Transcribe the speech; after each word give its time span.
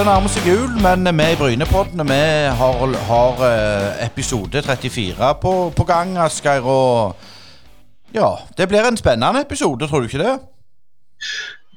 det 0.00 0.06
nærmer 0.08 0.32
seg 0.32 0.46
jul, 0.48 0.70
men 0.80 1.04
vi 1.12 1.24
i 1.28 1.36
Brynepodden 1.36 2.00
vi 2.08 2.22
har, 2.56 2.92
har 3.04 3.40
eh, 3.44 3.98
episode 4.06 4.62
34 4.64 5.28
på, 5.42 5.52
på 5.76 5.84
gang, 5.84 6.14
Asgeir. 6.24 6.64
Og 6.64 8.14
ja, 8.16 8.30
det 8.56 8.68
blir 8.70 8.88
en 8.88 8.96
spennende 8.96 9.42
episode, 9.44 9.90
tror 9.90 10.00
du 10.00 10.08
ikke 10.08 10.22
det? 10.22 10.38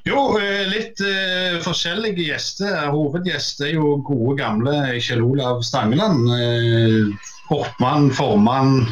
Jo, 0.07 0.37
eh, 0.39 0.63
litt 0.71 1.03
uh, 1.03 1.59
forskjellige 1.65 2.29
gjester. 2.29 2.87
Hovedgjest 2.95 3.65
er 3.67 3.75
jo 3.75 3.97
gode, 4.07 4.37
gamle 4.39 4.77
Kjell 5.03 5.25
Olav 5.25 5.59
Stangeland. 5.67 6.23
Uh, 6.31 7.35
Hoppmann, 7.51 8.07
formann. 8.15 8.85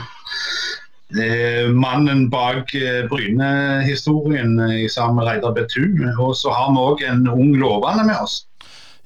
Mannen 1.72 2.28
bak 2.32 2.76
uh, 2.76 3.08
Bryne-historien 3.08 4.60
sammen 4.92 5.22
med 5.22 5.32
Reidar 5.32 5.56
Betu. 5.56 5.86
Og 6.20 6.36
så 6.36 6.52
har 6.52 6.72
vi 6.76 6.88
òg 6.90 7.08
en 7.08 7.28
ung 7.32 7.56
lovende 7.56 8.10
med 8.12 8.20
oss. 8.20 8.42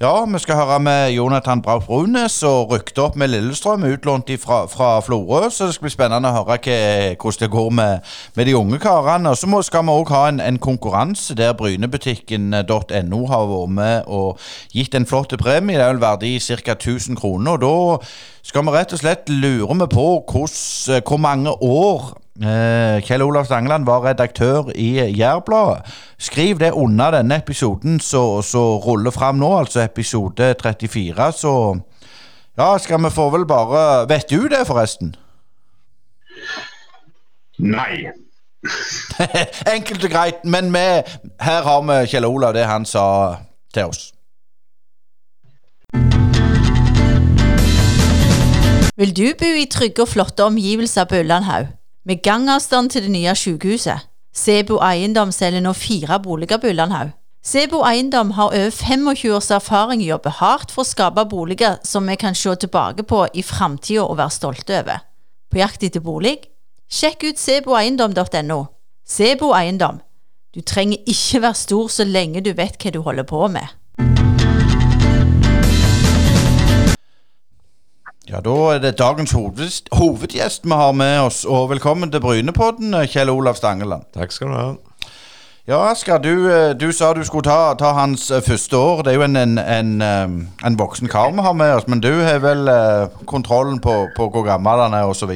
Ja, 0.02 0.26
vi 0.26 0.40
skal 0.40 0.56
høre 0.56 0.80
med 0.80 1.12
Jonathan 1.12 1.62
Brauch 1.62 1.86
Brunes 1.86 2.44
og 2.44 2.72
rykte 2.74 3.00
opp 3.00 3.14
med 3.16 3.30
Lillestrøm, 3.32 3.86
utlånt 3.88 4.28
fra, 4.44 4.66
fra 4.68 5.00
Florø. 5.00 5.48
Så 5.50 5.70
det 5.70 5.78
skal 5.78 5.86
bli 5.86 5.92
spennende 5.94 6.34
å 6.34 6.36
høre 6.36 6.58
hva, 6.60 6.74
hvordan 7.16 7.40
det 7.40 7.50
går 7.54 7.70
med, 7.78 8.10
med, 8.36 8.46
de 8.50 8.58
unge 8.60 8.80
karene. 8.84 9.32
Og 9.32 9.40
så 9.40 9.62
skal 9.64 9.86
vi 9.88 9.96
òg 9.96 10.12
ha 10.12 10.26
en, 10.34 10.42
en, 10.44 10.60
konkurranse 10.60 11.38
der 11.40 11.56
brynebutikken.no 11.56 13.22
har 13.32 13.48
vært 13.54 13.74
med 13.78 14.12
og 14.12 14.44
gitt 14.76 15.00
en 15.00 15.08
flott 15.08 15.38
premie. 15.40 15.80
Det 15.80 15.88
er 15.88 15.96
vel 15.96 16.04
verdi 16.04 16.34
ca. 16.44 16.76
1000 16.76 17.16
kroner. 17.16 17.56
Og 17.56 17.64
da 17.64 18.12
skal 18.44 18.68
vi 18.68 18.76
rett 18.76 19.00
og 19.00 19.00
slett 19.00 19.32
lure 19.32 19.88
på 19.96 20.10
hvordan, 20.28 21.08
hvor 21.08 21.24
mange 21.24 21.56
år 21.56 22.18
Kjell 22.36 23.24
Olav 23.24 23.46
Stangeland 23.48 23.86
var 23.88 24.04
redaktør 24.04 24.72
i 24.76 24.90
Jærbladet. 25.18 25.86
Skriv 26.20 26.60
det 26.60 26.72
under 26.72 27.12
denne 27.12 27.38
episoden 27.40 28.00
som 28.00 28.44
ruller 28.84 29.12
fram 29.12 29.40
nå, 29.40 29.58
altså 29.58 29.86
episode 29.86 30.56
34. 30.62 31.32
Så 31.32 31.54
ja, 32.58 32.78
skal 32.78 33.04
vi 33.04 33.10
få 33.10 33.30
vel 33.30 33.46
bare 33.46 34.10
Vet 34.10 34.30
du 34.30 34.48
det, 34.48 34.68
forresten? 34.68 35.16
Nei. 37.60 38.12
Enkelt 39.76 40.04
og 40.04 40.12
greit. 40.12 40.44
Men 40.44 40.74
vi, 40.74 40.86
her 41.42 41.64
har 41.64 41.82
vi 41.88 42.06
Kjell 42.12 42.26
Olav, 42.26 42.54
det 42.54 42.66
han 42.66 42.86
sa 42.86 43.36
til 43.74 43.92
oss. 43.92 44.12
Vil 48.98 49.12
du 49.16 49.26
bo 49.40 49.48
i 49.60 49.66
trygge 49.72 50.02
og 50.04 50.08
flotte 50.08 50.44
omgivelser 50.44 51.04
på 51.04 51.16
Ullandhaug? 51.24 51.68
Med 52.06 52.22
gangavstand 52.22 52.92
til 52.94 53.08
det 53.08 53.12
nye 53.12 53.34
sykehuset. 53.36 54.04
Sebo 54.36 54.78
Eiendom 54.84 55.32
selger 55.34 55.64
nå 55.64 55.72
fire 55.74 56.20
boliger 56.22 56.60
på 56.62 56.70
Ullandhaug. 56.70 57.16
Sebo 57.46 57.80
Eiendom 57.86 58.36
har 58.38 58.54
over 58.54 58.70
25 58.70 59.32
års 59.34 59.50
erfaring 59.54 60.04
i 60.04 60.10
å 60.10 60.16
jobbe 60.16 60.34
hardt 60.38 60.74
for 60.74 60.84
å 60.84 60.90
skape 60.90 61.24
boliger 61.32 61.80
som 61.86 62.06
vi 62.06 62.18
kan 62.22 62.38
se 62.38 62.54
tilbake 62.62 63.06
på 63.10 63.24
i 63.34 63.42
framtida 63.46 64.04
og 64.06 64.20
være 64.20 64.36
stolte 64.38 64.78
over. 64.82 65.02
På 65.50 65.62
jakt 65.62 65.86
etter 65.88 66.04
bolig? 66.06 66.36
Sjekk 66.90 67.26
ut 67.32 67.42
seboeiendom.no. 67.42 68.60
Sebo 69.06 69.54
Eiendom. 69.58 70.02
Du 70.54 70.62
trenger 70.62 71.02
ikke 71.10 71.42
være 71.42 71.62
stor 71.62 71.90
så 71.90 72.06
lenge 72.06 72.46
du 72.46 72.54
vet 72.54 72.78
hva 72.78 72.94
du 72.94 73.02
holder 73.02 73.26
på 73.26 73.48
med. 73.50 73.66
Ja, 78.26 78.40
Da 78.42 78.74
er 78.74 78.80
det 78.82 78.98
dagens 78.98 79.32
hovedgjest 79.32 80.64
vi 80.66 80.74
har 80.74 80.92
med 80.92 81.20
oss. 81.20 81.44
Og 81.46 81.70
velkommen 81.70 82.12
til 82.12 82.22
Brynepodden, 82.22 82.96
Kjell 83.06 83.30
Olav 83.30 83.54
Stangeland. 83.54 84.04
Takk 84.18 84.32
skal 84.32 84.48
du 84.48 84.54
ha. 84.54 84.74
Ja, 85.68 85.92
Asker, 85.92 86.18
du, 86.18 86.50
eh, 86.50 86.74
du, 86.74 86.92
sa 86.92 87.14
du 87.14 87.24
skulle 87.24 87.46
ta, 87.46 87.74
ta, 87.78 87.92
hans 87.94 88.32
eh, 88.32 88.42
første 88.42 88.78
år. 88.78 89.04
Det 89.04 89.12
er 89.12 89.16
jo 89.20 89.26
en, 89.28 89.36
en, 89.36 89.58
en, 89.58 90.02
eh, 90.02 90.66
en 90.66 90.78
voksen 90.78 91.10
kar 91.10 91.32
vi 91.38 91.46
har 91.46 91.54
med 91.54 91.76
oss, 91.76 91.88
men 91.88 92.02
du 92.02 92.10
har 92.26 92.42
vel 92.42 92.70
kontrollen 93.26 93.80
på, 93.80 94.08
på 94.18 94.30
hvor 94.30 94.46
gammel 94.46 94.88
han 94.88 94.94
er 94.94 95.06
osv.? 95.06 95.32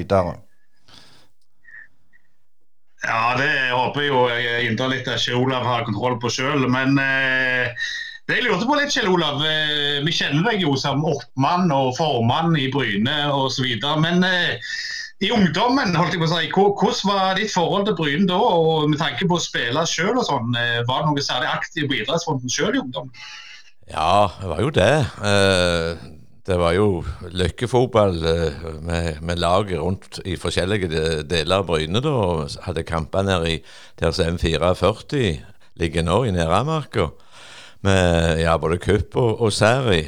Ja, 3.05 3.21
det 3.37 3.53
håper 3.69 4.01
jeg 4.01 4.09
jo 4.09 4.27
jeg 4.33 4.69
innderlig 4.71 5.05
at 5.05 5.21
Kjell 5.21 5.37
Olav 5.37 5.65
har 5.65 5.85
kontroll 5.85 6.17
på 6.21 6.33
sjøl. 6.33 6.65
Men 6.69 6.97
eh, 6.97 7.69
jeg 8.37 8.45
lurte 8.45 8.67
på 8.69 8.75
litt, 8.77 8.93
Kjell 8.93 9.09
Olav. 9.09 9.39
Eh, 9.41 9.99
vi 10.05 10.11
kjenner 10.13 10.43
deg 10.51 10.61
jo 10.61 10.75
som 10.77 11.01
oppmann 11.07 11.71
og 11.73 11.95
formann 11.97 12.53
i 12.61 12.67
Bryne 12.69 13.15
osv. 13.33 13.65
Men 14.03 14.25
eh, 14.27 14.73
i 15.25 15.31
ungdommen, 15.33 15.95
holdt 15.97 16.13
jeg 16.13 16.21
på 16.21 16.27
å 16.27 16.31
si, 16.35 16.49
hvordan 16.53 17.09
var 17.09 17.39
ditt 17.39 17.53
forhold 17.55 17.87
til 17.89 17.95
Bryne 17.97 18.27
da? 18.29 18.37
Og 18.37 18.91
med 18.91 19.01
tanke 19.01 19.25
på 19.25 19.39
å 19.39 19.41
spille 19.41 19.81
sjøl 19.89 20.19
og 20.19 20.27
sånn, 20.27 20.53
eh, 20.59 20.81
var 20.85 21.01
det 21.01 21.09
noe 21.09 21.25
særlig 21.25 21.49
aktiv 21.55 21.87
på 21.89 21.97
idrettsfronten 21.97 22.53
sjøl 22.53 22.77
i 22.77 22.81
ungdommen? 22.83 23.25
Ja, 23.89 24.29
det 24.37 24.49
var 24.51 24.61
jo 24.61 24.69
det. 24.75 24.93
Det 26.45 26.57
var 26.61 26.75
jo 26.75 26.89
lykkefotball 27.33 28.19
med, 28.85 29.23
med 29.25 29.41
laget 29.41 29.81
rundt 29.81 30.19
i 30.29 30.35
forskjellige 30.37 31.23
deler 31.25 31.63
av 31.63 31.65
Bryne. 31.71 32.03
da, 32.05 32.13
Hadde 32.67 32.85
kamper 32.85 33.25
nede 33.25 33.55
i 33.55 33.57
der 33.97 34.13
som 34.13 34.37
M44 34.37 35.33
ligger 35.81 36.05
nå, 36.05 36.19
i 36.27 36.35
Neramarka 36.35 37.07
med 37.85 38.41
ja, 38.41 38.57
både 38.57 38.79
kupp 38.81 39.15
og, 39.19 39.41
og 39.41 39.53
seri. 39.53 40.03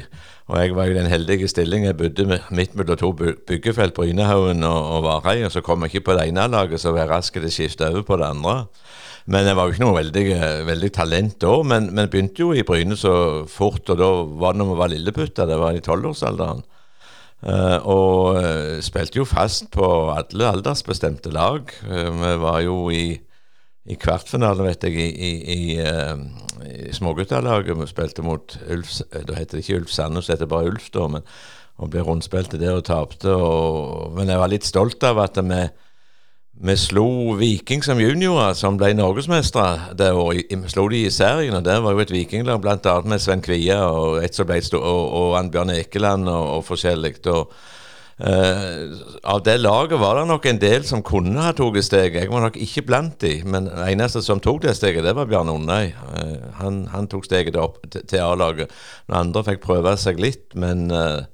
Og 0.52 0.58
jeg 0.58 0.74
var 0.76 0.90
i 0.90 0.96
den 0.96 1.06
heldige 1.06 1.48
stillingen 1.48 1.86
Jeg 1.86 1.96
bodde 1.96 2.40
midt 2.50 2.74
mellom 2.76 2.98
to 2.98 3.12
byggefelt, 3.46 3.94
Brynehaugen 3.94 4.64
og, 4.68 4.80
og 4.96 5.04
Varheia. 5.06 5.48
Så 5.48 5.62
kom 5.64 5.82
jeg 5.82 5.94
ikke 5.94 6.10
på 6.10 6.16
det 6.18 6.28
ene 6.28 6.48
laget, 6.50 6.80
så 6.80 6.92
var 6.92 7.04
jeg 7.04 7.12
rask 7.12 7.38
til 7.38 7.46
å 7.46 7.52
skifte 7.52 7.88
over 7.88 8.02
på 8.02 8.18
det 8.20 8.28
andre. 8.28 8.56
Men 9.30 9.46
jeg 9.46 9.56
var 9.56 9.68
jo 9.68 9.74
ikke 9.74 9.84
noe 9.84 9.98
veldig, 10.00 10.26
veldig 10.66 10.92
talent 10.92 11.38
da. 11.40 11.54
Men, 11.62 11.88
men 11.94 12.10
begynte 12.10 12.42
jo 12.42 12.52
i 12.52 12.66
Bryne 12.66 12.98
så 12.98 13.14
fort, 13.48 13.86
og 13.88 14.00
da 14.00 14.10
var 14.42 14.54
det 14.54 14.62
når 14.62 14.72
vi 14.72 14.78
var 14.82 14.92
lilleputter. 14.92 15.48
Det 15.48 15.58
var 15.62 15.78
i 15.78 15.84
tolvårsalderen. 15.84 16.64
Uh, 17.42 17.78
og 17.90 18.36
uh, 18.38 18.76
spilte 18.86 19.18
jo 19.18 19.24
fast 19.26 19.66
på 19.74 19.86
alle 20.14 20.50
aldersbestemte 20.52 21.32
lag. 21.34 21.70
Uh, 21.86 22.10
vi 22.20 22.34
var 22.42 22.60
jo 22.62 22.76
i 22.94 23.06
i 23.84 23.96
kvartfinalen, 23.98 24.66
vet 24.66 24.84
jeg, 24.86 24.94
i, 24.94 25.08
i, 25.10 25.30
i, 25.54 25.62
uh, 25.82 26.18
i 26.68 26.92
småguttalaget. 26.94 27.74
Vi 27.80 27.88
spilte 27.90 28.22
mot 28.22 28.54
Ulf 28.70 29.00
eh, 29.10 29.24
Da 29.26 29.34
heter 29.34 29.58
det 29.58 29.64
ikke 29.64 29.80
Ulf 29.80 29.90
Sandnes, 29.90 30.28
det 30.28 30.36
heter 30.36 30.50
bare 30.50 30.70
Ulf, 30.70 30.90
da. 30.94 31.08
Men, 31.10 31.26
og 31.82 31.90
ble 31.90 32.04
rundspilte 32.06 32.60
der 32.60 32.76
og 32.78 32.84
tapte. 32.86 33.32
Men 34.14 34.30
jeg 34.30 34.38
var 34.38 34.52
litt 34.52 34.68
stolt 34.68 35.02
av 35.08 35.18
at 35.18 35.40
vi, 35.42 35.62
vi 36.62 36.76
slo 36.78 37.34
Viking 37.40 37.82
som 37.82 37.98
juniorer, 37.98 38.54
som 38.54 38.78
ble 38.78 38.92
norgesmestere 38.94 39.96
det 39.98 40.12
året. 40.14 40.52
Vi 40.52 40.70
slo 40.70 40.86
de 40.92 41.02
i 41.08 41.10
serien, 41.10 41.56
og 41.58 41.64
der 41.66 41.82
var 41.82 41.96
jo 41.96 42.04
et 42.04 42.14
vikinglag 42.14 42.62
bl.a. 42.62 42.96
med 43.08 43.24
Sven 43.24 43.42
Kvia 43.42 43.80
og, 43.88 44.20
og, 44.22 44.82
og 44.84 45.38
Annbjørn 45.40 45.74
Ekeland 45.80 46.30
og, 46.30 46.58
og 46.58 46.66
forskjellig. 46.70 47.16
Og, 47.32 47.50
Uh, 48.20 48.92
av 49.24 49.40
det 49.42 49.56
laget 49.60 49.98
var 49.98 50.18
det 50.18 50.26
nok 50.28 50.46
en 50.46 50.60
del 50.60 50.84
som 50.86 51.02
kunne 51.06 51.42
ha 51.42 51.54
tatt 51.56 51.78
steget. 51.84 52.22
Jeg 52.22 52.30
var 52.30 52.44
nok 52.44 52.58
ikke 52.60 52.84
blant 52.86 53.18
de, 53.24 53.38
men 53.48 53.70
eneste 53.86 54.22
som 54.22 54.40
tok 54.42 54.62
det 54.66 54.76
steget, 54.76 55.04
det 55.06 55.16
var 55.16 55.30
Bjørn 55.30 55.50
Undøy. 55.52 55.92
Uh, 56.12 56.50
han, 56.60 56.84
han, 56.92 57.08
tok 57.10 57.26
steget 57.26 57.56
opp 57.56 57.80
til 57.90 58.18
A-laget. 58.20 58.72
Den 59.08 59.18
andre 59.24 59.44
fikk 59.48 59.64
prøve 59.64 59.96
seg 60.00 60.20
litt, 60.22 60.52
men 60.54 60.90
uh, 60.92 61.24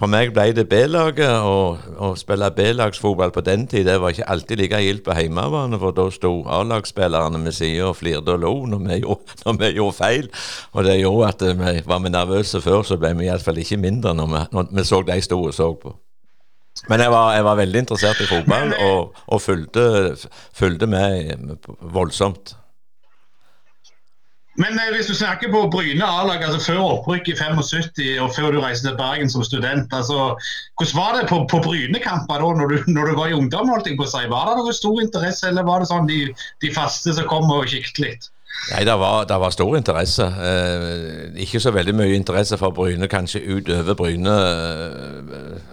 for 0.00 0.08
meg 0.08 0.30
ble 0.32 0.46
det 0.56 0.64
B-laget. 0.70 1.44
Å 1.44 2.10
spille 2.16 2.48
B-lagsfotball 2.56 3.34
på 3.34 3.44
den 3.44 3.66
tid 3.68 3.84
det 3.84 3.98
var 4.00 4.14
ikke 4.14 4.28
alltid 4.32 4.62
like 4.62 4.80
gildt 4.80 5.04
på 5.04 5.16
hjemmebane, 5.18 5.76
for 5.82 5.92
da 5.96 6.06
sto 6.14 6.32
A-lagsspillerne 6.48 7.40
med 7.42 7.52
sida 7.56 7.90
og 7.90 7.98
flirte 8.00 8.32
og 8.38 8.40
lo 8.46 8.54
når 8.70 8.86
vi, 8.86 9.00
gjorde, 9.02 9.36
når 9.44 9.58
vi, 9.60 9.72
gjorde, 9.76 9.98
feil. 9.98 10.30
Og 10.72 10.86
det 10.88 11.00
gjorde 11.02 11.34
at 11.34 11.44
vi 11.50 11.74
var 11.92 12.00
vi 12.00 12.14
nervøse 12.16 12.62
før, 12.64 12.80
så 12.86 12.96
ble 13.02 13.12
vi 13.18 13.28
iallfall 13.28 13.60
ikke 13.60 13.82
mindre 13.82 14.16
når 14.16 14.32
vi, 14.32 14.46
når 14.56 14.72
vi 14.78 14.86
så 14.88 15.02
de 15.04 15.20
sto 15.26 15.42
og 15.42 15.52
så 15.56 15.74
på. 15.82 15.92
Men 16.88 17.02
jeg 17.04 17.12
var, 17.12 17.34
jeg 17.36 17.44
var, 17.44 17.58
veldig 17.60 17.82
interessert 17.84 18.22
i 18.24 18.30
fotball 18.30 18.72
og, 18.88 19.20
og 19.26 19.42
fulgte, 19.42 19.84
fulgte, 20.56 20.88
med 20.90 21.56
voldsomt. 21.80 22.54
Men 24.60 24.76
eh, 24.80 24.90
hvis 24.96 25.08
du 25.08 25.14
snakker 25.14 25.52
på 25.52 25.60
Bryne 25.72 26.04
A-lag, 26.04 26.42
altså 26.44 26.72
før 26.72 26.80
opprykk 26.96 27.30
i 27.32 27.36
75 27.38 28.00
og 28.24 28.32
før 28.34 28.56
du 28.56 28.60
reiste 28.64 28.88
til 28.88 28.96
Bergen 28.98 29.30
som 29.30 29.44
student, 29.46 29.92
altså, 29.94 30.34
hvordan 30.80 30.98
var 30.98 31.16
det 31.18 31.28
på, 31.30 31.38
på 31.52 31.62
Bryne-kamper 31.68 32.42
da 32.42 32.50
når 32.58 32.74
du, 32.74 32.90
når 32.96 33.12
du, 33.12 33.14
var 33.20 33.30
i 33.30 33.38
ungdom? 33.38 33.70
holdt 33.72 33.88
jeg 33.88 34.00
på 34.00 34.08
å 34.08 34.10
si? 34.10 34.26
Var 34.32 34.50
det 34.50 34.58
noe 34.58 34.76
stor 34.76 35.00
interesse, 35.04 35.48
eller 35.48 35.68
var 35.68 35.80
det 35.80 35.90
sånn 35.92 36.10
de, 36.10 36.20
de 36.64 36.74
faste 36.74 37.14
som 37.16 37.28
kom 37.30 37.48
og 37.54 37.68
kikket 37.70 38.04
litt? 38.04 38.30
Nei, 38.74 38.84
det 38.84 38.94
var, 39.00 39.24
det 39.24 39.38
var, 39.40 39.52
stor 39.54 39.76
interesse. 39.78 40.26
Eh, 40.26 41.30
ikke 41.46 41.60
så 41.62 41.72
veldig 41.72 41.94
mye 41.96 42.16
interesse 42.18 42.58
for 42.60 42.74
Bryne, 42.76 43.08
kanskje 43.08 43.40
utover 43.46 43.96
Bryne. 43.96 44.34
Eh, 44.36 45.69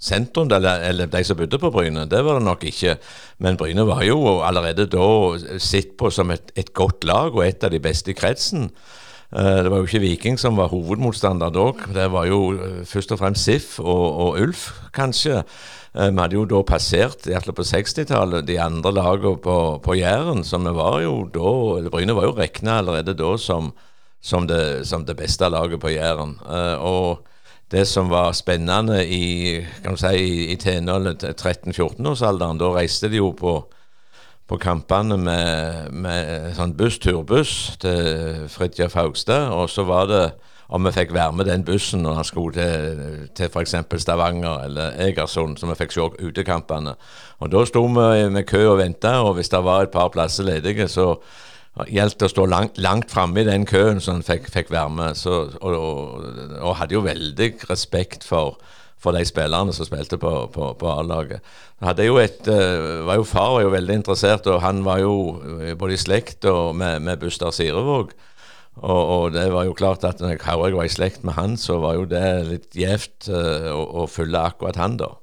sentrum, 0.00 0.48
eller, 0.52 0.80
eller, 0.88 1.10
de 1.10 1.24
som 1.24 1.36
bodde 1.36 1.58
på 1.60 1.70
Bryne. 1.70 2.06
Det 2.08 2.22
var 2.24 2.38
det 2.38 2.46
nok 2.46 2.64
ikke. 2.64 2.96
Men 3.38 3.58
Bryne 3.60 3.84
var 3.86 4.02
jo 4.06 4.40
allerede 4.40 4.88
da 4.90 5.58
sett 5.60 5.96
på 6.00 6.10
som 6.10 6.32
et, 6.32 6.52
et, 6.56 6.72
godt 6.74 7.04
lag 7.04 7.36
og 7.36 7.44
et 7.46 7.64
av 7.64 7.72
de 7.72 7.82
beste 7.82 8.12
i 8.12 8.16
kretsen. 8.16 8.70
Eh, 9.30 9.58
det 9.62 9.70
var 9.70 9.82
jo 9.82 9.88
ikke 9.88 10.02
Viking 10.06 10.40
som 10.40 10.56
var 10.58 10.72
hovedmotstander 10.72 11.52
da. 11.54 11.66
Det 11.94 12.08
var 12.14 12.30
jo 12.30 12.40
eh, 12.56 12.80
først 12.88 13.12
og 13.12 13.20
fremst 13.20 13.44
SIF 13.44 13.76
og, 13.82 14.06
og 14.24 14.40
Ulf, 14.40 14.70
kanskje. 14.96 15.42
Eh, 15.94 16.08
vi 16.08 16.22
hadde 16.22 16.38
jo 16.38 16.48
da 16.48 16.64
passert, 16.64 17.28
iallfall 17.28 17.58
på 17.60 17.68
60-tallet, 17.68 18.48
de 18.48 18.58
andre 18.62 18.94
lagene 18.96 19.36
på, 19.44 19.58
på 19.84 19.98
Jæren. 20.00 20.42
Så 20.48 20.58
vi 20.64 20.74
var 20.80 21.00
jo 21.04 21.14
da 21.28 21.90
Bryne 21.92 22.16
var 22.16 22.30
jo 22.30 22.36
regna 22.40 22.80
allerede 22.80 23.16
da 23.18 23.36
som 23.38 23.72
som 24.20 24.44
det, 24.44 24.84
som 24.84 25.06
det 25.08 25.14
beste 25.16 25.48
laget 25.48 25.80
på 25.80 25.88
Jæren. 25.88 26.34
Og 26.84 27.22
det 27.70 27.86
som 27.86 28.10
var 28.10 28.32
spennende 28.32 29.06
i 29.06 29.64
si, 29.96 30.16
i, 30.16 30.52
i 30.52 30.56
13-14-årsalderen, 30.56 32.58
da 32.58 32.72
reiste 32.74 33.08
de 33.08 33.16
jo 33.20 33.32
på, 33.38 33.72
på 34.50 34.56
kampene 34.58 35.16
med, 35.20 35.92
med 35.94 36.54
sånn 36.58 36.74
buss, 36.78 36.98
turbuss 36.98 37.76
til 37.82 38.46
Fridtjof 38.50 38.94
Haugstad. 38.98 39.52
Og 39.54 39.70
så 39.70 39.82
var 39.86 40.06
det 40.10 40.32
om 40.70 40.86
vi 40.86 40.92
fikk 40.94 41.10
være 41.14 41.32
med 41.34 41.44
den 41.50 41.64
bussen 41.66 42.02
når 42.04 42.14
han 42.20 42.26
skulle 42.26 42.52
til, 42.54 43.26
til 43.34 43.46
f.eks. 43.50 43.74
Stavanger 44.02 44.56
eller 44.66 44.86
Egersund, 45.06 45.56
så 45.58 45.66
vi 45.70 45.78
fikk 45.78 45.92
se 45.94 46.00
utekampene. 46.26 46.92
Og 47.42 47.46
Da 47.50 47.64
sto 47.66 47.82
vi 47.86 48.28
med 48.30 48.46
kø 48.46 48.60
og 48.72 48.78
venta, 48.78 49.12
og 49.22 49.34
hvis 49.38 49.50
det 49.50 49.64
var 49.66 49.78
et 49.82 49.94
par 49.94 50.08
plasser 50.14 50.44
ledige, 50.46 50.88
så 50.88 51.16
gjaldt 51.88 52.24
å 52.24 52.30
stå 52.30 52.44
langt, 52.50 52.78
langt 52.82 53.12
framme 53.12 53.42
i 53.42 53.48
den 53.48 53.64
køen 53.68 54.00
som 54.02 54.18
han 54.18 54.26
fikk, 54.26 54.50
fikk 54.52 54.72
være 54.74 54.92
med. 54.96 55.18
Så, 55.18 55.42
og, 55.60 55.74
og, 55.76 56.28
og, 56.60 56.76
hadde 56.80 56.96
jo 56.96 57.04
veldig 57.06 57.52
respekt 57.70 58.26
for, 58.26 58.58
for 59.00 59.16
de 59.16 59.24
spillerne 59.28 59.74
som 59.76 59.88
spilte 59.88 60.18
på, 60.20 60.32
på, 60.54 60.72
på 60.80 60.90
A-laget. 60.90 61.44
Uh, 61.80 63.06
var 63.06 63.16
jo 63.16 63.24
Far 63.24 63.54
var 63.54 63.62
jo 63.64 63.76
veldig 63.76 64.00
interessert, 64.02 64.50
og 64.50 64.60
han 64.64 64.82
var 64.84 65.00
jo 65.04 65.14
både 65.78 65.96
i 65.96 66.00
slekt 66.00 66.44
med, 66.74 67.00
med 67.06 67.22
Buster 67.22 67.54
Sirevåg. 67.54 68.12
Og, 68.80 69.00
og, 69.00 69.24
det 69.34 69.48
var 69.52 69.66
jo 69.66 69.76
klart 69.76 70.04
at 70.08 70.20
når 70.22 70.36
jeg 70.38 70.60
var 70.60 70.84
i 70.84 70.92
slekt 70.92 71.24
med 71.24 71.34
han, 71.36 71.56
så 71.60 71.80
var 71.82 71.98
jo 71.98 72.06
det 72.08 72.26
litt 72.48 72.76
gjevt 72.76 73.30
uh, 73.32 73.72
å, 73.74 74.04
å 74.04 74.06
følge 74.10 74.40
akkurat 74.52 74.78
han, 74.80 75.00
da. 75.00 75.14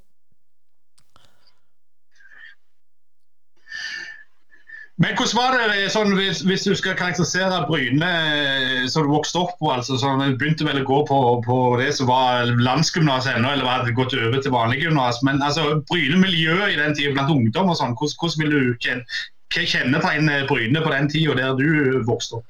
Men 4.98 5.14
hvordan 5.14 5.38
var 5.38 5.56
det 5.70 5.92
sånn, 5.94 6.16
hvis, 6.18 6.40
hvis, 6.50 6.64
du 6.66 6.74
skal 6.78 6.96
karakterisere 6.98 7.60
Bryne 7.68 8.08
eh, 8.08 8.88
som 8.90 9.06
du 9.06 9.12
vokste 9.12 9.44
opp 9.44 9.52
på? 9.60 9.70
altså 9.70 10.00
sånn, 10.02 10.24
Du 10.32 10.40
begynte 10.42 10.66
vel 10.66 10.80
å 10.82 10.88
gå 10.88 11.04
på, 11.06 11.20
på 11.46 11.58
det 11.78 11.92
som 12.00 12.10
var 12.10 12.50
landsgymnas 12.58 13.30
ennå, 13.30 13.52
eller 13.54 13.70
hadde 13.70 13.94
gått 13.98 14.18
over 14.18 14.42
til 14.42 14.56
vanlig 14.56 14.82
gymnas. 14.82 15.22
Men 15.28 15.44
altså, 15.46 15.84
Bryne-miljøet 15.92 16.74
i 16.74 16.80
den 16.82 16.98
tida 16.98 17.14
blant 17.14 17.30
ungdom 17.36 17.70
og 17.70 17.78
sånn, 17.78 17.94
hvordan, 17.94 18.18
hvordan 18.24 18.44
vil 18.44 18.56
du 18.56 18.88
kjenne, 18.88 19.22
hva 19.54 19.68
kjennetegner 19.76 20.50
Bryne 20.50 20.82
på 20.82 20.96
den 20.96 21.14
tida 21.14 21.38
der 21.38 21.62
du 21.62 22.02
vokste 22.10 22.42
opp? 22.42 22.50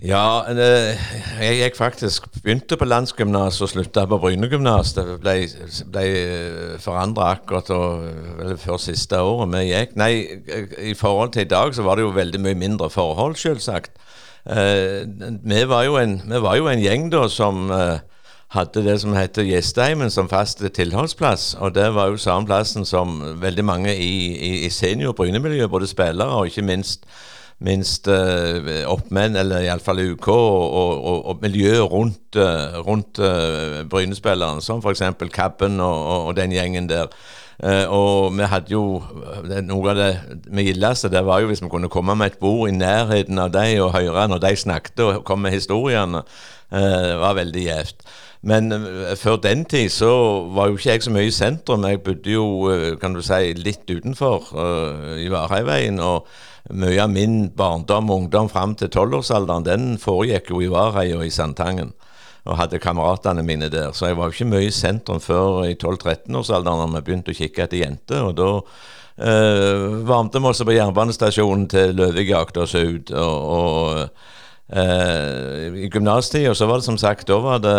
Ja, 0.00 0.48
jeg 0.48 1.56
gikk 1.58 1.74
faktisk 1.76 2.28
Begynte 2.40 2.78
på 2.80 2.86
landsgymnas 2.88 3.58
og 3.60 3.68
slutta 3.68 4.06
på 4.08 4.16
Brynegymnas. 4.22 4.94
Det 4.96 5.04
ble, 5.20 5.34
ble 5.92 6.04
forandra 6.80 7.34
akkurat 7.34 7.68
og, 7.76 8.06
vel, 8.38 8.54
før 8.60 8.80
siste 8.80 9.20
året 9.20 9.50
vi 9.52 9.66
gikk. 9.68 9.92
Nei, 10.00 10.12
i 10.80 10.94
forhold 10.96 11.34
til 11.34 11.44
i 11.44 11.50
dag 11.50 11.74
så 11.76 11.84
var 11.84 12.00
det 12.00 12.06
jo 12.06 12.14
veldig 12.16 12.40
mye 12.40 12.56
mindre 12.56 12.88
forhold, 12.90 13.36
selvsagt. 13.36 13.92
Eh, 14.48 15.04
vi, 15.04 15.64
var 15.68 15.84
jo 15.84 15.98
en, 16.00 16.16
var 16.40 16.56
jo 16.56 16.70
en 16.72 16.80
gjeng 16.80 17.10
da 17.12 17.26
som 17.28 17.68
eh, 17.68 18.00
hadde 18.56 18.86
det 18.86 18.96
som 19.02 19.12
heter 19.12 19.44
Gjestheimen 19.44 20.08
som 20.10 20.30
fast 20.32 20.64
tilholdsplass. 20.64 21.58
Og 21.60 21.74
det 21.76 21.90
var 21.94 22.08
jo 22.08 22.16
samme 22.16 22.48
plassen 22.48 22.88
som 22.88 23.20
veldig 23.42 23.66
mange 23.68 23.92
i, 23.92 24.32
i, 24.32 24.54
i 24.64 24.72
senior 24.72 25.12
Bryne-miljøet, 25.12 25.68
både 25.70 25.90
spillere 25.92 26.40
og 26.40 26.48
ikke 26.48 26.64
minst 26.64 27.04
minst 27.60 28.08
uh, 28.08 28.68
oppmenn, 28.88 29.36
eller 29.36 29.66
iallfall 29.66 30.00
UK, 30.14 30.28
og, 30.32 30.94
og, 31.04 31.18
og, 31.28 31.42
miljøet 31.42 31.84
rundt, 31.92 32.36
uh, 32.36 32.80
rundt 32.86 33.20
uh, 33.20 33.82
Bryne-spillerne, 33.90 34.64
som 34.64 34.80
f.eks. 34.80 35.02
Cabben 35.34 35.80
og, 35.80 36.26
og, 36.26 36.36
den 36.36 36.56
gjengen 36.56 36.88
der. 36.88 37.12
Uh, 37.60 37.84
og 37.92 38.38
vi 38.38 38.46
hadde 38.48 38.72
jo 38.72 39.02
Noe 39.68 39.90
av 39.92 39.98
det 39.98 40.38
vi 40.48 40.62
gildeste 40.70 41.10
det 41.12 41.20
var 41.26 41.42
jo 41.42 41.50
hvis 41.50 41.60
vi 41.60 41.68
kunne 41.68 41.90
komme 41.92 42.14
med 42.16 42.32
et 42.32 42.38
bord 42.40 42.70
i 42.70 42.72
nærheten 42.72 43.36
av 43.36 43.50
dem 43.52 43.82
og 43.84 43.92
høre 43.92 44.22
når 44.32 44.40
de 44.40 44.52
snakket 44.56 45.02
og 45.04 45.18
kom 45.28 45.44
med 45.44 45.52
historiene. 45.52 46.22
det 46.70 47.18
var 47.20 47.36
veldig 47.36 47.62
gjevt. 47.66 48.04
Men 48.42 48.72
før 49.20 49.36
den 49.36 49.66
tid 49.68 49.90
så 49.92 50.08
var 50.54 50.70
jo 50.70 50.78
ikke 50.78 50.90
jeg 50.90 51.02
så 51.02 51.12
mye 51.12 51.28
i 51.28 51.34
sentrum. 51.34 51.84
Jeg 51.84 52.00
bodde 52.00 52.32
jo, 52.32 52.46
kan 53.02 53.12
du 53.12 53.20
si, 53.20 53.52
litt 53.52 53.90
utenfor, 53.90 54.54
i 55.20 55.28
Varheimveien. 55.28 56.00
og 56.00 56.24
mye 56.68 57.00
av 57.02 57.10
min 57.10 57.50
barndom 57.56 58.10
og 58.10 58.24
ungdom 58.24 58.50
fram 58.52 58.76
til 58.78 58.90
tolvårsalderen, 58.92 59.66
den 59.66 59.98
foregikk 59.98 60.52
jo 60.52 60.62
i 60.62 60.70
Varheia 60.70 61.18
og 61.18 61.26
i 61.26 61.34
Sandtangen. 61.34 61.94
Og 62.48 62.56
hadde 62.56 62.80
kameratene 62.80 63.44
mine 63.44 63.68
der. 63.72 63.92
Så 63.92 64.08
jeg 64.08 64.16
var 64.16 64.28
jo 64.28 64.36
ikke 64.36 64.48
mye 64.48 64.68
i 64.68 64.72
sentrum 64.72 65.20
før 65.20 65.66
i 65.68 65.74
12-13-årsalderen 65.74 66.80
når 66.80 66.94
vi 66.94 67.06
begynte 67.06 67.34
å 67.34 67.36
kikke 67.36 67.66
etter 67.66 67.82
jenter. 67.82 68.24
Og 68.24 68.36
da 68.38 68.50
øh, 69.28 70.00
varmte 70.08 70.40
vi 70.40 70.48
oss 70.48 70.62
på 70.64 70.76
jernbanestasjonen 70.76 71.68
til 71.68 71.96
Løvik 72.00 72.32
oss 72.56 72.74
ut. 72.74 73.12
og, 73.12 73.48
og 73.56 74.38
Uh, 74.70 75.66
I 75.82 75.88
gymnastida 75.90 76.52
så 76.54 76.68
var 76.70 76.78
det 76.78 76.86
som 76.86 76.98
sagt 76.98 77.26
Da 77.26 77.40
var 77.42 77.58
det, 77.58 77.72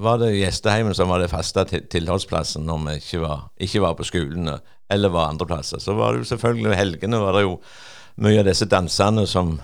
var 0.00 0.22
det 0.22 0.30
gjesteheimen 0.32 0.96
som 0.96 1.10
var 1.12 1.20
det 1.20 1.28
faste 1.28 1.66
tilholdsplassen 1.92 2.64
når 2.64 2.78
vi 2.86 2.94
ikke 3.02 3.20
var, 3.26 3.42
ikke 3.60 3.82
var 3.84 3.98
på 3.98 4.06
skolene 4.08 4.54
eller 4.88 5.12
var 5.12 5.28
andreplasser. 5.28 5.82
Så 5.84 5.92
var 5.98 6.14
det 6.14 6.22
jo 6.22 6.30
selvfølgelig 6.32 6.78
helgene 6.78 7.20
var 7.20 7.36
det 7.36 7.44
jo 7.44 7.58
mye 8.22 8.40
av 8.42 8.48
disse 8.48 8.68
dansene 8.70 9.26
som 9.26 9.56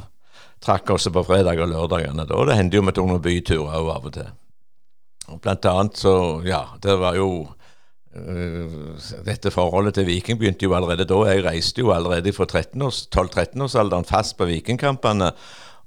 trakk 0.65 0.93
også 0.97 1.13
på 1.15 1.25
fredag 1.25 1.61
og 1.63 1.71
lørdagene. 1.73 2.27
Da 2.29 2.43
det 2.49 2.59
hendte 2.59 2.79
jo 2.79 2.85
vi 2.85 2.95
tok 2.97 3.09
noen 3.09 3.25
byturer 3.25 3.79
òg 3.79 3.95
av 3.95 4.11
og 4.11 4.15
til. 4.17 4.29
Og 5.31 5.41
blant 5.43 5.71
annet 5.71 6.01
så, 6.01 6.15
ja, 6.45 6.65
det 6.83 6.97
var 6.99 7.15
jo 7.15 7.31
uh, 7.47 8.77
Dette 9.27 9.53
forholdet 9.55 9.95
til 9.97 10.09
Viking 10.09 10.41
begynte 10.41 10.67
jo 10.67 10.75
allerede 10.77 11.07
da. 11.09 11.23
Jeg 11.31 11.45
reiste 11.47 11.85
jo 11.85 11.95
allerede 11.95 12.35
fra 12.35 12.49
12-13-årsalderen 12.51 14.09
fast 14.09 14.37
på 14.39 14.51
Vikingkampene. 14.51 15.31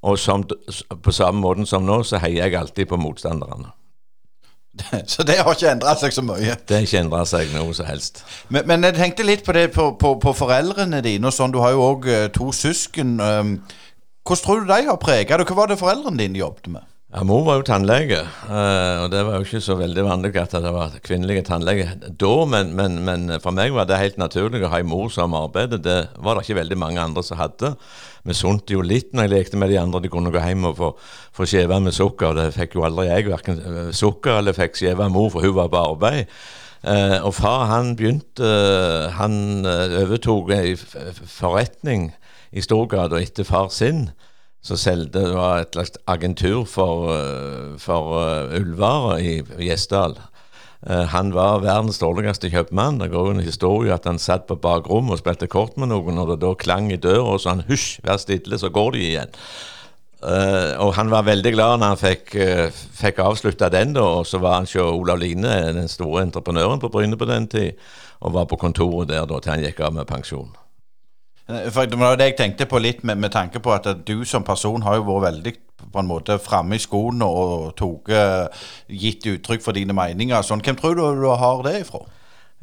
Og 0.03 0.19
som, 0.19 0.43
på 0.43 1.15
samme 1.15 1.43
måten 1.43 1.67
som 1.67 1.85
nå, 1.87 2.01
så 2.03 2.19
heier 2.23 2.47
jeg 2.47 2.59
alltid 2.59 2.89
på 2.91 2.99
motstanderne. 2.99 3.71
Så 5.13 5.23
det 5.27 5.37
har 5.37 5.53
ikke 5.53 5.69
endra 5.69 5.93
seg 5.99 6.15
så 6.15 6.23
mye? 6.25 6.55
Det 6.65 6.77
har 6.77 6.87
ikke 6.87 7.03
endra 7.03 7.23
seg 7.29 7.51
noe 7.53 7.75
som 7.77 7.85
helst. 7.87 8.23
Men, 8.49 8.65
men, 8.69 8.87
jeg 8.89 8.97
tenkte 8.97 9.27
litt 9.27 9.45
på 9.45 9.53
det 9.55 9.67
på, 9.75 9.91
på, 10.01 10.15
på 10.21 10.33
foreldrene 10.37 11.03
dine. 11.05 11.29
og 11.29 11.35
sånn, 11.35 11.53
Du 11.53 11.61
har 11.61 11.75
jo 11.75 11.83
òg 11.85 12.09
uh, 12.09 12.23
to 12.33 12.49
søsken. 12.55 13.17
Hvordan 14.23 14.43
tror 14.45 14.63
du 14.63 14.71
de 14.71 14.81
har 14.87 14.97
prega 15.01 15.37
det? 15.37 15.45
Hva 15.49 15.59
var 15.61 15.69
det 15.69 15.81
foreldrene 15.81 16.23
dine 16.23 16.41
jobbet 16.41 16.71
med? 16.73 16.89
Ja, 17.13 17.21
Mor 17.29 17.43
var 17.45 17.59
jo 17.59 17.65
tannlege, 17.67 18.23
uh, 18.49 19.03
og 19.03 19.11
det 19.13 19.19
var 19.21 19.35
jo 19.37 19.45
ikke 19.45 19.59
så 19.61 19.75
veldig 19.77 20.01
vanlig 20.07 20.31
at 20.41 20.55
det 20.63 20.71
var 20.73 20.95
kvinnelige 21.05 21.43
tannleger 21.45 21.91
da. 22.09 22.31
Men, 22.49 22.71
men, 22.73 22.95
men, 23.05 23.35
for 23.43 23.53
meg 23.53 23.75
var 23.75 23.85
det 23.85 23.99
helt 24.01 24.17
naturlig 24.17 24.63
å 24.65 24.71
ha 24.71 24.79
en 24.81 24.89
mor 24.89 25.11
som 25.13 25.35
arbeidet. 25.37 25.83
Det 25.85 25.99
var 26.17 26.39
det 26.39 26.47
ikke 26.47 26.57
veldig 26.63 26.79
mange 26.81 27.03
andre 27.03 27.21
som 27.21 27.37
hadde. 27.37 27.75
Vi 28.25 28.33
sunte 28.33 28.73
jo 28.73 28.81
litt 28.81 29.13
når 29.13 29.27
jeg 29.27 29.33
lekte 29.35 29.61
med 29.61 29.69
de 29.69 29.77
andre. 29.83 30.01
De 30.01 30.09
kunne 30.09 30.33
gå 30.33 30.41
hjem 30.41 30.65
og 30.71 30.75
få, 30.79 30.91
få 31.37 31.49
skjeve 31.53 31.79
med 31.85 31.93
sukker. 31.93 32.33
Det 32.39 32.47
fikk 32.57 32.79
jo 32.79 32.87
aldri 32.89 33.05
jeg, 33.11 33.29
verken 33.29 33.61
eh, 33.61 33.93
sukker 33.93 34.39
eller 34.39 34.57
fikk 34.57 34.81
skjeve 34.81 35.11
mor, 35.13 35.29
for 35.35 35.45
hun 35.45 35.53
var 35.61 35.69
på 35.69 35.85
arbeid. 35.93 36.35
Uh, 36.81 37.19
og 37.21 37.37
far 37.37 37.69
han 37.69 37.93
begynte 37.95 38.49
Han 39.15 39.63
overtok 39.69 40.49
ei 40.57 40.73
forretning 40.75 42.09
i 42.49 42.65
stor 42.65 42.89
grad, 42.89 43.13
og 43.13 43.21
etter 43.21 43.45
far 43.45 43.69
sin 43.69 44.07
som 44.63 44.79
solgte 44.79 45.19
Det 45.19 45.35
var 45.35 45.59
et 45.59 45.75
slags 45.75 45.97
agentur 46.07 46.63
for, 46.65 47.11
eh, 47.11 47.73
for 47.79 48.15
uh, 48.15 48.53
ullvarer 48.55 49.19
i 49.19 49.33
Gjesdal. 49.67 50.15
Uh, 50.87 51.03
han 51.11 51.33
var 51.35 51.59
verdens 51.63 51.99
dårligste 51.99 52.51
kjøpmann. 52.51 53.01
Det 53.01 53.11
går 53.11 53.33
en 53.33 53.43
historie 53.43 53.93
at 53.93 54.07
han 54.07 54.19
satt 54.19 54.47
på 54.47 54.55
bakrommet 54.55 55.17
og 55.17 55.19
spilte 55.19 55.51
kort 55.51 55.75
med 55.77 55.91
noen, 55.91 56.17
og 56.17 56.31
det 56.31 56.39
da 56.43 56.53
klang 56.55 56.91
i 56.91 56.99
døra, 56.99 57.35
og 57.35 57.43
så 57.43 57.55
han 57.55 57.65
'hysj, 57.67 57.99
vær 58.07 58.17
stille, 58.17 58.59
så 58.59 58.71
går 58.71 58.91
de 58.95 59.03
igjen'. 59.11 59.37
Uh, 60.23 60.79
og 60.79 60.93
han 60.95 61.11
var 61.11 61.27
veldig 61.27 61.51
glad 61.51 61.79
når 61.79 61.87
han 61.87 61.99
fikk, 61.99 62.35
uh, 62.39 62.71
fikk 62.95 63.19
avslutta 63.19 63.67
den, 63.69 63.91
da, 63.93 64.01
og 64.01 64.25
så 64.25 64.39
var 64.39 64.53
han 64.53 64.63
hos 64.63 64.75
Olav 64.79 65.19
Line, 65.19 65.75
den 65.75 65.91
store 65.91 66.23
entreprenøren 66.23 66.79
på 66.79 66.87
Bryne 66.87 67.19
på 67.19 67.27
den 67.27 67.47
tid, 67.47 67.71
og 68.21 68.33
var 68.33 68.47
på 68.47 68.55
kontoret 68.55 69.09
der 69.09 69.27
da 69.27 69.39
til 69.39 69.51
han 69.51 69.65
gikk 69.67 69.83
av 69.83 69.91
med 69.93 70.07
pensjon. 70.07 70.55
Eh, 71.49 71.69
for 71.71 71.85
Det 71.85 71.99
var 71.99 72.15
det 72.15 72.31
jeg 72.31 72.37
tenkte 72.37 72.65
på 72.65 72.79
litt 72.79 73.03
med, 73.03 73.17
med, 73.17 73.31
tanke 73.31 73.59
på 73.59 73.73
at 73.73 73.87
du 74.07 74.23
som 74.25 74.43
person 74.43 74.81
har 74.81 74.95
jo 74.95 75.07
vært 75.07 75.33
veldig 75.33 75.53
på 75.93 75.99
en 75.99 76.07
måte 76.07 76.39
framme 76.39 76.75
i 76.75 76.79
skoene 76.79 77.27
og 77.27 77.73
tok, 77.75 78.09
uh, 78.09 78.47
gitt 78.87 79.25
uttrykk 79.27 79.61
for 79.61 79.75
dine 79.75 79.93
meninger. 79.93 80.41
Sånn, 80.41 80.63
Hvem 80.63 80.77
tror 80.79 80.95
du 80.95 81.01
du 81.21 81.27
har 81.27 81.63
det 81.63 81.81
ifra? 81.81 82.05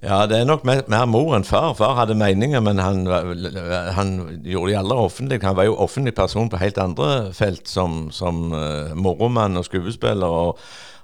Ja, 0.02 0.24
det 0.26 0.38
er 0.38 0.46
nok 0.48 0.64
mer 0.64 1.04
mor 1.04 1.34
enn 1.36 1.44
far. 1.44 1.74
Far 1.76 1.98
hadde 1.98 2.16
meninger, 2.16 2.62
men 2.64 2.80
han, 2.80 3.04
han 3.04 4.40
gjorde 4.40 4.70
de 4.72 4.78
aldri 4.80 4.96
offentlig. 4.96 5.42
Han 5.44 5.58
var 5.58 5.68
jo 5.68 5.76
offentlig 5.76 6.14
person 6.16 6.48
på 6.48 6.56
helt 6.62 6.80
andre 6.80 7.34
felt, 7.36 7.68
som, 7.68 8.08
som 8.10 8.54
uh, 8.56 8.96
moromann 8.96 9.60
og 9.60 9.68
skuespiller. 9.68 10.26
og 10.26 10.58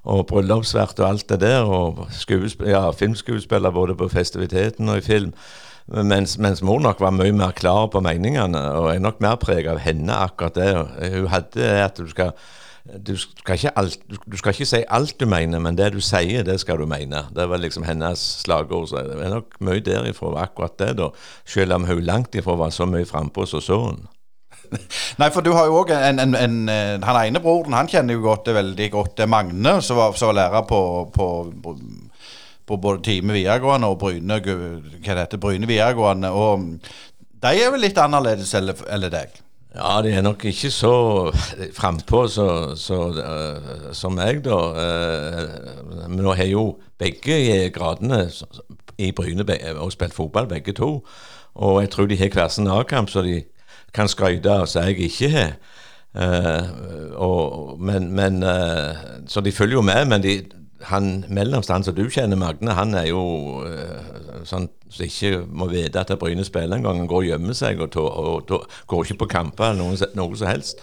og 0.07 0.27
bryllupsvert 0.31 1.01
og 1.01 1.09
alt 1.09 1.29
det 1.29 1.41
der. 1.41 1.63
Og 1.67 2.07
ja, 2.67 2.91
filmskuespiller 2.91 3.71
både 3.71 3.97
på 3.99 4.09
festiviteten 4.09 4.89
og 4.89 4.99
i 4.99 5.01
film. 5.01 5.33
Mens, 5.87 6.39
mens, 6.43 6.63
mor 6.67 6.81
nok 6.83 7.01
var 7.01 7.15
mye 7.15 7.33
mer 7.33 7.53
klar 7.55 7.87
på 7.93 8.01
meningene, 8.03 8.59
og 8.75 8.89
er 8.91 9.03
nok 9.03 9.21
mer 9.23 9.37
preget 9.39 9.71
av 9.71 9.83
henne 9.85 10.15
akkurat 10.19 10.57
det. 10.59 10.71
Hun 11.15 11.29
hadde 11.31 11.69
at 11.85 12.01
du 12.01 12.09
skal 12.11 12.35
du 13.07 13.17
skal, 13.17 13.59
alt, 13.77 13.99
du 14.31 14.37
skal, 14.39 14.53
ikke 14.55 14.67
si 14.69 14.83
alt 14.89 15.17
du 15.21 15.27
mener, 15.27 15.59
men 15.59 15.79
det 15.79 15.89
du 15.95 16.01
sier, 16.05 16.45
det 16.47 16.61
skal 16.63 16.79
du 16.79 16.87
mene. 16.87 17.25
Det 17.35 17.49
var 17.51 17.59
liksom 17.59 17.83
hennes 17.87 18.21
slagord. 18.45 18.87
Så 18.89 19.03
det 19.03 19.17
er 19.19 19.33
nok 19.33 19.57
mye 19.59 19.83
derifra 19.83 20.31
akkurat 20.45 20.77
det, 20.79 20.93
da. 21.01 21.11
Selv 21.47 21.75
om 21.75 21.89
hun 21.89 22.05
langt 22.07 22.35
ifra 22.35 22.55
var 22.55 22.71
så 22.71 22.87
mye 22.87 23.07
frampå 23.09 23.47
som 23.47 23.83
hun. 23.83 24.05
Nei, 25.21 25.31
for 25.31 25.47
du 25.47 25.53
har 25.55 25.69
jo 25.69 25.81
òg 25.81 25.93
en, 25.95 26.19
en, 26.19 26.35
en, 26.35 26.55
en 26.71 27.05
Han 27.07 27.19
ene 27.21 27.43
broren 27.43 27.75
han 27.77 27.91
kjenner 27.91 28.17
jo 28.17 28.25
godt 28.25 28.51
veldig 28.55 28.89
godt. 28.95 29.21
Er 29.23 29.31
Magne, 29.31 29.81
som 29.83 29.99
var, 29.99 30.15
var 30.19 30.39
lærer 30.39 30.67
på, 30.67 30.81
på, 31.15 31.29
på 32.67 32.79
både 32.83 33.03
Time 33.07 33.35
videregående 33.37 33.91
og 33.93 34.01
Bryne 34.03 34.41
Hva 34.43 34.57
det 35.01 35.19
heter, 35.23 35.41
Bryne 35.41 35.69
videregående. 35.71 36.33
Og 36.35 36.69
de 37.43 37.53
er 37.63 37.73
vel 37.73 37.85
litt 37.87 37.99
annerledes 38.01 38.55
eller 38.57 39.13
deg? 39.13 39.43
Ja, 39.77 40.01
de 40.01 40.13
er 40.17 40.23
nok 40.25 40.45
ikke 40.49 40.71
så 40.73 40.95
frampå 41.77 42.23
uh, 42.25 42.73
som 43.93 44.17
meg, 44.17 44.41
da. 44.47 44.61
Uh, 44.73 46.07
men 46.09 46.25
nå 46.25 46.33
har 46.39 46.49
jo 46.49 46.79
begge 46.99 47.69
gradene 47.75 48.25
i 48.97 49.11
Bryne 49.13 49.45
og 49.77 49.93
spilt 49.93 50.17
fotball, 50.17 50.49
begge 50.49 50.73
to. 50.73 51.05
Og 51.61 51.81
jeg 51.83 51.93
tror 51.93 52.09
de 52.09 52.17
har 52.17 52.33
hver 52.33 52.49
sin 52.49 52.73
A-kamp, 52.73 53.13
så 53.13 53.23
de 53.23 53.43
kan 53.93 54.09
skryte 54.09 54.49
av 54.49 54.65
som 54.71 54.89
jeg 54.89 55.11
ikke 55.11 55.33
har. 55.35 55.57
Uh, 56.17 57.13
og, 57.21 57.77
men, 57.81 58.09
men 58.17 58.41
Så 59.29 59.41
de 59.45 59.53
følger 59.53 59.77
jo 59.77 59.85
med, 59.85 60.07
men 60.09 60.23
de, 60.23 60.39
han 60.85 61.25
mellomst, 61.33 61.71
han 61.73 61.85
som 61.85 61.95
du 61.97 62.05
kjenner, 62.13 62.37
Magne, 62.37 62.75
han 62.77 62.95
er 62.99 63.09
jo 63.09 63.23
uh, 63.65 64.43
sånn 64.49 64.69
som 64.93 65.07
ikke 65.07 65.45
må 65.49 65.71
vite 65.73 66.03
at 66.03 66.13
Bryne 66.21 66.45
spiller 66.47 66.79
engang. 66.79 67.01
Han 67.01 67.11
går 67.11 67.23
og 67.23 67.31
gjemmer 67.31 67.57
seg 67.57 67.81
og, 67.81 67.97
og 67.97 68.45
tå, 68.49 68.61
går 68.91 69.07
ikke 69.07 69.23
på 69.25 69.31
kamper 69.37 69.73
eller 69.73 69.83
noe, 69.83 70.11
noe 70.19 70.39
som 70.39 70.51
helst. 70.51 70.83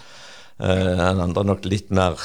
Uh, 0.57 0.97
han 0.99 1.21
andre 1.23 1.43
er 1.43 1.51
nok 1.51 1.69
litt 1.69 1.93
mer 1.93 2.17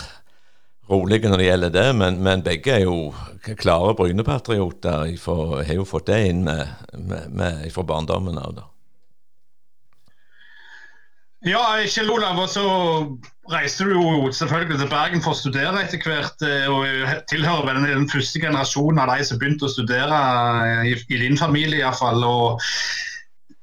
rolige 0.89 1.29
når 1.29 1.43
det 1.43 1.51
gjelder 1.51 1.75
det, 1.75 1.87
men, 2.01 2.23
men 2.25 2.45
begge 2.47 2.79
er 2.79 2.87
jo 2.87 3.13
klare 3.61 3.95
Bryne-patrioter. 3.99 5.13
Har 5.69 5.77
jo 5.77 5.87
fått 5.89 6.09
det 6.09 6.23
inn 6.31 6.45
med, 6.49 6.73
med, 6.97 7.29
med 7.29 7.69
fra 7.75 7.85
barndommen 7.89 8.41
av. 8.41 8.57
da. 8.57 8.69
Ja, 11.47 11.61
Kjell 11.87 12.11
Olav, 12.11 12.39
og 12.43 12.49
så 12.51 12.65
reiste 13.53 13.87
du 13.87 13.93
jo 13.95 14.31
selvfølgelig 14.35 14.81
til 14.81 14.91
Bergen 14.91 15.23
for 15.23 15.37
å 15.37 15.39
studere 15.39 15.85
etter 15.85 16.03
hvert. 16.03 16.43
Eh, 16.43 16.67
og 16.67 17.29
tilhører 17.31 17.69
vel 17.69 17.85
den 17.87 18.09
første 18.11 18.43
generasjonen 18.43 18.99
av 19.05 19.13
de 19.13 19.27
som 19.29 19.39
begynte 19.39 19.69
å 19.69 19.71
studere 19.71 20.19
eh, 20.65 20.89
i, 20.91 20.97
i 21.15 21.21
din 21.23 21.39
familie 21.39 21.85
iallfall. 21.85 22.27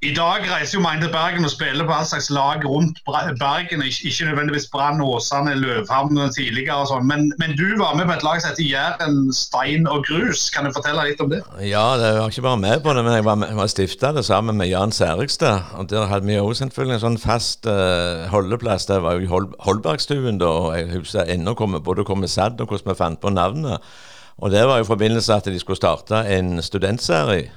I 0.05 0.11
dag 0.13 0.43
reiser 0.45 0.75
jo 0.77 0.83
mange 0.83 1.01
til 1.01 1.09
Bergen 1.09 1.47
og 1.47 1.49
spiller 1.49 1.85
på 1.87 1.93
all 1.95 2.05
slags 2.05 2.27
lag 2.29 2.65
rundt 2.69 2.99
Bergen. 3.39 3.81
Ikke, 3.81 4.25
nødvendigvis 4.27 4.67
Brann, 4.73 5.01
Åsane, 5.01 5.55
Løvhamn 5.57 6.19
tidligere 6.35 6.75
og 6.83 6.91
sånn. 6.91 7.07
Men, 7.09 7.31
men, 7.41 7.55
du 7.57 7.73
var 7.79 7.95
med 7.97 8.05
på 8.05 8.13
et 8.13 8.25
lag 8.27 8.43
som 8.43 8.51
heter 8.51 8.67
Jæren, 8.69 9.17
Stein 9.33 9.89
og 9.89 10.05
Grus. 10.05 10.43
Kan 10.53 10.69
du 10.69 10.75
fortelle 10.75 11.07
litt 11.07 11.23
om 11.25 11.33
det? 11.33 11.41
Ja, 11.65 11.87
det 11.97 12.11
var 12.19 12.29
ikke 12.29 12.45
bare 12.45 12.61
med 12.61 12.85
på 12.85 12.93
det, 12.93 13.05
men 13.07 13.17
jeg 13.17 13.25
var, 13.25 13.47
var 13.57 13.73
stifta 13.73 14.13
det 14.13 14.27
sammen 14.29 14.61
med 14.61 14.69
Jan 14.69 14.93
Særikstad. 14.93 15.73
Og 15.79 15.89
der 15.89 16.05
hadde 16.13 16.29
vi 16.29 16.37
også 16.37 16.67
selvfølgelig 16.67 16.99
en 16.99 17.05
sånn 17.07 17.19
fast 17.25 17.65
uh, 17.65 18.29
holdeplass. 18.29 18.85
Det 18.91 19.01
var 19.01 19.17
jo 19.17 19.33
Hol 19.33 19.51
Holbergstuen 19.65 20.37
da. 20.43 20.53
og 20.67 20.71
Jeg 20.77 20.91
husker 20.99 21.33
ennå 21.33 21.57
både 21.57 22.05
hvor 22.05 22.21
vi 22.21 22.29
satt 22.29 22.61
og 22.61 22.69
hvordan 22.69 22.93
vi 22.93 22.99
fant 23.01 23.25
på 23.25 23.33
navnet. 23.33 23.81
Og 24.37 24.53
det 24.53 24.67
var 24.69 24.77
jo 24.77 24.85
i 24.85 24.93
forbindelse 24.93 25.33
at 25.33 25.49
de 25.49 25.57
skulle 25.57 25.81
starte 25.81 26.27
en 26.37 26.59
studentserie. 26.61 27.55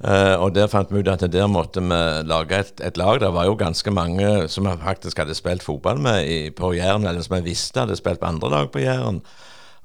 Uh, 0.00 0.40
og 0.40 0.54
Der 0.54 0.66
fant 0.66 0.92
vi 0.92 1.02
ut 1.02 1.08
at 1.12 1.26
der 1.32 1.46
måtte 1.46 1.82
vi 1.84 2.00
lage 2.24 2.58
et, 2.58 2.80
et, 2.80 2.96
lag. 2.96 3.20
Det 3.20 3.34
var 3.34 3.44
jo 3.44 3.54
ganske 3.54 3.90
mange 3.90 4.48
som 4.48 4.64
vi 4.64 4.72
faktisk 4.84 5.18
hadde 5.18 5.34
spilt 5.34 5.62
fotball 5.62 6.00
med 6.00 6.24
i, 6.24 6.50
på 6.50 6.72
Jæren, 6.72 7.06
eller 7.06 7.22
som 7.22 7.36
jeg 7.36 7.44
visste 7.44 7.80
hadde 7.80 7.96
spilt 7.96 8.20
på 8.20 8.26
andre 8.26 8.50
lag 8.50 8.70
på 8.70 8.78
Jæren. 8.80 9.20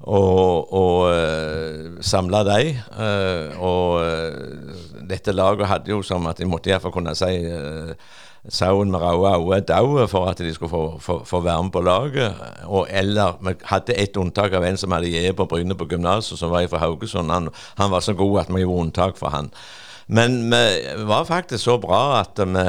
Og, 0.00 0.72
og 0.72 1.08
uh, 1.08 1.16
eh, 1.16 2.02
samla 2.04 2.42
dem. 2.44 2.76
Uh, 2.92 3.60
og 3.60 4.00
dette 5.08 5.32
laget 5.32 5.66
hadde 5.66 5.90
jo 5.90 6.02
som 6.02 6.26
at 6.26 6.38
de 6.38 6.48
måtte 6.48 6.70
iallfall 6.70 6.92
kunne 6.92 7.14
si 7.16 7.38
uh, 7.48 7.92
Sauen 8.48 8.90
med 8.90 9.00
raue 9.00 9.54
øyne 9.54 9.60
død 9.60 10.08
for 10.08 10.26
at 10.26 10.38
de 10.38 10.54
skulle 10.54 10.70
få, 10.70 10.98
få, 10.98 11.24
få, 11.24 11.40
være 11.40 11.62
med 11.62 11.72
på 11.72 11.80
laget. 11.80 12.34
Og 12.64 12.86
eller 12.90 13.38
vi 13.40 13.54
hadde 13.64 13.94
ett 13.94 14.16
unntak 14.16 14.52
av 14.52 14.64
en 14.64 14.76
som 14.76 14.92
hadde 14.92 15.10
gitt 15.10 15.36
på 15.36 15.44
Bryne 15.44 15.74
på 15.74 15.88
gymnaset, 15.90 16.38
som 16.38 16.50
var 16.50 16.66
fra 16.70 16.78
Haugesund. 16.78 17.30
Han, 17.30 17.48
han, 17.78 17.90
var 17.90 18.00
så 18.00 18.12
god 18.12 18.40
at 18.40 18.54
vi 18.54 18.60
gjorde 18.60 18.80
unntak 18.80 19.18
for 19.18 19.28
han. 19.28 19.50
Men 20.06 20.50
vi 20.50 21.04
var 21.08 21.24
faktisk 21.26 21.64
så 21.64 21.78
bra 21.82 22.20
at 22.20 22.38
vi, 22.38 22.66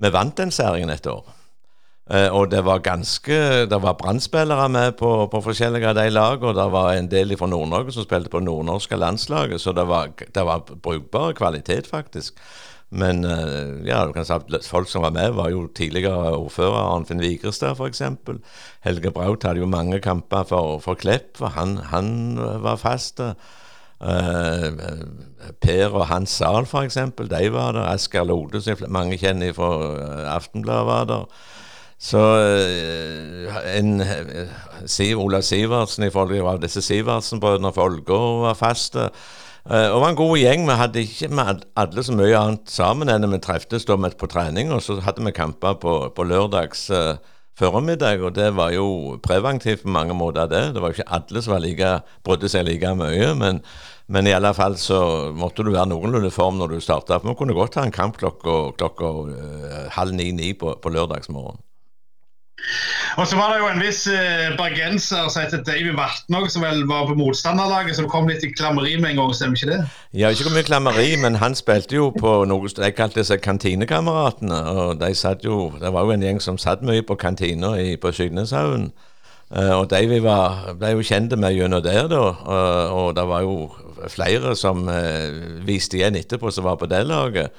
vi 0.00 0.10
vant 0.14 0.36
den 0.38 0.54
serien 0.54 0.90
et 0.90 1.06
år. 1.06 1.26
Uh, 2.08 2.32
og 2.32 2.50
det 2.50 2.62
var 2.64 2.78
ganske 2.80 3.66
Det 3.68 3.78
var 3.82 3.98
brannspillere 4.00 4.68
med 4.68 4.94
på, 4.96 5.28
på, 5.28 5.40
forskjellige 5.44 5.90
av 5.90 5.98
de 5.98 6.06
lagene. 6.10 6.54
Det 6.56 6.70
var 6.72 6.92
en 6.92 7.10
del 7.10 7.36
fra 7.36 7.46
Nord-Norge 7.46 7.92
som 7.92 8.06
spilte 8.06 8.32
på 8.32 8.40
nordnorske 8.40 8.96
landslaget, 8.96 9.60
så 9.60 9.74
det 9.76 9.84
var, 9.88 10.14
det 10.16 10.44
var 10.44 10.64
brukbar 10.64 11.32
kvalitet, 11.36 11.86
faktisk. 11.86 12.40
Men 12.90 13.24
uh, 13.24 13.84
ja, 13.84 14.06
du 14.06 14.14
kan 14.16 14.24
si 14.24 14.32
at 14.32 14.64
folk 14.64 14.88
som 14.88 15.04
var 15.04 15.12
med, 15.12 15.36
var 15.36 15.50
jo 15.52 15.66
tidligere 15.68 16.32
ordfører 16.38 16.94
Arnfinn 16.94 17.20
Vigrestad 17.20 17.76
f.eks. 17.76 18.00
Helge 18.80 19.12
Braut 19.12 19.44
hadde 19.44 19.60
jo 19.60 19.68
mange 19.68 20.00
kamper 20.00 20.48
for, 20.48 20.78
for 20.80 20.96
Klepp, 20.96 21.36
for 21.36 21.52
han, 21.60 21.76
han 21.92 22.38
var 22.64 22.80
fast. 22.80 23.20
Uh, 23.20 23.36
per 23.98 25.94
og 25.94 26.06
Hans 26.06 26.38
Zahl, 26.38 26.66
f.eks., 26.66 26.98
de 27.18 27.52
var 27.52 27.72
der. 27.72 27.86
Asker 27.90 28.24
Lode, 28.24 28.60
som 28.62 28.76
mange 28.88 29.18
kjenner 29.18 29.54
fra 29.56 29.70
uh, 29.78 30.34
Aftenbladet, 30.34 30.86
var 30.86 31.08
der. 31.08 31.24
Så 31.98 32.18
uh, 32.18 33.58
en 33.74 34.02
Siv, 34.86 35.18
Ola 35.18 35.40
Sivertsen 35.42 36.06
i 36.06 36.10
forhold 36.14 36.60
til 36.60 36.68
disse 36.68 36.82
Sivertsen-brødrene 36.82 37.72
fra 37.74 37.88
var 38.44 38.54
faste. 38.54 39.10
Uh, 39.68 39.90
og 39.92 40.00
var 40.00 40.08
en 40.08 40.16
god 40.16 40.36
gjeng. 40.38 40.68
Vi 40.68 40.78
hadde 40.80 41.00
ikke 41.02 41.28
med 41.28 41.66
alle 41.76 42.02
så 42.02 42.14
mye 42.14 42.38
annet 42.38 42.70
sammen 42.70 43.10
enn 43.12 43.32
vi 43.32 43.42
treftes 43.42 43.84
på 43.84 44.30
trening, 44.30 44.72
og 44.72 44.82
så 44.82 45.00
hadde 45.00 45.24
vi 45.24 45.34
kamper 45.34 45.74
på, 45.82 46.12
på 46.14 46.22
lørdags. 46.24 46.90
Uh, 46.90 47.16
formiddag, 47.58 48.22
og 48.22 48.34
det 48.38 48.48
var 48.56 48.72
jo 48.74 49.18
preventivt 49.22 49.84
på 49.84 49.92
mange 49.92 50.14
måter, 50.16 50.48
det. 50.50 50.62
Det 50.74 50.82
var 50.82 50.92
jo 50.92 50.98
ikke 50.98 51.12
alle 51.18 51.42
som 51.44 51.54
var 51.56 51.64
like, 51.64 51.92
brydde 52.26 52.50
seg 52.52 52.66
like 52.68 52.94
mye, 52.98 53.32
men, 53.38 53.62
men 54.06 54.30
i 54.30 54.34
alle 54.36 54.54
fall 54.56 54.78
så 54.80 55.00
måtte 55.36 55.66
du 55.66 55.72
være 55.74 55.90
noenlunde 55.90 56.32
form 56.34 56.60
når 56.60 56.74
du 56.74 56.84
starta. 56.84 57.20
Vi 57.24 57.36
kunne 57.38 57.56
godt 57.56 57.80
ha 57.80 57.86
en 57.86 57.94
kamp 57.94 58.18
klokka, 58.20 58.58
klokka 58.78 59.14
uh, 59.28 59.80
halv 59.98 60.14
ni-ni 60.16 60.54
på, 60.58 60.76
på 60.82 60.94
lørdagsmorgen. 60.94 61.60
Og 63.18 63.26
så 63.26 63.36
var 63.36 63.52
det 63.52 63.58
jo 63.58 63.68
en 63.70 63.80
viss 63.82 64.04
eh, 64.12 64.52
bergenser 64.58 65.28
som 65.32 65.42
heter 65.42 65.62
David 65.66 65.96
Vatnåg, 65.98 66.46
som 66.52 66.62
vel 66.62 66.84
var 66.86 67.08
på 67.08 67.16
motstanderlaget, 67.18 67.96
som 67.96 68.08
kom 68.10 68.28
litt 68.30 68.44
i 68.46 68.52
klammeri 68.52 68.94
med 69.00 69.12
en 69.12 69.22
gang, 69.22 69.34
stemmer 69.34 69.58
ikke 69.58 69.72
det? 69.72 69.78
Ja, 70.20 70.30
ikke 70.30 70.46
så 70.46 70.54
mye 70.54 70.66
klammeri, 70.68 71.08
men 71.22 71.38
han 71.42 71.56
spilte 71.58 71.96
jo 71.98 72.10
på 72.14 72.34
noe 72.50 72.70
de 72.70 72.92
kalte 72.94 73.24
seg 73.26 73.42
Kantinekameratene. 73.42 74.60
Og 74.74 75.02
de 75.02 75.10
satt 75.18 75.46
jo, 75.46 75.72
det 75.80 75.92
var 75.94 76.06
jo 76.06 76.14
en 76.14 76.26
gjeng 76.28 76.42
som 76.44 76.60
satt 76.60 76.84
mye 76.86 77.02
på 77.06 77.18
kantina 77.18 77.74
på 78.02 78.14
Skygneshaugen. 78.14 78.90
Uh, 79.48 79.80
og 79.80 79.86
Davy 79.88 80.18
ble 80.20 80.90
jo 80.92 81.04
kjent 81.08 81.32
med 81.40 81.56
gjennom 81.56 81.82
der, 81.82 82.04
da. 82.10 82.20
Og, 82.20 82.98
og 82.98 83.14
det 83.16 83.24
var 83.30 83.46
jo 83.46 83.54
flere 84.12 84.52
som 84.56 84.84
eh, 84.92 85.64
viste 85.66 85.98
igjen 85.98 86.18
etterpå 86.20 86.52
som 86.54 86.68
var 86.68 86.76
på 86.78 86.86
det 86.86 87.00
laget. 87.08 87.56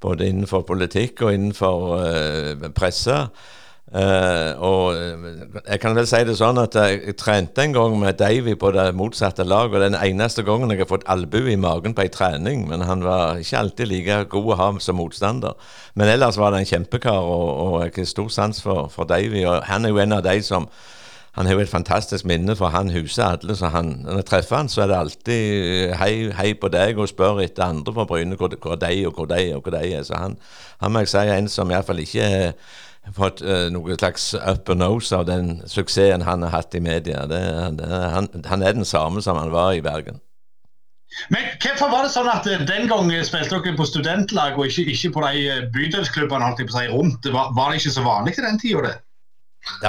Både 0.00 0.28
innenfor 0.28 0.62
politikk 0.68 1.24
og 1.24 1.34
innenfor 1.34 2.68
presse. 2.76 3.16
Uh, 3.90 4.54
og 4.62 4.94
eh, 4.94 5.22
jeg 5.66 5.80
kan 5.82 5.96
vel 5.98 6.06
si 6.06 6.20
det 6.22 6.36
sånn 6.38 6.60
at 6.62 6.76
jeg 6.78 7.16
trente 7.18 7.64
en 7.64 7.72
gang 7.74 7.96
med 7.98 8.20
Davy 8.20 8.52
på 8.54 8.70
det 8.76 8.84
motsatte 8.94 9.42
laget. 9.42 9.74
Og 9.74 9.82
den 9.82 9.98
eneste 9.98 10.44
gangen 10.46 10.70
jeg 10.70 10.84
har 10.84 10.90
fått 10.90 11.08
albue 11.10 11.50
i 11.50 11.58
magen 11.58 11.96
på 11.96 12.04
ei 12.04 12.12
trening. 12.14 12.68
Men 12.70 12.86
han 12.86 13.02
var 13.02 13.42
ikke 13.42 13.58
alltid 13.64 13.90
like 13.90 14.22
god 14.30 14.52
å 14.54 14.60
ha 14.60 14.70
som 14.78 15.00
motstander. 15.00 15.58
Men 15.98 16.12
ellers 16.12 16.38
var 16.38 16.54
det 16.54 16.62
en 16.62 16.70
kjempekar, 16.70 17.18
og, 17.18 17.50
og 17.66 17.76
jeg 17.82 17.96
har 17.96 18.08
stor 18.12 18.30
sans 18.30 18.62
for, 18.62 18.86
for 18.94 19.10
Davy. 19.10 19.42
Og 19.42 19.66
han 19.66 19.84
er 19.84 19.94
jo 19.94 20.02
en 20.04 20.18
av 20.20 20.24
de 20.28 20.38
som 20.46 20.70
han 21.34 21.46
har 21.46 21.54
jo 21.54 21.62
et 21.62 21.70
fantastisk 21.70 22.26
minne, 22.26 22.56
for 22.58 22.74
han 22.74 22.90
huser 22.90 23.24
alle. 23.24 23.54
så 23.56 23.70
han, 23.70 24.02
Når 24.04 24.16
jeg 24.16 24.26
treffer 24.26 24.56
han, 24.56 24.68
så 24.68 24.82
er 24.82 24.86
det 24.90 24.96
alltid 24.98 25.92
hei, 25.98 26.30
hei 26.34 26.54
på 26.54 26.68
deg, 26.68 26.98
og 26.98 27.08
spør 27.08 27.42
etter 27.42 27.66
andre 27.68 27.94
fra 27.94 28.04
Bryne 28.04 28.38
hvor, 28.38 28.50
hvor 28.62 28.74
de 28.74 29.06
og 29.06 29.14
hvor 29.14 29.26
de 29.30 29.54
og 29.54 29.62
hvor 29.62 29.74
de 29.74 29.92
er. 29.94 30.02
Så 30.02 30.18
han, 30.18 30.36
han 30.80 30.92
må 30.92 31.02
jeg 31.04 31.12
si 31.12 31.22
er 31.22 31.38
en 31.38 31.48
som 31.48 31.70
iallfall 31.70 32.02
ikke 32.02 32.26
er 32.26 32.52
fått 33.16 33.42
uh, 33.42 33.68
noe 33.72 33.96
slags 33.98 34.32
and 34.38 34.72
nose 34.80 35.16
av 35.16 35.26
den 35.28 35.60
suksessen 35.68 36.24
han 36.26 36.42
har 36.46 36.54
hatt 36.54 36.74
i 36.74 36.82
media. 36.84 37.26
Det, 37.30 37.42
det, 37.78 37.88
han, 38.14 38.28
han, 38.46 38.62
er 38.62 38.76
den 38.76 38.88
samme 38.88 39.22
som 39.22 39.38
han 39.40 39.52
var 39.54 39.74
i 39.74 39.84
Bergen. 39.84 40.20
Men 41.28 41.46
Hvorfor 41.58 41.90
var 41.90 42.06
det 42.06 42.12
sånn 42.14 42.30
at 42.30 42.46
eh, 42.46 42.62
den 42.66 42.86
gangen 42.90 43.24
spilte 43.26 43.58
dere 43.58 43.76
på 43.76 43.86
studentlag 43.88 44.58
og 44.58 44.68
ikke, 44.68 44.86
ikke 44.92 45.12
på 45.16 45.24
de 45.26 45.46
eh, 45.50 45.64
bydelsklubbene 45.74 46.52
rundt? 46.92 47.26
Var, 47.26 47.54
var, 47.56 47.70
det 47.70 47.80
ikke 47.80 47.96
så 47.96 48.04
vanlig 48.06 48.36
til 48.36 48.46
den 48.46 48.60
tida? 48.62 48.82
Det 48.86 48.94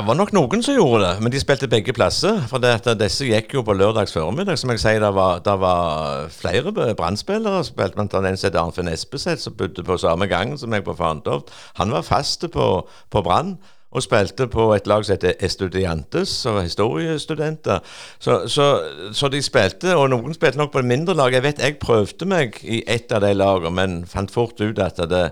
var 0.06 0.16
nok 0.16 0.32
noen 0.36 0.63
som 0.63 0.75
gjorde 0.75 1.01
det, 1.06 1.24
men 1.24 1.32
de 1.32 1.40
spilte 1.40 1.70
begge 1.72 1.94
plasser. 1.96 2.42
For 2.51 2.63
det, 2.63 2.75
disse 3.00 3.28
gikk 3.28 3.56
jo 3.56 3.63
på 3.66 3.75
lørdags 3.75 4.13
formiddag. 4.16 4.60
Som 4.60 4.74
jeg 4.74 4.82
sier, 4.84 5.01
det 5.04 5.12
var, 5.16 5.42
det 5.44 5.58
var 5.60 6.32
flere 6.32 6.74
Brann-spillere. 6.96 7.63
Spilte 7.68 7.98
blant 7.98 8.16
annet 8.18 8.36
en 8.36 8.40
som 8.40 8.50
het 8.50 8.58
Arnfinn 8.60 8.92
Espeseth, 8.92 9.44
som 9.44 9.56
bodde 9.58 9.86
på 9.88 10.00
samme 10.01 10.28
gang 10.32 10.58
som 10.60 10.74
jeg 10.75 10.86
på 10.88 10.96
Fantoft. 10.98 11.54
Han 11.80 11.94
var 11.96 12.08
fast 12.08 12.46
på, 12.51 12.72
på 12.88 13.24
Brann. 13.24 13.58
Og 13.92 14.06
spilte 14.06 14.46
på 14.48 14.70
et 14.72 14.86
lag 14.88 15.04
som 15.04 15.18
heter 15.18 15.34
Estudiantes, 15.44 16.46
og 16.48 16.62
historiestudenter. 16.63 17.82
Så, 18.24 18.46
så, 18.48 18.68
så, 19.12 19.28
de 19.28 19.42
spilte, 19.44 19.96
og 20.00 20.13
noen 20.13 20.36
spilte 20.36 20.62
nok 20.62 20.72
på 20.72 20.80
et 20.80 20.88
mindre 20.88 21.16
lag. 21.20 21.36
Jeg 21.36 21.44
vet 21.44 21.60
jeg 21.60 21.80
prøvde 21.82 22.28
meg 22.28 22.60
i 22.63 22.80
ett 22.88 23.12
av 23.12 23.25
de 23.25 23.34
lagene, 23.36 23.74
men 23.75 23.98
fant 24.08 24.32
fort 24.32 24.63
ut 24.63 24.80
at 24.80 25.04
det, 25.12 25.25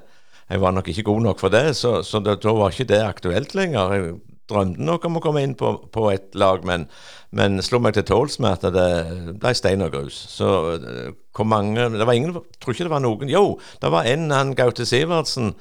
jeg 0.49 0.59
var 0.59 0.75
nok 0.75 0.91
ikke 0.91 1.07
god 1.07 1.21
nok 1.29 1.39
for 1.39 1.55
det, 1.55 1.69
så, 1.77 2.01
så 2.03 2.19
da 2.19 2.35
var 2.35 2.73
ikke 2.73 2.89
det 2.91 2.99
aktuelt 3.05 3.55
lenger. 3.55 3.95
Jeg 3.95 4.17
drømte 4.49 4.83
nok 4.83 5.05
om 5.07 5.19
å 5.19 5.23
komme 5.23 5.43
inn 5.45 5.55
på, 5.59 5.71
på 5.93 6.05
et 6.11 6.35
lag, 6.39 6.65
men, 6.67 6.87
men 7.35 7.61
slo 7.65 7.79
meg 7.83 7.95
til 7.97 8.07
tåls 8.09 8.39
med 8.43 8.57
at 8.57 8.75
det 8.75 9.35
ble 9.39 9.53
stein 9.57 9.85
og 9.85 9.93
grus. 9.93 10.17
Så 10.33 10.49
eh, 10.75 11.11
hvor 11.35 11.47
mange 11.47 11.87
Det 11.95 12.07
var 12.07 12.17
ingen 12.17 12.35
Tror 12.59 12.75
ikke 12.75 12.87
det 12.89 12.91
var 12.91 13.03
noen 13.05 13.31
Jo, 13.31 13.59
det 13.81 13.93
var 13.93 14.09
en, 14.09 14.29
han 14.33 14.55
Gaute 14.57 14.87
Sivertsen, 14.89 15.53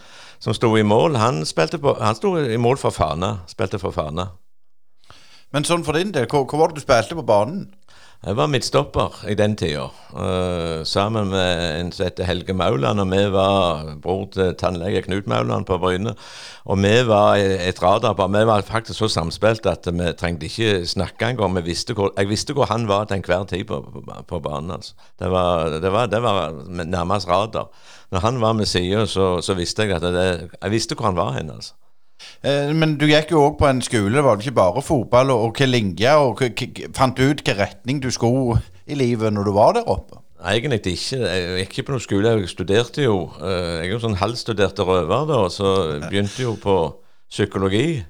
som 0.42 0.56
sto 0.56 0.72
i 0.78 0.86
mål. 0.86 1.18
Han, 1.20 1.44
spilte 1.46 1.80
han 1.82 2.18
sto 2.18 2.34
i 2.40 2.58
mål 2.60 2.80
for 2.80 2.94
Fana. 2.94 3.38
Spilte 3.50 3.80
for 3.82 3.94
Fana. 3.94 4.30
Men 5.54 5.64
sånn 5.64 5.84
for 5.86 5.96
din 5.96 6.12
del, 6.12 6.26
hvor, 6.28 6.44
hvor 6.48 6.60
var 6.60 6.72
det 6.72 6.80
du 6.80 6.84
spilte 6.84 7.16
på 7.16 7.26
banen? 7.26 7.68
Jeg 8.18 8.34
var 8.34 8.48
midtstopper 8.50 9.20
i 9.30 9.34
den 9.38 9.52
tida, 9.54 9.84
uh, 10.10 10.80
sammen 10.82 11.28
med 11.30 11.60
en 11.78 11.92
som 11.94 12.08
heter 12.08 12.26
Helge 12.26 12.52
Mauland. 12.52 12.98
Og 12.98 13.12
vi 13.12 13.20
var 13.30 13.92
bror 14.02 14.24
til 14.34 14.56
tannlege 14.58 15.04
Knut 15.04 15.28
Mauland 15.30 15.68
på 15.68 15.78
Bryne. 15.78 16.16
Og 16.66 16.82
vi 16.82 16.90
var 17.06 17.38
et 17.38 17.78
radarpar. 17.82 18.26
Vi 18.34 18.42
var 18.50 18.66
faktisk 18.66 18.98
så 18.98 19.08
samspilt 19.08 19.70
at 19.70 19.86
vi 19.86 20.10
trengte 20.18 20.50
ikke 20.50 20.82
snakke 20.86 21.30
engang. 21.30 21.56
Jeg 21.62 22.28
visste 22.28 22.54
hvor 22.58 22.66
han 22.66 22.88
var 22.88 23.04
til 23.04 23.20
enhver 23.20 23.44
tid 23.44 23.64
på, 23.64 23.80
på, 23.86 24.02
på 24.28 24.40
banen. 24.40 24.70
Altså. 24.70 24.94
Det, 25.18 25.30
var, 25.30 25.78
det, 25.78 25.92
var, 25.92 26.06
det, 26.06 26.22
var, 26.22 26.50
nærmest 26.84 27.28
radar. 27.28 27.70
Når 28.10 28.18
han 28.18 28.40
var 28.40 28.52
med 28.52 28.66
sida, 28.66 29.06
så, 29.06 29.40
så, 29.40 29.54
visste 29.54 29.82
jeg 29.82 29.94
at 29.94 30.02
det, 30.02 30.50
jeg 30.62 30.70
visste 30.70 30.94
hvor 30.94 31.06
han 31.06 31.16
var 31.16 31.38
hen. 31.38 31.50
Altså. 31.50 31.74
Eh, 32.42 32.70
men 32.74 32.96
du 33.00 33.06
gikk 33.08 33.32
jo 33.34 33.44
òg 33.48 33.58
på 33.60 33.68
en 33.68 33.82
skole, 33.84 34.14
det 34.14 34.24
var 34.24 34.40
ikke 34.40 34.56
bare 34.58 34.84
fotball 34.84 35.32
og 35.34 35.44
hvilken 35.48 35.72
linje, 35.72 36.14
og 36.14 36.42
fant 36.96 37.18
du 37.18 37.26
ut 37.26 37.42
hvilken 37.42 37.60
retning 37.60 38.02
du 38.04 38.10
skulle 38.14 38.60
i 38.88 38.98
livet 38.98 39.34
når 39.34 39.50
du 39.50 39.54
var 39.56 39.76
der 39.78 39.88
oppe? 39.90 40.22
Egentlig 40.38 40.94
ikke. 40.94 41.18
Jeg 41.18 41.64
gikk 41.64 41.72
ikke 41.72 41.86
på 41.88 41.94
noen 41.96 42.04
skole. 42.04 42.34
Jeg 42.38 42.50
studerte 42.52 43.02
jo. 43.02 43.16
Eh, 43.42 43.82
jeg 43.82 43.88
er 43.88 43.96
jo 43.96 44.04
sånn 44.04 44.20
halvstuderte 44.20 44.86
røver, 44.86 45.26
da, 45.30 45.40
så 45.50 45.72
begynte 46.06 46.44
jo 46.44 46.54
på 46.62 46.78
psykologi. 47.28 48.04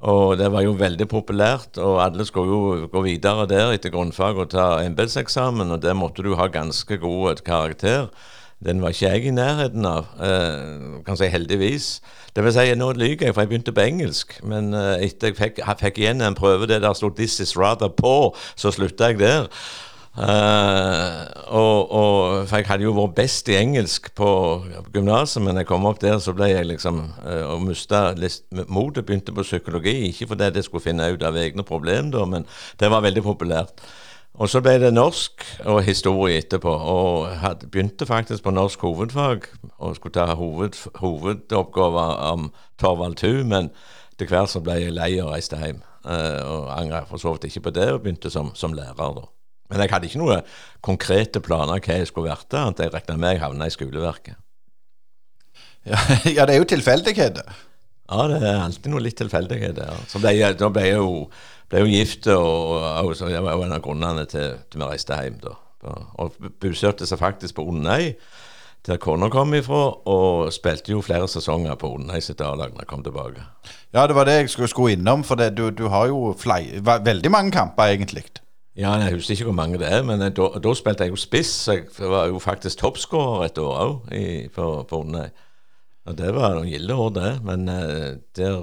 Og 0.00 0.38
det 0.40 0.48
var 0.48 0.64
jo 0.64 0.72
veldig 0.80 1.06
populært, 1.12 1.76
og 1.78 1.98
alle 2.00 2.24
skulle 2.24 2.48
jo 2.54 2.88
gå 2.90 3.02
videre 3.04 3.44
der 3.50 3.74
etter 3.74 3.92
grunnfag 3.92 4.38
og 4.40 4.48
ta 4.54 4.80
embetseksamen, 4.80 5.74
og 5.74 5.82
der 5.84 5.96
måtte 5.98 6.24
du 6.24 6.32
ha 6.40 6.48
ganske 6.48 6.96
god 7.02 7.42
karakter. 7.44 8.08
Den 8.64 8.82
var 8.82 8.92
ikke 8.92 9.08
jeg 9.08 9.24
i 9.24 9.30
nærheten 9.30 9.86
av, 9.88 10.06
eh, 10.20 11.02
kan 11.06 11.16
si 11.16 11.28
heldigvis. 11.32 12.00
Det 12.36 12.44
vil 12.44 12.52
si, 12.52 12.74
nå 12.74 12.92
lyver 12.92 13.26
jeg, 13.26 13.34
for 13.34 13.40
jeg 13.40 13.48
begynte 13.48 13.72
på 13.72 13.80
engelsk. 13.80 14.40
Men 14.44 14.74
eh, 14.74 15.06
etter 15.06 15.32
jeg 15.32 15.36
fikk, 15.36 15.62
fikk 15.80 15.98
igjen 15.98 16.20
en 16.20 16.36
prøve 16.36 16.68
det 16.68 16.82
der 16.82 16.92
sto 16.92 17.08
'This 17.08 17.40
is 17.40 17.56
rather 17.56 17.88
poor', 17.88 18.36
så 18.56 18.70
slutta 18.70 19.04
jeg 19.04 19.18
der. 19.18 19.48
Uh, 20.18 21.22
og, 21.46 21.92
og, 21.92 22.48
For 22.48 22.58
jeg 22.58 22.66
hadde 22.66 22.82
jo 22.82 22.92
vært 22.96 23.14
best 23.14 23.48
i 23.48 23.54
engelsk 23.54 24.08
på 24.18 24.30
gymnaset, 24.92 25.38
men 25.42 25.56
jeg 25.56 25.68
kom 25.68 25.86
opp 25.86 26.00
der, 26.02 26.18
så 26.18 26.34
ble 26.34 26.48
jeg 26.50 26.66
liksom 26.66 26.98
uh, 27.22 27.54
og 27.54 27.62
mista 27.62 28.10
motet. 28.66 29.06
Begynte 29.06 29.32
på 29.32 29.46
psykologi, 29.46 30.10
ikke 30.10 30.26
fordi 30.32 30.50
jeg 30.54 30.66
skulle 30.66 30.82
finne 30.82 31.12
ut 31.14 31.22
av 31.22 31.38
egne 31.38 31.62
problemer, 31.62 32.26
men 32.26 32.46
det 32.80 32.90
var 32.90 33.06
veldig 33.06 33.22
populært. 33.22 33.86
Og 34.40 34.48
så 34.48 34.62
ble 34.64 34.78
det 34.80 34.94
norsk 34.96 35.44
og 35.68 35.82
historie 35.84 36.40
etterpå. 36.40 36.72
Og 36.72 37.28
hadde, 37.42 37.68
begynte 37.68 38.08
faktisk 38.08 38.46
på 38.46 38.54
norsk 38.56 38.80
hovedfag 38.80 39.44
og 39.76 39.96
skulle 39.98 40.16
ta 40.16 40.32
hoved, 40.38 40.78
hovedoppgaver 41.00 42.14
om 42.30 42.48
Torvald 42.80 43.18
Thu, 43.20 43.42
men 43.44 43.68
til 44.16 44.30
hvert 44.30 44.52
så 44.52 44.62
ble 44.64 44.78
jeg 44.80 44.96
lei 44.96 45.12
og 45.20 45.34
reiste 45.34 45.60
hjem. 45.60 45.82
Uh, 46.00 46.40
og 46.48 46.70
angra 46.72 47.02
for 47.04 47.20
så 47.20 47.34
vidt 47.34 47.50
ikke 47.50 47.66
på 47.68 47.74
det, 47.76 47.90
og 47.92 48.00
begynte 48.00 48.32
som, 48.32 48.54
som 48.56 48.72
lærer. 48.72 48.96
da. 48.96 49.26
Men 49.70 49.84
jeg 49.84 49.92
hadde 49.92 50.08
ikke 50.08 50.22
noen 50.22 50.52
konkrete 50.80 51.42
planer 51.44 51.82
hva 51.84 51.98
jeg 52.00 52.08
skulle 52.08 52.32
vært 52.32 52.56
annet 52.56 52.80
jeg 52.80 52.94
regna 52.94 53.18
med 53.20 53.36
jeg 53.36 53.42
havna 53.44 53.68
i 53.68 53.74
skoleverket. 53.74 54.40
Ja, 55.84 56.00
ja, 56.36 56.46
det 56.48 56.56
er 56.56 56.62
jo 56.62 56.70
tilfeldigheter. 56.72 57.60
Ja, 58.10 58.24
det 58.26 58.40
er 58.42 58.64
alltid 58.64 58.90
noe 58.90 59.04
litt 59.04 59.20
tilfeldigheter. 59.20 59.92
Ja. 59.92 60.00
Så 60.10 60.18
ble 60.22 60.32
jeg, 60.34 60.56
da 60.58 60.72
ble 60.72 60.88
jeg 60.88 60.98
jo 60.98 61.12
ble 61.70 61.84
jo 61.84 61.90
gift, 61.90 62.26
og, 62.34 62.76
og, 62.76 63.14
og 63.14 63.30
det 63.30 63.42
var 63.46 63.56
jo 63.56 63.66
en 63.66 63.76
av 63.76 63.82
grunnene 63.84 64.26
til 64.30 64.56
at 64.58 64.76
vi 64.76 64.86
reiste 64.86 65.16
hjem. 65.16 65.40
da. 65.44 65.56
Og 66.20 66.36
bosatte 66.60 67.08
seg 67.08 67.20
faktisk 67.20 67.56
på 67.56 67.64
Undøy, 67.70 68.12
der 68.86 68.96
kona 69.00 69.28
kom 69.28 69.52
ifra, 69.54 69.80
og 70.08 70.52
spilte 70.56 70.94
jo 70.94 71.02
flere 71.04 71.28
sesonger 71.28 71.76
på 71.80 71.90
Onnøy 71.98 72.20
sitt 72.24 72.40
A-lag 72.40 72.72
da 72.72 72.84
jeg 72.84 72.88
kom 72.88 73.02
tilbake. 73.04 73.44
Ja, 73.92 74.06
det 74.08 74.16
var 74.16 74.28
det 74.28 74.38
jeg 74.38 74.52
skulle, 74.54 74.70
skulle 74.72 74.96
innom, 74.96 75.24
for 75.24 75.36
det, 75.36 75.52
du, 75.58 75.68
du, 75.70 75.88
har 75.92 76.08
jo 76.08 76.32
fly, 76.38 76.80
veldig 76.80 77.32
mange 77.32 77.52
kamper, 77.52 77.92
egentlig. 77.92 78.24
Ja, 78.78 78.94
jeg 79.02 79.18
husker 79.18 79.34
ikke 79.34 79.50
hvor 79.50 79.58
mange 79.58 79.80
det 79.82 79.90
er, 79.92 80.02
men 80.06 80.22
da, 80.22 80.74
spilte 80.78 81.04
jeg 81.04 81.12
jo 81.12 81.20
spiss. 81.20 81.52
Jeg 81.68 81.84
var 81.98 82.30
jo 82.30 82.40
faktisk 82.40 82.80
toppskårer 82.80 83.50
et 83.50 83.60
år 83.60 83.80
òg 83.84 84.12
på, 84.54 84.68
på 84.88 85.02
Undøy. 85.04 85.28
Og 86.08 86.16
det 86.16 86.30
var 86.32 86.56
noen 86.56 86.70
gilde 86.70 86.96
år, 86.96 87.10
det. 87.18 87.32
Men 87.44 87.68
uh, 87.68 88.16
der 88.36 88.62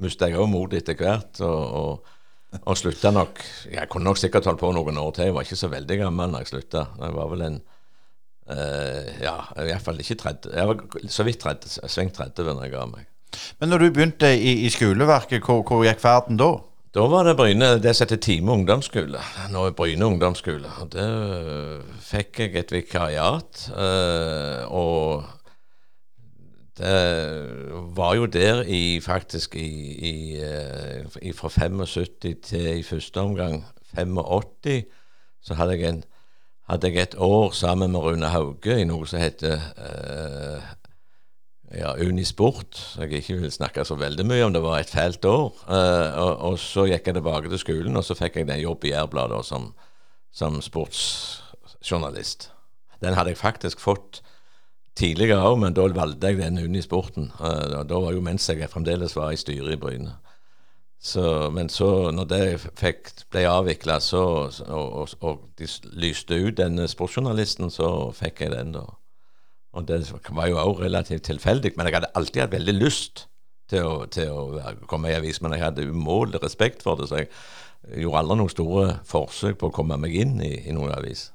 mista 0.00 0.28
jeg 0.28 0.36
òg 0.36 0.50
motet 0.52 0.82
etter 0.82 0.98
hvert. 1.00 1.40
og, 1.40 1.62
og 1.80 2.19
og 2.64 2.78
slutta 2.78 3.12
nok 3.14 3.42
Jeg 3.70 3.88
kunne 3.90 4.08
nok 4.08 4.18
sikkert 4.18 4.48
holdt 4.48 4.60
på 4.62 4.72
noen 4.74 4.98
år 4.98 5.12
til. 5.14 5.28
Jeg 5.28 5.36
var 5.36 5.46
ikke 5.46 5.60
så 5.60 5.70
veldig 5.70 5.98
gammel 6.00 6.34
da 6.34 6.42
jeg 6.42 6.50
slutta. 6.50 6.86
Jeg 6.98 7.14
var 7.16 7.30
vel 7.30 7.44
en 7.46 7.60
uh, 8.50 9.12
Ja, 9.22 9.36
fall 9.84 10.02
ikke 10.02 10.18
30. 10.24 10.56
Jeg 10.56 10.72
var 10.72 10.82
så 11.08 11.26
vidt 11.28 11.44
30, 11.44 11.78
svingt 11.86 12.18
30 12.18 12.50
da 12.50 12.56
jeg 12.66 12.74
ga 12.74 12.88
meg. 12.90 13.06
Men 13.60 13.70
når 13.70 13.84
du 13.84 13.92
begynte 13.94 14.32
i, 14.34 14.64
i 14.66 14.72
skoleverket, 14.72 15.44
hvor, 15.46 15.62
hvor, 15.62 15.84
gikk 15.86 16.02
ferden 16.02 16.40
da? 16.40 16.56
Da 16.90 17.04
var 17.06 17.28
det 17.28 17.36
Bryne, 17.38 17.76
det 17.78 17.92
som 17.94 18.08
heter 18.08 18.18
Time 18.18 18.50
ungdomsskole. 18.50 19.20
Nå 19.52 19.66
er 19.68 19.76
Bryne 19.78 20.08
ungdomsskole. 20.08 20.72
Og 20.82 20.90
Der 20.90 21.84
fikk 22.02 22.40
jeg 22.42 22.56
et 22.58 22.74
vikariat. 22.74 23.68
Uh, 23.70 24.66
og 24.74 25.39
det 26.80 27.80
var 27.96 28.14
jo 28.16 28.26
der 28.26 28.62
i 28.62 29.00
faktisk 29.04 29.54
i, 29.54 29.68
i, 30.08 30.14
eh, 30.40 31.34
fra 31.36 31.48
75 31.48 32.08
til 32.42 32.78
i 32.78 32.82
første 32.82 33.20
omgang 33.20 33.64
85, 33.94 34.84
så 35.42 35.54
hadde 35.54 35.72
jeg, 35.72 35.88
en, 35.88 36.04
hadde 36.68 36.88
jeg 36.88 37.02
et 37.02 37.14
år 37.18 37.50
sammen 37.50 37.92
med 37.92 38.00
Rune 38.00 38.28
Hauge 38.32 38.80
i 38.80 38.84
noe 38.88 39.06
som 39.08 39.20
heter 39.20 39.58
uh, 39.76 40.62
ja, 41.74 41.94
Unisport. 42.00 42.80
Jeg 42.98 43.12
ikke 43.12 43.38
vil 43.40 43.52
snakke 43.52 43.84
så 43.84 43.96
veldig 43.98 44.26
mye 44.26 44.44
om 44.46 44.54
det 44.54 44.62
var 44.62 44.78
et 44.78 44.92
fælt 44.92 45.24
år. 45.24 45.50
Uh, 45.66 46.08
og, 46.22 46.32
og, 46.50 46.58
så 46.58 46.86
gikk 46.90 47.06
jeg 47.10 47.18
tilbake 47.18 47.50
til 47.50 47.62
skolen, 47.62 47.96
og 47.96 48.04
så 48.06 48.16
fikk 48.18 48.40
jeg 48.40 48.48
den 48.48 48.62
jobb 48.62 48.84
i 48.84 48.94
Jærbladet 48.94 49.44
som, 49.48 49.72
som 50.32 50.60
sportsjournalist. 50.62 52.50
Den 53.00 53.16
hadde 53.16 53.32
jeg 53.32 53.40
faktisk 53.40 53.80
fått 53.80 54.22
tidligere 54.98 55.44
òg, 55.46 55.58
men 55.62 55.76
da 55.76 55.86
valgte 55.94 56.32
jeg 56.32 56.40
den 56.40 56.58
Unisporten. 56.58 57.30
Uh, 57.40 57.82
da 57.86 58.00
var 58.02 58.14
jo 58.16 58.24
mens 58.24 58.48
jeg 58.48 58.68
fremdeles 58.70 59.16
var 59.16 59.32
i 59.32 59.40
styret 59.40 59.76
i 59.76 59.80
Bryne. 59.80 60.16
Så, 61.00 61.50
men 61.50 61.70
så, 61.72 62.10
når 62.12 62.26
det 62.28 62.42
fikk, 62.76 63.08
ble 63.32 63.46
avvikla, 63.48 63.96
og, 64.18 64.58
og, 64.68 65.14
og, 65.24 65.46
de 65.56 65.68
lyste 65.96 66.36
ut 66.36 66.58
denne 66.58 66.84
sportsjournalisten, 66.92 67.72
så 67.72 68.10
fikk 68.12 68.42
jeg 68.44 68.52
den, 68.52 68.74
da. 68.76 68.84
Og 69.72 69.86
det 69.88 70.02
var 70.34 70.50
jo 70.50 70.60
òg 70.60 70.82
relativt 70.82 71.24
tilfeldig, 71.30 71.72
men 71.76 71.88
jeg 71.88 71.96
hadde 71.96 72.12
alltid 72.18 72.42
hatt 72.42 72.52
veldig 72.52 72.76
lyst 72.76 73.24
til 73.70 73.86
å, 73.86 73.94
til 74.12 74.34
å 74.34 74.74
komme 74.90 75.12
i 75.12 75.16
avis. 75.16 75.40
Men 75.40 75.54
jeg 75.56 75.64
hadde 75.64 75.88
umålelig 75.88 76.42
respekt 76.42 76.84
for 76.84 77.00
det, 77.00 77.08
så 77.08 77.22
jeg 77.22 77.30
gjorde 78.02 78.24
aldri 78.24 78.38
noen 78.42 78.52
store 78.52 78.86
forsøk 79.08 79.60
på 79.60 79.70
å 79.70 79.76
komme 79.80 79.96
meg 80.02 80.16
inn 80.20 80.36
i, 80.44 80.52
i 80.66 80.74
noen 80.76 80.92
avis. 80.98 81.30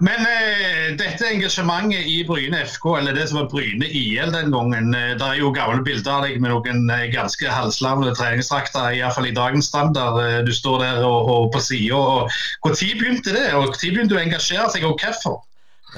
Men 0.00 0.24
eh, 0.24 0.94
dette 0.96 1.28
engasjementet 1.28 2.06
i 2.08 2.22
Bryne 2.24 2.62
FK, 2.64 2.86
eller 2.98 3.16
det 3.16 3.26
som 3.28 3.42
var 3.42 3.50
Bryne 3.52 3.84
IL 3.84 4.32
den 4.32 4.54
gangen 4.54 4.94
eh, 4.96 5.12
Det 5.20 5.26
er 5.26 5.40
jo 5.42 5.52
gamle 5.52 5.84
bilder 5.84 6.14
av 6.14 6.24
deg 6.24 6.38
med 6.40 6.54
noen 6.54 6.88
eh, 6.94 7.04
ganske 7.12 7.52
halslavne 7.52 8.14
treningsdrakter, 8.16 8.94
iallfall 8.96 9.28
i 9.28 9.34
dagens 9.36 9.68
standard. 9.68 10.16
Eh, 10.24 10.38
du 10.46 10.54
står 10.56 10.80
der 10.86 11.04
og, 11.04 11.28
og 11.28 11.52
på 11.52 11.60
sida. 11.64 12.00
Når 12.64 12.80
begynte 12.80 13.36
det? 13.36 13.46
Og 13.58 13.68
Når 13.68 13.84
begynte 13.84 14.14
du 14.14 14.18
å 14.18 14.24
engasjere 14.24 14.70
seg, 14.72 14.88
og 14.88 14.96
hvorfor? 15.04 15.42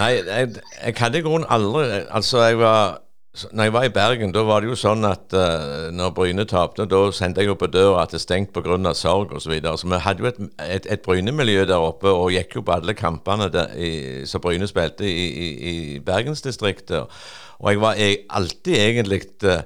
Nei, 0.00 0.12
jeg, 0.18 0.50
jeg 0.80 0.94
hadde 0.98 1.20
i 1.20 1.24
grunnen 1.24 1.48
aldri 1.52 1.98
Altså, 2.08 2.40
jeg 2.46 2.56
var 2.62 3.02
når 3.32 3.64
jeg 3.64 3.72
var 3.72 3.84
i 3.86 3.88
Bergen, 3.88 4.32
da 4.32 4.42
var 4.44 4.60
det 4.60 4.68
jo 4.68 4.74
sånn 4.76 5.06
at 5.08 5.32
uh, 5.32 5.86
når 5.94 6.10
Bryne 6.12 6.44
tapte, 6.44 6.84
da 6.84 6.98
sendte 7.16 7.40
jeg 7.40 7.48
jo 7.48 7.54
på 7.56 7.70
døra 7.72 8.02
at 8.02 8.12
det 8.12 8.18
er 8.18 8.24
stengt 8.26 8.52
pga. 8.52 8.92
sorg 8.92 9.32
osv. 9.32 9.46
Så, 9.46 9.50
videre. 9.54 9.78
så 9.78 9.88
vi 9.88 10.00
hadde 10.04 10.20
jo 10.20 10.28
et, 10.28 10.40
et, 10.60 10.88
et 10.92 11.02
Bryne-miljø 11.02 11.64
der 11.64 11.80
oppe 11.80 12.12
og 12.12 12.34
gikk 12.34 12.58
jo 12.58 12.64
på 12.66 12.74
alle 12.76 12.92
kampene 12.94 13.48
som 14.28 14.44
Bryne 14.44 14.68
spilte 14.68 15.08
i, 15.08 15.24
i, 15.32 15.48
i 15.70 15.98
Bergensdistriktet. 16.04 17.08
Og 17.62 17.72
jeg 17.72 17.80
var 17.80 17.96
jeg, 17.96 18.20
alltid 18.28 18.76
egentlig 18.76 19.22
uh, 19.48 19.64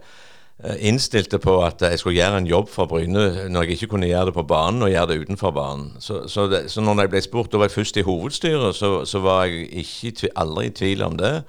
innstilte 0.79 1.43
på 1.43 1.59
at 1.67 1.83
jeg 1.83 1.99
skulle 1.99 2.21
gjøre 2.21 2.39
en 2.39 2.47
jobb 2.47 2.71
for 2.71 2.87
Bryne 2.87 3.49
når 3.51 3.67
jeg 3.67 3.81
ikke 3.81 3.97
kunne 3.97 4.07
gjøre 4.07 4.31
det 4.31 4.39
på 4.39 4.47
banen, 4.47 4.87
og 4.87 4.95
gjøre 4.95 5.11
det 5.11 5.21
utenfor 5.27 5.51
banen. 5.51 5.97
Så, 5.99 6.29
så, 6.31 6.47
det, 6.47 6.69
så 6.71 6.87
når 6.87 7.09
jeg 7.09 7.17
ble 7.17 7.27
spurt, 7.27 7.51
da 7.51 7.59
var 7.59 7.67
jeg 7.67 7.81
først 7.81 7.99
i 7.99 8.07
hovedstyret, 8.07 8.79
så, 8.79 9.01
så 9.05 9.27
var 9.27 9.51
jeg 9.51 9.67
ikke, 9.83 10.31
aldri 10.39 10.71
i 10.71 10.77
tvil 10.85 11.03
om 11.03 11.19
det. 11.19 11.41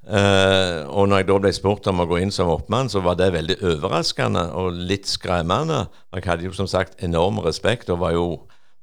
Uh, 0.00 0.88
og 0.88 1.10
når 1.10 1.20
jeg 1.20 1.26
da 1.28 1.38
ble 1.44 1.52
spurt 1.54 1.86
om 1.90 2.00
å 2.02 2.08
gå 2.08 2.22
inn 2.22 2.32
som 2.34 2.48
oppmann, 2.50 2.88
så 2.90 3.02
var 3.04 3.18
det 3.20 3.32
veldig 3.34 3.58
overraskende 3.74 4.46
og 4.56 4.78
litt 4.88 5.06
skremmende. 5.10 5.84
Jeg 6.16 6.26
hadde 6.26 6.48
jo 6.48 6.56
som 6.56 6.70
sagt 6.70 7.02
enorm 7.04 7.38
respekt 7.44 7.92
og 7.92 8.00
var 8.02 8.16
jo 8.16 8.26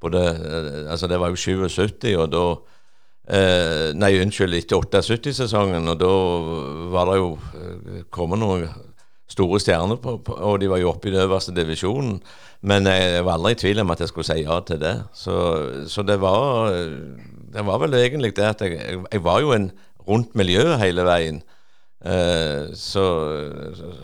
både 0.01 0.23
uh, 0.38 0.91
Altså, 0.91 1.10
det 1.10 1.19
var 1.19 1.34
jo 1.34 1.39
77, 1.41 2.13
og 2.15 2.32
da 2.32 2.47
Eh, 3.27 3.91
nei, 3.99 4.13
unnskyld, 4.23 4.56
etter 4.56 4.80
78-sesongen, 4.80 5.89
og 5.91 5.97
da 5.99 6.12
var 6.93 7.10
det 7.10 7.17
jo 7.19 7.32
eh, 7.60 8.03
kommet 8.13 8.39
noen 8.39 8.69
store 9.27 9.60
stjerner, 9.60 9.99
på, 9.99 10.13
på, 10.23 10.38
og 10.47 10.62
de 10.62 10.69
var 10.71 10.80
jo 10.80 10.93
oppe 10.93 11.10
i 11.10 11.12
den 11.12 11.25
øverste 11.25 11.51
divisjonen. 11.56 12.21
Men 12.67 12.88
jeg 12.88 13.25
var 13.27 13.36
aldri 13.36 13.51
i 13.58 13.60
tvil 13.60 13.84
om 13.84 13.91
at 13.91 13.99
jeg 13.99 14.13
skulle 14.13 14.30
si 14.30 14.45
ja 14.45 14.62
til 14.63 14.80
det. 14.80 14.93
Så, 15.12 15.36
så 15.91 16.06
det 16.08 16.15
var 16.23 16.71
det 16.71 17.65
var 17.67 17.84
vel 17.84 17.99
egentlig 17.99 18.32
det 18.38 18.47
at 18.47 18.63
jeg, 18.63 18.80
jeg, 18.80 19.03
jeg 19.12 19.23
var 19.27 19.43
jo 19.43 19.51
en 19.56 19.67
rundt 20.08 20.36
miljøet 20.36 20.80
hele 20.82 21.06
veien. 21.08 21.41
Uh, 21.98 22.70
så 22.78 23.04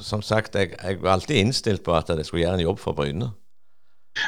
som 0.02 0.24
sagt, 0.26 0.56
jeg, 0.58 0.74
jeg, 0.76 0.98
var 1.04 1.14
alltid 1.14 1.38
innstilt 1.40 1.84
på 1.86 1.94
at 1.96 2.10
jeg 2.10 2.26
skulle 2.26 2.44
gjøre 2.44 2.60
en 2.60 2.68
jobb 2.68 2.82
for 2.82 2.98
Bryne. 2.98 3.30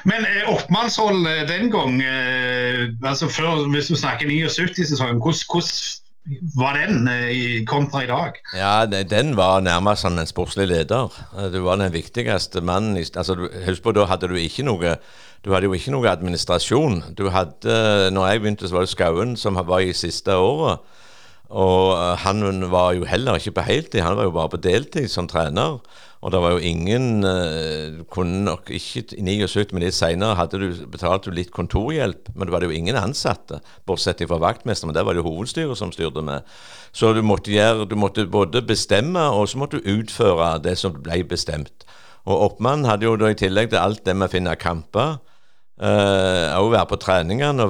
Men 0.10 0.26
eh, 0.26 0.48
oppmannshold 0.50 1.28
eh, 1.30 1.44
den 1.50 1.70
gang, 1.74 2.00
eh, 2.02 2.88
altså 3.06 3.30
før, 3.30 3.68
hvis 3.70 3.92
du 3.92 3.96
snakker 4.00 4.30
79-sesongen, 4.30 5.22
hvordan 5.22 5.70
var 6.58 6.80
den 6.80 7.08
eh, 7.12 7.62
kontra 7.70 8.02
i 8.04 8.10
dag? 8.10 8.40
Ja, 8.58 8.86
Den 8.86 9.38
var 9.38 9.60
nærmest 9.62 10.02
som 10.02 10.18
en 10.18 10.28
sportslig 10.28 10.68
leder. 10.68 11.14
Du 11.54 11.62
var 11.62 11.76
den 11.76 11.94
viktigste 11.94 12.62
mannen. 12.62 12.98
altså, 12.98 13.50
Husk 13.68 13.84
på, 13.84 13.92
da 13.92 14.06
hadde 14.06 14.28
du 14.28 14.36
ikke 14.36 14.66
noe 14.66 14.98
du 15.46 15.52
hadde 15.54 15.68
jo 15.70 15.76
ikke 15.78 15.92
noe 15.94 16.10
administrasjon. 16.10 17.04
Du 17.18 17.28
hadde, 17.30 18.10
når 18.10 18.28
jeg 18.28 18.40
begynte, 18.42 18.68
så 18.68 18.74
var 18.74 18.82
det 18.82 18.90
Skauen 18.90 19.36
som 19.38 19.60
var 19.68 19.84
i 19.86 19.94
siste 19.94 20.34
året. 20.34 20.82
Og 21.50 21.94
eh, 21.94 22.16
han 22.24 22.42
var 22.72 22.96
jo 22.98 23.06
heller 23.06 23.38
ikke 23.38 23.58
på 23.60 23.68
heltid, 23.68 24.02
han 24.02 24.18
var 24.18 24.28
jo 24.28 24.36
bare 24.36 24.54
på 24.56 24.62
deltid 24.64 25.10
som 25.12 25.30
trener. 25.30 25.80
Og 26.26 26.32
det 26.34 26.40
var 26.42 26.56
jo 26.56 26.62
ingen 26.66 27.22
uh, 27.22 28.00
kunne 28.10 28.40
nok 28.48 28.72
ikke 28.74 29.04
I 29.14 29.22
79, 29.22 29.76
men 29.76 29.84
litt 29.84 29.94
seinere 29.94 30.34
hadde 30.40 30.58
du 30.58 30.80
betalt 30.90 31.28
litt 31.30 31.52
kontorhjelp, 31.54 32.32
men 32.34 32.48
det 32.48 32.56
var 32.56 32.66
jo 32.66 32.74
ingen 32.74 32.98
ansatte, 32.98 33.60
bortsett 33.86 34.24
fra 34.26 34.40
vaktmester. 34.42 34.90
Men 34.90 34.98
det 34.98 35.04
var 35.06 35.14
det 35.14 35.26
hovedstyret 35.28 35.78
som 35.78 35.94
styrte 35.94 36.24
med. 36.26 36.48
Så 36.98 37.14
du 37.14 37.22
måtte, 37.22 37.54
gjøre, 37.54 37.86
du 37.86 37.94
måtte 38.00 38.26
både 38.26 38.64
bestemme, 38.66 39.22
og 39.38 39.52
så 39.52 39.62
måtte 39.62 39.84
du 39.84 39.92
utføre 40.00 40.56
det 40.66 40.80
som 40.82 40.98
ble 40.98 41.22
bestemt. 41.30 41.86
Og 42.26 42.48
oppmannen 42.50 42.90
hadde 42.90 43.06
jo 43.06 43.14
da 43.22 43.30
i 43.30 43.38
tillegg 43.38 43.70
til 43.70 43.84
alt 43.84 44.02
det 44.08 44.18
med 44.18 44.32
å 44.32 44.34
finne 44.34 44.58
kamper 44.58 45.20
òg 45.76 46.70
uh, 46.70 46.72
være 46.72 46.88
på 46.88 47.00
treningene. 47.04 47.66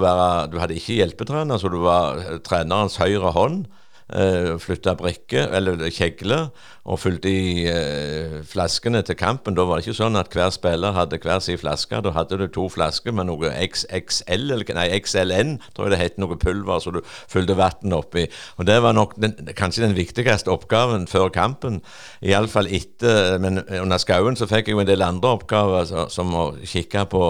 Du 0.51 0.59
hadde 0.61 0.77
ikke 0.77 0.99
hjelpetrener, 0.99 1.57
så 1.57 1.71
du 1.73 1.79
var 1.85 2.21
trenerens 2.45 2.99
høyre 3.01 3.33
hånd. 3.33 3.63
Uh, 4.05 4.59
flytta 4.61 4.93
brikke, 4.99 5.47
eller 5.57 5.79
kjegle, 5.89 6.43
og 6.85 6.99
fylte 7.01 7.31
i 7.31 7.63
eh, 7.65 8.33
flaskene 8.45 8.99
til 9.01 9.17
kampen. 9.17 9.55
Da 9.57 9.63
var 9.65 9.79
det 9.79 9.87
ikke 9.87 9.97
sånn 9.97 10.19
at 10.19 10.29
hver 10.35 10.51
spiller 10.53 10.93
hadde 10.93 11.17
hver 11.23 11.39
sin 11.41 11.57
flaske. 11.57 11.97
Da 12.05 12.11
hadde 12.13 12.37
du 12.37 12.43
to 12.53 12.67
flasker 12.69 13.15
med 13.17 13.25
noe 13.25 13.49
XXL, 13.49 14.51
eller 14.53 14.69
nei, 14.77 14.85
XLN, 15.01 15.55
tror 15.73 15.87
jeg 15.87 15.95
det 15.95 16.01
het, 16.03 16.19
noe 16.21 16.37
pulver, 16.37 16.83
så 16.83 16.93
du 16.93 16.99
fylte 17.09 17.57
vann 17.57 17.97
oppi. 17.97 18.27
Og 18.61 18.69
Det 18.69 18.77
var 18.85 18.93
nok 18.93 19.15
den, 19.17 19.33
kanskje 19.57 19.87
den 19.87 19.97
viktigste 19.97 20.53
oppgaven 20.53 21.09
før 21.09 21.33
kampen. 21.33 21.81
Iallfall 22.21 22.69
etter 22.69 23.39
Men 23.41 23.63
under 23.65 23.97
Skauen 23.97 24.37
så 24.37 24.45
fikk 24.45 24.69
jeg 24.69 24.77
jo 24.77 24.85
en 24.85 24.91
del 24.93 25.01
andre 25.01 25.33
oppgaver, 25.39 25.89
så, 25.89 26.05
som 26.13 26.29
å 26.37 26.51
kikke 26.61 27.07
på 27.09 27.23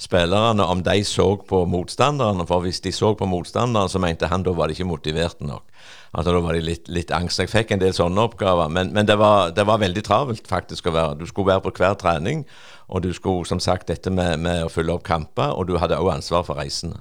spillerne 0.00 0.64
om 0.64 0.80
de 0.82 1.04
så 1.04 1.28
på 1.36 1.66
motstanderne. 1.68 2.48
For 2.48 2.64
hvis 2.64 2.80
de 2.80 2.92
så 2.96 3.12
på 3.12 3.28
motstanderen, 3.28 3.92
så 3.92 4.00
mente 4.00 4.32
han 4.32 4.42
da 4.42 4.56
var 4.56 4.72
de 4.72 4.78
ikke 4.80 4.88
motiverte 4.88 5.44
nok. 5.44 5.68
Altså 6.12 6.32
Da 6.34 6.40
var 6.44 6.56
det 6.56 6.64
litt, 6.66 6.88
litt 6.92 7.12
angst. 7.14 7.40
Jeg 7.40 7.48
fikk 7.48 7.70
en 7.72 7.80
del 7.80 7.94
sånne 7.96 8.26
oppgaver. 8.26 8.68
Men, 8.68 8.90
men 8.92 9.08
det, 9.08 9.16
var, 9.20 9.54
det, 9.56 9.64
var, 9.68 9.80
veldig 9.80 10.02
travelt 10.04 10.48
faktisk 10.48 10.90
å 10.90 10.94
være. 10.96 11.16
Du 11.22 11.24
skulle 11.28 11.54
være 11.54 11.64
på 11.64 11.72
hver 11.78 11.96
trening, 12.00 12.44
og 12.92 13.06
du 13.06 13.12
skulle 13.16 13.48
som 13.48 13.62
sagt 13.62 13.88
dette 13.88 14.12
med, 14.12 14.42
med 14.44 14.66
å 14.66 14.70
fylle 14.72 14.92
opp 14.92 15.06
kamper, 15.08 15.54
og 15.56 15.70
du 15.70 15.78
hadde 15.80 15.96
også 15.96 16.16
ansvar 16.18 16.44
for 16.50 16.60
reisene. 16.60 17.00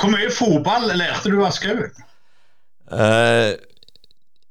Hvor 0.00 0.12
mye 0.12 0.28
fotball 0.32 0.92
lærte 0.96 1.32
du 1.32 1.40
av 1.44 1.52
Skauen? 1.56 1.96
Uh, 2.90 3.56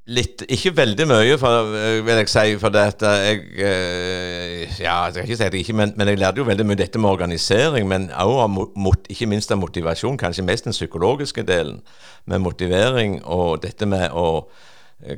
Litt, 0.10 0.41
ikke 0.50 0.72
veldig 0.74 1.06
mye, 1.06 1.36
for, 1.38 1.76
eh, 1.78 2.00
vil 2.06 2.17
jeg 2.17 2.30
si. 2.32 2.56
For 2.62 2.74
dette, 2.74 3.06
jeg 3.06 3.43
eh, 3.62 4.80
Ja, 4.80 5.04
jeg 5.06 5.13
skal 5.13 5.24
ikke 5.28 5.38
si 5.38 5.50
det 5.54 5.60
ikke, 5.60 5.76
men, 5.78 5.93
men, 5.98 6.08
jeg 6.08 6.17
lærte 6.17 6.41
jo 6.41 6.48
veldig 6.48 6.65
mye 6.65 6.80
dette 6.80 7.02
med 7.02 7.10
organisering. 7.10 7.88
Men 7.88 8.10
også 8.12 8.95
ikke 9.10 9.30
minst 9.30 9.52
av 9.54 9.62
motivasjon. 9.62 10.17
Kanskje 10.17 10.48
mest 10.48 10.65
den 10.65 10.74
psykologiske 10.74 11.43
delen. 11.45 11.82
Med 12.26 12.41
motivering 12.41 13.19
og 13.26 13.62
dette 13.63 13.86
med 13.86 14.10
å 14.12 14.50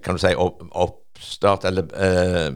Kan 0.05 0.13
du 0.13 0.21
si 0.21 0.29
oppstart 0.37 1.63
eller 1.65 1.87
eh, 1.97 2.51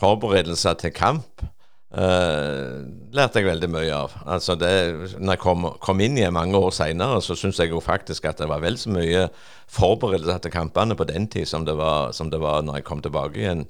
forberedelser 0.00 0.74
til 0.80 0.90
kamp. 0.90 1.44
Uh, 1.90 2.86
lærte 3.10 3.40
jeg 3.40 3.48
veldig 3.48 3.68
mye 3.72 3.90
av. 3.90 4.12
Altså 4.30 4.54
det, 4.54 4.70
når 5.18 5.34
jeg 5.34 5.42
kom, 5.42 5.64
kom 5.82 6.02
inn 6.04 6.18
igjen 6.20 6.36
mange 6.36 6.54
år 6.54 6.70
seinere, 6.74 7.18
så 7.24 7.34
syns 7.34 7.58
jeg 7.58 7.72
jo 7.72 7.82
faktisk 7.82 8.28
at 8.30 8.38
det 8.38 8.46
var 8.50 8.62
vel 8.62 8.78
så 8.78 8.92
mye 8.94 9.24
forberedelser 9.74 10.38
til 10.44 10.54
kampene 10.54 10.94
på 10.94 11.08
den 11.08 11.26
tid 11.32 11.50
som 11.50 11.66
det, 11.66 11.74
var, 11.80 12.12
som 12.14 12.30
det 12.30 12.38
var 12.42 12.62
når 12.62 12.78
jeg 12.78 12.86
kom 12.86 13.02
tilbake 13.02 13.42
igjen 13.42 13.66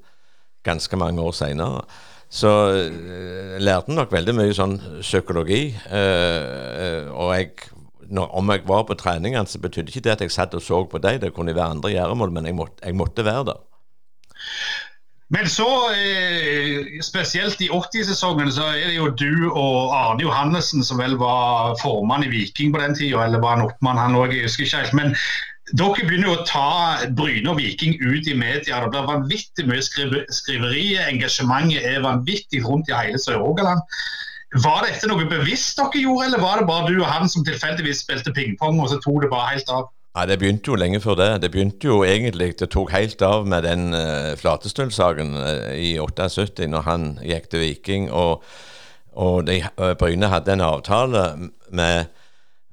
ganske 0.68 1.00
mange 1.00 1.24
år 1.24 1.32
seinere. 1.38 1.80
Så 2.28 2.52
uh, 2.76 3.56
lærte 3.56 3.96
nok 3.96 4.12
veldig 4.12 4.36
mye 4.36 4.52
sånn 4.56 4.76
psykologi. 5.00 5.62
Uh, 5.88 7.08
og 7.16 7.32
jeg, 7.38 7.72
når, 8.12 8.36
om 8.36 8.52
jeg 8.52 8.66
var 8.68 8.84
på 8.84 9.00
treningene, 9.00 9.48
så 9.48 9.62
betydde 9.64 9.94
ikke 9.94 10.04
det 10.04 10.18
at 10.18 10.26
jeg 10.26 10.36
satt 10.36 10.60
og 10.60 10.66
så 10.66 10.84
på 10.84 11.00
dem. 11.00 11.22
Det 11.24 11.32
kunne 11.32 11.56
være 11.56 11.72
andre 11.78 11.96
gjøremål, 11.96 12.36
men 12.36 12.52
jeg 12.52 12.60
måtte, 12.60 12.84
jeg 12.84 13.00
måtte 13.00 13.24
være 13.24 13.48
der. 13.54 13.66
Men 15.30 15.46
så, 15.46 15.68
eh, 15.94 17.02
spesielt 17.06 17.60
i 17.62 17.68
80-sesongen, 17.70 18.50
så 18.52 18.64
er 18.74 18.88
det 18.88 18.96
jo 18.96 19.10
du 19.14 19.50
og 19.52 19.92
Arne 19.94 20.24
Johannessen 20.24 20.82
som 20.82 20.98
vel 20.98 21.14
var 21.20 21.76
formann 21.78 22.26
i 22.26 22.32
Viking 22.32 22.72
på 22.74 22.80
den 22.82 22.96
tida, 22.98 23.22
eller 23.24 23.42
var 23.42 23.54
han 23.54 23.68
oppmann, 23.68 24.00
han 24.00 24.18
òg, 24.18 24.34
jeg 24.34 24.48
husker 24.48 24.66
ikke 24.66 24.80
helt. 24.82 24.96
Men 24.98 25.14
dere 25.78 26.02
begynner 26.02 26.32
jo 26.32 26.34
å 26.40 26.46
ta 26.48 27.10
Bryne 27.14 27.52
og 27.52 27.60
Viking 27.60 27.94
ut 28.02 28.26
i 28.26 28.34
media. 28.34 28.80
Det 28.82 28.90
blir 28.90 29.06
vanvittig 29.06 29.68
mye 29.70 29.84
skriveri. 29.86 30.88
Engasjementet 31.04 31.86
er 31.86 32.02
vanvittig 32.02 32.64
rundt 32.66 32.90
i 32.90 32.98
hele 32.98 33.22
Sør-Rogaland. 33.22 33.86
Var 34.66 34.82
dette 34.82 35.06
noe 35.06 35.28
bevisst 35.30 35.78
dere 35.78 36.02
gjorde, 36.02 36.26
eller 36.26 36.42
var 36.42 36.58
det 36.58 36.66
bare 36.66 36.90
du 36.90 36.96
og 36.98 37.06
han 37.06 37.30
som 37.30 37.46
tilfeldigvis 37.46 38.02
spilte 38.02 38.34
pingpong, 38.34 38.82
og 38.82 38.90
så 38.90 38.98
tok 38.98 39.22
det 39.22 39.30
bare 39.30 39.52
helt 39.54 39.70
av? 39.70 39.92
Ja, 40.16 40.26
Det 40.26 40.38
begynte 40.38 40.66
jo 40.66 40.74
lenge 40.74 41.00
før 41.00 41.14
det. 41.14 41.42
Det 41.42 41.50
begynte 41.50 41.86
jo 41.86 42.02
egentlig, 42.04 42.58
det 42.58 42.70
tok 42.70 42.90
helt 42.90 43.22
av 43.22 43.46
med 43.46 43.62
den 43.62 43.94
uh, 43.94 44.34
Flatestøl-saken 44.36 45.36
uh, 45.38 45.70
i 45.78 45.98
78, 46.02 46.66
når 46.66 46.82
han 46.82 47.04
gikk 47.22 47.46
til 47.50 47.62
Viking. 47.62 48.08
Og, 48.10 48.42
og 49.14 49.46
de, 49.46 49.60
uh, 49.78 49.92
Bryne 49.94 50.26
hadde 50.26 50.52
en 50.52 50.66
avtale 50.66 51.22
med, 51.70 52.10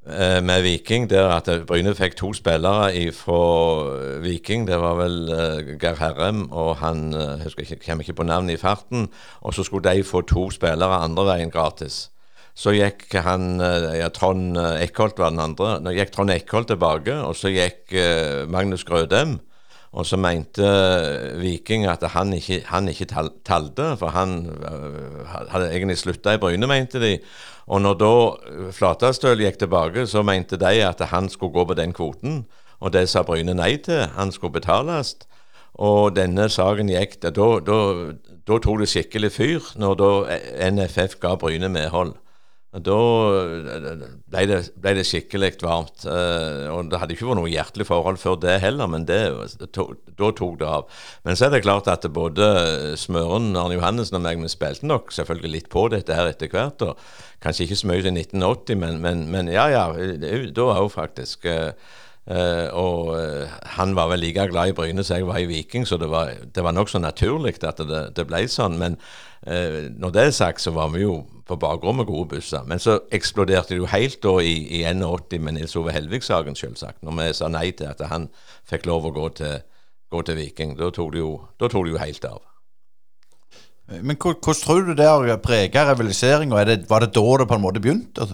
uh, 0.10 0.41
med, 0.41 0.63
Viking 0.65 1.06
der 1.10 1.30
at 1.36 1.52
Bryne 1.69 1.93
fikk 1.93 2.17
to 2.17 2.34
spillere 2.34 3.12
fra 3.13 4.17
Viking. 4.26 4.65
Det 4.67 4.82
var 4.82 4.97
vel 4.97 5.78
Geir 5.78 6.02
Herrem 6.02 6.47
og 6.52 6.76
han 6.82 7.13
jeg 7.13 7.43
husker 7.43 7.62
ikke, 7.62 7.84
kommer 7.86 8.02
ikke 8.02 8.17
på 8.17 8.30
navnet 8.34 8.58
i 8.58 8.62
farten. 8.65 9.12
Og 9.41 9.54
så 9.54 9.63
skulle 9.63 9.93
de 9.93 10.04
få 10.04 10.26
to 10.26 10.50
spillere 10.50 11.04
andre 11.06 11.30
veien 11.36 11.54
gratis. 11.54 12.08
Så 12.57 12.73
gikk 12.73 13.11
han 13.21 13.61
eh, 13.61 13.99
ja, 13.99 14.09
Trond 14.13 14.57
eh, 14.57 14.81
Eckholt 14.87 15.19
var 15.21 15.33
den 15.33 15.43
andre. 15.43 15.75
Nå 15.83 15.93
gikk 15.93 16.15
Trond 16.15 16.33
Eckholt 16.33 16.71
tilbake, 16.71 17.13
og 17.21 17.37
så 17.37 17.51
gikk 17.53 17.93
eh, 17.93 18.47
Magnus 18.49 18.85
Grødem. 18.87 19.37
Og 19.97 20.05
så 20.05 20.17
mente 20.19 20.61
uh, 20.61 21.37
Viking 21.39 21.85
at 21.87 22.03
han 22.11 22.33
ikke, 22.35 22.59
han 22.67 22.89
ikke 22.91 23.07
tal 23.09 23.29
talte, 23.47 23.85
for 23.97 24.11
han 24.13 24.33
uh, 24.59 25.23
hadde 25.47 25.71
egentlig 25.71 25.95
slutta 25.97 26.35
i 26.35 26.41
Bryne, 26.41 26.67
mente 26.69 26.99
de. 27.01 27.13
Og 27.71 27.81
når 27.81 27.95
da 28.01 28.11
Flatastøl 28.75 29.41
gikk 29.41 29.61
tilbake, 29.63 30.03
så 30.05 30.25
mente 30.27 30.59
de 30.59 30.83
at 30.85 31.01
han 31.13 31.31
skulle 31.31 31.55
gå 31.55 31.65
på 31.71 31.79
den 31.79 31.95
kvoten. 31.97 32.43
Og 32.83 32.93
det 32.93 33.07
sa 33.09 33.23
Bryne 33.25 33.55
nei 33.57 33.77
til. 33.81 34.03
Han 34.19 34.35
skulle 34.35 34.59
betales. 34.59 35.15
Og 35.73 36.13
denne 36.19 36.49
saken 36.49 36.91
gikk 36.91 37.21
Da, 37.23 37.31
da, 37.31 37.79
da 38.45 38.59
tok 38.59 38.83
det 38.83 38.91
skikkelig 38.91 39.31
fyr, 39.33 39.73
når 39.79 39.99
da 40.03 40.13
NFF 40.67 41.17
ga 41.23 41.37
Bryne 41.39 41.71
medhold. 41.73 42.17
Da 42.75 42.95
ble 44.27 44.41
det, 44.49 44.58
ble 44.75 44.91
det 44.97 45.06
skikkelig 45.08 45.53
varmt. 45.63 46.03
Uh, 46.03 46.67
og 46.73 46.89
Det 46.91 46.99
hadde 46.99 47.15
ikke 47.15 47.30
vært 47.30 47.39
noe 47.39 47.51
hjertelig 47.51 47.88
forhold 47.88 48.19
før 48.19 48.36
det 48.43 48.58
heller, 48.60 48.89
men 48.91 49.06
det, 49.08 49.21
to, 49.71 49.93
da 50.19 50.32
tok 50.36 50.58
det 50.60 50.67
av. 50.67 50.89
Men 51.23 51.39
så 51.39 51.47
er 51.47 51.56
det 51.56 51.63
klart 51.63 51.88
at 51.88 52.03
både 52.12 52.49
Smøren, 52.99 53.53
Arne 53.56 53.77
Johannessen 53.80 54.19
og 54.19 54.25
meg, 54.25 54.43
vi 54.43 54.51
spilte 54.51 54.89
nok 54.89 55.15
selvfølgelig 55.15 55.53
litt 55.53 55.69
på 55.71 55.86
dette 55.93 56.17
her 56.17 56.27
etter 56.27 56.51
hvert. 56.51 56.84
Og 56.84 56.99
kanskje 57.43 57.69
ikke 57.69 57.80
så 57.80 57.91
mye 57.93 58.03
i 58.03 58.12
1980, 58.12 58.82
men, 58.84 58.99
men, 59.06 59.23
men 59.32 59.53
ja, 59.53 59.69
ja, 59.71 59.88
da 60.51 60.67
òg 60.75 60.91
faktisk. 60.91 61.47
Uh, 62.27 62.67
og 62.75 63.15
han 63.77 63.95
var 63.95 64.12
vel 64.12 64.19
like 64.19 64.49
glad 64.51 64.73
i 64.73 64.75
Bryne 64.75 65.08
som 65.08 65.15
jeg 65.15 65.30
var 65.30 65.39
i 65.39 65.47
Viking, 65.47 65.88
så 65.88 65.95
det 65.95 66.12
var, 66.12 66.36
det 66.43 66.65
var 66.65 66.75
nokså 66.75 66.99
naturlig 66.99 67.56
at 67.63 67.80
det, 67.80 68.10
det, 68.19 68.27
ble 68.27 68.43
sånn. 68.51 68.75
Men 68.82 68.99
uh, 69.47 69.88
når 69.97 70.13
det 70.15 70.23
er 70.23 70.36
sagt, 70.36 70.62
så 70.62 70.71
var 70.75 70.91
vi 70.93 71.05
jo 71.05 71.21
på 71.47 71.55
bakrommet 71.55 72.07
gode 72.07 72.27
busser. 72.36 72.65
Men 72.67 72.79
så 72.83 72.99
eksploderte 73.15 73.73
det 73.73 73.79
jo 73.81 73.89
helt 73.91 74.19
da 74.23 74.36
i, 74.43 74.57
i 74.79 74.83
81 74.83 75.39
med 75.43 75.57
Nils 75.57 75.75
Ove 75.79 75.95
Helvik-saken, 75.95 76.55
selvsagt. 76.60 77.01
Når 77.03 77.17
vi 77.21 77.27
sa 77.39 77.51
nei 77.51 77.69
til 77.71 77.91
at 77.91 78.03
han 78.12 78.27
fikk 78.67 78.88
lov 78.89 79.07
å 79.07 79.13
gå 79.15 79.29
til, 79.39 79.62
gå 80.12 80.23
til 80.27 80.39
Viking. 80.41 80.75
Da 80.79 80.91
tok, 80.91 81.13
det 81.15 81.23
jo, 81.23 81.38
da 81.60 81.71
tok 81.71 81.88
det 81.88 81.95
jo 81.95 82.03
helt 82.03 82.27
av. 82.27 82.41
Men 83.88 84.19
hvordan 84.19 84.60
tror 84.60 84.83
du 84.83 84.91
det 84.99 85.07
har 85.07 85.39
prega 85.39 85.86
rivaliseringa? 85.88 86.57
Var 86.89 87.05
det 87.05 87.15
da 87.15 87.29
det 87.39 87.47
på 87.47 87.55
en 87.55 87.63
måte 87.63 87.83
begynte? 87.83 88.27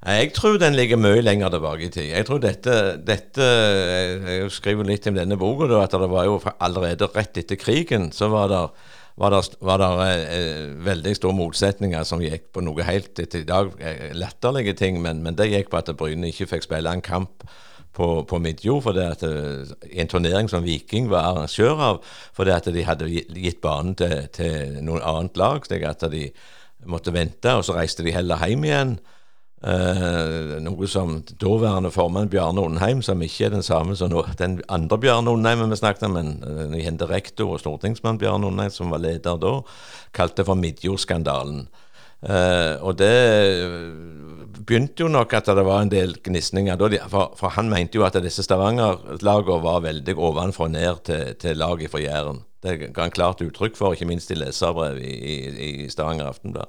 Jeg 0.00 0.32
tror 0.32 0.56
den 0.56 0.74
ligger 0.74 0.96
mye 0.96 1.20
lenger 1.20 1.52
tilbake 1.52 1.86
i 1.86 1.90
tid. 1.92 2.08
Jeg 2.08 2.26
tror 2.26 2.40
dette, 2.40 2.76
dette 3.04 3.44
Jeg 3.44 4.48
skriver 4.50 4.88
litt 4.88 5.06
om 5.06 5.14
denne 5.14 5.36
boka, 5.38 5.68
at 5.78 5.92
det 5.92 6.08
var 6.10 6.24
jo 6.24 6.40
allerede 6.58 7.10
rett 7.14 7.36
etter 7.36 7.60
krigen 7.60 8.08
så 8.12 8.30
var 8.32 8.48
det 8.48 8.62
var 9.20 9.34
det, 9.34 9.40
var 9.60 9.80
det 9.82 9.88
eh, 10.32 10.68
veldig 10.84 11.12
store 11.16 11.36
motsetninger 11.36 12.04
som 12.08 12.22
gikk 12.24 12.48
på 12.54 12.62
noe 12.64 12.84
helt 12.88 13.12
til 13.18 13.42
i 13.42 13.48
dag 13.48 13.74
eh, 13.76 14.14
latterlige 14.16 14.72
ting, 14.78 15.02
men, 15.04 15.20
men, 15.24 15.36
det 15.36 15.50
gikk 15.50 15.68
på 15.72 15.80
at 15.82 15.92
Bryne 15.98 16.30
ikke 16.30 16.48
fikk 16.54 16.64
spille 16.64 16.92
en 16.92 17.04
kamp 17.04 17.44
på, 17.96 18.08
på 18.24 18.40
Midtjord 18.40 18.86
fordi 18.86 19.04
at 19.04 19.24
eh, 19.28 19.74
en 20.00 20.08
turnering 20.08 20.48
som 20.48 20.64
Viking 20.64 21.10
var 21.12 21.34
arrangør 21.34 21.84
av, 21.90 22.00
fordi 22.36 22.54
at 22.56 22.70
de 22.72 22.86
hadde 22.86 23.10
gitt 23.12 23.60
banen 23.60 23.92
til, 24.00 24.24
til 24.32 24.80
noen 24.80 25.04
annet 25.04 25.36
lag, 25.40 25.68
slik 25.68 25.84
at 25.84 26.08
de 26.12 26.30
måtte 26.88 27.12
vente, 27.12 27.52
og 27.52 27.66
så 27.66 27.76
reiste 27.76 28.06
de 28.06 28.16
heller 28.16 28.40
hjem 28.40 28.64
igjen. 28.64 28.98
Uh, 29.60 30.56
noe 30.64 30.86
som 30.88 31.18
daværende 31.36 31.90
formann 31.92 32.30
Bjarne 32.32 32.62
Undheim, 32.64 33.02
som 33.04 33.20
ikke 33.20 33.50
er 33.50 33.52
den 33.52 33.64
samme 33.66 33.92
som 33.98 34.14
den 34.38 34.54
andre 34.72 34.96
Bjarne 34.98 35.34
Undheim 35.34 35.66
vi 35.68 35.76
snakket 35.76 36.06
om, 36.08 36.16
men 36.16 36.30
den 36.40 36.78
igjen 36.78 36.96
rektor 37.10 37.52
og 37.52 37.60
stortingsmann 37.60 38.16
Bjarne 38.22 38.48
Undheim, 38.48 38.72
som 38.72 38.94
var 38.94 39.04
leder 39.04 39.36
da, 39.36 39.58
kalte 40.16 40.48
for 40.48 40.56
Midjordskandalen. 40.56 41.66
Eh, 42.20 42.74
og 42.84 42.98
det 43.00 43.12
begynte 44.60 45.06
jo 45.06 45.08
nok 45.08 45.32
at 45.38 45.48
det 45.48 45.64
var 45.64 45.82
en 45.82 45.92
del 45.92 46.16
gnisninger. 46.20 46.80
For, 47.08 47.32
for, 47.38 47.52
han 47.56 47.70
mente 47.72 47.96
jo 47.96 48.04
at 48.04 48.18
disse 48.24 48.44
Stavanger-lagene 48.44 49.60
var 49.64 49.84
veldig 49.86 50.16
ovenfra 50.16 50.68
og 50.68 50.74
ned 50.76 51.04
til, 51.08 51.34
til 51.40 51.60
laget 51.60 51.92
fra 51.92 52.02
Jæren. 52.02 52.42
Det 52.60 52.76
ga 52.92 53.06
han 53.06 53.14
klart 53.14 53.40
uttrykk 53.40 53.76
for, 53.78 53.96
ikke 53.96 54.08
minst 54.08 54.30
i 54.32 54.36
leserbrev 54.36 55.00
i, 55.00 55.14
i, 55.16 55.38
i 55.84 55.88
Stavanger 55.92 56.28
Aftenblad. 56.28 56.68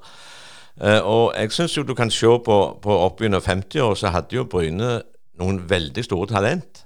Uh, 0.81 1.01
og 1.05 1.25
jeg 1.37 1.53
syns 1.53 1.77
jo 1.77 1.85
du 1.85 1.93
kan 1.93 2.09
se 2.09 2.25
på, 2.45 2.57
på 2.81 2.97
opp 3.05 3.21
under 3.21 3.39
50 3.39 3.83
år, 3.85 3.95
så 3.95 4.09
hadde 4.15 4.35
jo 4.35 4.47
Bryne 4.49 5.01
noen 5.37 5.61
veldig 5.69 6.03
store 6.05 6.29
talent, 6.31 6.85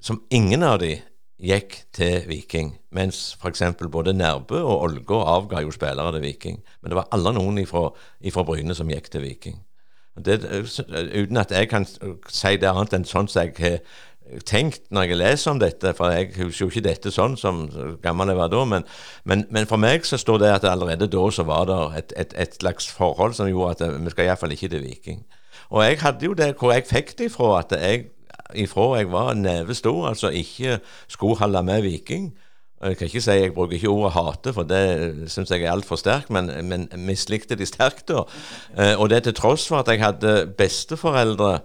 som 0.00 0.22
ingen 0.30 0.62
av 0.62 0.78
de 0.82 0.94
gikk 1.42 1.80
til 1.96 2.22
Viking. 2.28 2.76
Mens 2.94 3.36
f.eks. 3.40 3.62
både 3.92 4.14
Nærbø 4.16 4.60
og 4.62 4.82
Ålgård 4.86 5.28
avga 5.28 5.62
jo 5.64 5.74
spillere 5.74 6.14
til 6.14 6.22
Viking. 6.22 6.60
Men 6.80 6.92
det 6.92 7.00
var 7.00 7.08
alle 7.12 7.34
noen 7.36 7.58
ifra, 7.60 7.90
Bryne 8.46 8.74
som 8.74 8.90
gikk 8.90 9.10
til 9.12 9.26
Viking. 9.26 9.58
Det, 10.16 10.38
uten 11.12 11.36
at 11.36 11.50
jeg 11.52 11.68
kan 11.68 11.84
si 11.84 12.54
det 12.56 12.70
annet 12.70 12.94
enn 12.96 13.04
sånn 13.04 13.28
som 13.28 13.42
jeg 13.42 13.58
har 13.58 13.82
tenkt 14.46 14.88
når 14.90 15.02
jeg 15.06 15.18
leser 15.20 15.52
om 15.52 15.60
dette, 15.60 15.92
for 15.96 16.10
jeg 16.10 16.32
husker 16.38 16.64
jo 16.64 16.70
ikke 16.70 16.84
dette 16.88 17.12
sånn 17.14 17.36
som 17.40 17.64
gammel 18.02 18.32
jeg 18.32 18.38
var 18.40 18.50
da, 18.52 18.64
men, 18.68 18.86
men, 19.24 19.44
men, 19.54 19.68
for 19.70 19.80
meg 19.80 20.06
så 20.08 20.18
står 20.20 20.42
det 20.42 20.52
at 20.54 20.68
allerede 20.70 21.08
da 21.12 21.24
så 21.30 21.46
var 21.46 21.68
det 21.70 21.78
et, 22.00 22.16
et, 22.24 22.34
et 22.46 22.58
slags 22.58 22.88
forhold 22.90 23.36
som 23.38 23.50
gjorde 23.50 23.76
at 23.86 24.00
vi 24.02 24.14
skal 24.14 24.30
iallfall 24.30 24.56
ikke 24.56 24.72
til 24.72 24.84
Viking. 24.86 25.22
Og 25.70 25.84
jeg 25.84 26.00
hadde 26.02 26.26
jo 26.26 26.34
det 26.38 26.52
hvor 26.58 26.74
jeg 26.74 26.86
fikk 26.88 27.16
det 27.18 27.30
ifra, 27.30 27.60
at 27.60 27.74
jeg 27.78 28.08
ifra 28.54 28.96
jeg 28.98 29.12
var 29.12 29.34
nevestor, 29.34 30.08
altså 30.08 30.28
ikke 30.28 30.78
skulle 31.08 31.38
holde 31.40 31.62
med 31.66 31.82
Viking. 31.82 32.34
Jeg 32.82 32.98
kan 32.98 33.08
ikke 33.08 33.20
si 33.24 33.30
jeg 33.30 33.54
bruker 33.54 33.74
ikke 33.78 33.88
ordet 33.88 34.12
hate, 34.12 34.52
for 34.52 34.68
det 34.68 35.30
syns 35.32 35.50
jeg 35.50 35.64
er 35.64 35.72
altfor 35.72 35.96
sterkt, 35.96 36.30
men, 36.30 36.50
men 36.68 36.88
mislikte 36.96 37.56
de 37.56 37.66
sterkt 37.66 38.08
da. 38.10 38.26
Eh, 38.76 38.94
og 39.00 39.10
det 39.10 39.22
til 39.24 39.34
tross 39.34 39.64
for 39.68 39.80
at 39.80 39.88
jeg 39.88 40.02
hadde 40.04 40.52
besteforeldre 40.58 41.58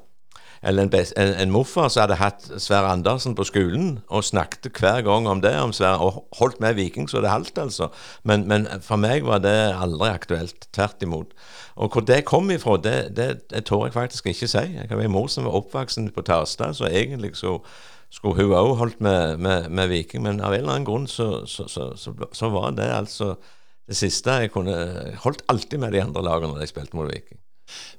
eller 0.63 0.83
en, 0.83 0.93
en, 0.93 1.33
en 1.41 1.51
morfar 1.51 1.89
som 1.89 2.03
hadde 2.03 2.19
hatt 2.19 2.45
Sverre 2.61 2.91
Andersen 2.93 3.33
på 3.37 3.45
skolen 3.49 3.95
og 4.13 4.25
snakket 4.27 4.69
hver 4.77 5.01
gang 5.07 5.29
om 5.29 5.41
det, 5.41 5.55
om 5.57 5.73
Sverre, 5.73 6.05
og 6.05 6.37
holdt 6.37 6.59
med 6.61 6.77
Viking 6.77 7.09
så 7.09 7.21
det 7.23 7.31
halvt, 7.33 7.57
altså. 7.57 7.89
Men, 8.23 8.45
men, 8.47 8.67
for 8.85 9.01
meg 9.01 9.25
var 9.25 9.41
det 9.41 9.55
aldri 9.73 10.11
aktuelt. 10.11 10.67
Tvert 10.73 11.01
imot. 11.01 11.33
Og 11.75 11.89
hvor 11.89 12.05
det 12.05 12.23
kom 12.29 12.51
ifra, 12.53 12.77
det, 12.77 13.15
det, 13.17 13.29
det 13.49 13.63
tør 13.65 13.87
jeg 13.87 13.95
faktisk 13.97 14.29
ikke 14.29 14.49
si. 14.51 14.65
Jeg 14.75 14.89
kan 14.89 15.01
være 15.01 15.13
mor 15.13 15.31
som 15.31 15.49
var 15.49 15.57
oppvokst 15.57 16.13
på 16.15 16.25
Tarstad, 16.27 16.77
så 16.77 16.91
egentlig 16.91 17.33
så 17.39 17.57
skulle 18.11 18.43
hun 18.43 18.53
òg 18.53 18.75
holdt 18.77 19.01
med, 19.01 19.37
med, 19.37 19.69
med, 19.69 19.87
Viking, 19.87 20.23
men 20.23 20.41
av 20.43 20.53
en 20.53 20.61
eller 20.61 20.75
annen 20.75 20.87
grunn 20.87 21.07
så, 21.07 21.45
så, 21.47 21.65
så, 21.71 21.93
så 21.97 22.49
var 22.51 22.75
det 22.75 22.89
altså 22.91 23.33
det 23.87 23.97
siste 23.97 24.35
jeg 24.43 24.51
kunne 24.53 24.75
Holdt 25.23 25.41
alltid 25.51 25.79
med 25.81 25.95
de 25.95 26.03
andre 26.03 26.23
lagene 26.23 26.53
når 26.53 26.65
jeg 26.65 26.73
spilte 26.73 26.95
mot 26.95 27.09
Viking. 27.09 27.39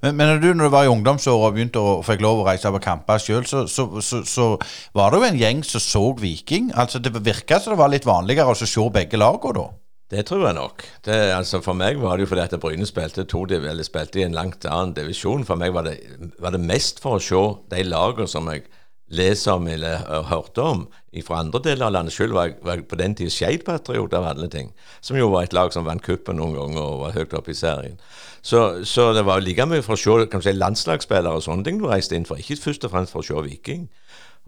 Men, 0.02 0.16
men 0.18 0.40
du 0.42 0.48
når 0.52 0.70
du 0.70 0.74
var 0.74 0.86
i 0.86 0.92
ungdomsåra 0.92 1.50
og 1.50 1.56
begynte 1.56 1.82
å 1.82 2.00
fikk 2.06 2.24
lov 2.24 2.42
å 2.42 2.48
reise 2.48 2.72
på 2.72 2.82
kamper 2.82 3.22
sjøl, 3.22 3.44
så, 3.48 3.66
så, 3.70 3.86
så, 4.02 4.22
så, 4.28 4.48
var 4.96 5.12
det 5.12 5.20
jo 5.20 5.28
en 5.28 5.38
gjeng 5.42 5.62
som 5.66 5.84
så 5.84 6.02
Viking. 6.18 6.72
Altså 6.78 7.00
Det 7.02 7.14
virka 7.18 7.60
som 7.60 7.74
det 7.74 7.80
var 7.82 7.92
litt 7.92 8.08
vanligere 8.08 8.52
å 8.52 8.58
se 8.58 8.88
begge 8.92 9.20
lagene 9.20 9.60
da? 9.60 9.68
Det 10.12 10.26
tror 10.28 10.42
jeg 10.44 10.56
nok. 10.58 10.82
Det, 11.06 11.14
altså 11.32 11.62
For 11.64 11.78
meg 11.78 11.96
var 12.02 12.18
det 12.18 12.26
jo 12.26 12.32
fordi 12.34 12.42
at 12.44 12.60
Bryne 12.60 12.84
spilte, 12.84 13.24
to, 13.24 13.46
eller 13.48 13.86
spilte 13.86 14.20
i 14.20 14.26
en 14.26 14.36
langt 14.36 14.66
annen 14.68 14.92
divisjon. 14.96 15.46
For 15.48 15.56
meg 15.56 15.72
var 15.72 15.86
det, 15.88 15.96
var 16.42 16.52
det 16.52 16.60
mest 16.60 17.00
for 17.00 17.16
å 17.16 17.22
se 17.22 17.42
de 17.72 17.86
lagene 17.88 18.28
som 18.28 18.50
jeg 18.52 18.66
leser 19.12 19.58
om 19.58 19.68
eller 19.68 20.04
hørte 20.30 20.64
om 20.64 20.84
fra 21.20 21.42
andre 21.42 21.60
deler 21.60 21.86
av 21.86 21.92
landet. 21.92 22.14
Selv 22.16 22.36
var 22.38 22.48
jeg, 22.48 22.84
på 22.88 22.96
den 22.96 23.14
tida 23.18 23.32
Skeid-patriot 23.32 24.14
av 24.16 24.30
alle 24.30 24.48
ting, 24.52 24.72
som 25.04 25.18
jo 25.18 25.28
var 25.34 25.44
et 25.44 25.56
lag 25.56 25.72
som 25.74 25.84
vant 25.84 26.02
cupen 26.02 26.40
noen 26.40 26.56
ganger 26.56 26.80
og 26.80 27.02
var 27.04 27.16
høyt 27.18 27.36
oppe 27.36 27.52
i 27.52 27.58
serien. 27.58 27.98
Så, 28.42 28.82
så, 28.88 29.12
det 29.14 29.26
var 29.28 29.44
like 29.44 29.66
mye 29.68 29.84
for 29.84 29.94
å 29.94 30.00
se 30.00 30.30
kan 30.32 30.42
si, 30.42 30.54
landslagsspillere 30.56 31.38
og 31.38 31.44
sånne 31.44 31.66
ting 31.66 31.78
du 31.78 31.86
reiste 31.90 32.16
inn 32.16 32.26
for, 32.26 32.40
ikke 32.40 32.58
først 32.64 32.88
og 32.88 32.94
fremst 32.94 33.14
for 33.14 33.22
å 33.22 33.28
se 33.28 33.44
Viking. 33.46 33.86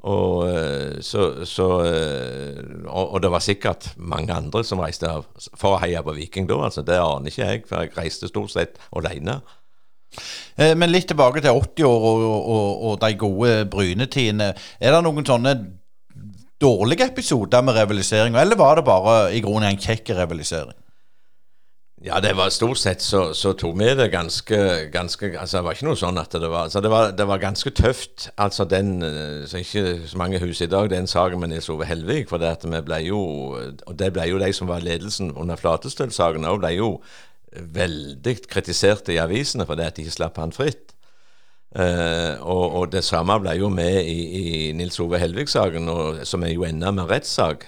Og, 0.05 0.49
eh, 0.51 0.97
så, 1.07 1.45
så, 1.47 1.69
eh, 1.87 2.59
og, 2.89 3.15
og, 3.15 3.21
det 3.23 3.31
var 3.31 3.45
sikkert 3.45 3.93
mange 3.97 4.35
andre 4.35 4.65
som 4.67 4.83
reiste 4.83 5.09
for 5.55 5.77
å 5.77 5.83
heie 5.85 6.03
på 6.05 6.17
Viking 6.17 6.49
da. 6.51 6.59
altså 6.67 6.83
Det 6.83 6.99
aner 6.99 7.31
ikke 7.31 7.47
jeg, 7.47 7.63
for 7.69 7.85
jeg 7.85 7.95
reiste 7.97 8.29
stort 8.29 8.53
sett 8.53 8.81
alene. 8.93 9.39
Eh, 10.57 10.75
men 10.79 10.93
litt 10.93 11.09
tilbake 11.11 11.43
til 11.45 11.61
80-år 11.63 12.07
og, 12.11 12.29
og, 12.29 12.85
og, 12.91 13.01
de 13.03 13.19
gode 13.19 13.57
Brynetidene. 13.73 14.53
Er 14.81 14.97
det 14.97 15.03
noen 15.07 15.27
sånne 15.27 15.57
dårlige 16.63 17.11
episoder 17.11 17.65
med 17.67 17.77
rivalisering, 17.77 18.37
eller 18.39 18.57
var 18.57 18.79
det 18.79 18.87
bare 18.87 19.19
i 19.35 19.43
grunnen 19.45 19.73
en 19.73 19.81
kjekk 19.81 20.15
rivalisering? 20.17 20.79
Ja, 22.05 22.21
det 22.21 22.35
var 22.37 22.51
stort 22.53 22.77
sett 22.79 23.01
så, 23.01 23.31
så 23.33 23.55
tok 23.57 23.79
vi 23.81 23.87
det 23.97 24.11
ganske, 24.13 24.57
ganske 24.93 25.31
altså 25.41 25.57
Det 25.57 25.65
var 25.65 25.77
ikke 25.77 25.87
noe 25.87 25.97
sånn 25.97 26.19
at 26.21 26.35
det 26.37 26.51
var 26.53 26.67
altså 26.67 26.83
det 26.85 26.91
var, 26.93 27.15
det 27.17 27.27
var 27.31 27.41
ganske 27.41 27.71
tøft. 27.73 28.27
Altså 28.37 28.67
den 28.69 28.99
eh, 29.03 29.47
så 29.49 29.63
Ikke 29.63 29.85
så 30.11 30.19
mange 30.21 30.41
hus 30.43 30.61
i 30.61 30.69
dag, 30.69 30.91
den 30.93 31.09
saken 31.09 31.41
med 31.41 31.55
Nils 31.55 31.71
Ove 31.73 31.89
Helvik. 31.89 32.29
For 32.29 32.43
det 32.43 32.51
at 32.59 32.67
vi 32.69 32.83
ble 32.85 32.99
jo 33.07 33.21
Og 33.57 33.95
det 33.97 34.13
ble 34.13 34.29
jo 34.29 34.43
de 34.43 34.53
som 34.53 34.69
var 34.69 34.85
ledelsen 34.85 35.33
under 35.33 35.57
Flatestøl-saken 35.57 36.45
òg, 36.45 36.61
ble 36.61 36.75
jo 36.77 36.91
veldig 37.55 38.37
kritisert 38.51 39.09
i 39.13 39.21
avisene 39.23 39.67
for 39.69 39.79
det 39.79 39.89
at 39.91 39.97
de 39.97 40.05
ikke 40.05 40.19
slapp 40.19 40.41
han 40.43 40.55
fritt. 40.55 40.95
Uh, 41.75 42.39
og, 42.39 42.65
og, 42.71 42.85
det 42.93 43.03
samme 43.03 43.35
ble 43.43 43.57
jo 43.59 43.69
med 43.73 44.05
i, 44.07 44.19
i 44.39 44.45
Nils 44.79 45.01
Ove 45.03 45.19
Helvik-saken, 45.19 45.91
som 46.23 46.45
er 46.47 46.53
jo 46.55 46.67
enda 46.69 46.93
med 46.95 47.11
rettssak. 47.11 47.67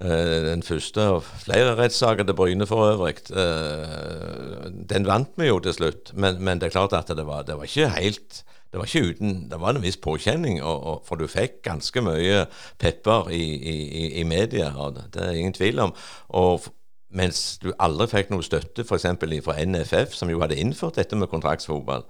Uh, 0.00 0.44
den 0.44 0.64
første 0.64 1.06
av 1.14 1.24
flere 1.44 1.72
rettssaker 1.78 2.28
til 2.28 2.36
Bryne 2.36 2.68
for 2.68 2.90
øvrig. 2.90 3.22
Uh, 3.32 4.68
den 4.92 5.08
vant 5.08 5.32
vi 5.40 5.48
jo 5.48 5.56
til 5.64 5.76
slutt, 5.78 6.12
men, 6.12 6.36
men, 6.44 6.60
det 6.60 6.68
er 6.68 6.76
klart 6.76 6.96
at 6.96 7.12
det 7.16 7.24
var, 7.28 7.46
det 7.48 7.56
var 7.56 7.68
ikke 7.68 7.92
helt 7.96 8.42
det 8.70 8.78
var 8.78 8.86
ikke 8.86 9.08
uten, 9.10 9.32
det 9.50 9.58
var 9.58 9.74
en 9.74 9.82
viss 9.82 9.96
påkjenning, 9.98 10.60
og, 10.62 10.84
og, 10.86 10.98
for 11.08 11.18
du 11.18 11.26
fikk 11.26 11.56
ganske 11.64 12.04
mye 12.06 12.44
pepper 12.78 13.32
i, 13.34 13.42
i, 13.42 14.04
i 14.20 14.22
media. 14.22 14.68
og 14.76 15.00
Det 15.10 15.24
er 15.24 15.38
ingen 15.40 15.56
tvil 15.56 15.82
om. 15.88 15.94
Og 16.38 16.68
mens 17.10 17.58
du 17.62 17.72
aldri 17.82 18.06
fikk 18.10 18.30
noe 18.30 18.44
støtte 18.46 18.84
f.eks. 18.86 19.06
fra 19.44 19.56
NFF, 19.58 20.14
som 20.14 20.30
jo 20.30 20.40
hadde 20.42 20.58
innført 20.60 20.98
dette 21.00 21.18
med 21.18 21.30
kontraktsfotball. 21.32 22.06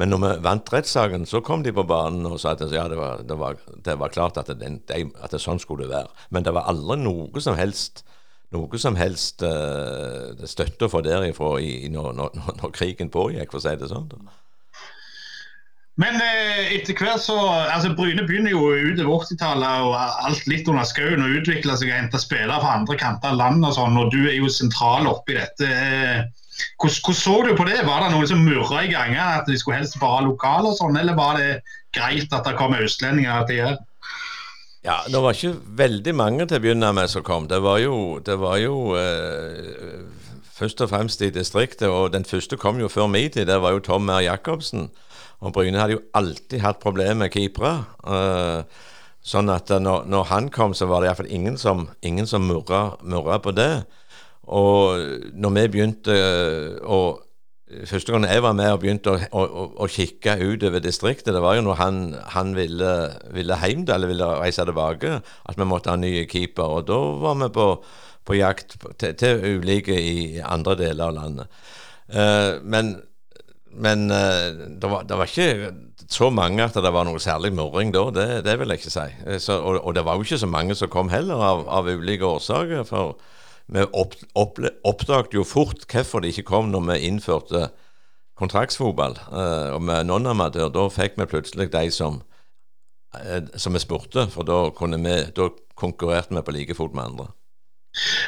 Men 0.00 0.12
når 0.12 0.20
vi 0.22 0.30
vant 0.44 0.72
rettssaken, 0.72 1.26
så 1.28 1.42
kom 1.44 1.64
de 1.64 1.72
på 1.72 1.84
banen 1.88 2.28
og 2.28 2.38
sa 2.40 2.54
at 2.54 2.64
ja, 2.72 2.86
det, 2.88 2.96
var, 2.96 3.24
det, 3.28 3.36
var, 3.38 3.58
det 3.84 3.98
var, 4.00 4.12
klart 4.12 4.40
at, 4.40 4.52
den, 4.60 4.80
at 4.88 5.36
sånn 5.40 5.60
skulle 5.60 5.88
det 5.88 5.94
være. 5.94 6.12
Men 6.30 6.46
det 6.46 6.54
var 6.56 6.68
aldri 6.70 7.00
noe 7.02 7.44
som 7.44 7.58
helst 7.58 8.04
noe 8.52 8.78
som 8.80 8.96
helst 9.00 9.40
uh, 9.46 10.36
støtte 10.48 10.84
å 10.86 10.92
få 10.92 11.00
derifra 11.04 11.54
i, 11.64 11.88
når, 11.92 12.12
når, 12.18 12.40
når, 12.58 12.72
krigen 12.76 13.08
pågikk, 13.12 13.48
for 13.48 13.62
å 13.62 13.64
si 13.64 13.72
det 13.80 13.88
sånn. 13.88 14.10
Men 16.00 16.16
eh, 16.24 16.70
etter 16.78 16.96
hvert 16.96 17.20
så 17.20 17.36
altså 17.36 17.90
Bryne 17.96 18.24
begynner 18.24 18.54
jo 18.54 18.70
utover 18.72 19.26
80-tallet 19.26 19.88
og 19.88 19.96
alt 19.98 20.46
litt 20.48 20.68
under 20.72 20.88
skauen 20.88 21.20
og 21.20 21.34
utvikler 21.42 21.76
seg 21.76 21.90
og 21.90 21.98
henter 21.98 22.22
spillere 22.22 22.60
fra 22.62 22.78
andre 22.78 22.96
kanter 23.00 23.34
av 23.34 23.40
landet 23.42 23.68
og 23.68 23.76
sånn, 23.76 23.98
og 24.00 24.08
du 24.14 24.22
er 24.22 24.38
jo 24.38 24.48
sentral 24.52 25.10
oppi 25.10 25.36
dette. 25.36 25.68
Eh, 25.68 26.22
hvordan, 26.80 27.16
så 27.18 27.36
du 27.44 27.52
på 27.58 27.68
det? 27.68 27.82
Var 27.84 28.06
det 28.06 28.10
noen 28.14 28.30
som 28.30 28.44
murra 28.46 28.86
i 28.86 28.92
ganger 28.92 29.42
at 29.42 29.50
de 29.50 29.58
skulle 29.60 29.82
helst 29.82 30.00
bare 30.00 30.22
ha 30.22 30.26
lokale 30.30 30.72
og 30.72 30.78
sånn, 30.80 30.96
eller 30.96 31.18
var 31.18 31.36
det 31.40 31.60
greit 31.92 32.32
at 32.32 32.48
det 32.48 32.56
kom 32.56 32.76
østlendinger 32.78 33.44
til 33.50 33.66
her? 33.66 33.80
Ja, 34.82 34.96
det 35.06 35.20
var 35.22 35.36
ikke 35.36 35.60
veldig 35.78 36.12
mange 36.18 36.48
til 36.48 36.58
å 36.58 36.62
begynne 36.64 36.88
med 36.96 37.10
som 37.12 37.22
kom. 37.26 37.44
Det 37.50 37.60
var 37.62 37.78
jo, 37.84 38.18
det 38.24 38.34
var 38.40 38.56
jo 38.58 38.96
eh, 38.98 40.00
først 40.62 40.84
og 40.84 40.92
fremst 40.92 41.22
i 41.24 41.30
distriktet, 41.34 41.88
og 41.90 42.12
den 42.14 42.24
første 42.28 42.56
kom 42.60 42.78
jo 42.78 42.90
før 42.90 43.10
min 43.10 43.30
tid. 43.30 43.48
Det 43.50 43.58
var 43.62 43.74
jo 43.74 43.82
Tom 43.82 44.06
Mer 44.06 44.22
Jacobsen. 44.22 44.90
Og 45.42 45.52
Bryne 45.52 45.80
hadde 45.80 45.96
jo 45.96 46.04
alltid 46.14 46.62
hatt 46.62 46.78
problemer 46.82 47.24
med 47.24 47.32
keepere. 47.34 47.82
Uh, 48.06 48.62
sånn 49.26 49.50
at 49.50 49.70
når, 49.82 50.06
når, 50.10 50.28
han 50.30 50.52
kom, 50.54 50.74
så 50.74 50.86
var 50.90 51.02
det 51.02 51.10
iallfall 51.10 51.32
ingen 51.34 51.58
som, 51.58 51.88
ingen 52.02 52.30
som 52.30 52.46
murra, 52.46 53.38
på 53.42 53.54
det. 53.56 53.84
Og 54.46 55.02
når 55.34 55.58
vi 55.58 55.68
begynte 55.76 56.16
å 56.86 57.02
Første 57.88 58.12
gang 58.12 58.26
jeg 58.28 58.42
var 58.44 58.52
med 58.52 58.68
og 58.68 58.82
begynte 58.82 59.14
å, 59.14 59.18
å, 59.32 59.62
å 59.80 59.86
kikke 59.88 60.34
utover 60.42 60.82
distriktet, 60.84 61.30
det 61.32 61.40
var 61.40 61.54
jo 61.56 61.62
når 61.64 61.78
han, 61.78 62.00
han 62.34 62.50
ville, 62.52 62.90
ville 63.32 63.56
hjem 63.62 63.86
eller 63.86 64.10
ville 64.10 64.28
reise 64.42 64.66
tilbake, 64.68 65.14
at 65.24 65.56
vi 65.56 65.64
måtte 65.64 65.88
ha 65.88 65.96
nye 65.96 66.26
keeper. 66.28 66.68
Og 66.68 66.84
da 66.90 66.98
var 67.22 67.38
vi 67.40 67.48
på, 67.56 67.64
på 68.26 68.38
jakt 68.38 68.76
til, 68.98 69.14
til, 69.18 69.40
ulike 69.58 69.96
i 69.96 70.42
andre 70.42 70.76
deler 70.78 71.10
av 71.10 71.16
landet. 71.18 71.64
Uh, 72.12 72.60
men 72.62 72.98
men 73.72 74.10
uh, 74.12 74.52
det, 74.68 74.84
var, 74.84 75.04
det, 75.08 75.16
var, 75.16 75.30
ikke 75.30 75.70
så 76.12 76.26
mange 76.28 76.60
at 76.60 76.74
det 76.76 76.90
var 76.92 77.06
noe 77.08 77.20
særlig 77.22 77.54
murring 77.56 77.88
da, 77.94 78.02
det, 78.12 78.26
det 78.44 78.58
vil 78.60 78.68
jeg 78.68 78.82
ikke 78.82 78.92
si. 78.92 79.06
Så, 79.40 79.56
og, 79.56 79.78
og, 79.80 79.94
det 79.96 80.04
var 80.04 80.18
jo 80.18 80.26
ikke 80.26 80.42
så 80.42 80.48
mange 80.50 80.76
som 80.76 80.90
kom 80.92 81.08
heller, 81.08 81.40
av, 81.40 81.62
av 81.72 81.88
ulike 81.88 82.28
årsaker. 82.28 82.84
For 82.84 83.14
vi 83.72 83.86
opp, 83.96 84.18
opp, 84.36 84.60
oppdaget 84.84 85.38
jo 85.38 85.46
fort 85.48 85.86
hvorfor 85.88 86.20
det 86.20 86.34
ikke 86.34 86.50
kom 86.50 86.68
når 86.68 86.84
vi 86.90 86.98
innførte 87.08 87.70
kontraktsfotball 88.36 89.16
og 89.32 89.80
med 89.88 90.10
non-amatør. 90.10 90.68
Da 90.74 90.84
fikk 90.92 91.16
vi 91.16 91.30
plutselig 91.32 91.70
de 91.72 91.86
som, 91.94 92.20
som 93.56 93.72
vi 93.72 93.80
spurte, 93.80 94.26
for 94.34 94.44
da, 94.44 94.66
vi, 94.68 95.16
da 95.32 95.48
konkurrerte 95.80 96.36
vi 96.36 96.44
på 96.44 96.56
like 96.58 96.76
fot 96.76 96.92
med 96.92 97.08
andre. 97.08 97.32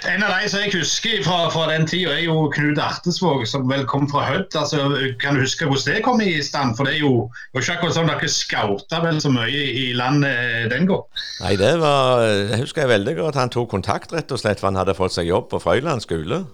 En 0.04 0.22
av 0.22 0.34
de 0.36 0.48
som 0.52 0.60
jeg 0.60 0.74
husker 0.74 1.22
fra, 1.24 1.46
fra 1.52 1.64
den 1.70 1.86
tida, 1.88 2.12
er 2.12 2.26
jo 2.26 2.50
Knut 2.52 2.80
Artesvåg, 2.82 3.46
som 3.48 3.64
vel 3.70 3.86
kom 3.88 4.04
fra 4.10 4.26
Hødd. 4.28 4.52
Altså, 4.60 4.82
kan 5.22 5.38
du 5.38 5.40
huske 5.40 5.64
hvordan 5.64 5.96
det 5.96 6.02
kom 6.04 6.20
i 6.20 6.34
stand? 6.44 6.76
For 6.76 6.84
det 6.84 6.98
er 6.98 7.06
jo, 7.06 7.30
ikke 7.56 7.78
akkurat 7.78 7.96
sånn 7.96 8.10
dere 8.10 8.28
skauta 8.28 9.00
vel 9.04 9.22
så 9.24 9.32
mye 9.32 9.62
i 9.72 9.86
landet 9.96 10.68
den 10.74 10.90
gang? 10.90 11.06
Nei, 11.40 11.54
det 11.60 11.72
var 11.80 12.26
Jeg 12.26 12.60
husker 12.60 12.84
jeg 12.84 12.92
veldig 12.92 13.16
godt. 13.22 13.40
Han 13.40 13.54
tok 13.54 13.72
kontakt, 13.72 14.12
rett 14.12 14.36
og 14.36 14.42
slett, 14.42 14.60
for 14.60 14.68
han 14.68 14.82
hadde 14.82 14.96
fått 14.98 15.16
seg 15.16 15.32
jobb 15.32 15.48
på 15.54 15.62
Frøyland 15.64 16.04
skole. 16.04 16.44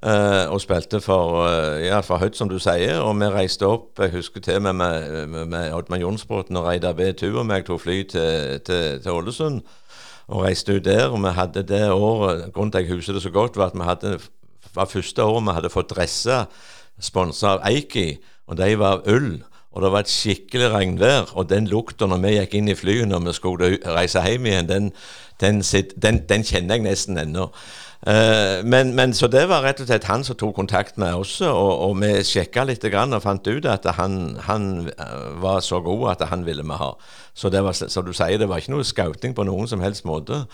Uh, 0.00 0.48
og 0.48 0.62
spilte 0.64 0.96
for, 1.04 1.42
uh, 1.44 1.76
ja, 1.84 1.98
for 2.00 2.18
Hødd, 2.18 2.34
som 2.34 2.50
du 2.50 2.58
sier. 2.58 2.98
Og 3.04 3.14
vi 3.20 3.28
reiste 3.30 3.68
opp 3.68 4.00
Jeg 4.00 4.14
husker 4.14 4.42
til 4.42 4.58
med, 4.64 4.80
med, 4.80 5.44
med 5.44 5.74
Oddmar 5.76 6.00
Jonsbråten 6.02 6.58
og 6.58 6.66
Reidar 6.66 6.98
B. 6.98 7.12
Tu 7.12 7.28
og 7.30 7.44
meg 7.46 7.68
tok 7.68 7.84
fly 7.84 8.02
til, 8.10 8.58
til, 8.66 8.98
til 9.04 9.12
Ålesund 9.12 9.60
og 10.30 10.44
reiste 10.46 10.78
ut 10.78 10.86
der. 10.86 11.10
Og 11.10 11.20
vi 11.22 11.34
hadde 11.36 11.66
det 11.66 11.84
året 11.90 12.52
Grunnen 12.54 12.72
til 12.72 12.78
at 12.78 12.88
jeg 12.88 12.96
husker 12.96 13.18
det 13.18 13.22
så 13.26 13.34
godt, 13.34 13.58
var 13.58 13.74
at 13.74 13.78
vi 13.78 13.88
hadde 13.88 14.18
var 14.74 14.86
første 14.86 15.22
året 15.24 15.46
vi 15.46 15.54
hadde 15.56 15.72
fått 15.72 15.90
dresser 15.90 16.46
sponsa 17.00 17.56
av 17.56 17.64
Eiki, 17.70 18.20
og 18.46 18.58
de 18.60 18.74
var 18.78 19.06
ull. 19.08 19.40
Og 19.70 19.84
det 19.84 19.90
var 19.94 20.04
et 20.04 20.10
skikkelig 20.10 20.72
regnvær, 20.72 21.30
og 21.38 21.48
den 21.50 21.68
lukta 21.70 22.08
når 22.10 22.22
vi 22.24 22.32
gikk 22.34 22.56
inn 22.58 22.70
i 22.72 22.74
flyet 22.74 23.08
når 23.08 23.22
vi 23.28 23.34
skulle 23.36 23.68
reise 23.86 24.22
hjem 24.26 24.48
igjen, 24.50 24.68
den, 24.68 24.88
den, 25.40 25.60
den, 26.02 26.18
den 26.28 26.46
kjenner 26.46 26.76
jeg 26.76 26.86
nesten 26.88 27.20
ennå. 27.22 27.46
Uh, 28.00 28.64
men, 28.64 28.94
men, 28.94 29.12
Så 29.12 29.28
det 29.28 29.42
var 29.50 29.60
rett 29.60 29.80
og 29.82 29.88
slett 29.90 30.06
han 30.08 30.22
som 30.24 30.36
tok 30.40 30.54
kontakt 30.56 30.96
med 30.96 31.20
oss, 31.20 31.34
og, 31.44 31.72
og 31.84 31.98
vi 32.00 32.14
sjekka 32.24 32.64
litt 32.64 32.86
grann 32.88 33.12
og 33.12 33.20
fant 33.26 33.44
ut 33.44 33.68
at 33.68 33.84
han, 33.98 34.38
han 34.46 34.88
uh, 34.88 35.36
var 35.42 35.60
så 35.60 35.82
god 35.84 36.06
at 36.14 36.24
han 36.30 36.46
ville 36.46 36.64
vi 36.64 36.80
ha. 36.80 36.94
Så 37.36 37.52
det 37.52 37.60
var, 37.64 37.76
som 37.76 38.06
du 38.06 38.14
sier, 38.16 38.40
det 38.40 38.48
var 38.48 38.62
ikke 38.62 38.72
noe 38.72 38.88
scouting 38.88 39.36
på 39.36 39.44
noen 39.44 39.68
som 39.68 39.84
helst 39.84 40.08
måte. 40.08 40.46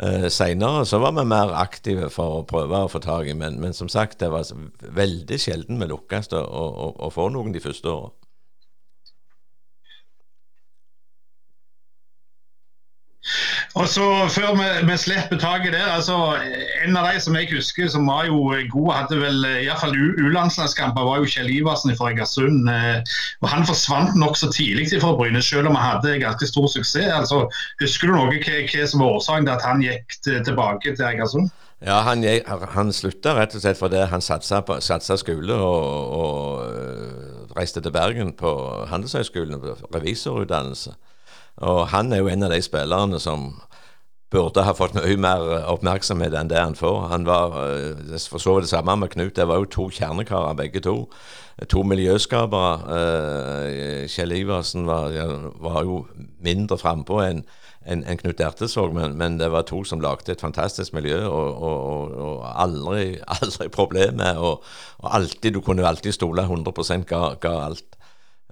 Uh, 0.00 0.30
Seinere 0.32 0.86
så 0.88 1.02
var 1.04 1.12
vi 1.18 1.28
mer 1.28 1.52
aktive 1.60 2.08
for 2.14 2.40
å 2.40 2.48
prøve 2.48 2.86
å 2.86 2.88
få 2.88 3.04
tak 3.04 3.28
i, 3.28 3.36
men, 3.36 3.60
men 3.60 3.76
som 3.76 3.92
sagt, 3.92 4.22
det 4.24 4.32
var 4.32 4.48
veldig 4.80 5.40
sjelden 5.40 5.84
vi 5.84 5.92
lukkes 5.92 6.32
å 6.32 7.12
få 7.12 7.28
noen 7.36 7.52
de 7.52 7.60
første 7.64 7.92
åra. 7.92 8.14
Og 13.74 13.88
så 13.88 14.04
Før 14.30 14.52
vi, 14.58 14.66
vi 14.90 14.96
slipper 15.00 15.38
taket 15.40 15.72
der, 15.72 15.86
altså 15.96 16.16
en 16.84 16.96
av 16.96 17.08
de 17.08 17.20
som 17.20 17.36
jeg 17.38 17.48
husker 17.52 17.88
som 17.90 18.06
var 18.06 18.26
jo 18.28 18.52
god, 18.72 18.90
hadde 18.98 19.20
vel 19.22 19.48
iallfall 19.64 19.96
U-landslagskamper, 19.96 21.06
var 21.08 21.22
jo 21.22 21.30
Kjell 21.32 21.50
Iversen 21.54 21.94
fra 21.98 22.12
Egersund. 22.12 22.68
Eh, 22.70 23.16
og 23.42 23.48
Han 23.54 23.66
forsvant 23.66 24.14
nokså 24.20 24.52
tidlig 24.52 24.90
fra 25.00 25.14
Bryne, 25.16 25.42
selv 25.42 25.72
om 25.72 25.78
han 25.78 25.96
hadde 25.96 26.20
ganske 26.22 26.46
stor 26.46 26.68
suksess. 26.68 27.10
altså 27.12 27.44
Husker 27.82 28.10
du 28.12 28.16
noe 28.18 28.30
hva, 28.30 28.60
hva 28.70 28.86
som 28.86 29.04
var 29.04 29.18
årsaken 29.18 29.48
til 29.48 29.56
at 29.56 29.68
han 29.68 29.84
gikk 29.84 30.18
tilbake 30.24 30.94
til 30.96 31.06
Egersund? 31.08 31.52
Ja, 31.84 32.00
Han, 32.00 32.24
han 32.72 32.92
slutta 32.92 33.34
rett 33.36 33.54
og 33.56 33.60
slett 33.60 33.78
fordi 33.78 34.04
han 34.08 34.22
satsa, 34.24 34.62
på, 34.64 34.78
satsa 34.80 35.18
skole 35.20 35.56
og, 35.56 36.14
og, 36.20 36.76
eh, 36.78 37.50
reiste 37.58 37.82
til 37.84 37.92
Bergen 37.92 38.32
på 38.38 38.52
Handelshøyskolen, 38.88 39.58
revisorutdannelse. 39.94 40.94
Og 41.56 41.86
han 41.88 42.12
er 42.12 42.22
jo 42.22 42.28
en 42.28 42.42
av 42.42 42.50
de 42.50 42.60
spillerne 42.62 43.20
som 43.22 43.52
burde 44.34 44.64
ha 44.66 44.74
fått 44.74 44.96
mye 44.96 45.16
mer 45.20 45.44
oppmerksomhet 45.70 46.34
enn 46.34 46.50
det 46.50 46.58
han 46.58 46.74
får. 46.78 47.08
Han 47.12 47.26
var 47.28 47.54
eh, 47.62 48.16
for 48.30 48.42
så 48.42 48.56
vidt 48.56 48.66
det 48.66 48.72
samme 48.72 48.96
med 48.98 49.12
Knut. 49.14 49.36
Det 49.36 49.46
var 49.46 49.62
jo 49.62 49.70
to 49.70 49.88
kjernekarer, 49.94 50.56
begge 50.58 50.82
to. 50.82 50.96
To 51.70 51.84
miljøskapere. 51.86 52.72
Eh, 52.98 54.06
Kjell 54.10 54.34
Iversen 54.34 54.88
var, 54.90 55.14
var 55.62 55.84
jo 55.86 56.02
mindre 56.42 56.80
frampå 56.80 57.22
enn 57.26 57.44
enn 57.84 58.04
en 58.08 58.16
Knut 58.16 58.40
Ertesvåg, 58.40 58.94
men, 58.96 59.16
men, 59.20 59.34
det 59.40 59.50
var 59.52 59.66
to 59.68 59.82
som 59.84 60.00
lagde 60.00 60.32
et 60.32 60.40
fantastisk 60.40 60.94
miljø, 60.96 61.18
og, 61.28 61.58
og, 61.68 62.14
og 62.26 62.46
aldri, 62.48 63.18
aldri 63.36 63.68
problemer. 63.72 64.40
Og, 64.40 64.64
og, 65.02 65.10
alltid, 65.18 65.52
du 65.52 65.60
kunne 65.64 65.86
alltid 65.86 66.16
stole 66.16 66.46
100 66.48 67.04
ga, 67.10 67.34
ga 67.40 67.54
alt. 67.66 67.98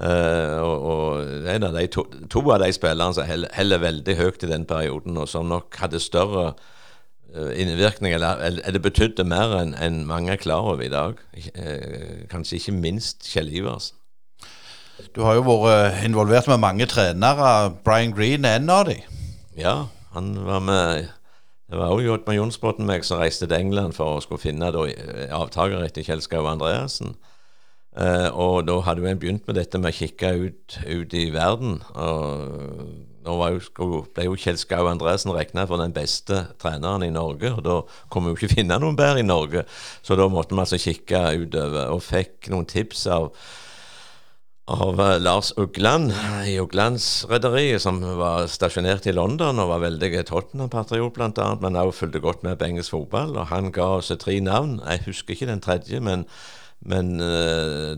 Uh, 0.02 0.58
og, 0.58 0.84
og 0.90 1.46
en 1.46 1.62
av 1.68 1.76
de 1.76 1.84
to, 1.86 2.02
to, 2.26 2.40
av 2.50 2.58
de 2.64 2.72
spillerne 2.74 3.14
som 3.14 3.26
heller, 3.28 3.52
heller, 3.54 3.78
veldig 3.78 4.16
høyt 4.18 4.42
i 4.42 4.50
den 4.50 4.64
perioden, 4.66 5.14
og 5.20 5.28
som 5.30 5.46
nok 5.46 5.78
hadde 5.78 6.00
større 6.02 6.48
uh, 6.50 7.52
innvirkning, 7.54 8.16
eller, 8.16 8.42
eller 8.42 8.74
det 8.74 8.82
betydde 8.82 9.28
mer 9.30 9.54
enn 9.60 9.76
en 9.78 10.00
mange 10.08 10.34
er 10.34 10.42
klar 10.42 10.66
over 10.72 10.82
i 10.82 10.90
dag. 10.90 11.22
Uh, 11.54 12.26
kanskje 12.32 12.58
ikke 12.58 12.74
minst 12.80 13.30
Kjell 13.30 13.52
Iversen. 13.54 13.94
Du 15.14 15.22
har 15.22 15.38
jo 15.38 15.46
vært 15.46 16.02
involvert 16.06 16.50
med 16.50 16.60
mange 16.62 16.86
trenere. 16.90 17.72
Brian 17.86 18.12
Green 18.14 18.46
er 18.46 18.58
en 18.58 18.70
av 18.70 18.86
de. 18.90 18.98
Ja, 19.58 19.76
han 20.16 20.34
var 20.46 20.60
med 20.62 21.08
Det 21.70 21.78
var 21.78 21.94
også 21.94 22.04
Jodman 22.04 22.36
Jonsbotn 22.36 22.86
meg 22.86 23.06
som 23.06 23.22
reiste 23.22 23.46
til 23.46 23.56
England 23.56 23.94
for 23.96 24.18
å 24.18 24.22
skulle 24.22 24.42
finne 24.42 24.68
avtaker 24.68 25.80
etter 25.86 26.04
Kjell 26.04 26.22
Skau 26.22 26.44
Andreassen. 26.50 27.14
Uh, 27.92 28.28
og 28.32 28.62
da 28.64 28.78
hadde 28.86 29.02
jo 29.04 29.08
en 29.10 29.18
begynt 29.20 29.48
med 29.48 29.58
dette 29.60 29.76
med 29.76 29.92
å 29.92 29.96
kikke 29.96 30.34
ut, 30.46 30.76
ut 30.88 31.16
i 31.18 31.26
verden. 31.34 31.80
Og 31.92 33.10
nå 33.22 33.34
jo, 33.54 34.02
ble 34.14 34.26
jo 34.26 34.36
Kjell 34.38 34.58
Skau 34.58 34.88
Andresen 34.90 35.32
regna 35.34 35.64
for 35.70 35.78
den 35.78 35.94
beste 35.94 36.46
treneren 36.62 37.04
i 37.06 37.12
Norge. 37.14 37.52
Og 37.54 37.64
da 37.66 37.80
kunne 38.10 38.30
vi 38.30 38.34
jo 38.34 38.40
ikke 38.40 38.54
finne 38.58 38.78
noen 38.82 38.98
bedre 38.98 39.22
i 39.22 39.26
Norge, 39.26 39.66
så 40.02 40.18
da 40.18 40.28
måtte 40.30 40.56
vi 40.56 40.64
altså 40.64 40.80
kikke 40.82 41.26
utover. 41.42 41.92
Og 41.94 42.02
fikk 42.06 42.50
noen 42.52 42.66
tips 42.70 43.04
av, 43.12 43.28
av 44.72 45.02
eh, 45.04 45.20
Lars 45.22 45.52
Ugland 45.60 46.10
i 46.48 46.56
Uglandsrederiet, 46.62 47.84
som 47.84 48.00
var 48.18 48.48
stasjonert 48.50 49.06
i 49.06 49.14
London 49.14 49.60
og 49.62 49.70
var 49.74 49.84
veldig 49.84 50.24
Tottenham-patriot 50.32 51.14
bl.a., 51.14 51.52
men 51.62 51.78
også 51.78 52.06
fulgte 52.06 52.24
godt 52.24 52.42
med 52.46 52.58
på 52.58 52.70
engelsk 52.72 52.96
fotball. 52.96 53.36
Og 53.36 53.52
han 53.52 53.70
ga 53.74 53.92
oss 54.00 54.10
tre 54.18 54.40
navn. 54.42 54.80
Jeg 54.82 55.06
husker 55.06 55.36
ikke 55.36 55.52
den 55.52 55.62
tredje, 55.62 56.02
men 56.02 56.26
men 56.82 57.20
uh, 57.22 57.94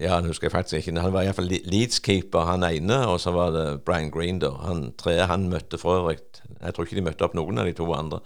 ja, 0.00 0.16
han 0.16 0.26
husker 0.26 0.48
jeg 0.48 0.54
faktisk 0.54 0.80
ikke. 0.80 0.96
Han 1.02 1.12
var 1.14 1.26
iallfall 1.26 1.50
Leeds-keeper, 1.50 2.48
han 2.48 2.66
ene. 2.66 2.98
Og 3.06 3.20
så 3.22 3.30
var 3.34 3.52
det 3.54 3.66
Brian 3.86 4.10
Green, 4.10 4.40
da. 4.42 4.50
Han 4.66 4.88
tredje 4.98 5.28
han 5.30 5.46
møtte 5.52 5.78
for 5.78 6.00
øvrig 6.00 6.18
Jeg 6.56 6.74
tror 6.74 6.86
ikke 6.86 6.98
de 6.98 7.04
møtte 7.06 7.26
opp 7.26 7.36
noen 7.38 7.62
av 7.62 7.68
de 7.68 7.76
to 7.78 7.86
andre. 7.94 8.18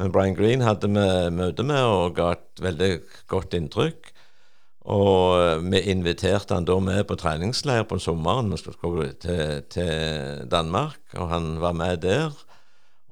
Men 0.00 0.10
Brian 0.14 0.34
Green 0.34 0.64
hadde 0.66 0.90
vi 0.90 1.06
møte 1.36 1.66
med 1.66 1.84
og 1.84 2.16
ga 2.18 2.32
et 2.34 2.64
veldig 2.64 2.90
godt 3.30 3.54
inntrykk. 3.54 4.10
Og 4.84 5.62
vi 5.64 5.80
inviterte 5.94 6.56
han 6.58 6.66
da 6.68 6.76
med 6.82 7.06
på 7.08 7.16
treningsleir 7.16 7.86
på 7.88 8.00
sommeren. 8.02 8.50
Vi 8.52 8.58
skulle 8.58 9.12
til, 9.22 9.62
til 9.70 10.50
Danmark, 10.50 11.00
og 11.14 11.30
han 11.30 11.54
var 11.62 11.72
med 11.78 12.02
der 12.02 12.34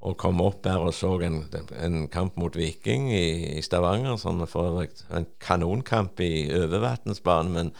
og 0.03 0.17
kom 0.19 0.41
opp 0.43 0.67
her 0.67 0.83
og 0.83 0.91
så 0.95 1.15
en, 1.23 1.41
en 1.79 2.05
kamp 2.11 2.35
mot 2.39 2.55
Viking 2.59 3.07
i, 3.15 3.57
i 3.57 3.63
Stavanger, 3.63 4.17
som 4.19 4.41
for 4.49 4.73
øvrig 4.73 4.91
en 5.15 5.27
kanonkamp 5.43 6.19
i 6.23 6.49
overvannsbanen, 6.57 7.53
men 7.55 7.73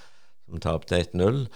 som 0.47 0.63
tapte 0.63 1.01
1-0. 1.03 1.47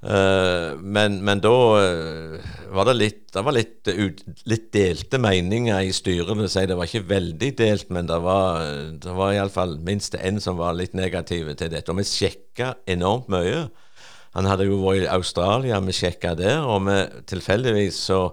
Uh, 0.00 0.10
eh, 0.10 0.78
men, 0.80 1.18
men, 1.26 1.42
da 1.44 1.50
uh, 1.52 2.52
var 2.72 2.86
det 2.88 2.94
litt 2.96 3.18
Det 3.34 3.42
var 3.44 3.52
litt, 3.52 3.84
ut, 3.84 4.22
litt 4.48 4.70
delte 4.72 5.20
meninger 5.20 5.84
i 5.84 5.92
styret. 5.92 6.40
Si. 6.48 6.64
det 6.66 6.78
var 6.78 6.88
ikke 6.88 7.10
veldig 7.10 7.50
delt, 7.58 7.90
men 7.94 8.08
det 8.08 8.16
var, 8.24 8.64
det 9.04 9.14
var 9.14 9.34
iallfall 9.36 9.76
minst 9.86 10.16
én 10.18 10.40
som 10.42 10.58
var 10.58 10.74
litt 10.78 10.96
negative 10.98 11.54
til 11.54 11.70
dette. 11.70 11.92
Og 11.92 12.00
vi 12.00 12.08
sjekka 12.08 12.74
enormt 12.90 13.28
mye. 13.30 13.68
Han 14.34 14.46
hadde 14.46 14.66
jo 14.66 14.80
vært 14.82 15.04
i 15.04 15.12
Australia, 15.12 15.78
vi 15.84 15.94
sjekka 15.94 16.34
der, 16.38 16.64
og 16.64 16.88
vi 16.88 16.98
tilfeldigvis 17.30 18.00
så 18.10 18.24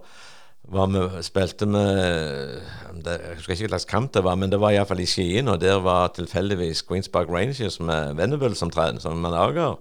vi, 0.67 1.23
spilte 1.23 1.65
med 1.65 2.61
Jeg 3.05 3.35
husker 3.37 3.53
ikke 3.53 3.69
hva 3.71 3.79
kamp 3.87 4.13
det 4.13 4.23
var, 4.23 4.35
men 4.35 4.51
det 4.51 4.59
var 4.59 4.75
iallfall 4.75 4.99
i 4.99 5.07
Skien. 5.07 5.47
Og 5.47 5.61
der 5.61 5.79
var 5.79 6.11
tilfeldigvis 6.15 6.83
Queens 6.87 7.09
Park 7.09 7.29
Rangers 7.29 7.79
med 7.79 8.15
Venable 8.15 8.55
som, 8.55 8.71
som 8.99 9.17
manager. 9.17 9.77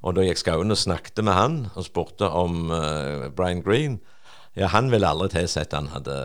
Og 0.00 0.16
da 0.16 0.24
gikk 0.24 0.40
Skauen 0.40 0.72
og 0.72 0.80
snakket 0.80 1.20
med 1.24 1.36
han 1.36 1.58
og 1.74 1.84
spurte 1.84 2.28
om 2.28 2.70
uh, 2.72 3.28
Brian 3.36 3.60
Green. 3.62 4.00
Ja, 4.56 4.66
han 4.72 4.90
ville 4.90 5.06
aldri 5.06 5.28
tilsette 5.30 5.76
han, 5.76 5.92
hadde 5.92 6.16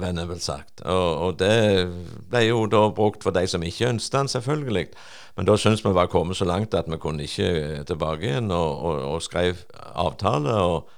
vennen 0.00 0.40
sagt. 0.40 0.80
Og, 0.86 1.08
og, 1.26 1.34
det 1.38 1.90
ble 2.30 2.46
jo 2.46 2.62
da 2.70 2.86
brukt 2.94 3.26
for 3.26 3.34
de 3.34 3.44
som 3.50 3.62
ikke 3.62 3.90
ønsket 3.90 4.16
han, 4.22 4.30
selvfølgelig. 4.30 4.86
Men 5.36 5.50
da 5.50 5.58
syntes 5.58 5.84
vi 5.84 5.92
var 5.92 6.08
kommet 6.08 6.38
så 6.38 6.46
langt 6.48 6.74
at 6.74 6.88
vi 6.88 6.96
kunne 7.02 7.26
ikke 7.26 7.84
tilbake 7.84 8.30
igjen, 8.30 8.50
og, 8.54 8.78
og, 8.86 9.02
og 9.16 9.22
skrev 9.22 9.66
avtale, 9.92 10.54
og 10.54 10.88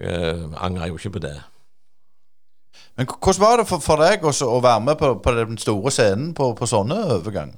uh, 0.00 0.48
angrer 0.64 0.90
jo 0.90 0.98
ikke 0.98 1.18
på 1.20 1.26
det. 1.28 1.36
Men 3.00 3.08
hvordan 3.08 3.40
var 3.40 3.56
det 3.56 3.64
for, 3.64 3.80
for 3.80 3.96
deg 3.96 4.24
også 4.28 4.44
å 4.44 4.58
være 4.60 4.80
med 4.84 4.98
på, 5.00 5.14
på 5.24 5.32
den 5.32 5.56
store 5.56 5.88
scenen 5.94 6.34
på, 6.36 6.50
på 6.52 6.66
sånne 6.68 6.98
overganger? 7.14 7.56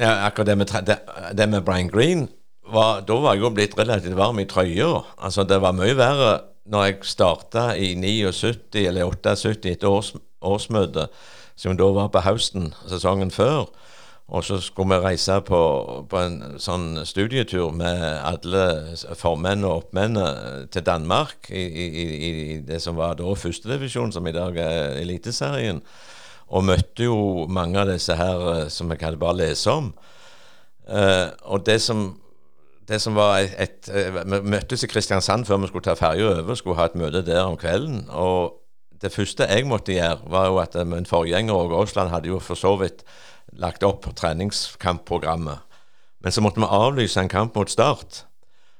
Ja, 0.00 0.22
akkurat 0.24 0.48
det 0.48 0.54
med, 0.56 0.70
det, 0.88 0.96
det 1.36 1.46
med 1.52 1.66
Brian 1.66 1.90
Green 1.92 2.22
var, 2.72 3.02
Da 3.04 3.18
var 3.20 3.36
jeg 3.36 3.42
jo 3.44 3.50
blitt 3.52 3.76
relativt 3.76 4.16
varm 4.16 4.40
i 4.40 4.46
trøya. 4.48 5.02
Altså, 5.20 5.44
det 5.44 5.58
var 5.60 5.76
mye 5.76 5.92
verre 5.98 6.30
når 6.64 6.86
jeg 6.86 7.10
starta 7.10 7.66
i 7.76 7.90
79 8.00 8.86
eller 8.86 9.12
78 9.12 9.68
etter 9.74 9.92
års, 9.92 10.14
årsmøte, 10.40 11.10
som 11.52 11.76
da 11.76 11.92
var 11.92 12.08
på 12.14 12.24
høsten 12.24 12.70
sesongen 12.88 13.34
før. 13.34 13.68
Og 14.28 14.44
så 14.44 14.58
skulle 14.60 14.98
vi 14.98 15.06
reise 15.06 15.38
på, 15.40 15.58
på 16.04 16.18
en 16.20 16.36
sånn 16.60 17.00
studietur 17.08 17.70
med 17.72 18.02
alle 18.28 18.64
formenn 19.16 19.64
og 19.64 19.84
oppmenn 19.84 20.20
til 20.68 20.84
Danmark 20.84 21.48
i, 21.48 21.64
i, 21.64 21.86
i, 22.28 22.32
det 22.60 22.82
som 22.84 22.98
var 23.00 23.16
da 23.16 23.32
førstedivisjon, 23.32 24.12
som 24.12 24.28
i 24.28 24.34
dag 24.36 24.58
er 24.60 24.98
Eliteserien. 25.00 25.80
Og 26.52 26.64
møtte 26.68 27.08
jo 27.08 27.46
mange 27.48 27.80
av 27.80 27.88
disse 27.88 28.14
her 28.16 28.44
eh, 28.52 28.68
som 28.72 28.88
jeg 28.92 29.00
kan 29.00 29.16
bare 29.20 29.36
lese 29.40 29.72
om. 29.72 29.90
Eh, 30.88 31.28
og 31.44 31.66
det 31.66 31.80
som, 31.84 32.06
det 32.88 33.00
som 33.04 33.16
var 33.16 33.42
et, 33.42 33.56
et 33.60 33.90
eh, 33.92 34.22
Vi 34.24 34.40
møttes 34.48 34.84
i 34.84 34.88
Kristiansand 34.88 35.44
før 35.44 35.60
vi 35.60 35.68
skulle 35.68 35.84
ta 35.84 35.96
ferja 35.96 36.30
over, 36.38 36.56
skulle 36.56 36.78
ha 36.80 36.88
et 36.88 36.96
møte 36.96 37.24
der 37.24 37.42
om 37.44 37.56
kvelden. 37.60 38.06
Og 38.08 38.56
det 39.02 39.12
første 39.12 39.44
jeg 39.48 39.66
måtte 39.68 39.92
gjøre, 39.92 40.20
var 40.28 40.48
jo 40.48 40.60
at 40.60 40.76
eh, 40.76 40.88
min 40.88 41.08
forgjenger 41.08 41.54
Åge 41.54 41.80
Aasland 41.80 42.12
hadde 42.12 42.32
jo 42.32 42.40
for 42.40 42.56
så 42.56 42.76
vidt 42.80 43.04
lagt 43.52 43.82
opp 43.86 44.08
treningskampprogrammet. 44.16 45.64
Men 46.20 46.34
så 46.34 46.42
måtte 46.42 46.60
vi 46.60 46.66
avlyse 46.66 47.20
en 47.20 47.30
kamp 47.30 47.54
mot 47.56 47.70
Start. 47.70 48.24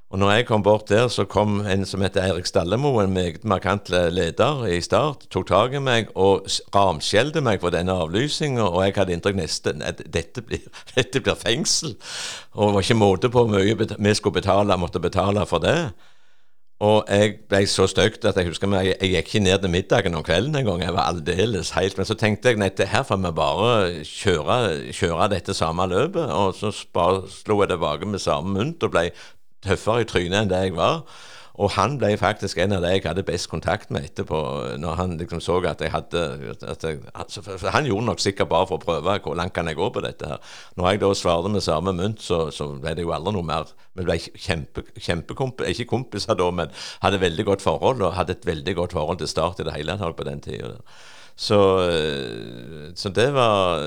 Og 0.08 0.18
når 0.18 0.30
jeg 0.30 0.46
kom 0.48 0.62
bort 0.64 0.88
der, 0.88 1.08
så 1.12 1.26
kom 1.28 1.58
en 1.68 1.84
som 1.84 2.00
heter 2.00 2.22
Eirik 2.24 2.46
Stallemo, 2.48 2.94
en 3.00 3.12
meget 3.12 3.44
markant 3.44 3.90
leder 3.92 4.64
i 4.64 4.80
Start, 4.80 5.26
tok 5.30 5.46
tak 5.50 5.74
i 5.76 5.82
meg 5.84 6.08
og 6.16 6.48
ramskjelte 6.72 7.42
meg 7.44 7.60
for 7.60 7.74
denne 7.74 7.92
avlysinga, 7.92 8.70
og 8.70 8.86
jeg 8.86 8.96
hadde 8.96 9.12
inntrykk 9.12 9.36
nesten 9.36 9.84
at 9.84 10.00
dette 10.08 10.40
blir, 10.42 10.64
dette 10.96 11.20
blir 11.20 11.36
fengsel. 11.36 11.92
Og 12.56 12.70
det 12.70 12.78
var 12.78 12.86
ikke 12.86 13.00
måte 13.02 13.32
på 13.34 13.44
hvor 13.44 13.52
mye 13.52 13.76
vi 13.76 14.14
skulle 14.16 14.40
betale, 14.40 14.80
måtte 14.80 15.04
betale 15.04 15.44
for 15.46 15.60
det. 15.60 15.76
Og 16.78 17.08
jeg 17.10 17.32
ble 17.50 17.64
så 17.66 17.88
støkt 17.90 18.22
at 18.28 18.36
jeg 18.38 18.46
husker 18.46 18.70
jeg, 18.78 18.92
jeg 19.00 19.10
gikk 19.10 19.32
ikke 19.32 19.40
ned 19.42 19.62
til 19.64 19.72
middagen 19.72 20.14
om 20.14 20.22
kvelden 20.22 20.54
engang. 20.60 20.82
Jeg 20.84 20.94
var 20.94 21.10
aldeles 21.10 21.72
helt 21.74 21.98
Men 21.98 22.06
så 22.06 22.14
tenkte 22.14 22.52
jeg 22.52 22.60
nei, 22.60 22.70
her 22.70 23.02
får 23.02 23.18
vi 23.24 23.32
bare 23.34 23.72
kjøre, 24.06 24.58
kjøre 24.94 25.28
dette 25.34 25.56
samme 25.58 25.88
løpet. 25.90 26.30
Og 26.30 26.54
så 26.54 26.70
bare 26.94 27.24
slo 27.32 27.58
jeg 27.64 27.72
tilbake 27.72 28.06
med 28.06 28.22
samme 28.22 28.54
mynt 28.54 28.86
og 28.86 28.94
ble 28.94 29.08
tøffere 29.66 30.04
i 30.04 30.06
trynet 30.06 30.44
enn 30.44 30.52
det 30.52 30.62
jeg 30.68 30.76
var. 30.78 31.02
Og 31.58 31.72
han 31.74 31.96
ble 31.98 32.12
faktisk 32.18 32.60
en 32.62 32.76
av 32.76 32.84
de 32.84 32.92
jeg 32.92 33.02
hadde 33.02 33.24
best 33.26 33.48
kontakt 33.50 33.90
med 33.94 34.04
etterpå, 34.06 34.38
når 34.78 34.98
han 35.00 35.16
liksom 35.18 35.40
så 35.42 35.56
at 35.66 35.82
jeg 35.82 35.90
hadde 35.90 36.22
at 36.62 36.84
jeg, 36.86 37.00
altså, 37.14 37.42
Han 37.74 37.86
gjorde 37.86 38.06
nok 38.06 38.22
sikkert 38.22 38.48
bare 38.52 38.68
for 38.70 38.78
å 38.78 38.84
prøve 38.84 39.16
hvor 39.24 39.34
langt 39.34 39.56
kan 39.56 39.66
jeg 39.66 39.78
gå 39.78 39.88
på 39.90 40.04
dette 40.04 40.30
her. 40.30 40.38
Når 40.78 40.90
jeg 40.90 41.02
da 41.02 41.12
svarte 41.18 41.50
med 41.50 41.66
samme 41.66 41.92
mynt, 41.98 42.22
så, 42.22 42.50
så 42.54 42.70
ble 42.78 42.94
det 42.94 43.02
jo 43.02 43.12
aldri 43.16 43.34
noe 43.34 43.50
mer. 43.50 43.74
Vi 43.98 44.06
ble 44.06 44.20
kjempe, 44.22 44.86
kjempekompiser, 44.94 45.74
ikke 45.74 45.90
kompiser 45.90 46.38
da, 46.38 46.50
men 46.54 46.70
hadde 47.02 47.22
veldig 47.26 47.50
godt 47.50 47.66
forhold, 47.66 48.06
og 48.06 48.14
hadde 48.14 48.38
et 48.38 48.46
veldig 48.46 48.76
godt 48.78 48.94
forhold 48.94 49.18
til 49.18 49.28
Start 49.28 49.58
i 49.58 49.66
det 49.66 49.74
hele 49.74 49.98
tatt 49.98 50.16
på 50.16 50.26
den 50.30 50.40
tida. 50.44 50.76
Så, 51.38 51.58
eh, 51.90 52.94
så 52.98 53.10
det 53.14 53.28
var 53.34 53.82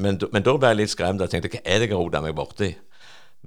men, 0.00 0.20
men 0.32 0.44
da 0.44 0.54
ble 0.56 0.70
jeg 0.72 0.78
litt 0.82 0.92
skremt 0.92 1.20
og 1.20 1.32
tenkte 1.32 1.50
hva 1.52 1.60
er 1.64 1.80
det 1.80 1.88
jeg 1.88 1.96
har 1.96 2.04
rota 2.04 2.22
meg 2.24 2.36
borti? 2.36 2.70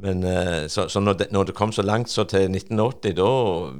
Men 0.03 0.21
eh, 0.27 0.67
så, 0.69 0.85
så 0.91 1.01
når, 1.01 1.17
det, 1.19 1.27
når 1.33 1.49
det 1.49 1.57
kom 1.57 1.71
så 1.73 1.81
langt 1.81 2.11
så 2.13 2.27
til 2.29 2.51
1980, 2.51 3.15
da 3.17 3.29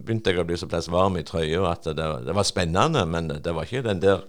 begynte 0.02 0.34
jeg 0.34 0.42
å 0.42 0.48
bli 0.50 0.58
såpass 0.58 0.90
varm 0.90 1.20
i 1.20 1.26
trøya 1.26 1.68
at 1.70 1.86
det, 1.86 2.08
det 2.26 2.36
var 2.38 2.48
spennende, 2.48 3.06
men 3.06 3.30
det 3.30 3.54
var 3.54 3.70
ikke 3.70 3.86
den 3.86 4.02
der 4.02 4.24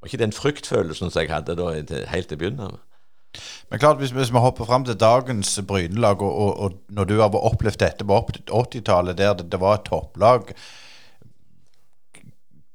var 0.00 0.10
ikke 0.10 0.22
den 0.22 0.32
fryktfølelsen 0.36 1.10
som 1.10 1.22
jeg 1.22 1.32
hadde 1.32 1.56
da 1.58 1.70
helt 2.12 2.28
til 2.32 2.58
å. 2.62 2.72
Men 3.68 3.80
klart, 3.80 3.98
hvis, 4.00 4.14
hvis 4.16 4.32
vi 4.32 4.40
hopper 4.40 4.68
fram 4.68 4.84
til 4.86 4.96
dagens 4.96 5.50
Brynelag, 5.68 6.22
og, 6.24 6.32
og, 6.32 6.58
og 6.60 6.96
når 6.96 7.08
du 7.08 7.14
har 7.20 7.36
opplevd 7.36 7.80
dette 7.82 8.06
på 8.06 8.20
80-tallet, 8.48 9.18
der 9.18 9.36
det, 9.36 9.50
det 9.52 9.60
var 9.60 9.80
et 9.80 9.88
topplag 9.88 10.52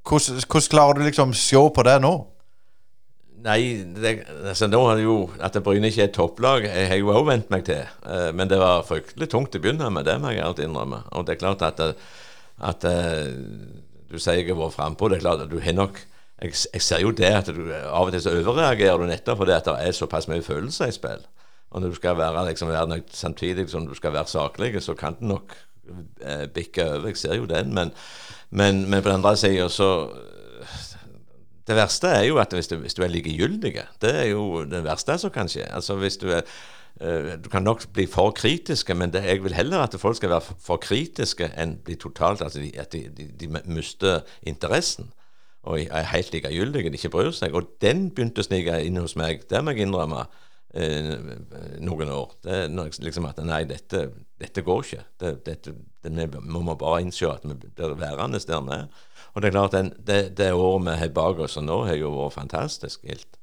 hvordan 0.07 0.69
klarer 0.69 0.97
du 0.97 1.05
liksom 1.05 1.33
se 1.37 1.61
på 1.75 1.83
det 1.85 1.99
nå? 2.01 2.13
Nei, 3.41 3.61
det, 3.97 4.11
altså 4.51 4.67
nå 4.69 4.79
har 4.85 4.99
det 4.99 5.05
jo 5.07 5.15
at 5.41 5.55
Bryne 5.65 5.89
ikke 5.89 6.03
er 6.03 6.09
et 6.09 6.17
topplag, 6.17 6.65
jeg 6.67 6.89
har 6.91 6.99
jo 6.99 7.09
også 7.09 7.29
vent 7.31 7.53
meg 7.53 7.63
til. 7.65 7.87
Eh, 8.05 8.29
men 8.37 8.49
det 8.51 8.59
var 8.61 8.85
fryktelig 8.85 9.31
tungt 9.31 9.57
å 9.57 9.61
begynne 9.63 9.89
med, 9.93 10.05
det 10.05 10.19
må 10.21 10.33
jeg 10.33 10.43
ærlig 10.45 10.67
innrømme. 10.67 11.01
Og 11.17 11.25
det 11.25 11.35
er 11.35 11.41
klart 11.41 11.65
at, 11.65 11.81
at 12.71 12.85
eh, 12.85 13.31
du 14.11 14.19
sier 14.19 14.41
jeg 14.41 14.51
har 14.51 14.59
vært 14.59 14.77
frampå. 14.77 15.09
Det 15.09 15.17
er 15.17 15.25
klart 15.25 15.45
at 15.45 15.53
du 15.53 15.57
har 15.63 15.77
nok 15.77 16.03
jeg, 16.41 16.55
jeg 16.73 16.81
ser 16.81 17.03
jo 17.03 17.11
det 17.13 17.29
at 17.37 17.49
du 17.53 17.61
av 17.69 18.07
og 18.07 18.13
til 18.13 18.23
så 18.23 18.33
overreagerer 18.41 19.01
du 19.01 19.09
nettopp 19.09 19.43
fordi 19.43 19.53
at 19.55 19.67
det 19.69 19.75
er 19.77 19.93
såpass 19.95 20.27
mye 20.29 20.45
følelser 20.45 20.89
i 20.89 20.95
spill. 20.95 21.25
Og 21.71 21.81
når 21.81 21.93
du 21.93 21.99
skal 22.01 22.17
være, 22.17 22.45
liksom, 22.49 22.71
samtidig 23.15 23.69
som 23.69 23.85
du 23.87 23.93
skal 23.95 24.13
være 24.13 24.27
saklig, 24.27 24.73
så 24.83 24.93
kan 24.97 25.15
det 25.19 25.29
nok 25.29 25.53
eh, 26.19 26.47
bikke 26.51 26.87
over. 26.97 27.07
Jeg 27.07 27.17
ser 27.17 27.37
jo 27.37 27.45
den, 27.45 27.73
men, 27.73 27.93
men, 28.49 28.89
men 28.89 29.03
på 29.03 29.09
den 29.09 29.21
andre 29.21 29.37
sida 29.37 29.69
så 29.69 29.91
det 31.67 31.77
verste 31.77 32.09
er 32.09 32.23
jo 32.27 32.37
at 32.41 32.53
hvis 32.53 32.67
du, 32.67 32.75
hvis 32.81 32.97
du 32.97 33.03
er 33.03 33.11
likegyldig, 33.13 33.73
det 34.01 34.13
er 34.23 34.29
jo 34.31 34.63
det 34.65 34.83
verste 34.85 35.17
som 35.21 35.33
kan 35.33 35.49
skje. 35.51 35.67
Altså 35.69 35.95
hvis 36.01 36.17
Du 36.17 36.29
er 36.31 36.41
eh, 37.01 37.37
du 37.43 37.49
kan 37.49 37.63
nok 37.63 37.85
bli 37.93 38.05
for 38.09 38.31
kritiske, 38.31 38.93
men 38.93 39.13
det, 39.13 39.23
jeg 39.23 39.43
vil 39.43 39.53
heller 39.53 39.79
at 39.85 39.95
folk 39.99 40.15
skal 40.17 40.29
være 40.29 40.55
for, 40.59 40.77
kritiske 40.77 41.51
enn 41.57 41.77
bli 41.85 41.95
totalt 41.95 42.41
altså 42.41 42.59
de, 42.59 42.71
at 42.79 42.91
de, 42.91 43.07
de, 43.17 43.29
de 43.39 43.61
mister 43.65 44.21
interessen 44.43 45.11
og 45.63 45.79
er 45.79 46.07
helt 46.09 46.33
likegyldige, 46.33 46.89
de 46.89 46.97
ikke 46.97 47.09
bryr 47.13 47.31
seg. 47.37 47.53
Og 47.53 47.75
den 47.81 48.09
begynte 48.09 48.41
å 48.41 48.47
snike 48.47 48.79
inn 48.81 48.97
hos 48.97 49.13
meg, 49.19 49.43
det 49.49 49.61
må 49.61 49.75
jeg 49.75 49.85
innrømme, 49.85 50.23
eh, 50.73 51.11
noen 51.85 52.09
år. 52.09 52.33
Det 52.43 52.57
liksom 53.05 53.27
at 53.29 53.41
nei, 53.45 53.63
dette, 53.69 54.07
dette 54.41 54.63
går 54.65 54.83
ikke. 54.85 55.03
Det, 55.19 55.33
dette, 55.45 55.75
det, 56.03 56.27
vi 56.33 56.41
må 56.41 56.75
bare 56.75 57.03
innse 57.05 57.29
at 57.29 57.45
vi 57.45 57.57
blir 57.61 57.95
værende 57.99 58.41
der 58.47 58.65
vi 58.65 58.77
er. 58.79 58.87
Og 59.33 59.41
det 59.41 59.49
er 59.49 59.55
klart, 59.55 59.75
den, 59.75 59.93
det, 60.07 60.21
det 60.37 60.51
året 60.53 60.85
vi 60.87 60.97
har 60.99 61.13
bak 61.15 61.39
oss 61.45 61.57
nå, 61.61 61.83
har 61.87 61.99
jo 61.99 62.11
vært 62.17 62.35
fantastisk 62.35 63.05
gildt. 63.07 63.37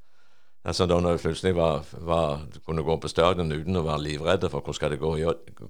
Altså 0.68 0.84
da 0.91 0.99
når 1.01 1.16
vi 1.16 1.22
plutselig 1.22 1.55
var, 1.57 1.84
var, 2.05 2.43
kunne 2.66 2.84
gå 2.84 2.97
på 3.01 3.09
stadion 3.09 3.53
uten 3.55 3.78
å 3.78 3.86
være 3.86 4.05
livredde 4.05 4.51
for 4.53 4.61
hvordan 4.61 4.76
skal 4.76 4.93
det 4.93 5.01
gå, 5.01 5.14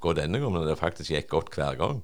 gå 0.01 0.15
denne 0.17 0.41
gangen, 0.43 0.65
det 0.67 0.79
faktisk 0.81 1.15
gikk 1.15 1.29
godt 1.35 1.55
hver 1.55 1.79
gang. 1.79 2.01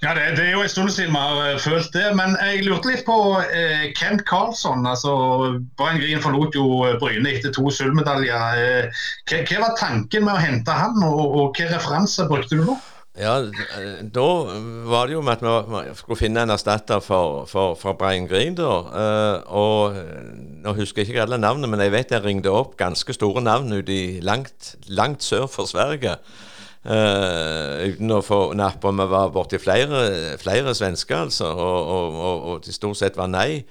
Ja, 0.00 0.14
det, 0.16 0.38
det 0.38 0.46
er 0.46 0.54
jo 0.54 0.62
en 0.64 0.70
stund 0.72 0.88
siden 0.94 1.12
vi 1.12 1.20
har 1.20 1.40
eh, 1.44 1.58
følt 1.60 1.90
det, 1.92 2.06
men 2.16 2.32
jeg 2.40 2.62
lurte 2.64 2.88
litt 2.88 3.02
på 3.04 3.16
eh, 3.42 3.90
Kent 3.98 4.22
Karlsson. 4.30 4.86
altså 4.88 5.12
Brian 5.76 6.00
Grien 6.00 6.22
forlot 6.24 6.56
jo 6.56 6.64
eh, 6.86 6.96
Bryne 7.02 7.34
etter 7.34 7.52
to 7.52 7.66
sølvmedaljer. 7.68 8.62
Eh, 8.62 9.02
hva, 9.28 9.42
hva 9.50 9.58
var 9.66 9.76
tanken 9.76 10.24
med 10.24 10.38
å 10.38 10.40
hente 10.40 10.78
han, 10.78 10.96
og, 11.04 11.20
og 11.20 11.60
hva 11.60 11.68
referanser 11.74 12.30
brukte 12.32 12.56
du 12.56 12.64
da? 12.70 12.78
Ja, 13.18 13.40
da 14.14 14.26
var 14.86 15.08
det 15.08 15.16
jo 15.16 15.22
med 15.26 15.42
at 15.42 15.66
vi 15.66 15.94
skulle 15.98 16.18
finne 16.20 16.44
en 16.46 16.52
erstatter 16.54 17.00
for, 17.02 17.42
for, 17.50 17.74
for 17.74 17.98
Brian 17.98 18.28
da, 18.54 18.70
eh, 19.02 19.50
og 19.50 19.96
eh, 19.98 20.28
Nå 20.62 20.76
husker 20.78 21.02
jeg 21.02 21.10
ikke 21.10 21.24
alle 21.24 21.40
navnene, 21.40 21.66
men 21.66 21.82
jeg 21.82 21.92
vet 21.92 22.14
jeg 22.14 22.22
ringte 22.22 22.52
opp 22.54 22.76
ganske 22.78 23.12
store 23.16 23.42
navn 23.42 23.72
ute 23.72 23.92
i 23.92 24.20
langt, 24.22 24.76
langt 24.86 25.24
sør 25.26 25.48
for 25.50 25.66
Sverige. 25.66 26.18
Uh, 26.80 27.92
uten 27.92 28.08
å 28.14 28.22
få 28.24 28.54
napp 28.56 28.84
om 28.88 29.02
vi 29.02 29.06
var 29.10 29.32
borti 29.34 29.58
flere, 29.60 30.36
flere 30.40 30.72
svensker, 30.72 31.26
altså, 31.26 31.50
og, 31.52 31.80
og, 31.92 32.14
og, 32.14 32.46
og 32.52 32.62
de 32.64 32.72
stort 32.72 32.96
sett 33.00 33.18
var 33.20 33.28
nei. 33.28 33.64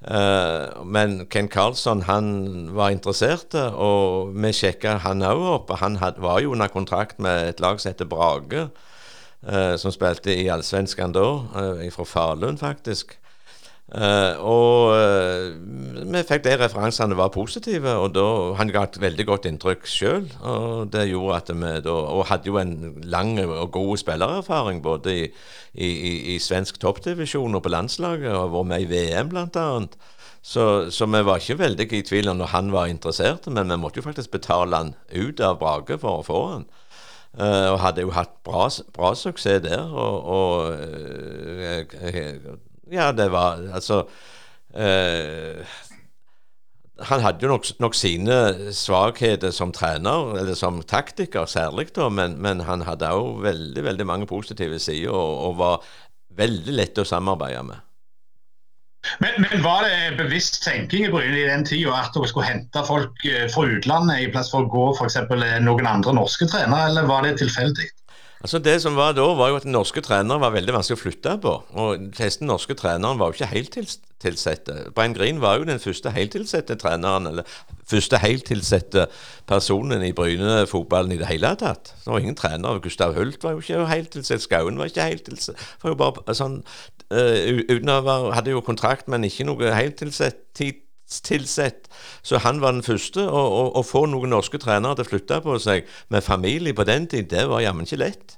Eh, 0.00 0.84
men 0.84 1.26
Ken 1.26 1.48
Carlsson 1.48 2.02
han 2.08 2.70
var 2.74 2.94
interessert, 2.94 3.54
og 3.54 4.32
vi 4.32 4.52
sjekka 4.56 4.96
han 5.04 5.24
òg 5.26 5.42
opp. 5.54 5.74
Han 5.82 5.98
var 6.00 6.40
jo 6.40 6.54
under 6.54 6.72
kontrakt 6.72 7.20
med 7.20 7.52
et 7.52 7.60
lag 7.60 7.80
som 7.80 7.92
heter 7.92 8.08
Brage, 8.08 8.68
eh, 9.46 9.76
som 9.76 9.92
spilte 9.92 10.32
i 10.32 10.48
Allsvenskan 10.48 11.12
da, 11.12 11.26
uh, 11.52 11.84
fra 11.92 12.04
Falun, 12.08 12.58
faktisk. 12.60 13.19
Eh, 13.90 14.36
og 14.46 14.92
uh, 14.94 15.50
vi 16.12 16.20
fikk 16.22 16.44
de 16.44 16.52
referansene 16.60 17.16
var 17.18 17.32
positive, 17.34 17.90
og 17.98 18.12
da, 18.14 18.26
han 18.60 18.70
ga 18.70 18.84
et 18.86 19.00
veldig 19.02 19.26
godt 19.26 19.48
inntrykk 19.50 19.88
sjøl. 19.90 20.28
Og 20.46 20.92
det 20.94 21.08
gjorde 21.10 21.40
at 21.40 21.50
vi 21.50 21.72
da 21.82 21.96
Og 22.14 22.28
hadde 22.30 22.46
jo 22.46 22.60
en 22.60 23.00
lang 23.02 23.34
og 23.42 23.72
god 23.74 23.96
spillererfaring 24.04 24.82
både 24.82 25.16
i, 25.16 25.26
i, 25.74 26.14
i, 26.34 26.38
svensk 26.38 26.78
toppdivisjon 26.78 27.58
og 27.58 27.64
på 27.66 27.74
landslaget, 27.74 28.30
og 28.30 28.54
vært 28.54 28.70
med 28.70 28.86
i 28.86 28.90
VM 28.94 29.34
bl.a. 29.34 29.66
Så, 30.40 30.88
så 30.94 31.06
vi 31.10 31.24
var 31.26 31.42
ikke 31.42 31.58
veldig 31.58 31.90
i 31.92 32.04
tvil 32.06 32.30
når 32.32 32.54
han 32.54 32.70
var 32.72 32.86
interessert, 32.88 33.50
men 33.50 33.68
vi 33.68 33.76
måtte 33.76 34.00
jo 34.00 34.06
faktisk 34.06 34.30
betale 34.38 34.76
han 34.76 34.94
ut 35.12 35.42
av 35.44 35.58
Brage 35.60 35.98
for 35.98 36.22
å 36.22 36.26
få 36.30 36.46
han. 36.54 36.70
Uh, 37.30 37.74
og 37.74 37.82
hadde 37.82 38.06
jo 38.06 38.14
hatt 38.14 38.32
bra, 38.46 38.64
bra 38.94 39.12
suksess 39.18 39.62
der. 39.66 39.82
Og, 39.82 40.30
og 40.30 40.78
uh, 40.78 42.69
Ja, 42.90 43.12
det 43.12 43.30
var 43.32 43.62
Altså 43.74 44.02
eh, 44.74 45.62
Han 47.06 47.22
hadde 47.24 47.46
jo 47.46 47.52
nok, 47.54 47.68
nok, 47.80 47.94
sine 47.96 48.72
svakheter 48.76 49.54
som 49.56 49.72
trener, 49.72 50.34
eller 50.42 50.54
som 50.58 50.82
taktiker 50.82 51.46
særlig, 51.48 51.94
da, 51.96 52.10
men, 52.12 52.36
men 52.44 52.60
han 52.68 52.84
hadde 52.84 53.08
òg 53.16 53.40
veldig, 53.46 53.84
veldig 53.86 54.06
mange 54.06 54.26
positive 54.28 54.78
sider, 54.78 55.14
og, 55.14 55.38
og 55.46 55.54
var 55.62 55.86
veldig 56.36 56.74
lett 56.76 57.00
å 57.00 57.06
samarbeide 57.08 57.62
med. 57.70 57.86
Men, 59.18 59.30
men, 59.40 59.62
var 59.64 59.86
det 59.88 60.18
bevisst 60.18 60.60
tenking 60.64 61.06
i 61.06 61.10
Bryne 61.12 61.38
i 61.38 61.48
den 61.48 61.64
tida 61.64 61.94
at 61.96 62.12
dere 62.12 62.28
skulle 62.28 62.50
hente 62.50 62.82
folk 62.84 63.24
eh, 63.24 63.46
fra 63.52 63.64
utlandet 63.64 64.26
i 64.26 64.28
plass 64.32 64.52
for 64.52 64.66
å 64.66 64.72
gå 64.74 64.84
f.eks. 64.92 65.16
Eh, 65.24 65.56
noen 65.64 65.88
andre 65.88 66.12
norske 66.16 66.48
trenere, 66.52 66.90
eller 66.90 67.08
var 67.08 67.24
det 67.24 67.38
tilfeldig? 67.40 67.88
Altså 68.40 68.58
Det 68.58 68.78
som 68.80 68.96
var 68.96 69.12
da, 69.12 69.24
var 69.36 69.50
jo 69.52 69.58
at 69.58 69.66
norske 69.68 70.00
trenere 70.00 70.40
var 70.40 70.54
veldig 70.54 70.72
vanskelig 70.72 70.96
å 70.96 71.00
flytte 71.02 71.34
på. 71.42 71.52
Og 71.82 72.06
fleste 72.16 72.46
norske 72.48 72.72
treneren 72.78 73.20
var 73.20 73.28
jo 73.28 73.36
ikke 73.36 73.50
heltilsatte. 73.50 74.76
Brian 74.96 75.16
Green 75.16 75.42
var 75.42 75.58
jo 75.60 75.66
den 75.68 75.82
første 75.82 76.12
heltilsatte 76.14 76.78
treneren, 76.80 77.28
eller 77.28 77.50
første 77.90 78.16
heltilsatte 78.22 79.10
personen 79.50 80.06
i 80.06 80.14
Bryne-fotballen 80.16 81.12
i 81.12 81.20
det 81.20 81.28
hele 81.28 81.52
tatt. 81.60 81.92
Det 82.00 82.08
var 82.08 82.24
ingen 82.24 82.38
trener. 82.38 82.80
Gustav 82.80 83.12
Hult 83.18 83.44
var 83.44 83.58
jo 83.58 83.60
ikke 83.64 83.84
heltilsatt. 83.92 84.46
Skauen 84.46 84.80
var 84.80 84.88
ikke 84.88 85.10
heltilsatt. 85.10 85.60
Var 85.84 85.92
jo 85.92 86.00
bare 86.00 86.36
sånn 86.38 86.62
uh, 87.12 87.60
uten 87.68 87.92
å 87.92 88.00
være, 88.08 88.32
Hadde 88.38 88.56
jo 88.56 88.64
kontrakt, 88.64 89.10
men 89.12 89.28
ikke 89.28 89.50
noe 89.50 89.74
heltilsatt 89.76 90.46
tilsett. 91.10 91.88
Så 92.22 92.38
han 92.44 92.60
var 92.62 92.76
den 92.76 92.86
første. 92.86 93.26
Og 93.26 93.76
Å 93.76 93.82
få 93.86 94.06
noen 94.10 94.30
norske 94.30 94.60
trenere 94.62 94.98
til 94.98 95.08
å 95.08 95.10
flytte 95.10 95.40
på 95.44 95.58
seg 95.62 95.88
med 96.08 96.26
familie 96.26 96.76
på 96.76 96.86
den 96.88 97.08
tid, 97.10 97.30
det 97.32 97.48
var 97.50 97.64
jammen 97.64 97.88
ikke 97.88 98.04
lett. 98.04 98.36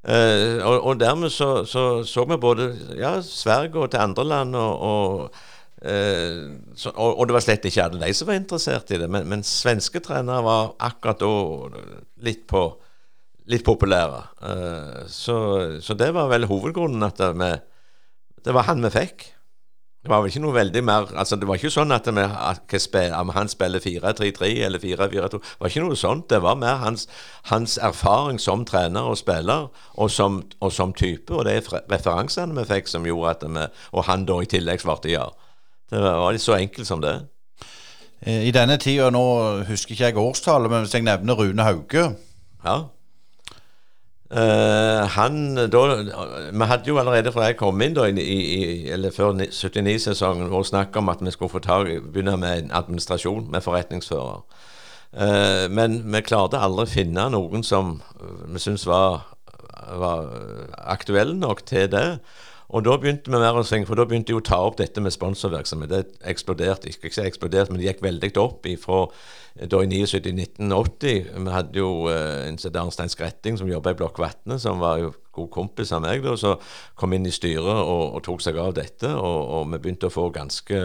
Eh, 0.00 0.60
og, 0.64 0.78
og, 0.80 0.94
dermed 1.00 1.32
så, 1.32 1.66
så, 1.68 2.02
så 2.08 2.24
vi 2.24 2.38
både 2.40 2.70
ja, 2.96 3.18
Sverige 3.20 3.82
og 3.82 3.90
til 3.92 4.00
andre 4.00 4.24
land, 4.24 4.56
og, 4.56 4.84
og, 4.86 5.42
eh, 5.84 6.46
så, 6.72 6.92
og, 6.94 7.26
det 7.28 7.36
var 7.36 7.44
slett 7.44 7.68
ikke 7.68 7.84
alle 7.84 8.00
de 8.06 8.14
som 8.16 8.30
var 8.30 8.40
interessert 8.40 8.94
i 8.94 9.00
det. 9.02 9.10
Men, 9.12 9.28
men 9.28 9.44
svenske 9.44 10.00
trenere 10.04 10.46
var 10.46 10.72
akkurat 10.88 11.20
da 11.20 11.34
litt, 12.24 12.46
på, 12.48 12.64
litt 13.52 13.66
populære. 13.66 14.22
Eh, 14.52 15.02
så, 15.12 15.36
det 15.92 16.14
var 16.16 16.32
vel 16.32 16.48
hovedgrunnen 16.48 17.04
at 17.10 17.20
vi, 17.36 17.52
det 18.40 18.56
var 18.56 18.70
han 18.70 18.88
vi 18.88 18.94
fikk. 18.96 19.28
Det 20.00 20.08
var 20.08 20.22
vel 20.22 20.30
ikke 20.30 20.40
noe 20.40 20.54
veldig 20.56 20.80
mer 20.84 21.10
altså 21.20 21.36
Det 21.36 21.44
var 21.48 21.58
ikke 21.60 21.70
sånn 21.74 21.92
at, 21.92 22.06
vi, 22.08 22.22
at 22.24 23.16
om 23.18 23.32
han 23.36 23.50
spiller 23.52 23.82
4-3-3 23.84 24.48
eller 24.64 24.80
4-4-2 24.80 25.40
Det 25.42 25.58
var 25.60 25.68
ikke 25.68 25.82
noe 25.84 25.98
sånt. 25.98 26.30
Det 26.30 26.40
var 26.40 26.56
mer 26.56 26.78
hans, 26.80 27.04
hans 27.50 27.76
erfaring 27.76 28.40
som 28.40 28.64
trener 28.64 29.10
og 29.10 29.18
spiller, 29.20 29.68
og 30.00 30.10
som, 30.10 30.40
og 30.60 30.72
som, 30.72 30.94
type, 30.96 31.34
og 31.34 31.44
det 31.44 31.58
er 31.58 31.82
referansene 31.92 32.56
vi 32.56 32.64
fikk 32.70 32.88
som 32.88 33.04
gjorde 33.04 33.34
at 33.34 33.44
vi 33.44 33.66
Og 33.92 34.08
han 34.08 34.24
da 34.24 34.40
i 34.40 34.48
tillegg 34.48 34.80
svarte 34.80 35.12
ja. 35.12 35.28
Det 35.90 36.00
var 36.00 36.32
litt 36.32 36.46
så 36.46 36.56
enkelt 36.56 36.86
som 36.86 37.02
det. 37.02 37.18
Eh, 38.22 38.46
I 38.48 38.54
denne 38.56 38.78
tida, 38.80 39.10
nå 39.10 39.24
husker 39.68 39.92
ikke 39.92 40.06
jeg 40.06 40.16
årstallet, 40.22 40.70
men 40.70 40.86
hvis 40.86 40.94
jeg 40.96 41.04
nevner 41.04 41.36
Rune 41.36 41.66
Hauge 41.66 42.06
ja. 42.64 42.76
Uh, 44.30 45.08
han 45.10 45.56
da 45.56 45.80
Vi 46.52 46.66
hadde 46.70 46.86
jo 46.86 46.98
allerede 46.98 47.32
fra 47.34 47.48
jeg 47.48 47.56
kom 47.58 47.80
inn, 47.82 47.96
da, 47.96 48.04
i, 48.06 48.22
i, 48.22 48.90
eller 48.94 49.10
før 49.10 49.32
79-sesongen, 49.34 50.52
snakk 50.64 50.96
om 50.96 51.10
at 51.10 51.24
vi 51.24 51.32
skulle 51.34 51.50
få 51.50 51.58
tag, 51.64 51.90
begynne 52.12 52.36
med 52.38 52.58
en 52.58 52.70
administrasjon, 52.78 53.48
med 53.50 53.64
forretningsfører. 53.66 54.44
Uh, 55.10 55.66
men 55.74 55.98
vi 56.12 56.22
klarte 56.22 56.62
aldri 56.62 56.86
å 56.86 56.92
finne 56.92 57.26
noen 57.34 57.66
som 57.66 57.96
vi 58.46 58.62
syntes 58.62 58.86
var, 58.86 59.26
var 59.98 60.30
aktuelle 60.78 61.34
nok 61.34 61.64
til 61.66 61.90
det. 61.90 62.20
Og 62.70 62.84
da 62.86 62.94
begynte 63.02 63.32
vi 63.32 63.38
mer 63.42 63.56
å 63.58 63.64
synge, 63.66 63.88
for 63.88 63.98
da 63.98 64.04
begynte 64.06 64.30
de 64.30 64.38
å 64.38 64.44
ta 64.46 64.60
opp 64.62 64.76
dette 64.78 65.02
med 65.02 65.10
sponsorvirksomhet. 65.10 65.90
Det 65.90 66.28
eksploderte, 66.30 66.92
ikke, 66.92 67.10
ikke 67.10 67.26
eksploderte, 67.26 67.72
men 67.72 67.80
det 67.80 67.88
gikk 67.88 68.04
veldig 68.04 68.30
opp 68.38 68.68
ifra 68.70 69.00
da 69.70 69.80
i 69.82 69.88
79-1980. 70.06 71.32
Vi 71.34 71.54
hadde 71.56 71.82
jo 71.82 71.90
uh, 72.06 72.46
en 72.46 72.60
som 72.62 72.78
Arnstein 72.84 73.10
Skretting 73.10 73.58
som 73.58 73.70
jobba 73.70 73.90
i 73.90 73.98
Blokk 73.98 74.20
Vatne, 74.22 74.60
som 74.62 74.78
var 74.82 75.02
jo 75.02 75.10
god 75.34 75.50
kompis 75.50 75.90
av 75.96 76.04
meg. 76.06 76.22
da, 76.22 76.36
Så 76.38 76.54
kom 76.94 77.16
inn 77.16 77.26
i 77.26 77.34
styret 77.34 77.66
og, 77.66 78.04
og 78.14 78.22
tok 78.28 78.44
seg 78.46 78.60
av 78.62 78.76
dette, 78.78 79.10
og, 79.18 79.40
og, 79.50 79.66
vi 79.72 79.82
begynte 79.82 80.06
å 80.06 80.14
få 80.14 80.30
ganske 80.34 80.78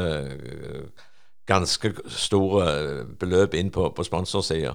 ganske 1.46 1.92
store 2.10 3.06
beløp 3.22 3.54
inn 3.54 3.70
på, 3.70 3.92
på 3.94 4.04
sponsorsida. 4.08 4.74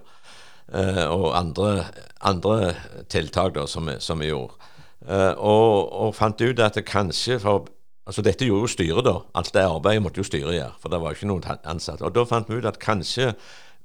Uh, 0.71 1.07
og 1.11 1.33
andre, 1.35 1.89
andre 2.23 2.75
tiltak 3.11 3.57
da, 3.57 3.67
som, 3.67 3.91
som 3.99 4.23
vi 4.23 4.31
gjorde. 4.31 4.70
Uh, 5.01 5.33
og, 5.39 5.93
og, 5.93 6.15
fant 6.15 6.41
ut 6.41 6.61
at 6.61 6.77
det 6.77 6.85
kanskje 6.89 7.39
for 7.41 7.71
Altså 8.11 8.25
Dette 8.27 8.47
gjorde 8.49 8.65
jo 8.65 8.69
styret, 8.73 9.05
da. 9.07 9.13
Alt 9.39 9.53
det 9.55 9.63
arbeidet 9.63 10.03
måtte 10.03 10.19
jo 10.19 10.27
styret 10.27 10.57
gjøre, 10.57 10.73
for 10.83 10.91
det 10.91 10.99
var 10.99 11.13
jo 11.13 11.19
ikke 11.19 11.29
noen 11.31 11.45
ansatte. 11.69 12.03
Og 12.03 12.15
da 12.17 12.25
fant 12.27 12.49
vi 12.51 12.57
ut 12.59 12.67
at 12.67 12.81
kanskje 12.83 13.29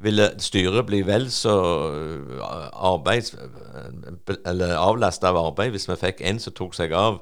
ville 0.02 0.26
styret 0.42 0.88
bli 0.88 1.04
vel 1.06 1.28
så 1.30 1.54
eh, 1.92 2.70
arbeids... 2.74 3.36
Eller 4.48 4.74
avlasta 4.80 5.30
av 5.30 5.38
arbeid 5.44 5.76
hvis 5.76 5.86
vi 5.92 6.00
fikk 6.00 6.24
en 6.26 6.42
som 6.42 6.56
tok 6.58 6.74
seg 6.74 6.96
av 6.98 7.20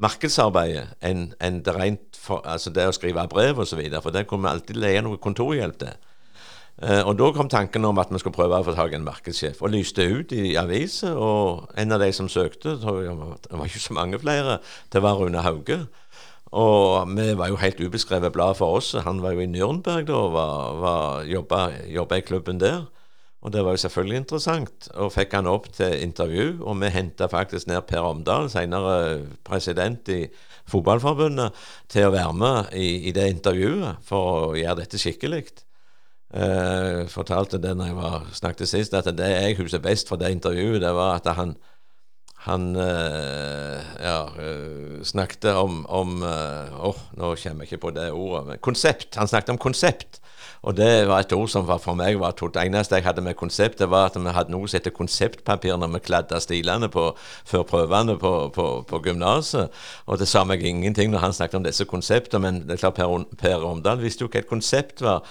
markedsarbeidet, 0.00 0.96
enn 1.04 1.28
en 1.44 1.60
det 1.66 1.74
rent 1.76 2.16
for, 2.16 2.40
altså 2.44 2.72
det 2.72 2.88
å 2.88 2.96
skrive 2.96 3.26
brev 3.28 3.60
osv. 3.60 3.82
For 4.00 4.14
det 4.14 4.24
kunne 4.30 4.46
vi 4.46 4.54
alltid 4.54 4.80
leie 4.80 5.04
noe 5.04 5.20
kontorhjelp 5.20 5.76
til. 5.82 6.05
Eh, 6.82 7.02
og 7.08 7.16
Da 7.16 7.30
kom 7.32 7.48
tanken 7.48 7.84
om 7.84 7.98
at 7.98 8.10
vi 8.12 8.18
skulle 8.20 8.36
prøve 8.36 8.58
å 8.58 8.64
få 8.64 8.74
tak 8.76 8.92
i 8.92 8.98
en 8.98 9.06
markedssjef, 9.06 9.62
og 9.62 9.72
lyste 9.72 10.04
ut 10.04 10.32
i 10.32 10.56
aviser. 10.60 11.16
Og 11.16 11.70
en 11.76 11.92
av 11.92 12.00
de 12.00 12.10
som 12.12 12.28
søkte, 12.28 12.76
det 12.76 12.84
var 12.84 13.64
ikke 13.64 13.80
så 13.80 13.96
mange 13.96 14.18
flere, 14.20 14.58
det 14.92 15.02
var 15.02 15.16
Rune 15.16 15.40
Hauge. 15.40 15.86
Og 16.52 17.08
vi 17.16 17.32
var 17.34 17.48
jo 17.48 17.56
helt 17.56 17.80
ubeskrevet 17.80 18.32
blad 18.32 18.54
for 18.56 18.76
oss. 18.78 18.92
Han 18.92 19.22
var 19.22 19.32
jo 19.32 19.40
i 19.40 19.48
Nürnberg 19.50 20.06
da 20.06 20.20
og 20.20 21.26
jobba, 21.26 22.16
i 22.16 22.20
klubben 22.20 22.60
der. 22.60 22.86
Og 23.42 23.52
det 23.52 23.64
var 23.64 23.72
jo 23.72 23.82
selvfølgelig 23.82 24.16
interessant. 24.16 24.88
Og 24.94 25.12
fikk 25.12 25.34
han 25.34 25.46
opp 25.46 25.68
til 25.72 26.02
intervju. 26.02 26.62
Og 26.62 26.80
vi 26.80 26.92
henta 26.92 27.28
faktisk 27.28 27.66
ned 27.66 27.82
Per 27.88 28.00
Omdal, 28.00 28.50
senere 28.50 29.26
president 29.44 30.08
i 30.08 30.26
Fotballforbundet, 30.66 31.52
til 31.88 32.08
å 32.08 32.14
være 32.14 32.32
med 32.34 32.72
i, 32.74 33.08
i 33.08 33.12
det 33.14 33.28
intervjuet 33.30 34.02
for 34.06 34.50
å 34.50 34.56
gjøre 34.56 34.80
dette 34.82 34.98
skikkelig. 34.98 35.44
Uh, 36.36 37.06
fortalte 37.08 37.60
det 37.62 37.72
når 37.76 37.86
jeg 37.88 37.96
var, 37.96 38.26
snakket 38.36 38.68
sist, 38.68 38.94
at 38.94 39.08
det 39.16 39.30
jeg 39.30 39.56
husker 39.56 39.80
best 39.80 40.10
fra 40.10 40.18
det 40.20 40.34
intervjuet, 40.34 40.82
det 40.82 40.92
var 40.94 41.16
at 41.20 41.34
han 41.38 41.56
han 42.46 42.76
eh, 42.78 43.80
ja, 43.98 44.28
uh, 44.38 45.00
snakket 45.02 45.48
om, 45.58 45.80
om 45.90 46.20
oh, 46.22 47.00
nå 47.18 47.32
kommer 47.42 47.64
jeg 47.64 47.72
ikke 47.72 47.80
på 47.82 47.90
det 47.90 48.04
ordet. 48.14 48.44
Men 48.46 48.60
konsept. 48.62 49.16
Han 49.18 49.26
snakket 49.26 49.56
om 49.56 49.58
konsept. 49.58 50.20
Og 50.66 50.76
det 50.76 51.06
var 51.08 51.22
et 51.22 51.32
ord 51.32 51.48
som 51.50 51.66
for 51.66 51.94
meg 51.98 52.18
var 52.18 52.34
det 52.38 52.62
eneste 52.64 52.98
jeg 52.98 53.04
hadde 53.06 53.22
med 53.22 53.36
konsept, 53.38 53.78
det 53.78 53.90
var 53.90 54.08
at 54.08 54.16
vi 54.18 54.32
hadde 54.34 54.50
noe 54.50 54.66
som 54.66 54.78
heter 54.78 54.94
konseptpapir 54.94 55.76
når 55.78 55.92
vi 55.94 56.02
kladda 56.08 56.40
stilene 56.42 56.88
på, 56.92 57.08
før 57.46 57.62
prøvene 57.68 58.16
på, 58.18 58.32
på, 58.54 58.66
på 58.88 59.02
gymnaset. 59.04 59.70
Og 60.06 60.18
det 60.18 60.28
sa 60.28 60.44
meg 60.44 60.64
ingenting 60.66 61.12
når 61.12 61.22
han 61.22 61.36
snakket 61.36 61.60
om 61.60 61.66
disse 61.66 61.86
konseptene, 61.86 62.42
men 62.42 62.64
det 62.66 62.76
er 62.76 62.82
klart 62.82 62.98
Per, 62.98 63.26
per 63.38 63.66
Omdal 63.68 64.02
visste 64.02 64.24
jo 64.24 64.30
hva 64.32 64.42
et 64.42 64.50
konsept 64.50 65.04
var. 65.04 65.22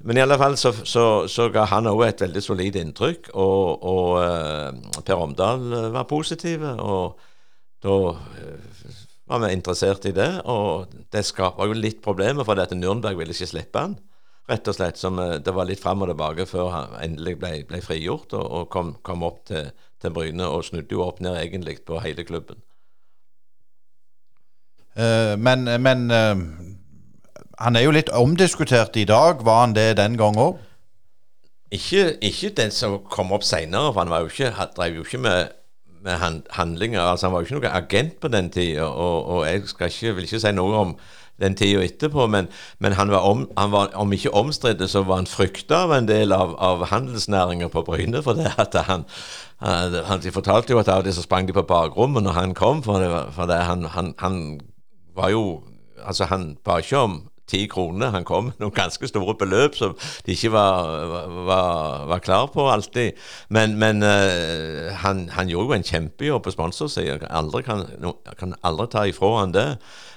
Men 0.00 0.16
i 0.16 0.22
alle 0.24 0.38
fall 0.40 0.56
så, 0.56 0.72
så, 0.72 1.04
så 1.28 1.48
ga 1.52 1.66
han 1.68 1.88
òg 1.90 2.06
et 2.06 2.22
veldig 2.24 2.42
solid 2.42 2.76
inntrykk, 2.80 3.32
og, 3.36 3.82
og 3.84 4.14
uh, 4.22 5.02
Per 5.04 5.20
Omdal 5.20 5.66
eh, 5.76 5.88
var 5.92 6.06
positiv. 6.08 6.64
Og 6.64 7.20
da 7.84 7.96
uh, 8.14 8.94
var 9.28 9.42
vi 9.44 9.50
interessert 9.52 10.08
i 10.08 10.14
det, 10.16 10.30
og 10.48 10.94
det 11.12 11.26
skapa 11.28 11.68
jo 11.68 11.76
litt 11.76 12.00
problemer, 12.04 12.48
for 12.48 12.60
at 12.62 12.72
Nürnberg 12.72 13.20
ville 13.20 13.36
ikke 13.36 13.50
slippe 13.52 13.84
han. 13.84 13.98
Rett 14.50 14.66
og 14.72 14.74
slett, 14.74 14.98
som 14.98 15.20
Det 15.44 15.52
var 15.54 15.68
litt 15.68 15.78
fram 15.78 16.00
og 16.02 16.08
tilbake 16.10 16.48
før 16.48 16.72
han 16.72 16.96
endelig 17.04 17.36
ble, 17.38 17.52
ble 17.68 17.78
frigjort 17.84 18.32
og, 18.34 18.42
og 18.42 18.64
kom, 18.72 18.96
kom, 19.06 19.22
opp 19.22 19.44
til, 19.52 19.68
til 20.00 20.16
Bryne, 20.16 20.48
og 20.48 20.64
snudde 20.66 20.96
jo 20.96 21.04
opp 21.04 21.20
ned 21.22 21.36
egentlig 21.44 21.82
på 21.86 22.00
hele 22.02 22.24
klubben. 22.26 22.64
Uh, 24.96 25.36
men, 25.38 25.68
men 25.84 26.08
han 27.60 27.76
er 27.76 27.84
jo 27.84 27.94
litt 27.94 28.10
omdiskutert 28.16 28.96
i 28.96 29.06
dag. 29.08 29.44
Var 29.44 29.60
han 29.60 29.76
det 29.76 29.94
den 30.00 30.16
gang 30.20 30.38
òg? 30.40 30.58
Ikke, 31.70 32.16
ikke, 32.26 32.50
den 32.56 32.72
som 32.74 32.98
kom 33.10 33.30
opp 33.32 33.44
seinere, 33.46 33.92
for 33.92 34.02
han 34.02 34.10
var 34.10 34.24
jo 34.24 34.30
ikke, 34.32 34.50
drev 34.76 34.96
jo 34.98 35.04
ikke 35.06 35.22
med, 35.22 35.52
med 36.02 36.44
handlinger. 36.50 37.00
altså 37.00 37.26
Han 37.26 37.34
var 37.34 37.40
jo 37.40 37.46
ikke 37.46 37.58
noen 37.60 37.76
agent 37.82 38.20
på 38.20 38.28
den 38.28 38.50
tida, 38.50 38.88
og, 38.88 39.28
og, 39.28 39.46
jeg 39.46 39.62
ikke, 39.62 40.14
vil 40.16 40.26
ikke 40.26 40.40
si 40.42 40.52
noe 40.56 40.80
om 40.80 40.96
den 41.40 41.54
tida 41.56 41.84
etterpå, 41.84 42.26
men, 42.26 42.48
men 42.78 42.92
han, 42.98 43.12
var 43.14 43.24
om, 43.24 43.46
han, 43.56 43.70
var 43.72 43.94
om, 43.94 44.12
ikke 44.12 44.34
omstridt, 44.34 44.82
så 44.90 45.04
var 45.06 45.22
han 45.22 45.30
frykta 45.30 45.84
av 45.86 45.94
en 45.96 46.08
del 46.08 46.34
av, 46.36 46.56
av 46.58 46.84
handelsnæringa 46.90 47.70
på 47.72 47.84
Bryne. 47.86 48.24
For 48.26 48.36
det 48.36 48.50
at 48.58 48.74
han, 48.88 49.06
han, 49.62 50.20
De 50.24 50.34
fortalte 50.34 50.74
jo 50.74 50.82
at 50.82 50.90
av 50.90 51.06
til 51.06 51.14
så 51.14 51.24
sprang 51.24 51.48
de 51.48 51.54
på 51.56 51.64
bakrommet 51.68 52.26
når 52.26 52.36
han 52.36 52.54
kom, 52.54 52.82
for, 52.82 52.98
det, 52.98 53.24
for 53.36 53.46
det, 53.46 53.62
han, 53.70 53.86
han, 54.18 54.60
var 55.14 55.30
jo 55.30 55.62
Altså, 56.00 56.24
han 56.24 56.56
ba 56.64 56.78
ikke 56.80 56.96
om 56.96 57.16
ti 57.50 57.64
kroner. 57.70 58.12
Han 58.14 58.26
kom 58.26 58.50
med 58.50 58.62
noen 58.62 58.74
ganske 58.76 59.10
store 59.10 59.34
beløp 59.40 59.76
som 59.78 59.96
de 60.26 60.34
ikke 60.34 60.52
var, 60.54 60.90
var, 61.48 62.04
var 62.10 62.22
klar 62.24 62.50
på 62.54 62.66
alltid. 62.70 63.18
Men, 63.52 63.76
men 63.80 64.04
uh, 64.06 64.90
han, 65.02 65.26
han, 65.34 65.50
gjorde 65.50 65.74
jo 65.74 65.78
en 65.78 65.88
kjempejobb 65.90 66.46
på 66.46 66.54
sponsorsida. 66.54 67.18
Kan, 67.66 67.84
kan 68.38 68.54
aldri 68.66 68.88
ta 68.92 69.04
ifra 69.10 69.32
han 69.40 69.56
det. 69.56 69.68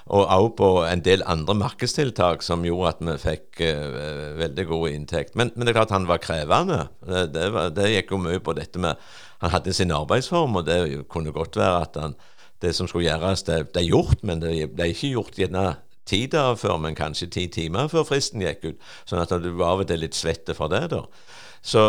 Og 0.04 0.26
også 0.26 0.52
på 0.58 0.70
en 0.84 1.02
del 1.04 1.24
andre 1.26 1.56
markedstiltak 1.56 2.44
som 2.44 2.64
gjorde 2.66 2.92
at 2.92 3.04
vi 3.04 3.16
fikk 3.22 3.64
uh, 3.64 4.34
veldig 4.40 4.68
god 4.70 4.90
inntekt. 4.92 5.34
Men, 5.34 5.52
men, 5.54 5.66
det 5.66 5.74
er 5.74 5.80
klart 5.80 5.96
han 5.96 6.10
var 6.10 6.22
krevende. 6.22 6.86
Det, 7.04 7.26
det, 7.34 7.48
var, 7.54 7.72
det 7.74 7.90
gikk 7.96 8.14
jo 8.14 8.22
mye 8.26 8.42
på 8.44 8.56
dette 8.56 8.80
med 8.82 9.00
Han 9.44 9.50
hadde 9.52 9.74
sin 9.76 9.90
arbeidsform, 9.92 10.54
og 10.56 10.64
det 10.64 11.04
kunne 11.12 11.32
godt 11.34 11.58
være 11.60 11.80
at 11.84 11.98
han 12.00 12.14
det 12.64 12.72
som 12.76 12.88
skulle 12.88 13.08
gjøres, 13.08 13.42
det 13.44 13.76
er 13.76 13.84
gjort, 13.84 14.22
men 14.24 14.40
det 14.40 14.54
ble 14.72 14.88
ikke 14.92 15.12
gjort 15.12 15.38
gjerne 15.38 15.64
ti 16.08 16.26
dager 16.30 16.58
før, 16.60 16.76
men 16.82 16.98
kanskje 16.98 17.30
ti 17.32 17.46
timer 17.52 17.88
før 17.92 18.06
fristen 18.08 18.42
gikk 18.44 18.68
ut. 18.68 18.84
Sånn 19.08 19.22
at 19.22 19.32
du 19.42 19.50
var 19.56 19.78
av 19.78 19.88
litt 19.88 20.16
svette 20.16 20.56
for 20.56 20.72
det, 20.72 20.86
da. 20.92 21.04
Så, 21.64 21.80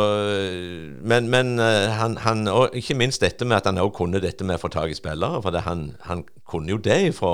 men, 1.03 1.27
men 1.27 1.59
eh, 1.59 1.89
han, 1.91 2.15
han, 2.23 2.47
og 2.47 2.77
ikke 2.79 2.95
minst 2.95 3.19
dette 3.19 3.43
med 3.43 3.57
at 3.57 3.65
han 3.67 3.81
òg 3.81 3.91
kunne 3.97 4.21
dette 4.23 4.47
med 4.47 4.55
å 4.55 4.61
få 4.61 4.69
tak 4.71 4.93
i 4.93 4.95
spillere. 4.95 5.41
For 5.43 5.57
han, 5.65 5.89
han, 6.07 6.23
kunne 6.47 6.71
jo 6.71 6.79
det 6.79 7.01
ifra, 7.09 7.33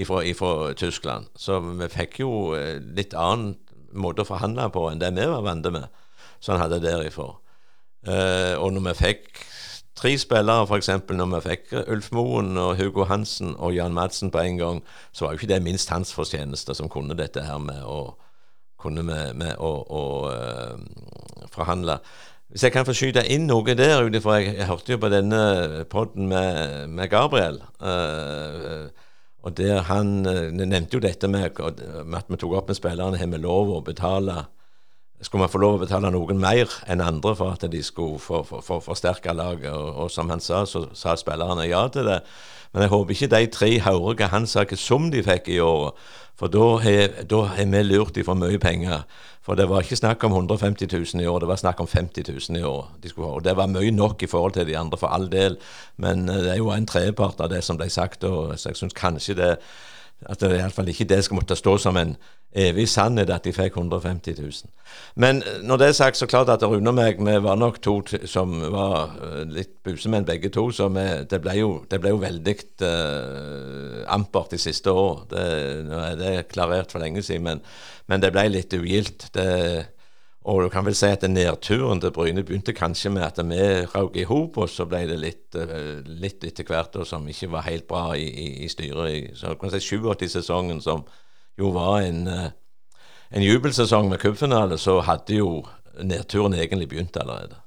ifra, 0.00 0.22
ifra, 0.24 0.72
Tyskland. 0.72 1.28
Så 1.36 1.60
vi 1.66 1.90
fikk 1.92 2.22
jo 2.22 2.30
eh, 2.56 2.78
litt 2.96 3.12
annen 3.12 3.58
måte 3.92 4.24
å 4.24 4.28
forhandle 4.28 4.70
på 4.72 4.86
enn 4.88 5.04
det 5.04 5.12
vi 5.18 5.28
var 5.28 5.44
vant 5.44 5.68
med. 5.74 5.84
Så 6.40 6.54
han 6.54 6.64
hadde 6.64 6.80
derifra. 6.84 7.34
Uh, 8.06 8.54
og 8.62 8.70
når 8.76 8.84
vi 8.84 8.92
fikk 9.00 9.40
tre 9.96 10.12
spillere, 10.20 10.66
f.eks. 10.66 10.90
når 11.08 11.32
vi 11.32 11.40
fikk 11.46 11.74
Ulf 11.86 12.12
Moen 12.12 12.56
og 12.60 12.76
Hugo 12.80 13.06
Hansen 13.08 13.54
og 13.56 13.74
Jan 13.74 13.96
Madsen 13.96 14.30
på 14.30 14.42
en 14.42 14.60
gang, 14.60 14.82
så 15.12 15.24
var 15.24 15.32
jo 15.32 15.40
ikke 15.40 15.52
det 15.54 15.62
minst 15.64 15.90
hans 15.90 16.12
fortjeneste 16.14 16.76
som 16.76 16.90
kunne 16.92 17.16
dette 17.16 17.44
her 17.46 17.58
med 17.62 17.82
å, 17.82 18.16
med, 18.92 19.34
med 19.34 19.54
å, 19.56 19.72
å 19.88 20.02
uh, 20.28 21.48
forhandle. 21.52 21.98
Hvis 22.52 22.62
jeg 22.62 22.74
kan 22.76 22.86
få 22.86 22.94
skyte 22.94 23.24
inn 23.32 23.48
noe 23.48 23.74
der, 23.74 24.04
for 24.20 24.36
jeg, 24.36 24.54
jeg 24.54 24.68
hørte 24.68 24.94
jo 24.94 25.00
på 25.02 25.10
denne 25.10 25.40
poden 25.90 26.28
med, 26.30 26.92
med, 26.92 27.10
Gabriel. 27.10 27.58
Uh, 27.80 28.92
og 29.42 29.56
der 29.58 29.80
Han 29.88 30.26
uh, 30.26 30.52
nevnte 30.52 30.98
jo 30.98 31.02
dette 31.02 31.28
med, 31.28 31.56
med, 32.04 32.20
at 32.20 32.30
vi 32.30 32.38
tok 32.38 32.54
opp 32.60 32.70
med 32.70 32.78
spillerne 32.78 33.18
har 33.18 33.32
vi 33.32 33.42
lov 33.42 33.72
å 33.74 33.82
betale 33.86 34.44
skulle 35.20 35.46
man 35.46 35.52
få 35.52 35.60
lov 35.62 35.78
å 35.78 35.84
betale 35.84 36.10
noen 36.12 36.40
mer 36.40 36.72
enn 36.86 37.04
andre 37.04 37.32
for 37.38 37.56
at 37.56 37.64
de 37.72 37.80
skulle 37.84 38.20
forsterke 38.20 39.32
laget. 39.32 39.72
Og, 39.72 39.88
og, 39.94 40.10
som 40.12 40.30
han 40.30 40.42
sa, 40.44 40.64
så 40.68 40.86
sa 40.92 41.16
spillerne 41.16 41.68
ja 41.68 41.86
til 41.92 42.08
det. 42.10 42.20
Men 42.74 42.84
jeg 42.84 42.92
håper 42.92 43.14
ikke 43.14 43.32
de 43.32 43.46
tre 43.54 43.70
hører 43.80 44.18
hva 44.18 44.30
han 44.34 44.46
sa 44.50 44.66
hva 44.68 44.76
sum 44.76 45.10
de 45.14 45.24
fikk 45.24 45.48
i 45.54 45.62
året. 45.64 45.96
For 46.36 46.52
da 46.52 46.66
har 46.76 47.64
vi 47.64 47.82
lurt 47.82 48.14
de 48.14 48.24
for 48.26 48.36
mye 48.36 48.60
penger. 48.60 49.06
For 49.46 49.54
det 49.54 49.68
var 49.70 49.84
ikke 49.86 49.96
snakk 49.96 50.24
om 50.26 50.34
150 50.34 50.90
000 50.90 51.22
i 51.22 51.26
år, 51.30 51.38
det 51.40 51.48
var 51.48 51.58
snakk 51.60 51.80
om 51.80 51.86
50 51.86 52.26
000 52.50 52.58
i 52.58 52.64
år. 52.66 52.88
De 53.02 53.12
og 53.16 53.44
det 53.44 53.54
var 53.56 53.70
mye 53.70 53.92
nok 53.94 54.22
i 54.22 54.26
forhold 54.26 54.56
til 54.56 54.66
de 54.66 54.76
andre, 54.76 54.98
for 54.98 55.06
all 55.06 55.30
del. 55.32 55.56
Men 55.96 56.28
eh, 56.28 56.42
det 56.42 56.52
er 56.52 56.58
jo 56.58 56.72
en 56.74 56.86
tredjepart 56.86 57.40
av 57.40 57.52
det 57.54 57.62
som 57.64 57.78
ble 57.78 57.86
sagt, 57.90 58.24
og 58.24 58.58
så 58.58 58.72
jeg 58.72 58.80
syns 58.80 58.96
kanskje 58.98 59.38
det 59.38 59.52
at 60.24 60.40
det 60.40 60.56
iallfall 60.56 60.88
ikke 60.88 61.08
det 61.08 61.20
skal 61.24 61.36
måtte 61.36 61.56
stå 61.58 61.76
som 61.78 61.96
en 62.00 62.14
evig 62.56 62.86
sannhet 62.88 63.30
at 63.30 63.44
de 63.44 63.52
fikk 63.52 63.76
150 63.76 64.38
000. 64.38 64.70
Men 65.20 65.42
eh, 65.42 65.58
når 65.66 65.80
det 65.80 65.88
er 65.88 65.96
sagt, 65.98 66.16
så 66.16 66.28
klart 66.30 66.48
at 66.48 66.64
Rune 66.64 66.88
og 66.88 66.96
meg 66.96 67.20
vi 67.20 67.34
var 67.44 67.58
nok 67.60 67.82
to 67.84 67.98
som 68.24 68.54
var 68.72 69.12
eh, 69.20 69.42
litt 69.58 69.74
busemenn 69.84 70.24
begge 70.28 70.48
to. 70.54 70.70
Så 70.72 70.88
vi, 70.94 71.04
det, 71.28 71.40
ble 71.44 71.58
jo, 71.58 71.72
det, 71.90 72.00
ble 72.00 72.14
jo, 72.14 72.22
veldig 72.22 72.56
uh, 72.80 74.00
ampert 74.14 74.54
de 74.56 74.60
siste 74.62 74.92
år. 74.92 75.26
Det, 75.30 75.44
nå 75.88 76.00
er 76.00 76.16
det 76.20 76.32
klarert 76.54 76.94
for 76.94 77.04
lenge 77.04 77.22
siden, 77.26 77.44
men, 77.44 77.62
men 78.08 78.24
det 78.24 78.32
ble 78.32 78.48
litt 78.54 78.72
ugildt. 78.72 79.28
Det 79.36 79.46
og 80.46 80.62
du 80.62 80.68
kan 80.70 80.84
vel 80.86 80.94
si 80.94 81.08
at 81.10 81.24
nedturen 81.26 81.98
til 82.02 82.12
Bryne 82.14 82.44
begynte 82.46 82.74
kanskje 82.76 83.10
med 83.10 83.24
at 83.26 83.40
vi 83.42 83.58
røk 83.90 84.14
i 84.16 84.26
hop, 84.30 84.58
og 84.62 84.70
så 84.70 84.86
ble 84.86 85.02
det 85.10 85.18
litt, 85.18 85.56
eh, 85.58 86.04
litt 86.06 86.44
etter 86.46 86.68
hvert 86.68 86.94
og 87.00 87.06
som 87.08 87.26
ikke 87.26 87.50
var 87.50 87.66
helt 87.66 87.88
bra 87.90 88.04
i, 88.14 88.28
i, 88.30 88.46
i 88.62 88.68
styret. 88.70 89.34
Så 89.34 89.56
kan 89.58 89.74
si 89.74 89.82
87-sesongen, 89.82 90.78
som 90.84 91.02
jo 91.58 91.72
var 91.74 92.04
en, 92.06 92.22
eh, 92.30 92.50
en 93.34 93.42
jubelsesong 93.42 94.06
med 94.12 94.22
cupfinale, 94.22 94.78
så 94.78 95.00
hadde 95.02 95.40
jo 95.40 95.64
nedturen 95.98 96.54
egentlig 96.54 96.92
begynt 96.94 97.18
allerede. 97.18 97.58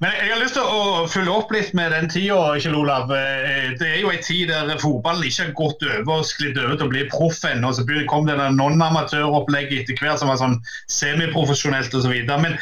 Men 0.00 0.14
jeg 0.16 0.30
har 0.32 0.40
lyst 0.40 0.56
til 0.56 0.64
å 0.64 1.06
følge 1.12 1.32
opp 1.36 1.50
litt 1.52 1.74
med 1.76 1.92
den 1.92 2.08
tida, 2.08 2.38
Kjell 2.62 2.78
Olav. 2.80 3.10
Eh, 3.12 3.72
det 3.80 3.88
er 3.90 3.98
jo 4.00 4.12
en 4.12 4.22
tid 4.24 4.48
der 4.48 4.80
fotballen 4.80 5.26
ikke 5.28 5.46
har 5.48 5.56
gått 5.58 5.84
over 5.84 6.22
og 6.22 6.28
sklidd 6.28 6.60
over 6.60 6.78
til 6.78 6.86
å 6.88 6.92
bli 6.92 7.08
proff 7.12 7.42
ennå. 7.44 7.72
Så 7.76 7.84
kom 8.08 8.28
det 8.28 8.38
non-amatøropplegget 8.40 9.82
etter 9.82 10.00
hvert 10.00 10.22
som 10.22 10.32
var 10.32 10.40
sånn 10.40 10.56
semiprofesjonelt 10.88 11.92
osv. 12.00 12.16
Men 12.30 12.56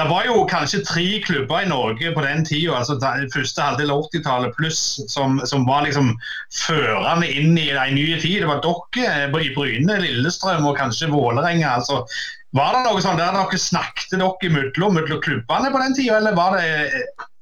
det 0.00 0.06
var 0.08 0.24
jo 0.24 0.44
kanskje 0.48 0.82
tre 0.88 1.06
klubber 1.24 1.64
i 1.64 1.68
Norge 1.68 2.12
på 2.14 2.22
den 2.24 2.46
tida, 2.48 2.78
altså 2.78 2.96
første 3.32 3.64
halvdel 3.64 3.92
av 3.92 4.06
80-tallet 4.06 4.54
pluss, 4.56 4.80
som, 5.12 5.36
som, 5.48 5.66
var 5.68 5.84
liksom 5.84 6.14
førende 6.62 7.28
inn 7.28 7.58
i 7.60 7.68
en 7.72 7.96
ny 7.96 8.06
tid. 8.16 8.40
Det 8.40 8.48
var 8.48 8.62
dere 8.64 9.42
i 9.44 9.52
Bryne, 9.52 9.98
Lillestrøm 10.00 10.68
og 10.68 10.78
kanskje 10.80 11.10
Vålerenga. 11.12 11.74
Altså, 11.76 12.06
var 12.56 12.76
det 12.76 12.84
noe 12.84 13.00
sånn 13.00 13.20
der 13.20 13.32
dere 13.32 13.58
snakket 13.58 14.12
dere 14.12 14.30
imellom, 14.48 14.96
mellom 14.98 15.20
klubbene 15.24 15.72
på 15.72 15.82
den 15.82 15.96
tida, 15.96 16.20
eller 16.20 16.36
var 16.36 16.58
det 16.58 16.68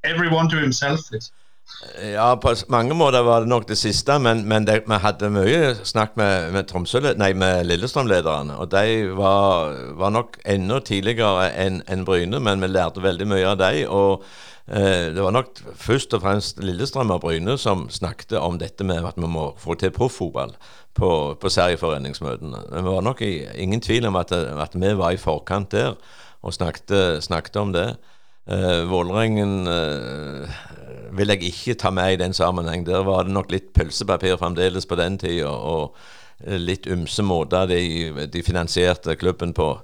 everyone 0.07 0.51
to 0.51 0.61
himself? 0.63 1.11
Liksom? 1.11 1.35
Ja, 2.15 2.35
på 2.37 2.53
mange 2.69 2.95
måter 2.95 3.23
var 3.25 3.41
det 3.41 3.49
nok 3.49 3.69
det 3.69 3.79
siste, 3.79 4.19
men, 4.19 4.43
men 4.49 4.67
det, 4.69 4.83
vi 4.89 4.99
hadde 5.01 5.31
mye 5.33 5.75
snakk 5.87 6.17
med, 6.19 6.53
med, 6.53 7.37
med 7.41 7.65
Lillestrøm-lederne. 7.65 8.59
Og 8.61 8.71
de 8.73 9.15
var, 9.17 9.73
var, 9.97 10.13
nok 10.13 10.37
enda 10.45 10.81
tidligere 10.85 11.49
enn 11.57 11.81
en 11.89 12.05
Bryne, 12.05 12.41
men 12.43 12.61
vi 12.61 12.69
lærte 12.69 13.03
veldig 13.03 13.29
mye 13.33 13.49
av 13.55 13.61
dem. 13.63 13.81
Og 13.89 14.27
eh, 14.67 15.09
det 15.15 15.25
var 15.25 15.35
nok 15.37 15.63
først 15.79 16.15
og 16.19 16.27
fremst 16.27 16.61
Lillestrøm 16.61 17.15
og 17.17 17.23
Bryne 17.25 17.57
som 17.59 17.89
snakket 17.91 18.37
om 18.39 18.61
dette 18.61 18.85
med 18.85 19.07
at 19.07 19.17
vi 19.17 19.31
må 19.31 19.51
få 19.59 19.79
til 19.81 19.95
profffotball 19.95 20.53
på, 20.95 21.11
på 21.41 21.51
serieforeningsmøtene. 21.53 22.65
Det 22.71 22.85
var 22.85 23.05
nok 23.05 23.23
ingen 23.23 23.81
tvil 23.81 24.07
om 24.07 24.19
at, 24.21 24.33
at, 24.33 24.75
vi 24.75 24.95
var 24.99 25.15
i 25.15 25.21
forkant 25.21 25.71
der 25.73 25.95
og 26.43 26.55
snakket, 26.55 27.23
snakket 27.25 27.57
om 27.61 27.73
det. 27.73 27.89
Uh, 28.51 28.89
Vålerengen 28.91 29.69
uh, 29.69 30.49
vil 31.17 31.29
jeg 31.29 31.51
ikke 31.51 31.77
ta 31.79 31.91
med 31.95 32.15
i 32.15 32.23
den 32.23 32.33
sammenheng. 32.33 32.87
Der 32.87 33.05
var 33.05 33.23
det 33.23 33.35
nok 33.35 33.53
litt 33.53 33.73
pølsepapir 33.77 34.39
fremdeles 34.41 34.89
på 34.89 34.97
den 34.99 35.19
tida, 35.21 35.51
og 35.51 35.95
litt 36.41 36.89
ymse 36.89 37.23
måter 37.23 37.69
de, 37.69 38.27
de, 38.33 38.43
finansierte 38.43 39.15
klubben 39.21 39.53
på. 39.55 39.75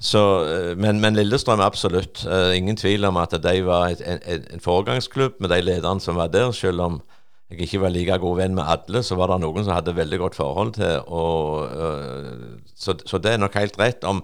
Så, 0.00 0.24
uh, 0.48 0.72
men, 0.80 1.00
men, 1.00 1.14
Lillestrøm 1.14 1.60
absolutt. 1.60 2.24
Uh, 2.26 2.56
ingen 2.56 2.76
tvil 2.80 3.04
om 3.04 3.20
at 3.20 3.36
de 3.44 3.54
var 3.66 3.92
et, 3.92 4.00
en, 4.00 4.46
en 4.56 4.64
foregangsklubb 4.64 5.36
med 5.38 5.52
de 5.52 5.60
lederne 5.62 6.00
som 6.00 6.16
var 6.16 6.32
der, 6.32 6.50
selv 6.56 6.80
om 6.80 7.02
jeg 7.50 7.66
ikke 7.66 7.80
var 7.82 7.90
like 7.90 8.18
god 8.22 8.36
venn 8.38 8.54
med 8.54 8.68
alle, 8.70 9.02
så 9.02 9.16
var 9.18 9.32
det 9.32 9.40
noen 9.42 9.64
som 9.66 9.74
hadde 9.74 9.96
veldig 9.96 10.18
godt 10.22 10.38
forhold 10.38 10.74
til. 10.76 11.00
Og, 11.10 11.66
uh, 11.74 12.60
så, 12.78 12.94
så, 13.02 13.18
det 13.18 13.32
er 13.32 13.42
nok 13.42 13.58
helt 13.58 13.78
rett. 13.80 14.06
Om, 14.06 14.22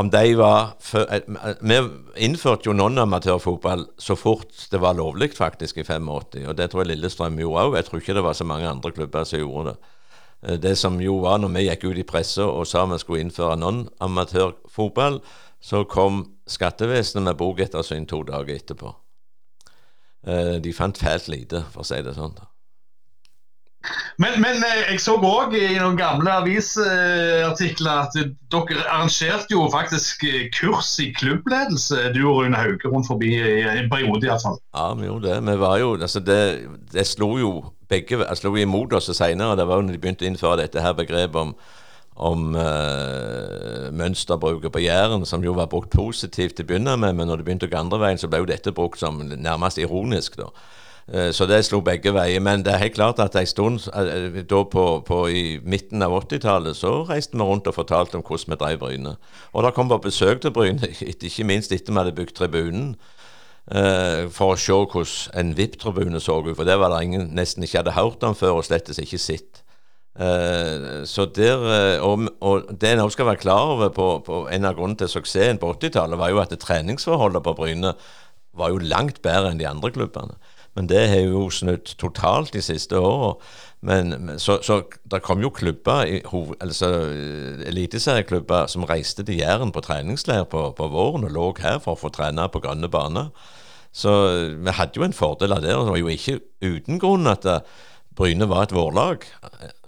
om 0.00 0.10
de 0.12 0.32
var 0.40 0.72
for, 0.80 1.04
uh, 1.04 1.52
Vi 1.60 1.78
innførte 2.24 2.70
jo 2.70 2.76
non-amatørfotball 2.76 3.86
så 4.00 4.16
fort 4.16 4.68
det 4.72 4.80
var 4.80 4.96
lovlig, 4.96 5.34
faktisk, 5.36 5.82
i 5.82 5.84
85. 5.84 6.48
Og 6.48 6.56
det 6.56 6.70
tror 6.72 6.84
jeg 6.84 6.94
Lillestrøm 6.94 7.36
gjorde 7.44 7.68
òg. 7.68 7.76
Jeg 7.76 7.90
tror 7.90 8.00
ikke 8.00 8.16
det 8.16 8.24
var 8.24 8.40
så 8.40 8.48
mange 8.48 8.72
andre 8.72 8.92
klubber 8.92 9.28
som 9.28 9.44
gjorde 9.44 9.74
det. 9.74 10.60
Det 10.62 10.76
som 10.78 11.00
jo 11.00 11.20
var 11.24 11.40
når 11.40 11.52
vi 11.52 11.68
gikk 11.68 11.88
ut 11.90 11.98
i 12.00 12.08
pressa 12.08 12.44
og 12.44 12.68
sa 12.68 12.84
vi 12.88 12.98
skulle 13.00 13.24
innføre 13.24 13.56
non-amatørfotball, 13.60 15.20
så 15.60 15.84
kom 15.84 16.24
skattevesenet 16.48 17.24
med 17.24 17.36
bokettersyn 17.40 18.06
to 18.08 18.22
dager 18.24 18.54
etterpå. 18.54 18.94
Eh, 20.26 20.56
de 20.62 20.72
fant 20.74 20.98
fælt 20.98 21.28
lite, 21.30 21.62
for 21.70 21.84
å 21.84 21.86
si 21.86 22.02
det 22.02 22.16
sånn. 22.16 22.34
Men, 24.18 24.40
men 24.42 24.64
eh, 24.66 24.80
jeg 24.90 25.02
så 25.04 25.14
òg 25.22 25.54
i 25.54 25.76
noen 25.76 25.98
gamle 25.98 26.32
avisartikler 26.40 28.00
at 28.08 28.16
dere 28.16 28.82
arrangerte 28.88 29.54
jo 29.54 29.68
faktisk 29.70 30.24
eh, 30.26 30.48
kurs 30.56 30.96
i 31.02 31.12
klubbledelse, 31.14 32.08
du 32.16 32.24
og 32.24 32.40
Rune 32.40 32.58
Hauge, 32.58 32.90
rundt 32.90 33.06
forbi 33.06 33.36
i 33.38 33.62
en 33.70 33.90
periode 33.92 34.26
iallfall. 34.26 34.58
Ja, 34.74 34.88
vi 34.98 35.06
gjorde 35.06 35.30
det. 35.30 35.40
Vi 35.46 35.56
var 35.62 35.78
jo 35.82 35.94
altså 35.94 36.24
det, 36.24 36.42
det 36.90 37.06
slo 37.06 37.30
jo 37.38 37.52
begge 37.86 38.26
slo 38.40 38.56
imot 38.58 38.96
oss 38.98 39.12
senere. 39.14 39.58
Det 39.60 39.68
var 39.68 39.78
jo 39.78 39.86
når 39.86 39.94
de 39.94 40.02
begynte 40.02 40.26
å 40.26 40.30
innføre 40.32 40.64
dette 40.64 40.82
her 40.82 40.96
begrepet 40.98 41.42
om 41.44 41.54
om 42.16 42.54
uh, 42.56 43.92
mønsterbruket 43.92 44.72
på 44.72 44.80
Jæren, 44.80 45.26
som 45.26 45.44
jo 45.44 45.52
var 45.52 45.68
brukt 45.68 45.92
positivt 45.92 46.56
til 46.56 46.64
å 46.64 46.70
begynne 46.70 46.96
med, 46.96 47.12
men 47.12 47.28
når 47.28 47.40
det 47.40 47.46
begynte 47.48 47.68
å 47.68 47.72
gå 47.72 47.78
andre 47.78 48.00
veien, 48.00 48.20
så 48.20 48.30
ble 48.32 48.40
jo 48.40 48.48
dette 48.48 48.72
brukt 48.72 49.00
som 49.00 49.20
nærmest 49.20 49.78
ironisk. 49.78 50.38
da. 50.40 50.48
Uh, 51.12 51.28
så 51.36 51.46
det 51.46 51.60
slo 51.66 51.82
begge 51.84 52.14
veier. 52.16 52.40
Men 52.40 52.64
det 52.64 52.72
er 52.72 52.80
helt 52.86 52.96
klart 52.96 53.20
at 53.20 53.36
en 53.36 53.46
stund 53.46 53.84
uh, 53.92 54.40
da 54.40 54.62
på, 54.64 54.86
på, 55.06 55.18
i 55.28 55.44
midten 55.62 56.02
av 56.02 56.16
80-tallet 56.22 56.78
så 56.78 57.02
reiste 57.10 57.36
vi 57.36 57.44
rundt 57.44 57.68
og 57.68 57.76
fortalte 57.76 58.16
om 58.16 58.24
hvordan 58.24 58.54
vi 58.56 58.60
drev 58.64 58.80
Bryne. 58.80 59.16
Og 59.52 59.66
det 59.66 59.74
kom 59.76 59.92
på 59.92 60.00
besøk 60.08 60.40
til 60.40 60.56
Bryne, 60.56 60.88
ikke 61.12 61.44
minst 61.44 61.76
etter 61.76 61.92
vi 61.92 62.00
hadde 62.00 62.16
bygd 62.16 62.34
tribunen. 62.36 62.96
for 64.30 64.54
å 64.54 64.56
se 64.56 64.72
hvordan 64.72 65.40
en 65.40 65.56
VIP-tribune 65.58 66.20
så 66.22 66.38
ut, 66.38 66.54
for 66.54 66.64
det 66.64 66.78
var 66.78 66.92
det 66.94 67.00
ingen 67.02 67.32
nesten 67.34 67.64
ikke 67.66 67.80
hadde 67.80 67.96
hørt 67.96 68.22
om 68.22 68.34
før, 68.34 68.60
og 68.60 68.64
slett 68.64 68.92
ikke 68.94 69.18
sett. 69.18 69.65
Eh, 70.16 71.04
så 71.04 71.26
der, 71.36 71.64
eh, 71.76 72.04
og, 72.04 72.28
og 72.40 72.70
det 72.80 72.92
en 72.92 73.04
også 73.04 73.18
skal 73.18 73.26
være 73.26 73.42
klar 73.42 73.72
over 73.74 73.88
på, 73.92 74.08
på 74.24 74.46
en 74.48 74.64
av 74.64 74.76
grunnene 74.78 75.02
til 75.02 75.10
suksessen 75.12 75.60
på 75.60 75.74
80-tallet, 75.76 76.18
var 76.18 76.32
jo 76.32 76.40
at 76.40 76.54
treningsforholdene 76.60 77.44
på 77.44 77.56
Bryne 77.58 77.92
var 78.56 78.72
jo 78.72 78.80
langt 78.80 79.20
bedre 79.22 79.52
enn 79.52 79.60
de 79.60 79.68
andre 79.68 79.92
klubbene. 79.92 80.38
Men 80.76 80.88
det 80.88 81.06
har 81.08 81.22
jo 81.24 81.46
snudd 81.52 81.92
totalt 82.00 82.52
de 82.52 82.60
siste 82.64 82.98
åra. 83.00 83.34
Så, 84.40 84.58
så 84.64 84.82
det 85.08 85.22
kom 85.24 85.40
jo 85.44 85.52
klubber, 85.54 86.04
altså 86.60 86.88
eliteserieklubber, 87.68 88.66
som 88.68 88.84
reiste 88.88 89.24
til 89.24 89.40
Jæren 89.40 89.72
på 89.72 89.80
treningsleir 89.84 90.44
på, 90.52 90.70
på, 90.76 90.88
våren 90.92 91.24
og 91.28 91.32
lå 91.32 91.46
her 91.62 91.78
for 91.80 91.94
å 91.94 92.00
få 92.00 92.10
trene 92.12 92.48
på 92.52 92.60
grønne 92.64 92.90
baner. 92.92 93.30
Så 93.92 94.12
vi 94.60 94.76
hadde 94.76 95.00
jo 95.00 95.06
en 95.06 95.16
fordel 95.16 95.56
av 95.56 95.62
det. 95.64 95.76
Og 95.76 95.86
det 95.86 95.94
var 95.94 96.02
jo 96.02 96.12
ikke 96.12 96.40
uten 96.60 97.00
grunn 97.00 97.28
at 97.30 97.44
det, 97.46 97.60
Bryne 98.16 98.48
var 98.48 98.66
et 98.66 98.74
vårlag. 98.74 99.24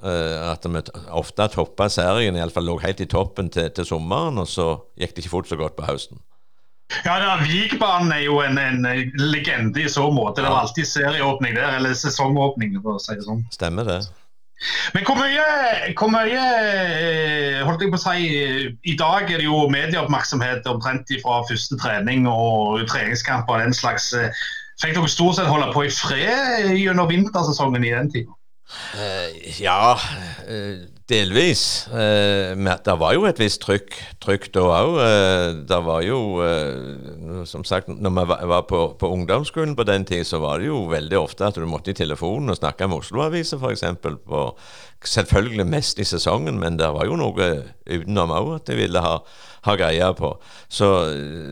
Eh, 0.05 0.51
at 0.53 0.67
vi 0.69 0.83
ofte 1.17 1.49
toppa 1.55 1.89
serien, 1.91 2.37
iallfall 2.37 2.69
lå 2.69 2.79
helt 2.85 3.01
i 3.01 3.09
toppen 3.11 3.51
til, 3.51 3.71
til, 3.75 3.89
sommeren, 3.89 4.39
og 4.39 4.49
så 4.51 4.71
gikk 5.01 5.17
det 5.17 5.25
ikke 5.25 5.35
fullt 5.37 5.53
så 5.53 5.61
godt 5.61 5.79
på 5.79 5.89
høsten. 5.89 6.21
Ja, 7.05 7.19
da, 7.21 7.35
Vikbanen 7.43 8.15
er 8.15 8.23
jo 8.25 8.39
en, 8.41 8.57
en, 8.57 8.87
legende 9.21 9.83
i 9.83 9.91
så 9.93 10.07
måte. 10.13 10.41
Det 10.41 10.49
var 10.49 10.63
alltid 10.63 10.89
serieåpning 10.89 11.57
der, 11.57 11.77
eller 11.77 11.97
sesongåpning, 11.97 12.79
for 12.85 12.97
å 12.97 13.03
si 13.03 13.19
det 13.19 13.27
sånn. 13.27 13.45
Stemmer 13.53 13.89
det. 13.89 14.01
Men 14.95 15.05
hvor 15.07 15.15
mye, 15.15 15.43
hvor 15.99 16.11
mye, 16.11 16.45
eh, 16.59 17.61
holdt 17.67 17.85
jeg 17.85 17.93
på 17.93 17.99
å 17.99 18.03
si, 18.03 18.31
I 18.91 18.95
dag 18.99 19.29
er 19.29 19.39
det 19.39 19.47
jo 19.47 19.69
medieoppmerksomhet 19.71 20.67
omtrent 20.71 21.13
fra 21.23 21.43
første 21.47 21.79
trening 21.79 22.27
og 22.31 22.83
treningskamper 22.91 23.59
og 23.59 23.69
den 23.69 23.77
slags. 23.77 24.11
Eh, 24.79 24.87
fikk 24.87 24.95
dere 24.95 25.11
stort 25.11 25.39
sett 25.39 25.51
holde 25.51 25.73
på 25.75 25.87
i 25.87 25.91
fred 25.91 26.77
gjennom 26.79 27.09
vintersesongen 27.11 27.85
i 27.85 27.95
den 27.95 28.13
tida? 28.13 28.35
Uh, 28.69 29.33
ja, 29.63 29.97
uh, 29.97 30.83
delvis. 31.09 31.89
Uh, 31.89 32.53
det 32.85 32.95
var 33.01 33.15
jo 33.17 33.25
et 33.25 33.41
visst 33.41 33.63
trykk, 33.65 33.97
trykk 34.21 34.51
da 34.55 34.67
òg. 34.77 34.99
det 35.67 35.79
var 35.87 36.03
jo 36.05 36.45
Som 37.49 37.65
sagt, 37.65 37.89
når 37.89 38.11
vi 38.11 38.49
var 38.53 38.67
på, 38.69 38.95
på 39.01 39.09
ungdomsskolen 39.09 39.75
på 39.75 39.89
den 39.89 40.05
tid, 40.05 40.25
så 40.25 40.39
var 40.39 40.59
det 40.59 40.69
jo 40.69 40.85
veldig 40.87 41.19
ofte 41.19 41.49
at 41.49 41.57
du 41.57 41.67
måtte 41.67 41.91
i 41.91 41.99
telefonen 41.99 42.51
og 42.51 42.61
snakke 42.61 42.87
med 42.87 43.01
Oslo-aviser, 43.01 43.59
f.eks. 43.59 43.85
Selvfølgelig 45.05 45.67
mest 45.67 45.99
i 45.99 46.05
sesongen, 46.05 46.61
men 46.61 46.79
det 46.79 46.93
var 46.93 47.09
jo 47.09 47.17
noe 47.17 47.51
utenom 47.89 48.31
òg 48.37 48.59
at 48.59 48.69
de 48.69 48.77
ville 48.79 49.01
ha 49.01 49.19
ha 49.67 49.77
greie 49.79 50.09
på. 50.19 50.33
Så, 50.69 50.89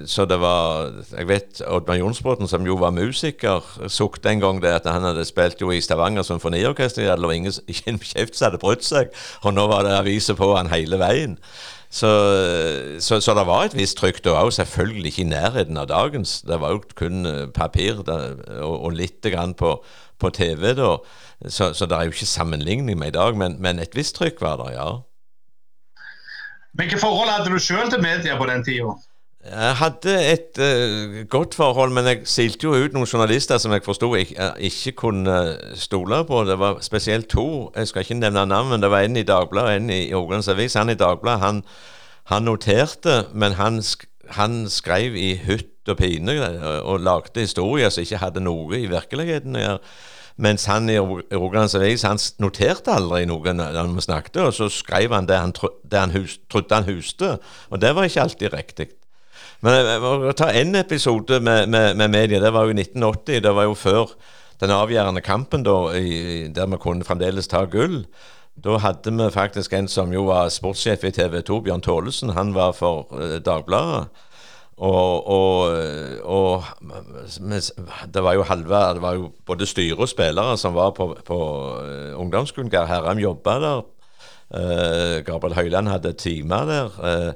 så, 0.07 0.27
det 0.29 0.41
var 0.41 0.93
Jeg 1.13 1.29
vet 1.29 1.63
Oddmar 1.67 1.99
Jonsbråten, 2.01 2.49
som 2.49 2.67
jo 2.67 2.79
var 2.81 2.95
musiker, 2.97 3.65
sukte 3.89 4.31
en 4.31 4.43
gang 4.43 4.61
det 4.63 4.75
at 4.81 4.91
han 4.91 5.07
hadde 5.07 5.25
spilt 5.29 5.61
jo 5.61 5.71
i 5.75 5.81
Stavanger 5.81 6.27
symfoniorkester, 6.27 7.13
og 7.17 7.35
ingen, 7.35 7.53
ingen 7.73 8.03
kjeft 8.03 8.37
som 8.37 8.51
hadde 8.51 8.63
brutt 8.63 8.85
seg, 8.85 9.15
og 9.43 9.57
nå 9.57 9.67
var 9.71 9.87
det 9.87 9.97
aviser 9.99 10.39
på 10.39 10.55
han 10.57 10.73
hele 10.73 11.01
veien. 11.03 11.41
Så, 11.97 12.09
så, 13.01 13.21
så, 13.21 13.35
det 13.35 13.47
var 13.47 13.65
et 13.65 13.77
visst 13.77 13.97
trykk 14.01 14.19
da 14.25 14.35
òg, 14.41 14.51
selvfølgelig 14.53 15.13
ikke 15.13 15.23
i 15.23 15.31
nærheten 15.31 15.79
av 15.81 15.87
dagens. 15.89 16.41
Det 16.45 16.59
var 16.61 16.75
jo 16.75 16.83
kun 16.99 17.27
eh, 17.27 17.47
papir 17.55 18.03
da, 18.05 18.19
og, 18.59 18.75
og 18.89 18.97
litt 18.99 19.27
på, 19.57 19.71
på 20.19 20.31
TV 20.35 20.75
da. 20.75 20.97
Så, 21.47 21.73
så, 21.73 21.87
det 21.87 21.97
er 21.97 22.09
jo 22.09 22.17
ikke 22.17 22.27
sammenligning 22.27 22.99
med 22.99 23.15
i 23.15 23.17
dag, 23.17 23.37
men, 23.37 23.57
men 23.63 23.79
et 23.79 23.97
visst 23.97 24.17
trykk 24.19 24.43
var 24.43 24.59
det, 24.61 24.75
ja. 24.75 24.91
Hvilke 26.77 26.99
forhold 27.01 27.31
hadde 27.33 27.53
du 27.53 27.59
sjøl 27.63 27.91
til 27.91 28.03
media 28.05 28.37
på 28.39 28.49
den 28.49 28.65
tida? 28.65 28.97
Jeg 29.47 29.77
hadde 29.79 30.15
et 30.33 30.59
uh, 30.59 31.21
godt 31.31 31.55
forhold, 31.55 31.93
men 31.95 32.05
jeg 32.05 32.25
silte 32.27 32.67
jo 32.67 32.73
ut 32.75 32.97
noen 32.97 33.07
journalister 33.07 33.61
som 33.63 33.73
jeg 33.73 33.85
forsto 33.87 34.09
jeg 34.17 34.33
ikke 34.59 34.93
kunne 35.05 35.37
stole 35.79 36.25
på. 36.27 36.43
Det 36.49 36.59
var 36.59 36.81
spesielt 36.83 37.29
to. 37.31 37.71
Jeg 37.77 37.89
skal 37.89 38.03
ikke 38.03 38.19
nevne 38.19 38.47
navn, 38.47 38.73
men 38.73 38.83
det 38.83 38.91
var 38.91 39.07
en 39.07 39.17
i 39.17 39.23
Dagbladet 39.23 39.71
og 39.71 39.77
en 39.77 39.91
i 39.91 40.15
Rogalands 40.15 40.49
Avis. 40.49 40.75
Han 40.75 40.91
i 40.91 40.99
Dagbladet 40.99 41.45
han, 41.45 41.63
han, 42.33 42.43
noterte, 42.43 43.25
men 43.33 43.53
han, 43.53 43.81
han 44.35 44.67
skrev 44.69 45.15
i 45.15 45.37
hytt 45.47 45.89
og 45.89 45.97
pine 45.97 46.35
og 46.83 47.01
lagde 47.01 47.47
historier 47.47 47.89
som 47.95 48.03
ikke 48.03 48.19
hadde 48.25 48.43
noe 48.43 48.83
i 48.83 48.91
virkeligheten 48.91 49.57
å 49.57 49.63
gjøre. 49.63 49.81
Mens 50.37 50.67
han 50.69 50.91
i 50.93 50.99
Rogalands 51.01 51.75
Avis 51.79 52.05
noterte 52.43 52.93
aldri 52.93 53.25
noe 53.29 53.55
når 53.57 53.95
vi 53.95 54.05
snakket, 54.05 54.37
og 54.45 54.53
så 54.53 54.69
skrev 54.69 55.15
han 55.17 55.29
det 55.29 55.39
han, 55.41 55.55
tro, 55.57 55.71
det 55.81 56.03
han 56.03 56.13
hus, 56.13 56.37
trodde 56.53 56.77
han 56.77 56.89
huste. 56.91 57.37
Og 57.73 57.81
det 57.81 57.95
var 57.97 58.05
ikke 58.05 58.27
alltid 58.27 58.53
riktig. 58.53 58.91
Men 59.65 59.79
jeg 59.81 60.01
må 60.03 60.33
ta 60.37 60.51
én 60.53 60.77
episode 60.77 61.41
med, 61.41 61.71
med, 61.73 61.97
med, 61.97 62.13
media. 62.13 62.41
Det 62.43 62.53
var 62.53 62.69
jo 62.69 62.75
i 62.75 62.81
1980. 62.83 63.41
Det 63.47 63.55
var 63.57 63.65
jo 63.65 63.75
før 63.75 64.13
den 64.61 64.73
avgjørende 64.73 65.25
kampen 65.25 65.65
da, 65.65 65.77
i, 65.97 66.49
der 66.53 66.69
vi 66.69 66.81
kunne 66.81 67.07
fremdeles 67.09 67.49
ta 67.49 67.65
gull. 67.65 68.03
Da 68.57 68.79
hadde 68.81 69.13
vi 69.13 69.31
faktisk 69.33 69.73
en 69.77 69.89
som 69.89 70.13
jo 70.13 70.27
var 70.29 70.49
sportssjef 70.53 71.05
i 71.05 71.13
TV 71.17 71.41
2, 71.45 71.61
Bjørn 71.65 71.85
Thålesen. 71.85 72.37
Han 72.37 72.55
var 72.57 72.77
for 72.77 73.09
uh, 73.13 73.37
Dagbladet. 73.41 74.09
Og, 74.77 75.27
og, 75.27 75.73
og, 76.25 76.65
det 78.13 78.23
var 78.23 78.35
jo 78.37 78.43
halve 78.45 78.81
Det 78.95 79.03
var 79.03 79.15
jo 79.17 79.31
både 79.47 79.67
styre 79.67 79.97
og 80.05 80.09
spillere 80.09 80.59
som 80.61 80.75
var 80.77 80.91
på, 80.91 81.15
på 81.25 81.39
uh, 81.81 82.21
ungdomsskolen. 82.21 82.71
Geir 82.71 82.85
Herrem 82.91 83.19
jobba 83.19 83.55
der. 83.63 83.87
Uh, 84.53 85.25
Gabriel 85.25 85.55
Høiland 85.55 85.89
hadde 85.89 86.13
timer 86.13 86.69
der. 86.69 86.99
Uh, 87.01 87.33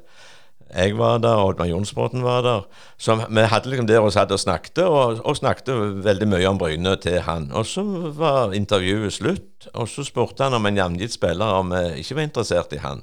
jeg 0.71 0.99
var 0.99 1.19
der, 1.19 1.41
Oddmar 1.43 1.67
Jonsbråten 1.67 2.23
var 2.23 2.43
der. 2.43 2.67
Så 2.99 3.17
vi 3.17 3.41
hadde 3.41 3.71
liksom 3.71 3.87
der 3.87 4.05
og 4.05 4.13
satt 4.13 4.31
og 4.31 4.39
snakket, 4.39 4.79
og, 4.79 5.25
og 5.25 5.37
snakket 5.37 6.05
veldig 6.05 6.29
mye 6.29 6.47
om 6.47 6.59
Bryne 6.59 6.95
til 6.97 7.19
han. 7.27 7.49
Og 7.53 7.67
så 7.67 7.83
var 8.15 8.53
intervjuet 8.55 9.13
slutt, 9.13 9.67
og 9.75 9.89
så 9.89 10.05
spurte 10.05 10.45
han 10.45 10.55
om 10.55 10.67
en 10.67 10.77
jevngitt 10.77 11.17
spiller 11.17 11.57
om 11.57 11.73
vi 11.75 12.05
ikke 12.05 12.21
var 12.21 12.29
interessert 12.29 12.77
i 12.77 12.85
han. 12.85 13.03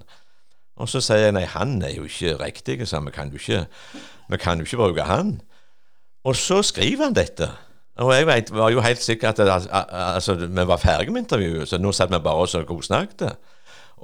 Og 0.78 0.88
så 0.90 1.02
sier 1.02 1.26
jeg 1.26 1.36
nei, 1.36 1.44
han 1.50 1.82
er 1.82 1.98
jo 1.98 2.06
ikke 2.08 2.38
riktig, 2.40 2.88
så 2.88 3.02
vi 3.04 3.12
kan 3.12 3.34
jo 3.34 3.42
ikke 3.42 3.66
vi 4.30 4.38
kan 4.42 4.60
jo 4.60 4.68
ikke 4.68 4.80
bruke 4.82 5.08
han. 5.08 5.38
Og 6.28 6.36
så 6.36 6.62
skriver 6.66 7.08
han 7.08 7.16
dette. 7.16 7.50
Og 7.98 8.14
jeg 8.14 8.28
vet, 8.28 8.52
var 8.54 8.70
jo 8.70 8.84
helt 8.86 9.02
sikker 9.02 9.30
at 9.30 9.38
det, 9.38 9.54
altså, 9.72 10.36
vi 10.36 10.68
var 10.70 10.78
ferdige 10.78 11.12
med 11.12 11.24
intervjuet, 11.26 11.70
så 11.70 11.80
nå 11.82 11.92
satt 11.96 12.12
vi 12.14 12.20
bare 12.22 12.46
og 12.46 12.68
godsnakket. 12.70 13.38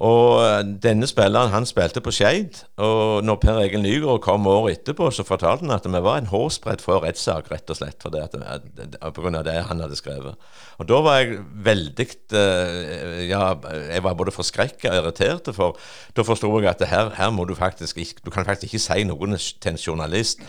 Og 0.02 0.40
eh, 0.42 0.64
denne 0.82 1.06
spilleren 1.06 1.52
han 1.54 1.68
spilte 1.70 2.02
på 2.02 2.12
Skeid. 2.14 2.64
Og 2.82 3.22
når 3.26 3.38
Per 3.44 3.60
Egil 3.62 3.84
Nygaard 3.84 4.24
kom 4.26 4.48
året 4.50 4.80
etterpå, 4.80 5.12
så 5.14 5.26
fortalte 5.28 5.68
han 5.68 5.76
at 5.76 5.86
vi 5.86 6.02
var 6.02 6.18
en 6.18 6.32
hårsbredd 6.32 6.82
fra 6.82 6.98
rettssak, 7.04 7.52
rett 7.54 7.70
og 7.70 7.78
slett, 7.78 8.00
for 8.02 8.14
det 8.14 8.24
at, 8.26 9.14
pga. 9.14 9.44
det 9.46 9.58
han 9.70 9.84
hadde 9.86 10.00
skrevet. 10.00 10.50
Og 10.82 10.90
da 10.90 11.02
var 11.06 11.20
jeg 11.22 11.44
veldig 11.70 12.08
eh, 12.34 13.22
Ja, 13.30 13.54
jeg 13.94 14.04
var 14.04 14.18
både 14.18 14.34
forskrekka 14.34 14.90
og 14.90 15.04
irritert, 15.04 15.54
for 15.54 15.78
da 16.18 16.26
forsto 16.26 16.50
jeg 16.58 16.72
at 16.74 16.88
her, 16.90 17.14
her, 17.20 17.30
må 17.30 17.46
du 17.46 17.54
faktisk 17.56 17.98
ikke 17.98 18.26
Du 18.26 18.32
kan 18.32 18.46
faktisk 18.46 18.74
ikke 18.74 18.82
si 18.82 19.04
noe 19.06 19.38
til 19.38 19.72
en 19.72 19.78
journalist. 19.78 20.42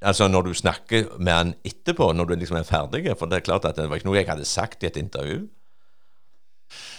Altså 0.00 0.28
Når 0.28 0.42
du 0.42 0.54
snakker 0.54 1.12
med 1.18 1.32
han 1.32 1.54
etterpå, 1.64 2.12
når 2.12 2.24
du 2.24 2.34
liksom 2.34 2.56
er 2.56 2.64
ferdig. 2.64 3.04
For 3.18 3.26
det 3.26 3.36
er 3.36 3.46
klart 3.50 3.64
at 3.68 3.76
det 3.76 3.90
var 3.90 4.00
ikke 4.00 4.08
noe 4.08 4.16
jeg 4.16 4.30
hadde 4.30 4.48
sagt 4.48 4.82
i 4.82 4.86
et 4.86 4.96
intervju. 4.96 5.48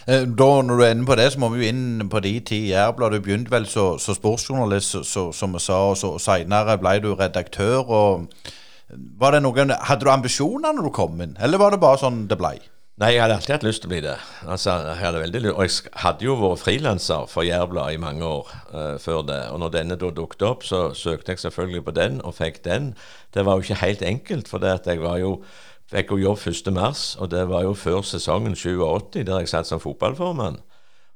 Eh, 0.10 0.26
da, 0.26 0.62
Når 0.62 0.76
du 0.76 0.84
er 0.84 0.94
inne 0.96 1.06
på 1.06 1.16
det, 1.16 1.28
så 1.34 1.40
må 1.40 1.52
vi 1.54 1.62
jo 1.62 1.70
inn 1.70 2.08
på 2.10 2.22
de 2.26 2.32
ti 2.42 2.60
Jærbladet. 2.72 3.20
Du 3.20 3.26
begynte 3.28 3.54
vel 3.54 3.68
som 3.70 4.00
sportsjournalist, 4.00 4.96
så, 5.06 5.28
som 5.36 5.54
vi 5.54 5.62
sa, 5.62 5.84
og 5.92 6.00
så 6.02 6.16
seinere 6.18 6.80
ble 6.82 6.96
du 7.04 7.12
redaktør. 7.14 7.86
og 7.86 8.26
var 9.22 9.36
det 9.36 9.44
noen, 9.44 9.70
Hadde 9.70 10.06
du 10.06 10.10
ambisjoner 10.10 10.74
når 10.74 10.90
du 10.90 10.90
kom 10.90 11.22
inn, 11.22 11.38
eller 11.40 11.62
var 11.62 11.76
det 11.76 11.82
bare 11.84 12.02
sånn 12.02 12.24
det 12.28 12.40
ble? 12.40 12.56
Nei, 13.00 13.14
jeg 13.14 13.22
hadde 13.22 13.36
alltid 13.38 13.54
hatt 13.54 13.64
lyst 13.64 13.84
til 13.84 13.88
å 13.88 13.92
bli 13.94 14.02
det. 14.04 14.16
Altså, 14.50 14.74
jeg 14.90 15.00
hadde 15.00 15.22
veldig 15.22 15.42
lyst, 15.46 15.54
Og 15.54 15.64
jeg 15.64 16.02
hadde 16.02 16.26
jo 16.26 16.34
vært 16.42 16.64
frilanser 16.66 17.30
for 17.32 17.48
Jærbladet 17.48 17.96
i 17.96 18.02
mange 18.02 18.26
år 18.26 18.50
uh, 18.74 18.98
før 19.00 19.22
det. 19.30 19.40
Og 19.54 19.62
når 19.62 19.76
denne 19.78 19.96
da 19.96 20.10
dukket 20.10 20.44
opp, 20.44 20.66
så 20.68 20.90
søkte 20.98 21.32
jeg 21.32 21.40
selvfølgelig 21.46 21.86
på 21.86 21.94
den, 21.96 22.20
og 22.26 22.36
fikk 22.36 22.64
den. 22.66 22.96
Det 23.34 23.46
var 23.46 23.56
jo 23.56 23.64
ikke 23.64 23.86
helt 23.86 24.02
enkelt, 24.02 24.50
for 24.50 24.58
det 24.58 24.74
at 24.82 24.90
jeg 24.90 25.06
var 25.06 25.22
jo 25.22 25.38
fikk 25.90 26.14
jo 26.14 26.22
jobb 26.22 26.42
1.3, 26.52 27.20
og 27.20 27.32
det 27.32 27.46
var 27.50 27.64
jo 27.66 27.74
før 27.78 28.04
sesongen 28.06 28.56
87, 28.56 29.24
der 29.26 29.40
jeg 29.42 29.50
satt 29.50 29.70
som 29.70 29.82
fotballformann. 29.82 30.60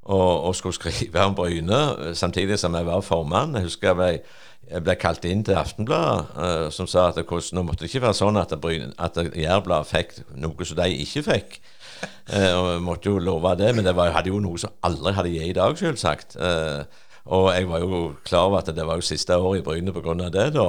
Og, 0.03 0.43
og, 0.43 0.55
skulle 0.55 0.75
skrive 0.75 1.21
om 1.23 1.35
Bryne 1.35 2.15
samtidig 2.15 2.57
som 2.59 2.75
jeg 2.75 2.85
var 2.85 3.01
formann. 3.01 3.55
Jeg 3.55 3.69
husker 3.69 3.87
jeg 3.87 3.95
ble, 3.95 4.09
jeg 4.71 4.83
ble 4.83 4.95
kalt 4.99 5.23
inn 5.29 5.45
til 5.47 5.55
Aftenbladet, 5.55 6.33
uh, 6.35 6.65
som 6.75 6.89
sa 6.91 7.07
at 7.11 7.21
det, 7.21 7.27
nå 7.55 7.63
måtte 7.63 7.85
det 7.85 7.91
ikke 7.91 8.03
være 8.07 8.17
sånn 8.17 8.39
at, 8.41 8.51
at 8.51 9.21
Jærbladet 9.31 9.87
fikk 9.91 10.17
noe 10.35 10.67
som 10.67 10.81
de 10.81 10.89
ikke 11.05 11.23
fikk. 11.29 11.55
Uh, 12.27 12.51
og 12.57 12.67
jeg 12.73 12.83
måtte 12.83 13.13
jo 13.13 13.23
love 13.23 13.55
det, 13.61 13.71
men 13.77 13.87
det 13.87 13.95
var, 13.95 14.11
hadde 14.11 14.33
jo 14.33 14.41
noe 14.43 14.59
som 14.59 14.75
aldri 14.83 15.15
hadde 15.15 15.31
gitt 15.31 15.53
i 15.53 15.55
dag, 15.55 15.77
selvsagt. 15.79 16.35
Uh, 16.35 16.83
og 17.23 17.53
jeg 17.55 17.69
var 17.69 17.79
jo 17.79 18.01
klar 18.27 18.49
over 18.49 18.59
at 18.59 18.73
det 18.75 18.83
var 18.83 18.99
jo 18.99 19.07
siste 19.07 19.37
året 19.39 19.61
i 19.61 19.63
Bryne 19.63 19.93
pga. 19.95 20.17
det, 20.27 20.49
da. 20.57 20.65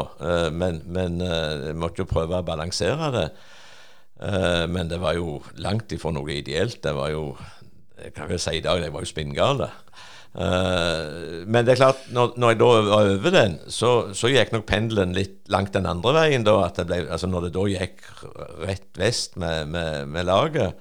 men, 0.55 0.79
men 0.87 1.19
jeg 1.19 1.75
måtte 1.75 2.05
jo 2.05 2.07
prøve 2.07 2.39
å 2.39 2.47
balansere 2.47 3.09
det. 3.11 3.25
Uh, 4.15 4.65
men 4.71 4.91
det 4.91 5.01
var 5.03 5.17
jo 5.19 5.41
langt 5.59 5.93
ifra 5.93 6.13
noe 6.15 6.37
ideelt. 6.37 6.83
Det 6.85 6.95
var 6.95 7.11
jo 7.15 7.35
Jeg 7.95 8.13
kan 8.15 8.29
vel 8.29 8.41
si 8.43 8.59
i 8.59 8.63
dag 8.63 8.83
det 8.83 8.93
var 8.93 9.05
jo 9.05 9.09
spinngale. 9.09 9.71
Uh, 10.35 11.47
men 11.47 11.63
det 11.63 11.75
er 11.75 11.79
klart, 11.79 12.01
når, 12.11 12.33
når, 12.37 12.51
jeg 12.51 12.59
da 12.59 12.71
var 12.89 13.11
over 13.13 13.31
den, 13.31 13.53
så, 13.71 13.91
så 14.19 14.31
gikk 14.33 14.51
nok 14.51 14.65
pendelen 14.67 15.15
litt 15.15 15.47
langt 15.49 15.77
den 15.77 15.87
andre 15.87 16.15
veien. 16.17 16.47
da, 16.47 16.57
at 16.67 16.81
det 16.81 16.89
ble, 16.91 17.05
altså 17.07 17.31
Når 17.31 17.47
det 17.47 17.53
da 17.55 17.69
gikk 17.71 18.03
rett 18.67 18.99
vest 18.99 19.39
med, 19.39 19.71
med, 19.71 20.11
med 20.11 20.27
laget, 20.27 20.75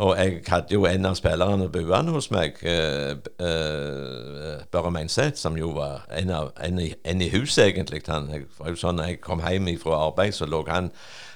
Og 0.00 0.16
jeg 0.16 0.42
hadde 0.46 0.74
jo 0.74 0.84
en 0.86 1.06
av 1.06 1.16
spillerne 1.18 1.66
buende 1.68 2.12
hos 2.14 2.30
meg, 2.30 2.60
eh, 2.62 3.10
eh, 3.42 4.60
Børre 4.70 4.90
Meinseth, 4.94 5.36
som 5.36 5.58
jo 5.58 5.72
var 5.74 6.06
en, 6.14 6.30
av, 6.30 6.52
en, 6.62 6.78
i, 6.78 6.92
en 7.04 7.20
i 7.20 7.28
huset, 7.28 7.66
egentlig. 7.66 8.04
Han, 8.06 8.30
jeg, 8.30 8.46
sånn, 8.78 9.02
jeg 9.02 9.18
kom 9.20 9.42
hjem 9.42 9.68
fra 9.82 10.06
arbeid, 10.06 10.32
så 10.32 10.46
lå 10.46 10.62
han 10.68 10.92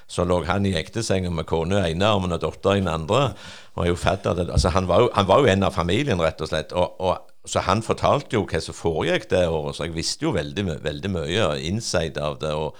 så 0.07 0.25
lå 0.27 0.41
han 0.45 0.65
i 0.69 0.75
ektesenga 0.77 1.31
med 1.33 1.47
kone 1.49 1.79
i 1.81 1.93
ene 1.93 2.09
armen 2.09 2.35
og 2.35 2.43
datter 2.43 2.77
i 2.77 2.83
den 2.83 2.91
andre. 2.91 3.31
Og 3.75 3.89
jo 3.89 3.95
fadder, 3.99 4.45
altså 4.45 4.71
han, 4.75 4.89
var 4.89 5.05
jo, 5.05 5.09
han 5.15 5.29
var 5.29 5.41
jo 5.41 5.49
en 5.51 5.65
av 5.65 5.73
familien, 5.75 6.21
rett 6.21 6.43
og 6.45 6.51
slett. 6.51 6.75
Og, 6.77 6.99
og, 7.01 7.31
så 7.45 7.63
han 7.65 7.81
fortalte 7.85 8.37
jo 8.37 8.45
hva 8.49 8.61
som 8.61 8.77
foregikk 8.77 9.27
det 9.33 9.47
året, 9.49 9.77
så 9.77 9.87
jeg 9.87 9.97
visste 9.97 10.27
jo 10.27 10.35
veldig, 10.35 10.67
veldig 10.85 11.11
mye 11.13 11.49
inside 11.65 12.21
av 12.21 12.39
det. 12.41 12.53
og 12.53 12.77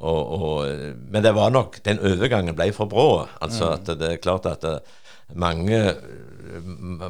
og, 0.00 0.42
og, 0.42 0.68
men 1.12 1.20
det 1.20 1.34
var 1.36 1.50
nok 1.52 1.74
Den 1.84 1.98
overgangen 2.00 2.56
ble 2.56 2.70
for 2.72 2.88
brå. 2.88 3.26
Altså 3.44 3.66
mm. 3.66 3.72
at 3.74 3.90
det 4.00 4.08
er 4.08 4.22
klart 4.24 4.46
at 4.48 4.62
det, 4.64 4.78
mange 5.34 5.78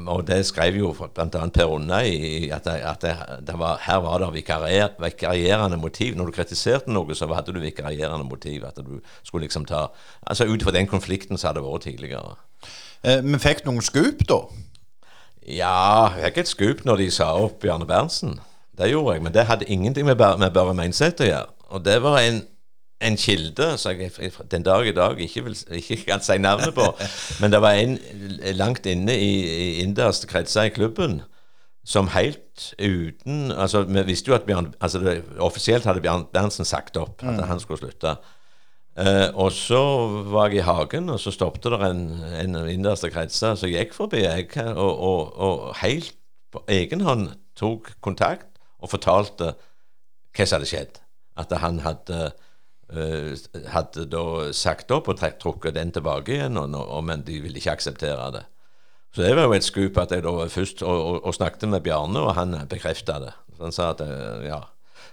Og 0.07 0.27
det 0.27 0.45
skrev 0.47 0.77
jo 0.79 0.93
bl.a. 0.95 1.25
Per 1.27 1.71
Undøy 1.75 2.51
at, 2.55 2.65
det, 2.65 2.75
at 2.87 3.03
det, 3.03 3.15
det 3.49 3.57
var, 3.59 3.81
her 3.83 3.99
var 4.05 4.23
det 4.23 4.29
vikarier, 4.37 4.93
vikarierende 5.03 5.77
motiv. 5.77 6.15
Når 6.17 6.31
du 6.31 6.37
kritiserte 6.37 6.93
noe, 6.95 7.15
så 7.19 7.27
hadde 7.35 7.55
du 7.55 7.59
vikarierende 7.59 8.29
motiv. 8.29 8.63
At 8.69 8.79
du 8.79 9.01
skulle 9.23 9.49
liksom 9.49 9.67
ta 9.67 9.89
Altså 10.23 10.47
ut 10.47 10.63
fra 10.63 10.71
den 10.71 10.87
konflikten 10.87 11.39
som 11.39 11.51
hadde 11.51 11.65
vært 11.65 11.89
tidligere. 11.89 12.37
Eh, 13.03 13.19
men 13.25 13.43
fikk 13.43 13.65
noen 13.67 13.83
skup, 13.83 14.23
da? 14.31 14.45
Ja, 15.43 16.13
jeg 16.21 16.31
fikk 16.31 16.39
et 16.45 16.53
skup 16.53 16.85
når 16.87 17.03
de 17.03 17.11
sa 17.11 17.33
opp 17.35 17.59
Bjarne 17.65 17.87
Berntsen. 17.89 18.39
Det 18.79 18.93
gjorde 18.93 19.17
jeg, 19.17 19.23
men 19.27 19.35
det 19.35 19.49
hadde 19.51 19.67
ingenting 19.67 20.07
med, 20.07 20.23
med 20.39 20.55
Børre 20.55 20.75
Meinseth 20.75 21.25
å 21.25 21.29
gjøre. 21.29 21.51
Og 21.75 21.83
det 21.85 21.99
var 22.05 22.21
en 22.23 22.45
en 23.03 23.19
kilde 23.19 23.73
som 23.81 23.99
jeg 23.99 24.33
den 24.51 24.65
dag 24.67 24.87
i 24.87 24.95
dag 24.97 25.21
ikke, 25.21 25.45
vil, 25.47 25.57
ikke 25.79 25.99
kan 26.07 26.23
si 26.25 26.39
navnet 26.39 26.75
på, 26.77 26.87
men 27.41 27.53
det 27.53 27.61
var 27.63 27.79
en 27.79 27.99
langt 28.59 28.87
inne 28.87 29.17
i, 29.19 29.33
i 29.43 29.69
innerste 29.83 30.31
kretser 30.31 30.71
i 30.71 30.75
klubben 30.75 31.21
som 31.85 32.13
helt 32.15 32.75
uten 32.79 33.51
Altså, 33.51 33.83
vi 33.83 34.05
visste 34.07 34.31
jo 34.31 34.37
at 34.37 34.47
Bjørn 34.47 34.71
altså 34.81 35.01
det, 35.03 35.17
Offisielt 35.43 35.85
hadde 35.89 36.03
Bjørn 36.05 36.29
Berntsen 36.33 36.69
sagt 36.69 36.97
opp 36.97 37.25
at 37.25 37.35
mm. 37.41 37.43
han 37.49 37.61
skulle 37.61 37.81
slutte. 37.83 38.17
Uh, 38.93 39.33
og 39.41 39.53
så 39.57 39.81
var 40.29 40.53
jeg 40.53 40.61
i 40.61 40.67
hagen, 40.67 41.09
og 41.09 41.21
så 41.21 41.33
stoppet 41.33 41.65
det 41.73 41.81
en, 41.87 42.03
en 42.39 42.59
innerste 42.69 43.09
kretser 43.11 43.57
som 43.57 43.71
gikk 43.73 43.97
forbi, 43.97 44.21
jeg, 44.21 44.51
og, 44.77 44.93
og, 44.93 45.39
og 45.41 45.63
helt 45.81 46.13
på 46.53 46.61
egen 46.69 47.01
hånd 47.01 47.31
tok 47.57 47.95
kontakt 48.05 48.61
og 48.79 48.93
fortalte 48.93 49.55
hva 50.37 50.45
som 50.45 50.59
hadde 50.59 50.69
skjedd. 50.69 51.01
At 51.41 51.55
han 51.57 51.81
hadde 51.81 52.21
Eh, 52.21 52.31
hadde 53.73 54.07
da 54.11 54.25
sagt 54.57 54.91
opp 54.95 55.09
og 55.09 55.21
trukket 55.41 55.77
den 55.77 55.93
tilbake 55.95 56.37
igjen, 56.37 56.59
og, 56.61 56.75
og, 56.81 57.03
men 57.09 57.25
de 57.27 57.41
ville 57.45 57.61
ikke 57.61 57.77
akseptere 57.77 58.31
det. 58.37 58.45
Så 59.13 59.23
det 59.23 59.35
var 59.37 59.45
jo 59.45 59.57
et 59.57 59.67
skup 59.67 59.99
at 60.01 60.13
jeg 60.15 60.25
da 60.25 60.33
først 60.49 60.83
og, 60.83 60.99
og, 60.99 61.17
og 61.29 61.35
snakket 61.37 61.69
med 61.69 61.85
Bjarne, 61.85 62.21
og 62.21 62.35
han 62.39 62.57
bekrefta 62.69 63.19
det. 63.21 63.35
Så 63.57 63.67
han 63.67 63.75
sa 63.77 63.91
at 63.93 64.01
eh, 64.01 64.47
ja. 64.49 64.63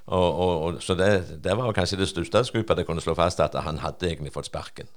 så 0.08 0.96
det, 0.96 1.10
det, 1.44 1.58
var 1.58 1.76
kanskje 1.76 2.00
det 2.00 2.08
største 2.08 2.46
skupet 2.48 2.72
at 2.72 2.84
jeg 2.84 2.88
kunne 2.88 3.04
slå 3.04 3.16
fast 3.20 3.44
at 3.44 3.58
han 3.66 3.84
hadde 3.84 4.08
egentlig 4.08 4.34
fått 4.34 4.48
sparken. 4.48 4.88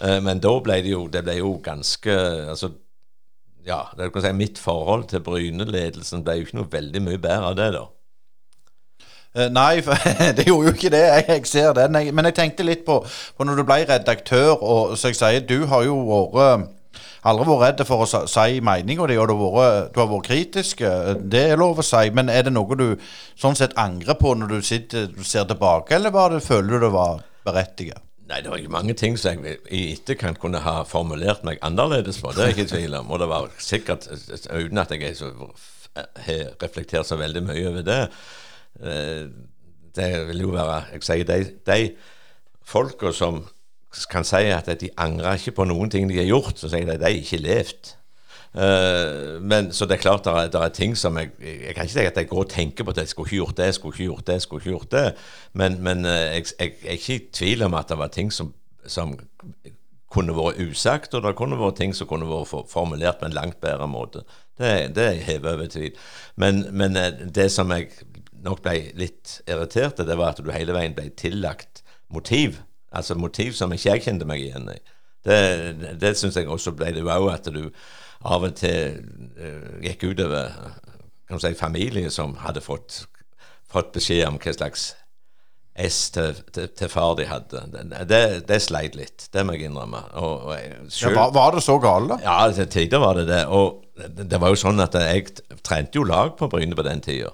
Eh, 0.00 0.18
men 0.24 0.42
da 0.42 0.56
ble 0.60 0.80
det 0.82 0.90
jo, 0.90 1.06
det 1.06 1.22
ble 1.22 1.38
jo 1.38 1.54
ganske 1.62 2.16
altså, 2.50 2.72
ja, 3.66 3.84
det 3.96 4.10
kan 4.10 4.24
si 4.24 4.34
Mitt 4.34 4.58
forhold 4.58 5.06
til 5.12 5.22
Bryne-ledelsen 5.22 6.24
ble 6.26 6.40
jo 6.40 6.46
ikke 6.48 6.58
noe 6.58 6.72
veldig 6.72 7.02
mye 7.06 7.22
bedre 7.22 7.52
av 7.52 7.58
det, 7.60 7.70
da. 7.76 7.86
Uh, 9.32 9.48
nei, 9.48 9.80
det 10.36 10.44
gjorde 10.44 10.68
jo 10.68 10.74
ikke 10.76 10.92
det. 10.92 11.02
Jeg, 11.28 11.46
ser 11.48 11.72
den. 11.76 11.96
Men 12.14 12.28
jeg 12.28 12.36
tenkte 12.36 12.66
litt 12.66 12.84
på, 12.84 13.00
på, 13.36 13.48
når 13.48 13.62
du 13.62 13.64
ble 13.68 13.80
redaktør, 13.88 14.60
og 14.60 14.94
så 15.00 15.12
jeg 15.12 15.20
sier, 15.20 15.44
du 15.48 15.66
har 15.70 15.86
jo 15.88 15.96
vært 16.32 16.68
aldri 17.22 17.46
vært 17.46 17.62
redd 17.62 17.82
for 17.86 18.02
å 18.04 18.22
si 18.28 18.60
meninga 18.66 19.06
di, 19.08 19.16
og 19.16 19.30
du 19.30 19.36
har, 19.38 19.54
vært, 19.54 19.90
du 19.94 20.00
har 20.02 20.08
vært 20.10 20.28
kritisk. 20.28 20.84
Det 21.32 21.44
er 21.48 21.60
lov 21.60 21.80
å 21.80 21.86
si. 21.86 22.10
Men 22.12 22.28
er 22.32 22.44
det 22.48 22.52
noe 22.52 22.76
du 22.76 22.88
sånn 23.38 23.56
sett 23.56 23.76
angrer 23.80 24.18
på 24.20 24.34
når 24.36 24.56
du, 24.56 24.58
sitter, 24.66 25.08
ser 25.24 25.48
tilbake, 25.48 25.96
eller 25.96 26.12
var 26.12 26.34
det, 26.34 26.42
føler 26.44 26.76
du 26.76 26.88
det 26.88 26.92
var 26.92 27.24
berettiget? 27.46 28.04
Nei, 28.28 28.40
det 28.44 28.52
var 28.52 28.60
ikke 28.60 28.72
mange 28.72 28.94
ting 28.96 29.16
som 29.20 29.42
jeg 29.44 29.58
i 29.72 29.82
etterkant 29.92 30.38
kunne 30.40 30.60
ha 30.64 30.82
formulert 30.88 31.42
meg 31.44 31.58
annerledes 31.64 32.20
på. 32.22 32.32
Det 32.36 32.44
er 32.44 32.54
ikke 32.54 32.70
tvil 32.70 33.00
om. 33.00 33.10
Og 33.12 33.20
det 33.20 33.32
var 33.32 33.50
sikkert, 33.60 34.06
uten 34.52 34.80
at 34.80 34.92
jeg 34.92 35.16
har 35.16 36.54
reflektert 36.62 37.08
så 37.08 37.18
veldig 37.20 37.42
mye 37.48 37.66
over 37.68 37.84
det, 37.86 38.00
Eh, 38.12 38.51
det 38.80 40.06
vil 40.28 40.40
jo 40.40 40.54
være 40.54 40.78
Jeg 40.94 41.02
sier 41.04 41.26
de, 41.28 41.36
de 41.68 41.80
folka 42.64 43.12
som 43.12 43.42
kan 44.10 44.24
si 44.24 44.48
at 44.48 44.70
de 44.80 44.90
angrer 44.96 45.36
ikke 45.36 45.58
på 45.58 45.66
noen 45.68 45.90
ting 45.92 46.08
de 46.08 46.16
har 46.16 46.30
gjort, 46.30 46.56
så 46.56 46.70
sier 46.72 46.86
de 46.88 46.94
at 46.94 47.02
de 47.02 47.10
har 47.10 47.18
ikke 47.18 47.42
levd. 47.42 47.92
Uh, 48.52 49.40
men 49.40 49.72
Så 49.72 49.86
det 49.88 49.96
er 49.96 50.02
klart 50.02 50.24
det 50.24 50.32
er, 50.32 50.48
det 50.52 50.60
er 50.60 50.68
ting 50.68 50.92
som 50.96 51.16
jeg 51.16 51.30
Jeg 51.40 51.74
kan 51.74 51.86
ikke 51.86 51.92
si 51.92 52.04
at 52.04 52.16
jeg 52.16 52.28
går 52.28 52.38
og 52.38 52.50
tenker 52.50 52.84
på 52.84 52.90
at 52.90 52.98
jeg 52.98 53.08
skulle 53.08 53.26
ikke 53.26 53.36
gjort 53.36 53.56
det, 53.56 53.64
jeg 53.64 53.74
skulle 53.74 53.94
ikke 53.94 54.04
gjort 54.04 54.26
det, 54.26 54.32
jeg 54.32 54.42
skulle 54.42 54.60
ikke 54.60 54.70
gjort 54.70 54.92
det. 54.92 55.14
Men, 55.52 55.82
men 55.82 56.04
uh, 56.04 56.10
jeg, 56.10 56.44
jeg, 56.60 56.72
jeg, 56.82 56.88
er 56.88 56.92
ikke 56.92 57.14
i 57.14 57.28
tvil 57.32 57.62
om 57.62 57.74
at 57.74 57.88
det 57.88 57.98
var 57.98 58.06
ting 58.12 58.32
som, 58.32 58.52
som 58.86 59.16
kunne 60.12 60.36
vært 60.36 60.60
usagt, 60.60 61.14
og 61.14 61.22
det 61.24 61.36
kunne 61.36 61.56
vært 61.56 61.80
ting 61.80 61.96
som 61.96 62.06
kunne 62.06 62.28
vært 62.28 62.52
formulert 62.68 63.20
på 63.20 63.26
en 63.26 63.32
langt 63.32 63.60
bedre 63.60 63.88
måte. 63.88 64.20
Det, 64.58 64.94
det 64.96 65.06
er 65.06 65.24
hevet 65.24 65.54
over 65.54 65.66
tvil. 65.66 65.96
Men, 66.36 66.66
men 66.76 66.98
det 67.34 67.48
som 67.52 67.72
jeg 67.72 67.88
nok 68.42 68.62
ble 68.64 68.76
litt 68.98 69.38
irritert, 69.46 70.02
det 70.02 70.18
var 70.18 70.34
at 70.34 70.42
du 70.42 70.50
hele 70.54 70.74
veien 70.76 70.96
ble 70.96 71.08
tillagt 71.18 71.82
motiv. 72.12 72.60
Altså 72.92 73.16
motiv 73.16 73.56
som 73.56 73.72
ikke 73.72 73.94
jeg 73.94 74.06
kjente 74.06 74.28
meg 74.28 74.42
igjen 74.44 74.68
i. 74.72 74.78
Det, 75.22 75.38
det, 76.02 76.16
syns 76.18 76.36
jeg 76.36 76.50
også 76.50 76.74
ble 76.74 76.90
det 76.96 77.04
òg, 77.06 77.28
at 77.30 77.46
du 77.54 77.68
av 78.26 78.42
og 78.46 78.56
til 78.58 78.98
uh, 79.38 79.78
gikk 79.82 80.08
utover 80.10 80.50
kan 81.28 81.38
du 81.38 81.46
si, 81.46 81.54
familie 81.58 82.10
som 82.12 82.34
hadde 82.42 82.60
fått, 82.60 83.04
fått 83.70 83.94
beskjed 83.94 84.26
om 84.28 84.40
hva 84.42 84.52
slags 84.52 84.90
S 85.72 86.10
til, 86.12 86.36
til, 86.52 86.66
til, 86.76 86.88
far 86.92 87.14
de 87.16 87.24
hadde. 87.24 87.62
Det, 88.04 88.42
det, 88.44 88.58
sleit 88.60 88.96
litt, 88.98 89.24
det 89.32 89.44
må 89.48 89.54
jeg 89.56 89.70
innrømme. 89.70 90.02
Og, 90.20 90.50
og 90.50 90.90
selv, 90.92 91.14
ja, 91.14 91.22
var, 91.22 91.30
var, 91.32 91.54
det 91.56 91.62
så 91.64 91.78
galt, 91.80 92.10
da? 92.10 92.18
Ja, 92.20 92.34
til 92.52 92.68
tider 92.68 93.00
var 93.00 93.16
det 93.16 93.24
det. 93.30 93.46
Og 93.48 93.80
det, 93.96 94.26
det 94.28 94.40
var 94.42 94.52
jo 94.52 94.60
sånn 94.60 94.84
at 94.84 94.98
jeg 95.00 95.32
trente 95.64 95.96
jo 95.96 96.04
lag 96.04 96.34
på 96.36 96.50
Bryne 96.52 96.76
på 96.76 96.84
den 96.84 97.00
tida. 97.00 97.32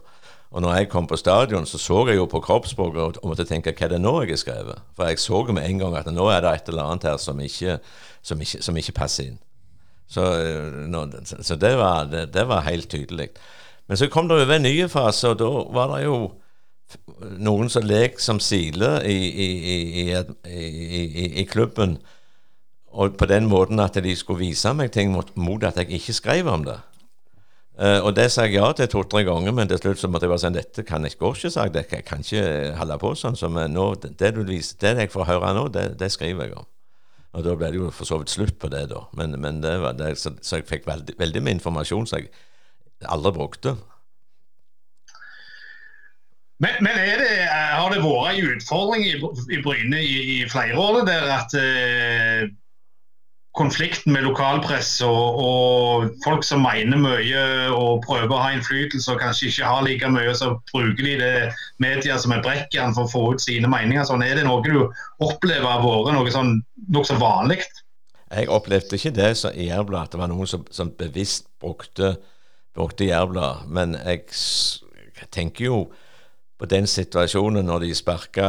Og 0.51 0.63
når 0.65 0.75
jeg 0.75 0.89
kom 0.89 1.07
på 1.07 1.17
stadion, 1.17 1.67
så 1.67 1.79
så 1.79 2.07
jeg 2.09 2.17
jo 2.17 2.25
på 2.27 2.41
kroppsspråket 2.41 3.21
og, 3.21 3.29
måtte 3.29 3.45
tenke 3.45 3.75
hva 3.77 3.85
er 3.85 3.93
det 3.93 4.01
nå 4.01 4.15
jeg 4.23 4.33
har 4.33 4.41
skrevet? 4.41 4.81
For 4.97 5.11
jeg 5.11 5.21
så 5.21 5.43
med 5.53 5.67
en 5.67 5.79
gang 5.83 5.97
at 5.97 6.09
nå 6.09 6.29
er 6.33 6.41
det 6.41 6.55
et 6.55 6.69
eller 6.73 6.89
annet 6.89 7.05
her 7.05 7.17
som 7.21 7.41
ikke, 7.41 7.79
som 8.23 8.41
ikke, 8.41 8.63
som 8.65 8.77
ikke 8.77 8.97
passer 8.97 9.29
inn. 9.29 9.39
Så, 10.09 10.25
eh, 10.41 10.89
nå, 10.89 11.05
så 11.25 11.57
det, 11.57 11.75
var, 11.77 12.09
det, 12.09 12.33
det, 12.33 12.47
var, 12.49 12.65
helt 12.65 12.89
tydelig. 12.89 13.29
Men 13.89 13.97
så 13.97 14.09
kom 14.09 14.29
det 14.29 14.41
over 14.41 14.55
en 14.57 14.65
ny 14.65 14.89
fase, 14.89 15.29
og 15.29 15.39
da 15.39 15.51
var 15.77 15.93
det 15.93 16.05
jo 16.07 16.17
noen 17.45 17.69
som 17.69 17.85
lek 17.85 18.17
som 18.21 18.41
siler 18.41 19.05
i, 19.05 19.19
i, 19.29 19.49
i, 20.09 21.27
i, 21.43 21.45
klubben. 21.45 21.99
Og 22.89 23.19
på 23.21 23.29
den 23.29 23.51
måten 23.53 23.81
at 23.85 24.01
de 24.01 24.17
skulle 24.17 24.47
vise 24.47 24.73
meg 24.73 24.95
ting 24.97 25.13
mot, 25.13 25.29
mot 25.37 25.65
at 25.65 25.77
jeg 25.77 25.93
ikke 26.01 26.17
skrev 26.17 26.49
om 26.49 26.65
det. 26.65 26.79
Uh, 27.79 28.01
og 28.03 28.17
det 28.17 28.25
sa 28.35 28.43
jeg 28.49 28.57
ja 28.57 28.73
til 28.75 28.89
to-tre 28.91 29.21
ganger, 29.23 29.53
men 29.55 29.69
til 29.71 29.79
slutt 29.79 30.01
så 30.01 30.09
måtte 30.11 30.27
jeg 30.27 30.33
bare 30.33 30.43
si 30.43 30.49
dette 30.57 30.83
kan 30.87 31.05
jeg 31.07 31.15
ikke, 31.15 31.51
sa 31.51 31.69
jeg. 31.69 31.85
Jeg 31.93 32.05
kan 32.09 32.25
ikke 32.25 32.73
holde 32.75 32.97
på 32.99 33.13
sånn. 33.15 33.39
Så 33.39 33.51
nå, 33.53 33.85
det, 34.03 34.33
du 34.35 34.43
viser, 34.49 34.81
det 34.83 35.05
jeg 35.05 35.13
får 35.13 35.29
høre 35.29 35.53
nå, 35.55 35.69
det, 35.77 35.93
det, 36.01 36.11
skriver 36.11 36.49
jeg 36.49 36.57
om. 36.59 36.67
Og 37.39 37.45
da 37.47 37.55
ble 37.55 37.71
det 37.71 37.79
jo 37.79 37.93
for 37.95 38.09
så 38.09 38.19
vidt 38.19 38.35
slutt 38.35 38.59
på 38.59 38.71
det, 38.73 38.89
da. 38.91 39.05
Men, 39.15 39.39
men 39.39 39.63
det 39.63 39.77
var 39.85 39.95
det, 39.95 40.17
så, 40.19 40.35
så, 40.43 40.59
jeg 40.59 40.67
fikk 40.67 40.89
veldig, 40.91 41.15
veldig 41.21 41.45
med 41.45 41.59
informasjon 41.61 42.11
som 42.11 42.19
jeg 42.19 42.33
aldri 43.07 43.35
brukte. 43.37 43.77
Men, 46.59 46.81
men 46.83 46.99
det, 46.99 47.31
har 47.47 47.93
det 47.95 48.03
vært 48.03 48.41
en 48.41 48.57
utfordring 48.57 49.05
i, 49.07 49.15
i 49.55 49.61
Bryne 49.63 50.01
i, 50.03 50.17
i, 50.35 50.39
flere 50.51 50.75
år 50.83 51.05
der 51.07 51.31
at 51.37 51.55
uh, 51.55 52.49
konflikten 53.59 54.15
med 54.15 54.23
lokalpress 54.23 55.01
og, 55.07 55.41
og, 55.43 56.07
folk 56.25 56.47
som 56.47 56.63
mener 56.63 57.01
mye 57.03 57.43
og 57.75 58.05
prøver 58.07 58.31
å 58.35 58.41
ha 58.41 58.53
innflytelse 58.55 59.11
og 59.13 59.21
kanskje 59.23 59.51
ikke 59.51 59.73
har 59.73 59.85
like 59.87 60.11
mye, 60.15 60.35
så 60.39 60.53
bruker 60.71 61.03
de 61.03 61.17
det 61.21 61.33
media 61.83 62.19
som 62.23 62.35
er 62.35 62.45
brekkjern 62.45 62.95
for 62.97 63.09
å 63.09 63.13
få 63.13 63.25
ut 63.35 63.43
sine 63.43 63.71
meninger. 63.71 64.07
Sånn, 64.07 64.25
er 64.27 64.39
det 64.39 64.47
noe 64.47 64.63
du 64.65 64.89
opplever 65.25 65.67
har 65.67 65.85
vært 65.85 66.15
noe 66.15 66.35
sånn 66.35 66.57
nokså 66.95 67.19
vanlig? 67.21 67.61
Jeg 68.29 68.51
opplevde 68.53 68.99
ikke 68.99 69.15
det 69.17 69.31
så 69.41 69.53
i 69.57 69.71
Jærbladet, 69.71 70.11
at 70.11 70.15
det 70.15 70.21
var 70.21 70.31
noen 70.31 70.51
som, 70.51 70.67
som 70.75 70.93
bevisst 70.99 71.49
brukte, 71.63 72.17
brukte 72.77 73.09
Jærbladet. 73.09 73.71
Men 73.73 73.97
jeg 73.97 74.29
tenker 75.35 75.65
jo 75.65 75.79
på 76.59 76.67
den 76.67 76.87
situasjonen 76.87 77.67
når 77.67 77.79
de 77.79 77.95
sparka 77.95 78.49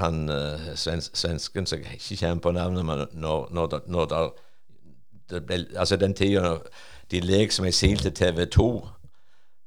han 0.00 0.26
uh, 0.30 0.74
svens, 0.74 1.10
svensken 1.14 1.66
som 1.66 1.78
jeg 1.78 2.00
ikke 2.00 2.20
kommer 2.26 2.42
på 2.42 2.52
navnet, 2.52 2.84
men 2.84 3.04
når, 3.12 3.48
når, 3.50 3.82
når 3.86 4.06
det, 4.06 4.22
det 5.30 5.42
ble, 5.46 5.64
Altså 5.76 5.96
den 5.96 6.14
tida 6.14 6.56
de 7.10 7.20
lek 7.20 7.54
som 7.54 7.64
ei 7.64 7.72
sil 7.72 8.02
til 8.02 8.12
TV 8.12 8.44
2 8.50 8.66
uh, 8.74 8.88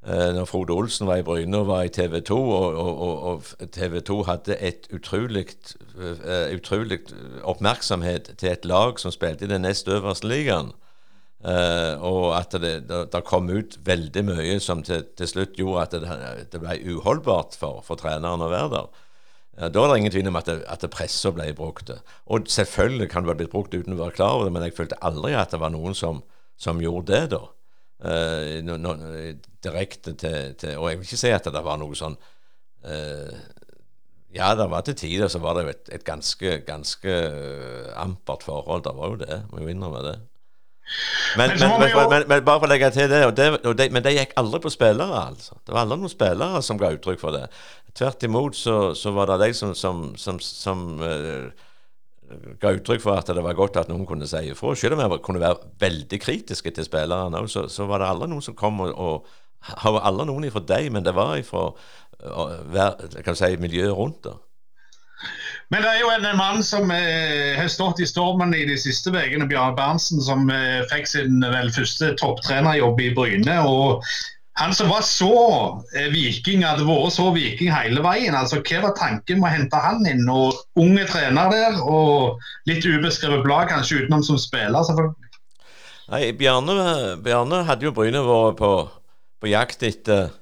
eh, 0.04 0.34
når 0.36 0.46
Frode 0.46 0.74
Olsen 0.74 1.08
var 1.08 1.22
i 1.22 1.24
Bryne 1.24 1.58
og 1.58 1.68
var 1.68 1.88
i 1.88 1.90
TV 1.90 2.20
2, 2.22 2.42
og, 2.50 2.76
og, 2.76 3.24
og, 3.24 3.44
TV 3.72 4.02
2 4.02 4.24
hadde 4.24 4.58
et 4.60 4.88
utrolig 4.94 5.48
utrolig 6.56 7.00
oppmerksomhet 7.44 8.34
til 8.38 8.52
et 8.52 8.66
lag 8.66 9.00
som 9.00 9.12
spilte 9.12 9.46
i 9.46 9.48
den 9.48 9.62
nest 9.62 9.88
øverste 9.88 10.28
ligaen. 10.28 10.72
Uh, 11.42 11.98
og 12.06 12.26
at 12.38 12.54
det, 12.62 12.74
det, 12.86 12.98
det, 13.10 13.20
kom 13.26 13.48
ut 13.50 13.80
veldig 13.82 14.22
mye 14.28 14.60
som 14.62 14.84
til, 14.86 15.08
til 15.18 15.30
slutt 15.30 15.56
gjorde 15.58 15.86
at 15.88 15.96
det, 16.04 16.18
det 16.54 16.60
ble 16.62 16.76
uholdbart 16.94 17.58
for, 17.58 17.80
for, 17.82 17.98
treneren 17.98 18.46
å 18.46 18.50
være 18.52 18.70
der. 18.76 19.00
Uh, 19.58 19.66
da 19.74 19.82
er 19.82 19.90
det 19.90 19.96
ingen 20.04 20.14
tvil 20.14 20.30
om 20.30 20.38
at, 20.38 20.52
det, 20.52 20.60
at 20.70 20.86
pressa 20.94 21.32
ble 21.34 21.48
brukt. 21.58 21.90
Og 22.30 22.46
selvfølgelig 22.46 23.10
kan 23.10 23.26
det 23.26 23.34
ha 23.34 23.38
blitt 23.40 23.54
brukt 23.56 23.74
uten 23.74 23.98
å 23.98 24.04
være 24.04 24.20
klar 24.20 24.38
over 24.38 24.46
det, 24.46 24.54
men 24.54 24.68
jeg 24.68 24.78
følte 24.78 25.02
aldri 25.02 25.34
at 25.34 25.56
det 25.56 25.64
var 25.64 25.74
noen 25.74 25.98
som, 25.98 26.22
som 26.62 26.84
gjorde 26.84 27.10
det 27.10 27.34
da. 27.34 27.42
Uh, 28.02 28.62
no, 28.66 28.78
no, 28.82 28.94
direkte 29.66 30.14
til, 30.14 30.54
til, 30.62 30.78
Og 30.78 30.92
jeg 30.92 31.02
vil 31.02 31.10
ikke 31.10 31.24
si 31.26 31.34
at 31.34 31.50
det 31.54 31.66
var 31.66 31.82
noe 31.82 31.98
sånn 31.98 32.16
ja, 34.34 34.56
det 34.58 34.66
var 34.72 34.82
til 34.82 34.96
tider 34.98 35.30
så 35.30 35.38
var 35.44 35.54
det 35.54 35.62
jo 35.68 35.70
et, 35.70 35.90
et 36.00 36.06
ganske, 36.08 36.54
ganske 36.66 37.14
ampert 38.00 38.42
forhold. 38.48 38.82
Det 38.88 38.94
var 38.98 39.12
jo 39.12 39.20
det, 39.22 39.38
må 39.52 39.62
jo 39.62 39.70
innrømme 39.70 40.02
det. 40.08 40.16
Men, 41.38 41.54
men, 41.60 41.74
men, 41.80 41.90
jo... 41.90 42.06
men, 42.12 42.44
bare 42.44 42.60
for 42.60 42.68
å 42.68 42.72
legge 42.72 42.92
til 42.96 43.10
det, 43.12 43.22
og 43.28 43.36
det, 43.38 43.48
og 43.64 43.76
det, 43.80 43.88
Men 43.94 44.04
det 44.06 44.16
gikk 44.18 44.34
aldri 44.40 44.62
på 44.64 44.72
spillere, 44.74 45.26
altså. 45.32 45.58
Det 45.66 45.74
var 45.74 45.86
aldri 45.86 46.02
noen 46.02 46.12
spillere 46.12 46.62
som 46.66 46.80
ga 46.82 46.92
uttrykk 46.96 47.22
for 47.22 47.38
det. 47.38 47.46
Tvert 47.98 48.26
imot 48.28 48.58
så, 48.58 48.78
så 48.98 49.14
var 49.16 49.32
det 49.32 49.40
de 49.46 49.52
som, 49.58 49.74
som, 49.78 50.04
som, 50.20 50.40
som 50.44 50.84
uh, 51.04 51.48
ga 52.62 52.74
uttrykk 52.78 53.04
for 53.04 53.20
at 53.20 53.32
det 53.32 53.44
var 53.44 53.58
godt 53.58 53.80
at 53.82 53.92
noen 53.92 54.08
kunne 54.10 54.28
si 54.30 54.44
ifra. 54.52 54.76
Selv 54.80 54.98
om 54.98 55.04
jeg 55.06 55.24
kunne 55.26 55.44
være 55.44 55.72
veldig 55.82 56.22
kritiske 56.24 56.76
til 56.76 56.88
spillerne, 56.88 57.46
så, 57.52 57.68
så 57.72 57.88
var 57.90 58.04
det 58.04 58.12
aldri 58.12 58.32
noen 58.32 58.46
som 58.46 58.58
kom 58.58 58.84
og, 58.88 58.96
og 58.96 59.38
Har 59.62 60.00
aldri 60.10 60.24
noen 60.26 60.48
ifra 60.48 60.58
deg, 60.66 60.88
men 60.90 61.04
det 61.06 61.12
var 61.14 61.36
ifra 61.38 61.68
uh, 61.70 63.34
si, 63.38 63.50
miljøet 63.62 63.94
rundt 63.94 64.24
det. 64.26 64.34
Men 65.72 65.86
det 65.86 65.92
er 65.94 66.02
jo 66.02 66.12
en, 66.12 66.28
mann 66.36 66.60
som 66.68 66.92
eh, 66.92 67.56
har 67.56 67.70
stått 67.72 68.02
i 68.04 68.08
stormen 68.10 68.52
i 68.56 68.66
de 68.68 68.76
siste 68.80 69.14
ukene, 69.14 69.48
Bjarne 69.48 69.78
Berntsen, 69.78 70.20
som 70.24 70.50
eh, 70.52 70.84
fikk 70.92 71.08
sin 71.08 71.40
vel 71.40 71.72
første 71.72 72.12
topptrenerjobb 72.20 73.00
i 73.00 73.14
Bryne. 73.16 73.56
og 73.64 74.04
han 74.60 74.74
som 74.76 74.90
var 74.92 75.06
så 75.08 75.32
eh, 75.96 76.10
viking, 76.12 76.66
hadde 76.68 76.84
vært 76.84 77.16
så 77.16 77.30
viking 77.32 77.72
hele 77.72 78.04
veien. 78.04 78.36
altså 78.36 78.60
Hva 78.60 78.82
var 78.84 78.98
tanken 79.00 79.40
med 79.40 79.48
å 79.48 79.54
hente 79.54 79.80
han 79.80 80.04
inn? 80.12 80.28
og 80.28 80.60
Unge 80.76 81.08
trener 81.08 81.56
der, 81.56 81.80
og 81.80 82.44
litt 82.68 82.84
ubeskrevet 82.84 83.46
blad, 83.48 83.72
kanskje 83.72 84.04
utenom 84.04 84.28
som 84.28 84.42
spiller. 84.42 84.84
selvfølgelig. 84.84 85.32
Nei, 86.12 86.26
Bjarne, 86.36 86.76
Bjarne 87.24 87.64
hadde 87.70 87.88
jo 87.88 87.96
Bryne 87.96 88.28
vært 88.28 88.60
på, 88.60 88.74
på 89.40 89.54
jakt 89.54 89.88
etter 89.88 90.36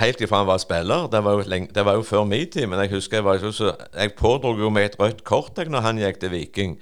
helt 0.00 0.20
ifra 0.20 0.42
han 0.42 0.46
var 0.46 0.58
spiller. 0.58 1.08
Det 1.12 1.24
var 1.24 1.32
jo, 1.38 1.42
lenge, 1.46 1.68
det 1.74 1.84
var 1.84 1.94
jo 1.98 2.02
før 2.02 2.24
min 2.24 2.50
tid, 2.50 2.66
men 2.66 2.80
jeg 2.80 2.90
husker 2.90 3.16
jeg 3.16 3.24
var 3.24 3.38
så, 3.38 3.52
så 3.52 3.72
Jeg 3.94 4.14
pådro 4.18 4.56
jo 4.58 4.70
meg 4.70 4.84
et 4.84 5.00
rødt 5.00 5.24
kort 5.24 5.58
jeg, 5.58 5.70
når 5.70 5.80
han 5.80 5.98
gikk 6.02 6.20
til 6.20 6.30
Viking. 6.30 6.78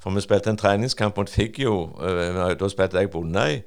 For 0.00 0.10
vi 0.10 0.20
spilte 0.24 0.50
en 0.50 0.56
treningskamp 0.56 1.16
mot 1.16 1.30
Figgjo. 1.30 1.98
Øh, 2.00 2.60
da 2.60 2.68
spilte 2.68 2.98
jeg 2.98 3.10
Bondøy. 3.10 3.60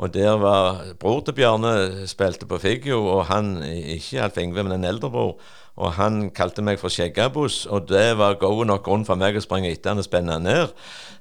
Og 0.00 0.14
der 0.14 0.30
var 0.40 0.84
bror 1.00 1.20
til 1.20 1.34
Bjarne 1.36 2.06
spilte 2.08 2.46
på 2.46 2.58
Figgjo, 2.58 3.06
og 3.06 3.26
han, 3.26 3.62
ikke 3.62 4.22
Alf 4.22 4.38
Ingve, 4.40 4.62
men 4.64 4.72
en 4.72 4.84
eldre 4.84 5.10
bror. 5.10 5.40
Og 5.80 5.94
han 5.96 6.26
kalte 6.36 6.62
meg 6.64 6.80
for 6.80 6.92
Skjeggabuss, 6.92 7.62
og 7.72 7.88
det 7.88 8.18
var 8.20 8.36
god 8.40 8.66
nok 8.68 8.82
grunn 8.84 9.06
for 9.08 9.20
meg 9.20 9.38
å 9.38 9.44
springe 9.44 9.70
etter 9.72 9.94
han 9.94 10.02
og 10.02 10.06
spenne 10.06 10.36
han 10.36 10.44
ned. 10.44 10.74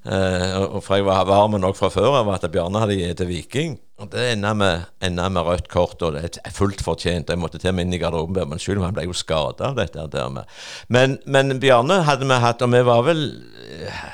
Uh, 0.03 0.79
for 0.79 0.97
jeg 0.97 1.05
var 1.07 1.27
varm 1.27 1.57
nok 1.59 1.75
fra 1.75 1.89
før 1.91 2.21
av 2.21 2.29
at 2.31 2.47
Bjarne 2.51 2.81
hadde 2.83 2.97
gitt 2.99 3.23
Viking. 3.27 3.77
Og 3.99 4.11
Det 4.11 4.29
enda 4.33 4.53
med, 4.55 4.85
enda 5.03 5.27
med, 5.31 5.43
rødt 5.47 5.67
kort, 5.71 5.99
og 6.03 6.15
det 6.15 6.39
er 6.39 6.55
fullt 6.55 6.83
fortjent. 6.83 7.31
Jeg 7.31 7.39
måtte 7.39 7.59
til 7.59 7.71
og 7.71 7.75
med 7.75 7.87
inn 7.87 7.97
i 7.97 7.99
garderoben, 7.99 8.47
men 8.51 8.61
selv 8.63 8.79
om 8.79 8.87
han 8.87 8.95
ble 8.95 9.07
jo 9.09 9.15
skada 9.15 9.71
av 9.71 9.79
dette. 9.79 10.07
der 10.11 10.29
med. 10.31 10.47
Men, 10.87 11.17
men, 11.25 11.59
Bjarne 11.59 12.03
hadde 12.07 12.27
vi 12.27 12.39
hatt, 12.39 12.63
og 12.63 12.71
vi 12.71 12.83
var 12.87 13.03
vel 13.07 13.25
eh, 13.83 14.05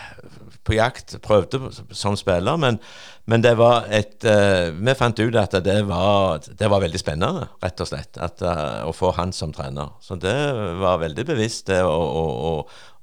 på 0.65 0.77
jakt, 0.77 1.19
prøvde 1.21 1.69
som 1.93 2.17
spiller, 2.17 2.57
men, 2.57 2.81
men 3.26 3.41
det 3.41 3.55
var 3.57 3.88
et 3.89 4.21
uh, 4.30 4.69
Vi 4.76 4.93
fant 4.97 5.19
ut 5.19 5.38
at 5.41 5.55
det 5.65 5.80
var, 5.89 6.43
det 6.45 6.69
var 6.69 6.84
veldig 6.84 7.01
spennende, 7.01 7.47
rett 7.63 7.82
og 7.82 7.89
slett, 7.89 8.19
at, 8.21 8.43
uh, 8.45 8.86
å 8.86 8.93
få 8.93 9.15
han 9.17 9.34
som 9.34 9.53
trener. 9.55 9.95
Så 10.01 10.17
det 10.21 10.36
var 10.82 11.01
veldig 11.01 11.26
bevisst, 11.32 11.67
det 11.71 11.82
å, 11.82 11.95
å, 11.95 12.26
å, 12.51 12.53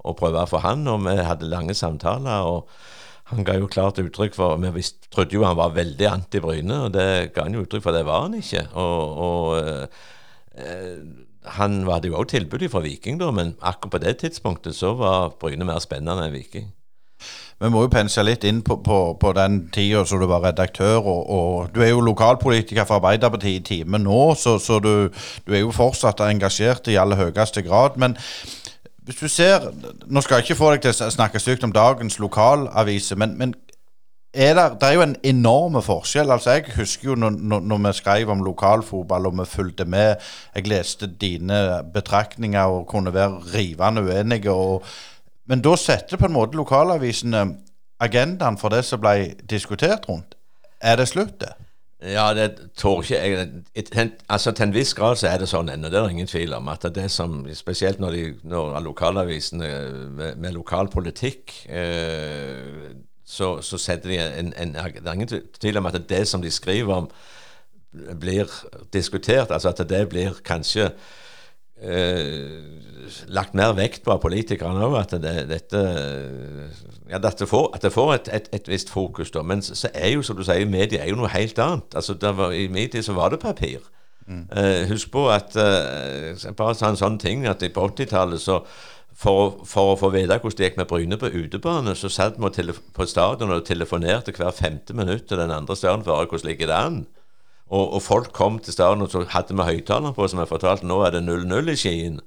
å 0.06 0.14
prøve 0.18 0.44
å 0.44 0.50
få 0.50 0.62
han, 0.62 0.86
og 0.90 1.02
vi 1.08 1.16
hadde 1.26 1.50
lange 1.50 1.74
samtaler. 1.74 2.46
og 2.46 2.70
han 3.32 3.46
ga 3.48 3.56
jo 3.56 3.70
klart 3.70 4.00
uttrykk 4.02 4.36
for 4.36 4.60
Vi 4.60 4.84
trodde 5.12 5.38
jo 5.38 5.46
han 5.46 5.56
var 5.56 5.74
veldig 5.76 6.08
anti-Bryne, 6.10 6.78
og 6.86 6.92
det 6.92 7.32
ga 7.34 7.46
han 7.46 7.56
jo 7.56 7.64
uttrykk 7.64 7.84
for. 7.86 7.96
Det 7.96 8.04
var 8.04 8.26
han 8.26 8.36
ikke. 8.36 8.66
Og, 8.76 9.22
og 9.26 10.58
eh, 10.60 10.98
han 11.56 11.80
hadde 11.88 12.10
jo 12.10 12.18
også 12.18 12.36
tilbud 12.36 12.66
fra 12.70 12.84
Viking, 12.84 13.18
da, 13.22 13.30
men 13.34 13.54
akkurat 13.60 13.96
på 13.96 14.02
det 14.04 14.18
tidspunktet 14.22 14.76
så 14.76 14.92
var 14.98 15.32
Bryne 15.40 15.66
mer 15.68 15.80
spennende 15.82 16.28
enn 16.28 16.36
Viking. 16.36 16.68
Vi 17.62 17.70
må 17.70 17.84
jo 17.84 17.90
pense 17.92 18.22
litt 18.26 18.42
inn 18.48 18.58
på, 18.66 18.80
på, 18.82 18.98
på 19.22 19.32
den 19.38 19.60
tida 19.74 20.02
som 20.08 20.18
du 20.18 20.26
var 20.26 20.42
redaktør. 20.42 20.98
Og, 20.98 21.20
og, 21.30 21.68
Du 21.74 21.82
er 21.82 21.92
jo 21.92 22.00
lokalpolitiker 22.02 22.84
for 22.88 22.98
Arbeiderpartiet 22.98 23.60
i 23.60 23.76
time 23.76 24.00
nå, 24.02 24.34
så, 24.34 24.56
så 24.58 24.80
du, 24.82 25.08
du, 25.46 25.54
er 25.54 25.62
jo 25.62 25.70
fortsatt 25.74 26.24
engasjert 26.26 26.90
i 26.90 26.98
aller 26.98 27.20
høyeste 27.20 27.62
grad. 27.62 27.98
Men 28.02 28.16
hvis 29.06 29.18
du 29.18 29.28
ser 29.28 29.68
Nå 30.06 30.20
skal 30.22 30.40
jeg 30.40 30.50
ikke 30.50 30.58
få 30.58 30.72
deg 30.72 30.82
til 30.82 31.06
å 31.06 31.10
snakke 31.14 31.42
stygt 31.42 31.64
om 31.66 31.74
dagens 31.74 32.18
lokalaviser, 32.22 33.18
men, 33.18 33.38
men 33.38 33.54
er 34.32 34.54
det, 34.56 34.64
det, 34.80 34.88
er 34.88 34.94
jo 34.96 35.04
en 35.04 35.16
enorme 35.28 35.82
forskjell. 35.84 36.30
altså 36.30 36.56
Jeg 36.56 36.74
husker 36.76 37.10
jo 37.10 37.14
når, 37.14 37.60
når, 37.60 37.80
vi 37.86 37.92
skrev 37.92 38.30
om 38.32 38.42
lokalfotball 38.42 39.28
og 39.28 39.38
vi 39.38 39.46
fulgte 39.46 39.84
med. 39.84 40.22
Jeg 40.56 40.66
leste 40.72 41.06
dine 41.06 41.82
betraktninger 41.94 42.64
og 42.64 42.86
kunne 42.88 43.12
være 43.14 43.42
rivende 43.54 44.02
uenige. 44.02 44.50
Og, 44.50 44.86
men 45.46 45.62
da 45.64 45.76
setter 45.76 46.20
på 46.20 46.28
en 46.28 46.36
måte 46.36 46.56
lokalavisene 46.56 47.44
agendaen 48.02 48.58
for 48.58 48.74
det 48.74 48.84
som 48.86 49.00
ble 49.02 49.34
diskutert 49.50 50.08
rundt. 50.08 50.36
Er 50.82 50.96
det 50.98 51.08
slutt, 51.08 51.40
det? 51.40 51.52
Ja, 52.02 52.34
det 52.34 52.56
tror 52.76 53.02
ikke 53.02 53.14
jeg. 53.14 54.10
Altså 54.28 54.52
Til 54.52 54.62
en 54.62 54.74
viss 54.74 54.94
grad 54.94 55.16
så 55.16 55.28
er 55.28 55.38
det 55.38 55.46
sånn 55.48 55.70
ennå, 55.70 55.90
det 55.90 56.00
er 56.00 56.10
ingen 56.10 56.26
tvil 56.26 56.54
om. 56.54 56.68
at 56.68 56.86
det 56.94 57.10
som, 57.10 57.46
Spesielt 57.54 58.00
når, 58.00 58.10
de, 58.10 58.34
når 58.42 58.80
lokalavisene 58.80 59.68
med, 60.10 60.36
med 60.36 60.52
lokalpolitikk 60.52 61.54
eh, 61.70 62.90
så, 63.24 63.60
så, 63.62 63.78
setter 63.78 64.10
de 64.10 64.18
en, 64.18 64.52
en, 64.56 64.74
Det 64.74 65.06
er 65.06 65.12
ingen 65.12 65.30
tvil 65.60 65.78
om 65.78 65.86
at 65.86 66.00
det 66.08 66.28
som 66.28 66.42
de 66.42 66.50
skriver 66.50 66.94
om, 66.94 67.10
blir 68.20 68.50
diskutert. 68.92 69.50
Altså 69.50 69.68
at 69.68 69.88
det 69.88 70.08
blir 70.08 70.42
kanskje 70.44 70.90
eh, 71.82 73.22
lagt 73.28 73.54
mer 73.58 73.74
vekt 73.76 74.04
på 74.04 74.14
av 74.14 74.20
politikerne 74.22 74.84
òg, 74.86 74.96
at 75.00 75.16
det, 75.22 75.34
dette 75.50 75.82
ja, 77.10 77.18
at 77.18 77.38
det 77.38 77.48
får, 77.48 77.70
at 77.76 77.82
det 77.84 77.92
får 77.92 78.14
et, 78.14 78.30
et, 78.32 78.48
et, 78.56 78.68
visst 78.70 78.90
fokus. 78.90 79.30
da, 79.30 79.42
Men 79.42 79.62
så 79.62 79.90
er 79.94 80.14
jo, 80.14 80.22
som 80.22 80.36
du 80.36 80.44
sier, 80.46 80.68
media 80.68 81.02
er 81.02 81.10
jo 81.10 81.18
noe 81.20 81.32
helt 81.32 81.58
annet. 81.58 81.94
Altså, 81.94 82.16
var, 82.20 82.52
I 82.52 82.68
media 82.72 83.02
så 83.02 83.12
var 83.12 83.34
det 83.34 83.42
papir. 83.42 83.82
Mm. 84.26 84.46
Eh, 84.56 84.88
husk 84.88 85.10
på 85.10 85.26
at 85.34 85.56
eh, 85.58 86.52
Bare 86.54 86.76
sa 86.78 86.92
en 86.92 86.98
sånn 86.98 87.16
ting 87.18 87.42
at 87.50 87.64
på 87.74 87.86
80-tallet 87.90 88.38
så 88.38 88.60
for, 89.18 89.58
for, 89.68 89.92
å 89.92 89.98
få 89.98 90.12
vite 90.14 90.38
hvordan 90.38 90.58
det 90.58 90.68
gikk 90.68 90.78
med 90.80 90.88
Bryne 90.88 91.18
på 91.20 91.30
utebane, 91.34 91.94
så 91.98 92.08
satt 92.08 92.38
vi 92.40 92.72
på 92.72 93.06
stadion 93.06 93.52
og 93.52 93.66
telefonerte 93.66 94.32
hver 94.32 94.54
femte 94.56 94.94
minutt 94.96 95.26
til 95.28 95.42
den 95.42 95.52
andre 95.52 95.76
stjernen 95.76 96.06
for 96.06 96.22
hvordan 96.24 96.48
ligger 96.48 96.70
det 96.70 96.78
an. 96.78 97.02
Og, 97.72 97.94
og, 97.94 98.02
folk 98.04 98.32
kom 98.36 98.58
til 98.60 98.74
stadion, 98.74 99.02
og 99.02 99.10
så 99.10 99.24
hadde 99.32 99.56
vi 99.56 99.64
høyttaler 99.64 100.12
på, 100.12 100.28
som 100.28 100.42
jeg 100.42 100.50
fortalte, 100.50 100.86
nå 100.86 101.00
er 101.06 101.14
det 101.14 101.22
0-0 101.24 101.72
i 101.72 101.76
Skien. 101.80 102.20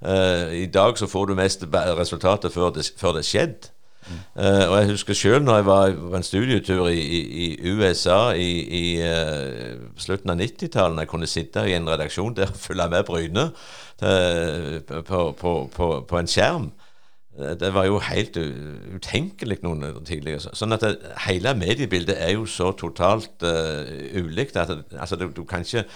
Uh, 0.00 0.52
I 0.52 0.66
dag 0.66 0.98
så 0.98 1.06
får 1.08 1.26
du 1.30 1.34
mest 1.36 1.64
resultatet 1.72 2.52
før 2.52 2.70
det, 2.76 2.84
før 3.00 3.16
det 3.16 3.24
skjedde. 3.24 3.72
Mm. 4.00 4.20
Uh, 4.34 4.64
og 4.70 4.74
jeg 4.78 4.90
husker 4.90 5.16
sjøl 5.16 5.42
når 5.44 5.58
jeg 5.58 5.66
var 5.66 5.90
på 5.96 6.16
en 6.16 6.24
studietur 6.24 6.86
i, 6.88 7.00
i, 7.00 7.48
i 7.52 7.72
USA 7.76 8.32
i, 8.32 8.50
i 8.80 8.84
uh, 9.04 9.88
slutten 10.00 10.32
av 10.32 10.40
90-tallet, 10.40 11.02
jeg 11.04 11.12
kunne 11.12 11.28
sitte 11.28 11.64
i 11.68 11.76
en 11.76 11.88
redaksjon 11.88 12.36
der 12.36 12.52
og 12.52 12.60
følge 12.60 12.88
med 12.92 13.04
Bryne 13.08 13.50
på, 14.00 15.24
på, 15.36 15.52
på, 15.76 15.88
på, 16.08 16.18
en 16.18 16.28
skjerm. 16.28 16.70
Det 17.60 17.70
var 17.74 17.86
jo 17.88 17.98
helt 18.04 18.36
utenkelig 18.36 19.60
noen 19.64 19.84
tidligere. 20.06 20.54
Sånn 20.56 20.76
at 20.76 20.84
det, 20.84 20.94
hele 21.26 21.54
mediebildet 21.58 22.18
er 22.20 22.34
jo 22.34 22.46
så 22.48 22.72
totalt 22.78 23.44
ulikt 23.44 24.58
at 24.60 24.72
det, 24.72 24.82
altså, 24.96 25.16
du, 25.20 25.28
du, 25.34 25.44
kan 25.48 25.64
ikke, 25.66 25.86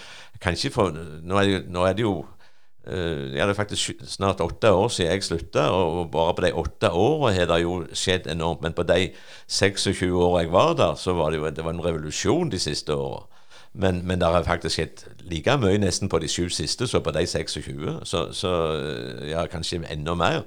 kan 0.41 0.57
ikke 0.57 0.73
få 0.73 0.89
nå 0.95 1.37
er, 1.41 1.51
det, 1.51 1.61
nå 1.71 1.85
er 1.87 1.97
det 1.97 2.07
jo 2.07 2.23
Uh, 2.85 3.33
ja, 3.33 3.47
det 3.47 3.55
er 3.55 3.57
faktisk 3.57 3.91
snart 4.05 4.41
åtte 4.41 4.69
år 4.71 4.89
siden 4.93 5.11
jeg 5.11 5.23
slutta, 5.23 5.63
og 5.73 6.11
bare 6.11 6.33
på 6.37 6.41
de 6.45 6.51
åtte 6.53 6.91
årene 6.93 7.33
har 7.33 7.47
det 7.49 7.63
jo 7.63 7.79
skjedd 7.97 8.27
enormt. 8.29 8.61
Men 8.61 8.75
på 8.77 8.83
de 8.85 9.09
26 9.47 10.11
årene 10.13 10.43
jeg 10.43 10.51
var 10.53 10.75
der, 10.77 10.93
så 10.95 11.15
var 11.17 11.31
det 11.33 11.39
jo 11.39 11.49
det 11.49 11.65
var 11.65 11.73
en 11.73 11.85
revolusjon 11.85 12.51
de 12.53 12.59
siste 12.59 12.93
årene. 12.93 13.25
Men, 13.73 14.07
men 14.07 14.21
det 14.21 14.27
har 14.27 14.43
faktisk 14.43 14.75
skjedd 14.75 15.01
like 15.27 15.57
mye 15.59 15.79
nesten 15.81 16.09
på 16.09 16.19
de 16.23 16.29
sju 16.31 16.45
siste 16.49 16.87
som 16.87 17.03
på 17.03 17.11
de 17.11 17.25
26. 17.27 18.05
Så, 18.07 18.21
så 18.31 18.51
eh, 18.77 19.29
ja, 19.33 19.45
kanskje 19.51 19.81
enda 19.91 20.13
mer. 20.15 20.45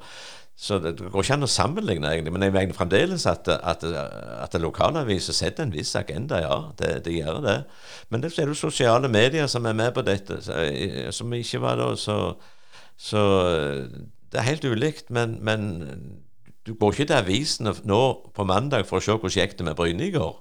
Så 0.58 0.80
det, 0.82 0.96
går 0.98 1.22
ikke 1.22 1.36
an 1.36 1.46
å 1.46 1.50
sammenligne, 1.50 2.08
egentlig. 2.10 2.32
Men 2.34 2.42
jeg 2.48 2.54
mener 2.56 2.74
fremdeles 2.74 3.28
at, 3.30 3.46
at, 3.46 3.84
at 3.86 4.56
lokalaviser 4.58 5.36
setter 5.36 5.62
en 5.62 5.74
viss 5.74 5.92
agenda, 5.96 6.40
ja. 6.42 6.56
Det, 6.80 6.96
det 7.06 7.14
gjør 7.14 7.38
det. 7.44 7.58
Men 8.10 8.24
det 8.24 8.32
er 8.34 8.50
jo 8.50 8.58
sosiale 8.58 9.06
medier 9.12 9.46
som 9.46 9.68
er 9.70 9.76
med 9.78 9.92
på 9.94 10.02
dette, 10.02 10.40
som 11.14 11.36
ikke 11.38 11.62
var 11.62 11.78
da, 11.78 11.92
så, 11.94 12.18
så 12.98 13.22
Det 13.86 14.40
er 14.40 14.50
helt 14.50 14.66
ulikt, 14.66 15.12
men, 15.14 15.38
men 15.46 15.70
du 16.66 16.74
går 16.74 16.92
ikke 16.92 17.06
til 17.12 17.20
avisene 17.20 17.76
nå 17.86 18.02
på 18.34 18.44
mandag 18.44 18.82
for 18.90 18.98
å 18.98 19.04
se 19.04 19.14
hvordan 19.14 19.38
gikk 19.38 19.58
det 19.60 19.70
med 19.70 19.78
Bryne 19.78 20.08
i 20.10 20.12
går. 20.18 20.34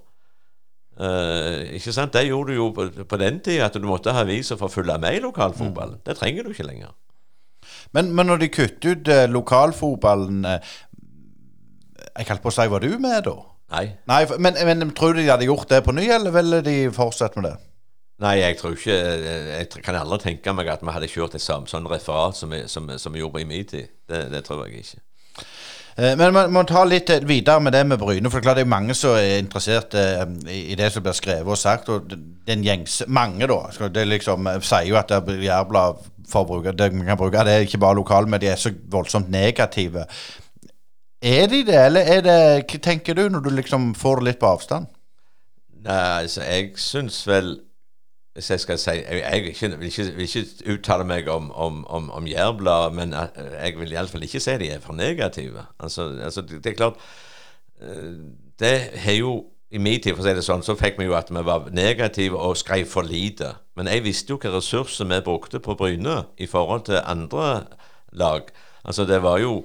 Uh, 0.98 1.62
ikke 1.78 1.94
sant? 1.94 2.10
Det 2.10 2.26
gjorde 2.26 2.50
du 2.50 2.58
jo 2.58 2.72
på, 2.74 2.88
på 3.06 3.18
den 3.22 3.38
tida, 3.38 3.70
at 3.70 3.78
du 3.78 3.86
måtte 3.86 4.10
ha 4.10 4.26
aviser 4.26 4.58
for 4.58 4.66
å 4.66 4.74
følge 4.80 4.98
med 4.98 5.14
i 5.14 5.22
lokalfotballen. 5.22 6.02
Det 6.02 6.18
trenger 6.18 6.42
du 6.42 6.50
ikke 6.50 6.66
lenger. 6.66 6.90
Men, 7.96 8.10
men 8.14 8.26
når 8.28 8.42
de 8.42 8.48
kutter 8.52 8.92
ut 8.96 9.08
eh, 9.08 9.24
lokalfotballen 9.32 10.44
eh, 10.44 10.74
Jeg 12.18 12.28
holdt 12.28 12.42
på 12.44 12.50
å 12.50 12.54
si, 12.56 12.66
var 12.68 12.82
du 12.84 12.90
med 13.00 13.24
da? 13.28 13.36
Nei. 13.72 13.84
Nei, 14.08 14.22
for- 14.28 14.40
men, 14.42 14.56
men 14.66 14.90
tror 14.96 15.14
du 15.16 15.20
de 15.22 15.28
hadde 15.30 15.46
gjort 15.48 15.68
det 15.70 15.82
på 15.86 15.92
ny, 15.96 16.06
eller 16.10 16.32
ville 16.34 16.60
de 16.66 16.76
fortsette 16.94 17.38
med 17.40 17.50
det? 17.50 17.56
Nei, 18.24 18.34
jeg 18.40 18.56
tror 18.58 18.72
ikke 18.74 18.94
Jeg 18.96 19.68
tr- 19.70 19.82
kan 19.86 19.94
aldri 20.00 20.18
tenke 20.24 20.54
meg 20.56 20.66
at 20.72 20.80
vi 20.82 20.90
hadde 20.94 21.10
kjørt 21.12 21.36
et 21.38 21.44
samme 21.44 21.70
sånn 21.70 21.86
referat 21.90 22.34
som 22.38 22.50
vi, 22.50 22.64
som, 22.70 22.88
som 22.98 23.14
vi 23.14 23.20
gjorde 23.22 23.44
i 23.44 23.46
min 23.48 23.64
tid. 23.68 23.92
Det, 24.10 24.24
det 24.32 24.40
tror 24.48 24.64
jeg 24.66 24.80
ikke. 24.82 25.02
Eh, 25.98 26.16
Men 26.16 26.32
man 26.34 26.52
må 26.54 26.62
ta 26.68 26.84
litt 26.86 27.10
eh, 27.10 27.24
videre 27.26 27.60
med 27.60 27.74
det 27.74 27.84
med 27.86 27.98
Bryne. 27.98 28.30
For 28.30 28.38
det 28.38 28.44
er 28.44 28.46
klart 28.48 28.60
det 28.60 28.66
er 28.66 28.74
mange 28.76 28.94
som 28.94 29.16
er 29.18 29.40
interessert 29.42 29.94
eh, 29.98 30.24
i 30.54 30.76
det 30.78 30.92
som 30.94 31.02
blir 31.02 31.16
skrevet 31.18 31.54
og 31.54 31.58
sagt. 31.58 31.90
Og 31.90 32.12
den 32.46 32.64
gjengse 32.66 33.08
Mange, 33.08 33.48
da. 33.50 33.88
Det 33.90 34.06
liksom 34.06 34.46
sier 34.62 34.92
jo 34.92 35.00
at 35.00 35.10
det 35.10 35.40
Jærbladet 35.42 36.14
det 36.28 36.92
man 36.92 37.06
kan 37.06 37.16
bruke. 37.16 37.44
Det 37.44 37.54
er 37.54 37.64
ikke 37.64 37.80
bare 37.80 37.96
lokalmedia, 37.96 38.50
de 38.50 38.52
er 38.52 38.60
så 38.60 38.72
voldsomt 38.92 39.30
negative. 39.30 40.04
Er 41.22 41.46
de 41.48 41.64
det, 41.64 41.78
eller 41.86 42.00
er 42.00 42.20
det 42.20 42.64
Hva 42.68 42.78
tenker 42.84 43.14
du 43.14 43.28
når 43.28 43.40
du 43.40 43.50
liksom 43.50 43.94
får 43.94 44.20
det 44.20 44.24
litt 44.24 44.38
på 44.38 44.50
avstand? 44.52 44.86
Nei, 45.82 46.22
altså, 46.22 46.42
jeg 46.42 46.74
syns 46.76 47.22
vel 47.26 47.56
Hvis 48.38 48.50
jeg 48.50 48.60
skal 48.60 48.78
si 48.78 48.90
Jeg, 48.90 49.18
jeg 49.18 49.46
ikke, 49.50 49.68
vil, 49.78 49.86
ikke, 49.86 50.04
vil 50.14 50.28
ikke 50.28 50.72
uttale 50.72 51.04
meg 51.04 51.28
om, 51.28 51.50
om, 51.52 51.80
om, 51.90 52.10
om 52.14 52.26
Jærbladet, 52.26 52.94
men 52.94 53.14
eh, 53.14 53.38
jeg 53.64 53.78
vil 53.80 53.92
iallfall 53.92 54.22
ikke 54.22 54.40
si 54.40 54.54
de 54.62 54.68
er 54.70 54.84
for 54.84 54.94
negative. 54.94 55.64
Altså, 55.80 56.06
altså 56.22 56.44
det, 56.46 56.60
det 56.64 56.70
er 56.70 56.76
klart 56.78 57.00
eh, 57.82 58.14
Det 58.58 58.76
har 58.94 59.18
jo 59.18 59.32
i 59.70 59.78
min 59.78 59.98
tid, 60.00 60.14
for 60.14 60.22
å 60.22 60.28
si 60.28 60.36
det 60.38 60.44
sånn, 60.46 60.62
så 60.62 60.78
fikk 60.78 61.00
vi 61.00 61.08
jo 61.08 61.16
at 61.18 61.32
vi 61.34 61.42
var 61.44 61.66
negative 61.74 62.38
og 62.38 62.56
skrev 62.56 62.86
for 62.88 63.02
lite. 63.04 63.50
Men 63.76 63.90
jeg 63.90 64.06
visste 64.06 64.32
jo 64.32 64.38
hva 64.38 64.54
ressurser 64.54 65.10
vi 65.10 65.18
brukte 65.26 65.58
på 65.60 65.74
Bryne 65.76 66.22
i 66.38 66.46
forhold 66.46 66.86
til 66.86 67.02
andre 67.02 67.66
lag. 68.16 68.54
Altså 68.86 69.04
det 69.04 69.18
var 69.26 69.42
jo 69.42 69.64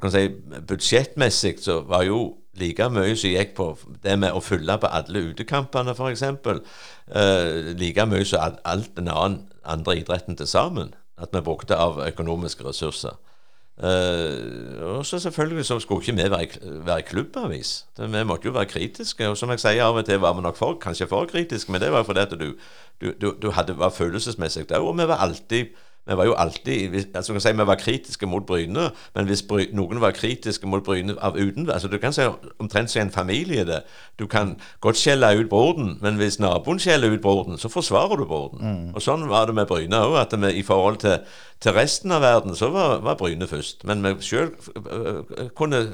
kan 0.00 0.14
si, 0.14 0.28
Budsjettmessig 0.68 1.58
så 1.60 1.80
var 1.84 2.06
jo 2.06 2.22
like 2.60 2.88
mye 2.92 3.16
som 3.16 3.32
gikk 3.32 3.54
på 3.56 3.66
det 4.04 4.18
med 4.20 4.36
å 4.36 4.42
fylle 4.44 4.76
på 4.78 4.90
alle 4.92 5.24
utekampene, 5.30 5.94
f.eks. 5.96 6.22
Uh, 6.22 7.72
like 7.78 8.06
mye 8.06 8.28
som 8.28 8.58
alt 8.64 8.96
den 8.96 9.08
andre 9.12 9.98
idretten 9.98 10.36
til 10.36 10.50
sammen. 10.50 10.94
At 11.20 11.32
vi 11.32 11.44
brukte 11.44 11.78
av 11.78 12.00
økonomiske 12.02 12.64
ressurser. 12.66 13.16
Eh, 13.82 14.82
og 14.84 15.06
så 15.06 15.18
selvfølgelig 15.18 15.64
så 15.64 15.78
skulle 15.80 16.02
ikke 16.02 16.22
vi 16.22 16.30
være, 16.30 16.46
være 16.86 17.02
klubbavis. 17.02 17.86
Vi 17.98 18.24
måtte 18.24 18.46
jo 18.46 18.52
være 18.52 18.66
kritiske. 18.66 19.28
Og 19.28 19.36
som 19.36 19.50
jeg 19.50 19.60
sier, 19.60 19.84
av 19.84 19.96
og 19.96 20.04
til 20.04 20.20
var 20.20 20.34
vi 20.34 20.42
nok 20.42 20.56
for, 20.56 20.74
kanskje 20.74 21.08
for 21.08 21.26
kritiske, 21.26 21.72
men 21.72 21.80
det 21.80 21.92
var 21.92 22.02
fordi 22.02 22.20
at 22.20 22.30
du, 22.30 22.54
du, 23.00 23.12
du, 23.20 23.34
du 23.42 23.50
hadde, 23.50 23.78
var 23.78 23.90
følelsesmessig 23.90 24.68
der. 24.68 24.78
Og 24.78 24.98
vi 24.98 25.08
var 25.08 25.24
alltid 25.24 25.66
vi 26.06 26.16
var 26.16 26.24
jo 26.26 26.32
alltid 26.34 26.94
altså 27.14 27.32
kan 27.32 27.40
si, 27.40 27.52
Vi 27.52 27.66
var 27.66 27.74
kritiske 27.74 28.26
mot 28.26 28.46
Bryne, 28.46 28.90
men 29.14 29.26
hvis 29.26 29.42
Bry, 29.42 29.68
noen 29.72 30.00
var 30.00 30.10
kritiske 30.10 30.66
mot 30.66 30.84
Bryne 30.84 31.14
av 31.22 31.36
uten 31.38 31.70
altså 31.70 31.88
Du 31.88 31.98
kan 31.98 32.12
si 32.12 32.22
omtrent 32.58 32.90
som 32.90 33.02
en 33.02 33.10
familie 33.10 33.64
det. 33.64 33.82
Du 34.18 34.26
kan 34.26 34.56
godt 34.80 34.96
skjelle 34.96 35.30
ut 35.38 35.48
Borden, 35.50 35.98
men 36.02 36.18
hvis 36.18 36.40
naboen 36.42 36.80
skjeller 36.82 37.14
ut 37.14 37.22
Borden, 37.22 37.58
så 37.58 37.68
forsvarer 37.68 38.16
du 38.16 38.24
broren. 38.24 38.90
Og 38.94 39.02
Sånn 39.02 39.28
var 39.30 39.46
det 39.46 39.54
med 39.54 39.66
Bryne 39.70 40.02
òg. 40.02 40.18
At 40.22 40.34
vi, 40.34 40.52
i 40.58 40.62
forhold 40.62 40.96
til, 41.04 41.18
til 41.60 41.72
resten 41.72 42.12
av 42.12 42.22
verden 42.22 42.56
så 42.58 42.70
var, 42.74 42.98
var 43.00 43.18
Bryne 43.20 43.46
først. 43.46 43.84
Men 43.84 44.02
vi 44.02 44.16
sjøl 44.20 44.50
kunne, 45.56 45.84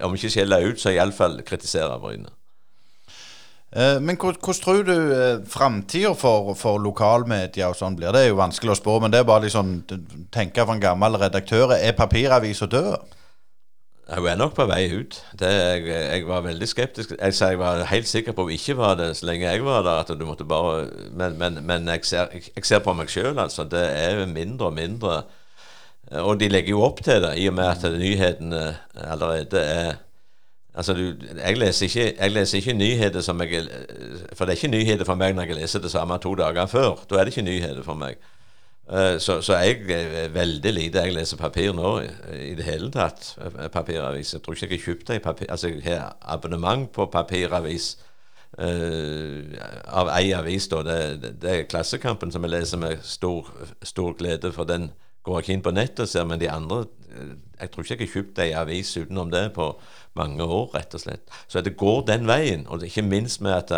om 0.00 0.14
ikke 0.14 0.30
skjelle 0.30 0.62
ut, 0.68 0.80
så 0.80 0.94
iallfall 0.94 1.40
kritisere 1.42 1.98
Bryne. 1.98 2.30
Eh, 3.72 4.00
Men 4.02 4.16
hvordan 4.16 4.54
tror 4.62 4.82
du 4.82 4.92
uh, 4.92 5.46
framtida 5.46 6.10
for, 6.18 6.54
for 6.58 6.78
lokalmedia 6.82 7.68
og 7.70 7.78
sånn 7.78 7.96
blir? 7.98 8.10
Det 8.12 8.24
er 8.24 8.32
jo 8.32 8.40
vanskelig 8.40 8.74
å 8.74 8.80
spå, 8.80 8.98
men 9.02 9.12
det 9.12 9.20
er 9.20 9.28
bare 9.28 9.46
liksom 9.46 9.76
tenke 10.34 10.64
for 10.64 10.74
en 10.74 10.82
gammel 10.82 11.18
redaktør. 11.20 11.76
Er 11.76 11.94
papiravisa 11.94 12.66
død? 12.66 13.16
Hun 14.10 14.26
er 14.26 14.38
nok 14.40 14.56
på 14.56 14.66
vei 14.66 14.88
ut. 14.90 15.20
Det, 15.38 15.48
jeg, 15.54 15.84
jeg 15.86 16.24
var 16.26 16.42
veldig 16.42 16.66
skeptisk. 16.66 17.12
Jeg, 17.14 17.34
jeg 17.38 17.58
var 17.60 17.84
helt 17.92 18.08
sikker 18.10 18.34
på 18.34 18.42
at 18.42 18.50
hun 18.50 18.56
ikke 18.56 18.74
var 18.80 18.96
det 18.98 19.12
så 19.20 19.28
lenge 19.28 19.46
jeg 19.46 19.62
var 19.62 19.84
der. 19.86 20.00
at 20.02 20.10
du 20.18 20.26
måtte 20.26 20.44
bare, 20.44 20.88
Men, 21.14 21.38
men, 21.38 21.60
men 21.62 21.86
jeg, 21.94 22.04
ser, 22.10 22.34
jeg 22.34 22.66
ser 22.66 22.82
på 22.82 22.92
meg 22.98 23.06
sjøl, 23.12 23.38
altså. 23.38 23.68
Det 23.70 23.84
er 23.86 24.26
mindre 24.26 24.66
og 24.66 24.74
mindre. 24.74 25.20
Og 26.26 26.40
de 26.40 26.48
legger 26.50 26.74
jo 26.74 26.82
opp 26.82 27.04
til 27.06 27.22
det, 27.22 27.36
i 27.38 27.46
og 27.46 27.54
med 27.54 27.70
at 27.70 27.86
nyhetene 27.86 28.64
allerede 28.98 29.62
er 29.62 30.00
Altså, 30.74 30.94
du, 30.94 31.14
jeg, 31.44 31.56
leser 31.58 31.86
ikke, 31.86 32.14
jeg 32.20 32.30
leser 32.30 32.58
ikke 32.58 32.72
nyheter 32.72 33.20
som 33.20 33.40
jeg 33.42 33.64
For 34.34 34.44
det 34.44 34.52
er 34.54 34.58
ikke 34.60 34.68
nyheter 34.76 35.04
for 35.04 35.18
meg 35.18 35.34
når 35.34 35.50
jeg 35.50 35.56
leser 35.62 35.82
det 35.82 35.90
samme 35.90 36.18
to 36.22 36.34
dager 36.34 36.66
før. 36.66 37.00
Da 37.10 37.18
er 37.18 37.24
det 37.26 37.34
ikke 37.36 37.48
nyheter 37.48 37.82
for 37.82 37.94
meg. 37.98 38.20
Eh, 38.92 39.18
Så, 39.18 39.40
så 39.42 39.56
jeg 39.56 39.90
er 39.90 40.28
veldig 40.28 40.72
lite 40.72 40.98
Jeg 40.98 41.14
leser 41.14 41.36
papir 41.36 41.72
nå 41.72 42.00
i, 42.34 42.54
det 42.54 42.64
hele 42.64 42.90
tatt. 42.90 43.36
eh, 43.38 43.68
Papiravis. 43.68 44.32
Jeg 44.34 44.42
tror 44.42 44.54
ikke 44.54 44.66
jeg 44.66 44.78
har 44.78 44.84
kjøpt 44.86 45.10
ei 45.10 45.18
papir... 45.18 45.46
Altså, 45.50 45.68
jeg 45.68 45.82
har 45.84 46.16
abonnement 46.22 46.92
på 46.92 47.06
papiravis 47.06 47.96
uh, 48.58 49.42
av 49.86 50.10
ei 50.18 50.32
avis, 50.32 50.68
da. 50.68 50.82
Det, 50.82 51.34
det 51.42 51.50
er 51.50 51.68
Klassekampen 51.70 52.32
som 52.32 52.42
jeg 52.44 52.50
leser 52.50 52.78
med 52.78 52.98
stor, 53.02 53.46
stor 53.82 54.12
glede, 54.18 54.52
for 54.52 54.64
den 54.64 54.90
går 55.22 55.42
ikke 55.42 55.56
inn 55.56 55.64
på 55.64 55.74
nettet 55.74 56.06
og 56.06 56.10
ser, 56.10 56.26
men 56.28 56.40
de 56.40 56.50
andre 56.50 56.84
eh, 57.10 57.34
Jeg 57.60 57.70
tror 57.70 57.84
ikke 57.84 57.96
jeg 57.96 58.08
har 58.08 58.14
kjøpt 58.14 58.38
ei 58.40 58.52
avis 58.56 58.96
utenom 58.96 59.30
det 59.30 59.50
på 59.52 59.66
mange 60.16 60.44
år, 60.44 60.70
rett 60.74 60.94
og 60.96 61.02
slett. 61.02 61.28
Så 61.48 61.60
det 61.60 61.76
går 61.76 62.06
den 62.08 62.26
veien, 62.26 62.64
og 62.68 62.84
ikke 62.84 63.04
minst 63.04 63.42
med 63.44 63.52
at 63.52 63.72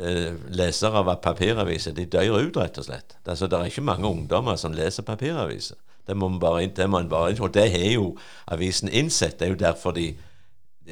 uh, 0.00 0.36
lesere 0.46 1.02
av 1.02 1.10
papiraviser 1.24 1.92
de 1.96 2.06
dør 2.06 2.38
ut, 2.38 2.56
rett 2.56 2.78
og 2.78 2.86
slett. 2.86 3.16
Det, 3.18 3.32
altså, 3.34 3.48
det 3.50 3.58
er 3.58 3.72
ikke 3.72 3.84
mange 3.84 4.06
ungdommer 4.06 4.56
som 4.56 4.72
leser 4.72 5.02
papiraviser. 5.02 5.76
Det 6.06 6.16
må 6.16 6.28
man 6.30 6.38
bare 6.40 6.66
det 6.66 6.86
må 6.88 7.00
man 7.00 7.10
bare 7.10 7.34
Og 7.42 7.54
det 7.54 7.66
har 7.70 7.92
jo 7.92 8.16
avisen 8.46 8.88
innsett. 8.88 9.38
Det 9.38 9.46
er 9.48 9.50
jo 9.50 9.64
derfor 9.66 9.90
de 9.90 10.14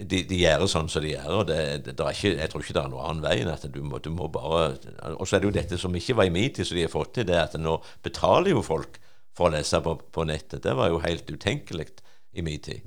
de, 0.04 0.22
de 0.28 0.36
gjør 0.36 0.62
det 0.62 0.68
sånn 0.70 0.88
som 0.92 1.02
de 1.02 1.12
gjør. 1.14 1.30
og 1.40 1.46
det, 1.48 1.58
det, 1.86 1.94
det 1.98 2.12
ikke, 2.12 2.34
Jeg 2.36 2.50
tror 2.50 2.62
ikke 2.62 2.74
det 2.76 2.82
er 2.82 2.90
noen 2.92 3.06
annen 3.08 3.24
vei 3.24 3.36
enn 3.42 3.50
at 3.50 3.66
du 3.72 3.80
må, 3.82 3.98
du 3.98 4.10
må 4.14 4.28
bare 4.30 4.76
Og 5.16 5.26
så 5.26 5.36
er 5.36 5.42
det 5.42 5.48
jo 5.48 5.56
dette 5.56 5.78
som 5.80 5.94
ikke 5.96 6.16
var 6.18 6.28
i 6.28 6.34
min 6.34 6.52
tid, 6.52 6.66
som 6.68 6.78
de 6.78 6.84
har 6.84 6.92
fått 6.92 7.14
til, 7.16 7.26
det 7.28 7.36
er 7.36 7.46
at 7.46 7.56
nå 7.58 7.78
betaler 8.04 8.52
jo 8.52 8.62
folk 8.62 9.00
for 9.38 9.48
å 9.48 9.54
lese 9.54 9.80
på, 9.84 9.94
på 10.12 10.26
nettet. 10.28 10.64
Det 10.66 10.74
var 10.76 10.90
jo 10.90 11.02
helt 11.04 11.30
utenkelig 11.30 11.88
i 12.34 12.44
min 12.44 12.60
tid, 12.62 12.82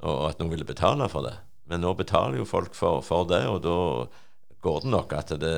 og, 0.00 0.12
og 0.12 0.24
at 0.30 0.40
noen 0.40 0.54
ville 0.54 0.68
betale 0.68 1.10
for 1.10 1.26
det. 1.26 1.34
Men 1.68 1.82
nå 1.84 1.92
betaler 1.98 2.40
jo 2.40 2.48
folk 2.48 2.76
for, 2.78 3.02
for 3.04 3.28
det, 3.28 3.42
og 3.50 3.60
da 3.66 3.76
går 4.64 4.80
det 4.84 4.94
nok 4.94 5.12
at 5.18 5.34
det 5.42 5.56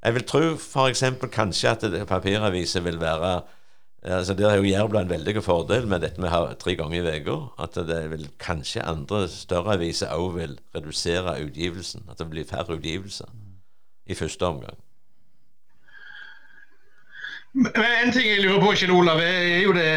Jeg 0.00 0.14
vil 0.16 0.24
tro 0.24 0.42
f.eks. 0.56 1.02
kanskje 1.32 1.70
at 1.70 1.86
papiraviser 2.08 2.84
vil 2.84 3.00
være 3.00 3.40
Altså 4.00 4.32
Der 4.34 4.48
er 4.48 4.56
jo 4.56 4.62
Jærbla 4.64 5.02
en 5.02 5.10
veldig 5.10 5.42
fordel 5.44 5.86
med 5.86 6.00
dette 6.00 6.20
med 6.20 6.30
å 6.30 6.32
ha 6.32 6.54
tre 6.56 6.72
ganger 6.72 7.04
i 7.04 7.18
uka. 7.20 7.34
At 7.60 7.74
det 7.84 7.98
vil 8.08 8.30
kanskje 8.40 8.80
andre 8.80 9.26
større 9.28 9.74
aviser 9.76 10.14
òg 10.16 10.38
vil 10.38 10.54
redusere 10.72 11.36
utgivelsen. 11.44 12.06
At 12.08 12.16
det 12.16 12.30
blir 12.30 12.48
færre 12.48 12.78
utgivelser 12.78 13.28
i 14.08 14.16
første 14.16 14.46
omgang. 14.46 14.78
Men 17.52 17.72
En 17.74 18.12
ting 18.14 18.28
jeg 18.28 18.44
lurer 18.44 18.60
på, 18.62 18.74
Kjell 18.78 18.92
Olav, 18.94 19.20
er 19.22 19.64
jo 19.64 19.72
det 19.74 19.88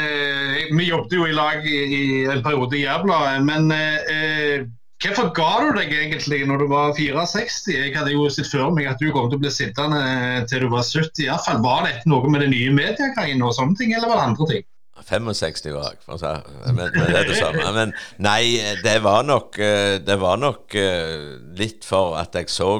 Vi 0.73 0.87
jobbet 0.87 1.13
jo 1.17 1.27
i 1.29 1.35
lag 1.35 1.65
i, 1.67 1.81
i 1.83 2.05
en 2.25 2.41
periode 2.45 2.79
i 2.79 2.83
Jærbladet. 2.85 3.43
Men 3.45 3.69
eh, 3.75 4.65
hvorfor 5.03 5.29
ga 5.37 5.51
du 5.61 5.71
deg 5.77 5.93
egentlig 5.93 6.41
når 6.49 6.63
du 6.63 6.67
var 6.71 6.93
64? 6.97 7.75
Jeg 7.75 7.93
hadde 7.97 8.15
jo 8.15 8.25
sett 8.33 8.49
for 8.49 8.73
meg 8.73 8.89
at 8.89 9.01
du 9.01 9.11
kom 9.13 9.29
til 9.29 9.37
å 9.37 9.43
bli 9.43 9.53
sittende 9.53 10.03
til 10.49 10.65
du 10.65 10.71
var 10.73 10.85
70. 10.87 11.25
i 11.25 11.29
hvert 11.29 11.45
fall. 11.45 11.61
Var 11.65 11.89
dette 11.89 12.09
noe 12.09 12.33
med 12.33 12.45
det 12.45 12.51
nye 12.55 12.73
mediegreiene 12.73 13.45
og 13.45 13.57
sånne 13.57 13.77
ting, 13.79 13.93
eller 13.93 14.09
var 14.09 14.21
det 14.21 14.29
andre 14.31 14.49
ting? 14.53 14.69
65 15.03 15.73
var 15.73 15.89
jeg, 15.91 16.01
for 16.05 16.15
å 16.15 16.19
si. 16.21 16.33
Men, 16.63 16.77
men 16.79 16.93
det 16.95 17.17
er 17.19 17.27
det 17.27 17.37
samme. 17.37 17.69
Men 17.75 17.93
nei, 18.23 18.43
det 18.85 18.97
var 19.03 19.25
nok, 19.27 19.57
eh, 19.61 19.97
det 20.01 20.17
var 20.21 20.39
nok 20.41 20.77
eh, 20.79 21.33
litt 21.59 21.85
for 21.87 22.17
at 22.21 22.37
jeg 22.39 22.49
så 22.53 22.75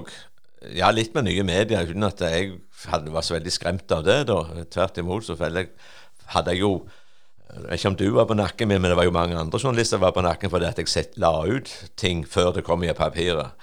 Ja, 0.72 0.94
litt 0.96 1.12
med 1.12 1.28
nye 1.28 1.44
medier, 1.44 1.90
uten 1.90 2.06
at 2.08 2.22
jeg 2.24 2.54
hadde, 2.92 3.14
var 3.14 3.26
så 3.26 3.38
veldig 3.38 3.54
skremt 3.54 3.92
av 3.96 4.04
det. 4.08 4.20
da. 4.30 4.42
Tvert 4.74 5.00
imot 5.02 5.26
så 5.28 5.38
jeg, 5.40 5.72
hadde 6.34 6.56
jeg 6.56 6.64
jo 6.64 6.76
jeg 7.54 7.68
vet 7.68 7.78
ikke 7.78 7.90
om 7.92 7.98
du 8.00 8.08
var 8.16 8.26
på 8.26 8.38
nakken 8.38 8.70
min, 8.70 8.82
men 8.82 8.90
det 8.90 8.98
var 8.98 9.06
jo 9.06 9.14
mange 9.14 9.38
andre 9.38 9.60
journalister 9.62 10.00
var 10.02 10.14
på 10.16 10.24
nakken 10.26 10.50
fordi 10.50 10.66
at 10.66 10.80
jeg 10.82 10.90
sett, 10.90 11.18
la 11.22 11.30
ut 11.46 11.70
ting 12.00 12.24
før 12.26 12.50
det 12.56 12.64
kom 12.66 12.82
i 12.82 12.94
papiret. 12.98 13.54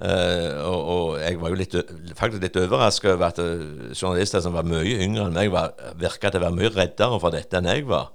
Uh, 0.00 0.56
og, 0.64 0.80
og 0.80 1.06
jeg 1.20 1.36
var 1.40 1.52
jo 1.52 1.58
litt, 1.60 1.74
faktisk 2.16 2.40
litt 2.44 2.56
overrasket 2.56 3.10
over 3.14 3.26
at 3.26 3.40
eh, 3.42 3.90
journalister 3.92 4.40
som 4.40 4.54
var 4.56 4.64
mye 4.64 4.96
yngre 5.04 5.26
enn 5.26 5.36
meg, 5.36 5.50
var, 5.52 5.74
virka 6.00 6.30
til 6.30 6.40
å 6.40 6.46
være 6.46 6.56
mye 6.56 6.70
reddere 6.72 7.18
for 7.20 7.36
dette 7.36 7.60
enn 7.60 7.68
jeg 7.68 7.84
var. 7.88 8.08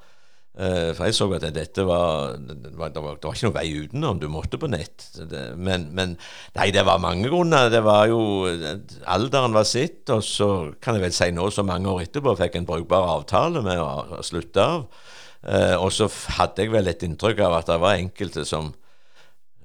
Eh, 0.55 0.93
for 0.95 1.09
jeg 1.09 1.15
så 1.17 1.25
at 1.35 1.43
dette 1.51 1.83
var 1.83 2.37
det, 2.39 2.69
var 2.79 2.93
det, 2.93 3.01
var 3.03 3.17
ikke 3.19 3.49
noen 3.49 3.55
vei 3.57 3.65
utenom. 3.75 4.21
Du 4.21 4.29
måtte 4.31 4.59
på 4.59 4.69
nett. 4.71 5.09
Men, 5.59 5.89
men 5.95 6.15
nei, 6.55 6.69
det 6.75 6.85
var 6.87 7.01
mange 7.03 7.27
grunner. 7.31 7.67
Det 7.73 7.83
var 7.83 8.07
jo 8.11 8.21
Alderen 9.11 9.55
var 9.55 9.67
sitt, 9.67 10.07
og 10.15 10.23
så 10.23 10.49
kan 10.79 10.95
jeg 10.95 11.07
vel 11.09 11.17
si 11.17 11.29
nå, 11.35 11.49
så 11.51 11.65
mange 11.67 11.91
år 11.91 12.05
etterpå, 12.05 12.37
fikk 12.39 12.55
en 12.59 12.69
brukbar 12.69 13.11
avtale 13.17 13.65
med 13.65 13.83
å, 13.83 14.23
slutte 14.23 14.63
av. 14.63 14.87
Eh, 15.43 15.75
og 15.75 15.91
så 15.93 16.07
hadde 16.39 16.63
jeg 16.63 16.73
vel 16.73 16.89
et 16.89 17.03
inntrykk 17.05 17.43
av 17.45 17.59
at 17.59 17.69
det 17.69 17.79
var 17.83 17.99
enkelte 17.99 18.47
som 18.47 18.71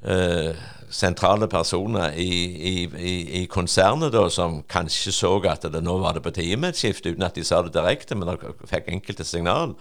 eh, 0.03 0.59
sentrale 0.91 1.47
personer 1.47 2.19
i, 2.19 2.27
i, 2.27 2.75
i, 2.99 3.15
i 3.41 3.47
konsernet 3.47 4.11
da, 4.11 4.27
som 4.27 4.59
kanskje 4.67 5.15
så 5.15 5.37
at 5.47 5.71
det 5.71 5.85
nå 5.87 6.01
var 6.03 6.19
det 6.19 6.27
på 6.27 6.35
tide 6.35 6.59
med 6.59 6.75
et 6.75 6.83
skifte, 6.83 7.15
uten 7.15 7.25
at 7.25 7.39
de 7.39 7.47
sa 7.47 7.63
det 7.63 7.77
direkte, 7.79 8.19
men 8.19 8.35
de 8.35 8.53
fikk 8.67 8.91
enkelte 8.91 9.29
signal 9.29 9.77
om 9.77 9.79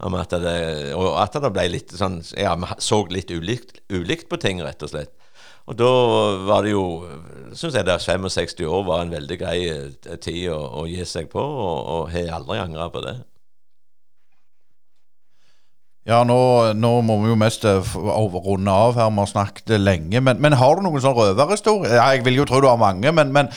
at 0.00 0.36
det, 0.42 0.58
og 0.96 1.16
at 1.20 1.36
det 1.42 1.52
ble 1.52 1.66
litt 1.74 1.92
sånn 1.96 2.20
Ja, 2.38 2.54
vi 2.56 2.68
så 2.80 3.02
litt 3.12 3.30
ulikt, 3.30 3.82
ulikt 3.92 4.30
på 4.30 4.38
ting, 4.40 4.62
rett 4.64 4.82
og 4.82 4.92
slett. 4.92 5.12
Og 5.68 5.76
da 5.78 5.90
var 6.48 6.64
det 6.64 6.72
jo 6.72 6.84
Syns 7.54 7.76
jeg 7.76 7.86
det 7.86 7.98
65 8.02 8.64
år 8.66 8.86
var 8.86 9.02
en 9.04 9.12
veldig 9.12 9.36
grei 9.38 9.58
eh, 9.68 10.16
tid 10.22 10.48
å, 10.54 10.60
å 10.82 10.86
gi 10.88 11.04
seg 11.06 11.28
på, 11.32 11.42
og, 11.42 12.08
har 12.14 12.32
aldri 12.38 12.60
angra 12.62 12.88
på 12.94 13.02
det. 13.04 13.16
Ja, 16.08 16.22
nå, 16.24 16.38
nå, 16.78 16.90
må 17.04 17.18
vi 17.22 17.30
jo 17.30 17.38
mest 17.38 17.66
eh, 17.68 17.92
runde 17.94 18.72
av 18.72 18.96
her. 18.96 19.10
Vi 19.10 19.20
har 19.20 19.30
snakket 19.30 19.74
lenge. 19.82 20.22
Men, 20.24 20.40
men 20.40 20.56
har 20.56 20.78
du 20.78 20.86
noen 20.86 21.02
sånn 21.02 21.18
røverhistorie? 21.18 21.92
Ja, 21.92 22.08
jeg 22.14 22.24
vil 22.26 22.40
jo 22.40 22.46
tro 22.48 22.62
du 22.62 22.70
har 22.70 22.80
mange, 22.80 23.12
men, 23.14 23.34
men 23.34 23.50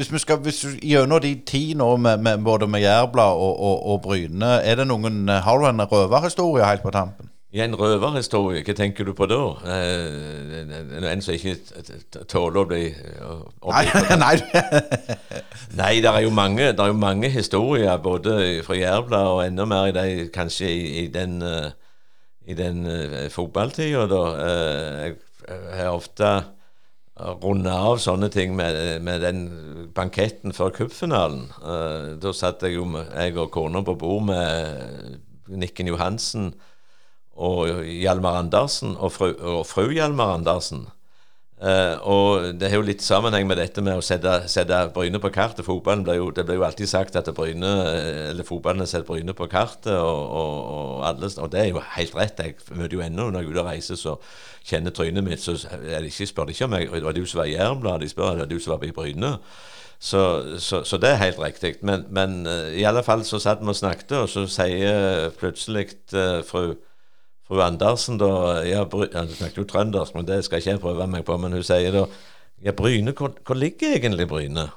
hvis 0.00 0.12
vi 0.12 0.18
skal 0.22 0.38
hvis 0.40 0.62
gjennom 0.80 1.20
de 1.20 1.34
ti 1.46 1.74
nå 1.76 1.90
med, 2.00 2.22
med, 2.24 2.38
både 2.44 2.64
med 2.66 2.80
Jærblad 2.80 3.36
og, 3.36 3.60
og, 3.60 3.86
og, 3.86 3.98
Bryne, 4.02 4.46
er 4.64 4.78
det 4.80 4.86
noen, 4.88 5.28
har 5.28 5.58
du 5.60 5.66
en 5.68 5.82
røverhistorie 5.84 6.64
helt 6.64 6.82
på 6.82 6.92
tampen? 6.94 7.28
Ja, 7.52 7.66
En 7.66 7.74
røverhistorie, 7.74 8.62
hva 8.64 8.74
tenker 8.78 9.04
du 9.04 9.12
på 9.12 9.26
da? 9.28 9.40
Eh, 9.74 11.10
en 11.10 11.20
som 11.20 11.34
ikke 11.34 11.56
tåler 12.30 12.60
å 12.62 12.68
bli 12.70 12.84
Nei, 13.74 13.82
nei. 14.22 14.36
nei 15.76 15.90
det 16.00 16.12
er 16.12 16.24
jo 16.24 16.30
mange 16.32 16.70
er 16.70 16.92
jo 16.92 16.96
mange 16.96 17.28
historier, 17.34 17.98
både 18.00 18.62
fra 18.64 18.78
Jærbladet 18.78 19.34
og 19.34 19.42
enda 19.44 19.66
mer 19.68 19.90
i 19.90 19.96
de, 19.98 20.28
kanskje 20.32 20.70
i, 20.70 20.86
i 21.02 21.04
den, 21.12 21.42
uh, 21.42 21.68
i 22.46 22.56
den 22.56 22.86
fotballtida, 23.34 24.06
da. 24.08 24.24
Jeg 25.50 25.76
har 25.76 25.92
ofte 25.92 26.32
runde 27.42 27.72
av 27.72 27.98
sånne 28.02 28.30
ting 28.32 28.54
med, 28.56 29.02
med 29.04 29.22
den 29.24 29.42
banketten 29.96 30.54
før 30.56 30.72
cupfinalen. 30.76 31.48
Uh, 31.62 32.16
da 32.20 32.32
satt 32.36 32.64
jeg 32.66 32.78
jo 32.78 32.86
jeg 32.96 33.36
og 33.36 33.50
kona 33.54 33.82
på 33.86 33.96
bord 34.00 34.28
med 34.30 35.20
Nikken 35.50 35.90
Johansen 35.90 36.52
og 37.40 37.84
Hjalmar 37.86 38.42
Andersen 38.42 38.96
og 38.98 39.14
fru, 39.14 39.30
og 39.34 39.64
fru 39.68 39.90
Hjalmar 39.94 40.36
Andersen. 40.38 40.88
Uh, 41.60 41.96
og 42.08 42.44
det 42.56 42.70
har 42.72 42.80
jo 42.80 42.86
litt 42.86 43.02
sammenheng 43.04 43.44
med 43.44 43.58
dette 43.60 43.82
med 43.84 43.98
å 44.00 44.04
sette, 44.04 44.46
sette 44.48 44.78
Bryne 44.94 45.20
på 45.20 45.28
kartet. 45.34 45.66
Fotballen 45.66 46.06
ble 46.06 46.16
jo, 46.16 46.30
det 46.32 46.46
ble 46.48 46.56
jo 46.56 46.64
alltid 46.64 46.88
sagt 46.88 47.18
at 47.20 47.28
Bryne, 47.36 47.72
eller 48.30 48.48
fotballen 48.48 48.88
setter 48.88 49.04
Bryne 49.08 49.34
på 49.36 49.48
kartet, 49.52 49.92
og, 49.92 50.22
og, 50.40 50.54
og, 50.72 50.94
alle, 51.10 51.28
og, 51.36 51.50
det 51.52 51.60
er 51.60 51.68
jo 51.74 51.82
helt 51.98 52.16
rett. 52.16 52.40
Jeg 52.40 52.56
møter 52.72 52.96
jo 52.96 53.04
ennå 53.04 53.28
når 53.28 53.44
jeg 53.44 53.50
er 53.50 53.52
ute 53.52 53.64
og 53.64 53.68
reiser, 53.68 54.00
så 54.00 54.16
kjenner 54.64 54.94
trynet 54.94 55.24
mitt, 55.24 55.42
så 55.42 55.56
er 55.70 56.00
det 56.00 56.12
ikke, 56.12 56.26
spør 56.26 56.48
de 56.48 56.56
ikke 56.56 56.68
om 56.68 56.78
jeg 56.78 57.04
var 57.04 57.16
du 57.16 57.24
som 57.26 57.40
var 57.40 57.50
i 57.50 57.56
Jærenbladet, 57.56 58.00
de 58.06 58.08
spør 58.08 58.42
om 58.42 58.48
du 58.48 58.58
som 58.58 58.74
var 58.74 58.86
i 58.86 58.92
Bryne. 58.92 59.36
Så, 60.00 60.20
så, 60.58 60.84
så, 60.84 60.96
det 60.96 61.10
er 61.10 61.18
helt 61.20 61.40
riktig. 61.40 61.74
Men, 61.84 62.06
men 62.10 62.46
uh, 62.46 62.72
i 62.72 62.86
alle 62.88 63.02
fall 63.04 63.24
så 63.24 63.38
satt 63.38 63.60
vi 63.60 63.68
og 63.68 63.76
snakket, 63.76 64.14
og 64.16 64.28
så 64.32 64.46
sier 64.48 65.28
plutselig 65.40 65.90
uh, 66.14 66.40
fru 66.46 66.74
fru 67.50 67.60
Andersen, 67.60 68.18
da 68.18 68.62
ja, 68.62 68.84
Hun 68.86 69.32
snakket 69.34 69.58
jo 69.58 69.66
trøndersk, 69.66 70.14
men 70.14 70.26
det 70.26 70.44
skal 70.44 70.60
ikke 70.60 70.70
jeg 70.70 70.80
prøve 70.80 71.06
meg 71.10 71.24
på. 71.26 71.36
Men 71.36 71.52
hun 71.58 71.66
sier 71.66 71.92
da 71.92 72.06
Ja, 72.62 72.74
Bryne, 72.76 73.14
hvor, 73.16 73.32
hvor 73.46 73.56
ligger 73.56 73.96
egentlig 73.96 74.28
Bryne? 74.28 74.68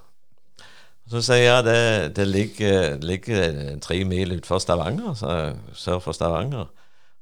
Så 1.11 1.19
sier 1.21 1.41
jeg 1.41 1.49
ja, 1.49 1.61
det, 1.61 2.15
det 2.15 2.27
ligger, 2.27 2.97
ligger, 3.03 3.79
tre 3.83 3.97
mil 4.07 4.31
utenfor 4.31 4.61
Stavanger, 4.63 5.13
sør 5.75 5.99
for 5.99 6.15
Stavanger. 6.15 6.71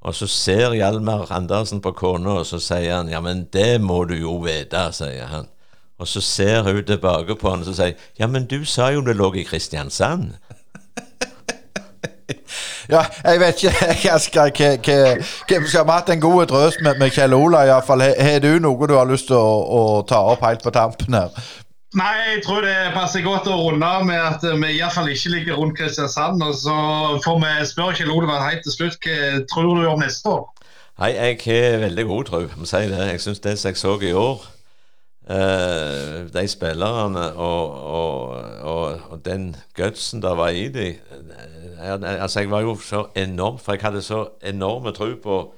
Og 0.02 0.16
så 0.18 0.28
ser 0.28 0.74
Hjalmar 0.74 1.32
Andersen 1.32 1.82
på 1.82 1.92
kona, 1.94 2.40
og 2.42 2.46
så 2.50 2.60
sier 2.60 2.96
han 2.96 3.10
ja, 3.12 3.22
men 3.22 3.46
det 3.54 3.82
må 3.82 4.04
du 4.10 4.16
jo 4.18 4.40
vite, 4.42 4.88
sier 4.98 5.30
han. 5.30 5.50
Og 6.02 6.08
så 6.10 6.22
ser 6.26 6.64
hun 6.66 6.82
tilbake 6.86 7.36
på 7.38 7.52
han 7.52 7.62
og 7.62 7.70
så 7.70 7.76
sier 7.78 8.10
ja, 8.18 8.28
men 8.28 8.48
du 8.50 8.64
sa 8.66 8.90
jo 8.96 9.06
det 9.06 9.16
lå 9.20 9.30
i 9.38 9.46
Kristiansand. 9.46 10.34
Ja, 12.92 13.06
jeg 13.24 13.40
vet 13.40 13.64
ikke 13.64 14.12
Asker, 14.16 14.50
hvem 15.48 15.68
skal 15.68 15.86
ha 15.86 15.98
hatt 16.00 16.10
en 16.12 16.22
god 16.22 16.50
drøs 16.52 16.80
med, 16.82 16.98
med 17.00 17.14
Kjell 17.14 17.34
Ola, 17.38 17.64
iallfall. 17.68 18.04
Har 18.04 18.42
du 18.44 18.52
noe 18.60 18.90
du 18.90 18.96
har 18.98 19.08
lyst 19.08 19.30
til 19.30 19.38
å, 19.38 19.52
å, 19.64 19.82
ta 20.08 20.20
opp 20.34 20.44
helt 20.44 20.66
på 20.66 20.74
tampen 20.76 21.16
her? 21.16 21.32
Nei, 22.00 22.12
jeg 22.24 22.44
tror 22.46 22.64
det 22.64 22.94
passer 22.96 23.24
godt 23.26 23.50
å 23.52 23.58
runde 23.66 23.84
av 23.84 24.06
med 24.08 24.16
at 24.16 24.46
vi 24.46 24.78
iallfall 24.78 25.10
ikke 25.12 25.34
ligger 25.34 25.58
rundt 25.60 25.76
Kristiansand. 25.76 26.40
Og 26.46 26.56
så 26.56 26.76
får 27.26 27.42
vi 27.44 27.52
spørre 27.68 27.98
Kjell 28.00 28.14
Olav 28.14 28.40
helt 28.46 28.64
til 28.64 28.78
slutt, 28.78 29.04
hva 29.04 29.44
tror 29.52 29.76
du 29.76 29.90
om 29.90 30.00
neste 30.00 30.32
år? 30.32 30.48
Nei, 31.02 31.12
jeg 31.18 31.38
har 31.44 31.84
veldig 31.84 32.08
god 32.08 32.26
tro, 32.30 32.42
må 32.56 32.70
si 32.70 32.84
det. 32.88 33.04
Jeg 33.12 33.24
syns 33.26 33.44
det 33.44 33.58
som 33.60 33.72
jeg 33.72 33.82
så 33.84 34.00
i 34.08 34.16
år 34.16 34.50
Uh, 35.22 36.26
de 36.34 36.48
spillerne 36.50 37.22
og, 37.38 37.74
og, 37.94 38.32
og, 38.62 39.02
og, 39.10 39.20
den 39.26 39.56
gutsen 39.78 40.22
der 40.22 40.34
var 40.34 40.50
i 40.50 40.66
dem 40.68 40.96
Altså, 42.02 42.40
jeg 42.40 42.50
var 42.52 42.62
jo 42.66 42.74
så 42.76 43.06
enorm 43.16 43.60
For 43.60 43.74
jeg 43.74 43.82
hadde 43.82 44.02
så 44.02 44.28
enorme 44.44 44.92
tro 44.92 45.14
på, 45.24 45.54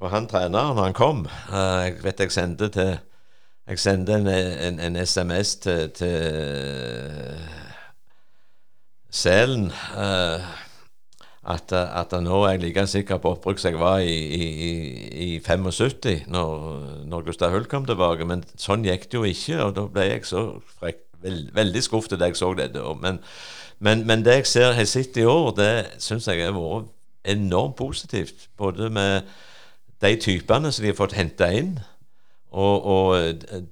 på 0.00 0.08
han 0.08 0.26
treneren 0.26 0.76
når 0.76 0.82
han 0.82 0.96
kom. 0.96 1.26
Uh, 1.52 1.84
jeg 1.84 2.00
vet 2.04 2.20
jeg 2.20 2.32
sendte 2.32 2.68
til 2.68 2.96
Jeg 3.70 3.78
sendte 3.78 4.14
en, 4.18 4.26
en, 4.26 4.80
en 4.80 4.96
SMS 5.06 5.54
til, 5.62 5.90
til 5.90 6.22
Selen. 9.10 9.68
Uh, 9.94 10.42
at, 11.54 11.72
at, 11.72 12.16
nå 12.22 12.42
er 12.44 12.50
jeg 12.50 12.60
like 12.64 12.86
sikker 12.86 13.20
på 13.22 13.30
opprykk 13.36 13.62
som 13.62 13.70
jeg 13.70 13.78
var 13.80 14.02
i, 14.02 14.16
i, 14.34 15.36
i 15.36 15.38
75, 15.38 16.26
når, 16.26 16.50
når 17.06 17.22
Gustav 17.28 17.54
Hull 17.54 17.68
kom 17.70 17.86
tilbake. 17.86 18.26
Men 18.26 18.42
sånn 18.58 18.82
gikk 18.84 19.06
det 19.06 19.18
jo 19.20 19.22
ikke, 19.28 19.60
og 19.62 19.76
da 19.78 19.86
ble 19.86 20.08
jeg 20.08 20.26
så 20.26 20.42
frekk, 20.80 21.04
veld, 21.22 21.54
veldig 21.54 21.84
skuffet 21.86 22.18
da 22.18 22.26
jeg 22.26 22.40
så 22.42 22.50
dette. 22.58 22.82
Men, 23.00 23.22
men, 23.78 24.02
men, 24.06 24.26
det 24.26 24.40
jeg 24.40 24.50
ser 24.50 24.74
har 24.80 24.90
sett 24.90 25.16
i 25.16 25.28
år, 25.30 25.54
det 25.62 25.70
syns 26.02 26.26
jeg 26.26 26.42
har 26.42 26.58
vært 26.58 26.90
enormt 27.38 27.78
positivt. 27.78 28.48
Både 28.58 28.90
med 28.90 29.30
de 30.02 30.14
typene 30.18 30.74
som 30.74 30.82
de 30.82 30.90
har 30.90 30.98
fått 30.98 31.14
henta 31.14 31.52
inn, 31.54 31.76
og, 32.50 32.86
og, 32.86 33.09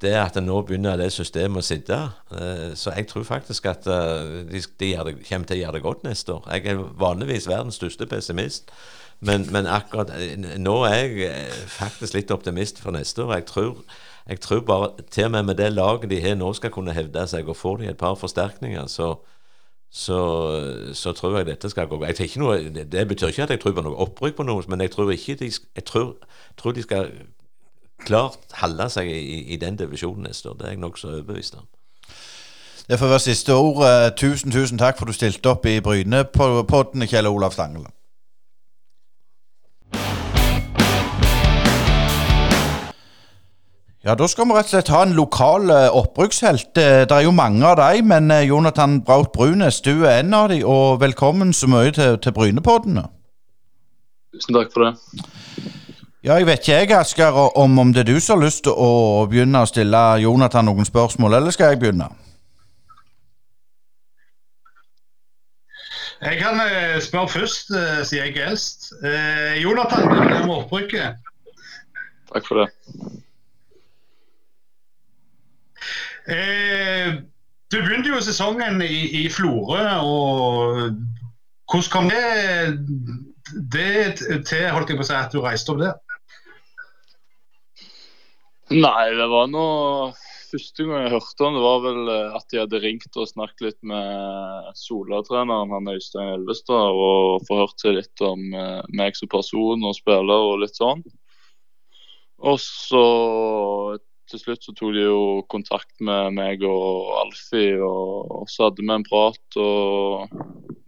det 0.03 0.15
at 0.16 0.37
nå 0.43 0.61
begynner 0.66 0.99
det 1.01 1.11
systemet 1.15 1.62
å 1.62 1.66
sitte 1.66 1.99
eh, 2.35 2.75
Så 2.79 2.93
jeg 2.97 3.09
tror 3.11 3.27
faktisk 3.29 3.69
at 3.70 3.87
eh, 3.87 4.45
de, 4.49 4.62
de 4.81 4.93
det, 5.09 5.15
kommer 5.29 5.49
til 5.49 5.59
å 5.59 5.61
gjøre 5.62 5.77
det 5.79 5.85
godt 5.85 6.05
neste 6.07 6.35
år. 6.37 6.49
Jeg 6.53 6.73
er 6.73 6.83
vanligvis 7.01 7.49
verdens 7.51 7.79
største 7.81 8.07
pessimist, 8.11 8.73
men, 9.20 9.49
men 9.53 9.66
akkurat 9.70 10.12
eh, 10.16 10.37
nå 10.61 10.77
er 10.89 11.01
jeg 11.19 11.65
faktisk 11.75 12.19
litt 12.19 12.35
optimist 12.35 12.83
for 12.83 12.95
neste 12.95 13.25
år. 13.25 13.35
Jeg 13.41 13.49
tror, 13.53 13.81
jeg 14.29 14.43
tror 14.45 14.66
bare 14.69 14.91
til 15.11 15.29
og 15.29 15.35
med 15.37 15.51
med 15.51 15.61
det 15.62 15.73
laget 15.73 16.11
de 16.11 16.20
har 16.23 16.39
nå, 16.39 16.53
skal 16.57 16.75
kunne 16.75 16.97
hevde 16.97 17.27
seg. 17.31 17.49
Og 17.49 17.57
får 17.57 17.83
de 17.83 17.91
et 17.93 18.01
par 18.01 18.19
forsterkninger, 18.20 18.87
så, 18.87 19.15
så, 19.91 20.20
så, 20.93 21.12
tror 21.12 21.41
jeg 21.41 21.51
dette 21.53 21.70
skal 21.70 21.89
gå 21.89 21.99
greit. 22.03 22.19
Det, 22.19 22.87
det 22.93 23.09
betyr 23.09 23.33
ikke 23.33 23.49
at 23.49 23.57
jeg 23.57 23.65
tror 23.65 23.79
på 23.79 23.89
noe 23.89 24.07
opprykk 24.07 24.39
på 24.39 24.47
noe, 24.47 24.69
men 24.69 24.87
jeg 24.87 24.95
tror 24.95 25.11
ikke 25.12 25.41
de, 25.43 25.51
jeg 25.53 25.85
tror, 25.85 26.15
tror 26.57 26.77
de 26.77 26.87
skal 26.87 27.11
klart 28.07 28.39
holde 28.61 28.89
seg 28.91 29.11
i, 29.11 29.43
i 29.53 29.57
den 29.57 29.77
divisjonen 29.77 30.29
neste 30.29 30.51
år. 30.51 30.59
Det 30.59 30.66
er 30.66 30.77
jeg 30.77 30.83
nokså 30.85 31.09
overbevist 31.09 31.59
om. 31.59 31.66
Det 32.89 32.99
får 32.99 33.07
være 33.07 33.19
siste 33.20 33.55
ord. 33.55 33.85
Eh, 33.85 34.11
tusen, 34.16 34.53
tusen 34.53 34.79
takk 34.79 34.99
for 34.99 35.05
at 35.05 35.12
du 35.12 35.19
stilte 35.19 35.51
opp 35.51 35.66
i 35.66 35.81
Bryne-podden, 35.85 37.05
Kjell 37.09 37.29
Olav 37.29 37.53
Stangeland. 37.53 37.93
Ja, 44.05 44.15
Da 44.15 44.27
skal 44.27 44.47
vi 44.47 44.55
rett 44.57 44.70
og 44.70 44.73
slett 44.73 44.89
ha 44.89 45.03
en 45.05 45.12
lokal 45.12 45.69
uh, 45.69 45.91
oppbrukshelt. 45.93 46.70
Det 46.79 47.12
er 47.12 47.25
jo 47.27 47.33
mange 47.35 47.66
av 47.66 47.77
dem, 47.77 48.07
men 48.09 48.31
uh, 48.31 48.41
Jonathan 48.41 49.03
Braut 49.05 49.33
Brunes, 49.35 49.81
du 49.85 50.07
er 50.07 50.23
en 50.23 50.35
av 50.35 50.49
dem. 50.49 50.62
Og 50.65 51.01
velkommen 51.01 51.53
så 51.53 51.69
mye 51.69 51.91
til, 51.93 52.16
til 52.23 52.33
Brynepodden. 52.33 53.03
Tusen 54.33 54.57
takk 54.57 54.73
for 54.73 54.87
det. 54.87 54.95
Ja, 56.24 56.35
jeg 56.35 56.49
vet 56.49 56.59
ikke 56.59 56.74
jeg, 56.74 56.90
Asker, 56.99 57.36
om, 57.59 57.78
om 57.78 57.93
det 57.95 58.01
er 58.01 58.09
du 58.09 58.16
som 58.20 58.40
har 58.40 58.49
lyst 58.49 58.65
til 58.66 58.74
å 58.74 59.27
begynne 59.31 59.61
å 59.62 59.69
stille 59.70 60.01
Jonathan 60.19 60.66
noen 60.66 60.86
spørsmål, 60.86 61.36
eller 61.39 61.55
skal 61.55 61.70
jeg 61.70 61.78
begynne? 61.78 62.09
Jeg 66.19 66.40
kan 66.40 66.59
uh, 66.59 66.97
spørre 66.99 67.31
først, 67.31 67.70
sier 67.70 68.03
siden 68.03 68.24
jeg 68.24 68.35
er 68.35 68.49
eldst. 68.49 68.89
Uh, 68.99 69.55
Jonathan, 69.62 70.11
det 70.11 70.40
med 70.40 70.57
opprykket. 70.57 71.23
Takk 72.32 72.51
for 72.51 72.65
det. 72.65 72.69
du 77.73 77.77
begynte 77.78 78.11
jo 78.11 78.19
sesongen 78.20 78.82
i, 78.82 79.23
i 79.23 79.28
Florø. 79.32 79.86
og 80.03 80.99
Hvordan 81.70 81.89
kom 81.95 82.11
det, 82.11 82.27
det 83.73 84.43
til 84.51 84.66
holdt 84.74 84.90
jeg 84.90 84.99
på 84.99 85.07
å 85.07 85.09
si, 85.09 85.16
at 85.16 85.32
du 85.32 85.40
reiste 85.47 85.73
opp 85.73 85.81
der? 85.86 85.97
Nei, 88.69 89.05
det 89.16 89.28
var 89.32 89.47
noe 89.49 90.11
Første 90.49 90.85
gang 90.85 91.03
jeg 91.05 91.12
hørte 91.12 91.45
om 91.45 91.57
det, 91.57 91.61
var 91.61 91.81
vel 91.85 92.11
eh, 92.12 92.36
at 92.39 92.47
de 92.49 92.61
hadde 92.62 92.81
ringt 92.81 93.16
og 93.20 93.28
snakket 93.28 93.65
litt 93.66 93.78
med 93.85 94.69
Sola-treneren, 94.81 95.74
han 95.77 95.90
Øystein 95.93 96.31
Elvestad, 96.39 96.97
og 96.97 97.45
forhørt 97.45 97.77
seg 97.85 97.99
litt 97.99 98.23
om 98.24 98.47
eh, 98.57 98.81
meg 98.97 99.19
som 99.19 99.28
person 99.28 99.85
og 99.85 99.97
spiller 99.99 100.47
og 100.49 100.62
litt 100.62 100.81
sånn. 100.81 101.03
Og 102.49 102.57
så 102.65 103.05
til 104.28 104.40
slutt 104.40 104.65
så 104.65 104.74
tok 104.77 104.97
de 104.97 105.05
jo 105.05 105.20
kontakt 105.53 105.93
med 106.05 106.36
meg 106.36 106.65
og 106.65 107.12
Alfie, 107.27 107.77
og, 107.85 108.32
og 108.40 108.49
så 108.53 108.69
hadde 108.69 108.85
vi 108.85 108.95
en 108.95 109.07
prat. 109.09 109.61
Og 109.61 110.32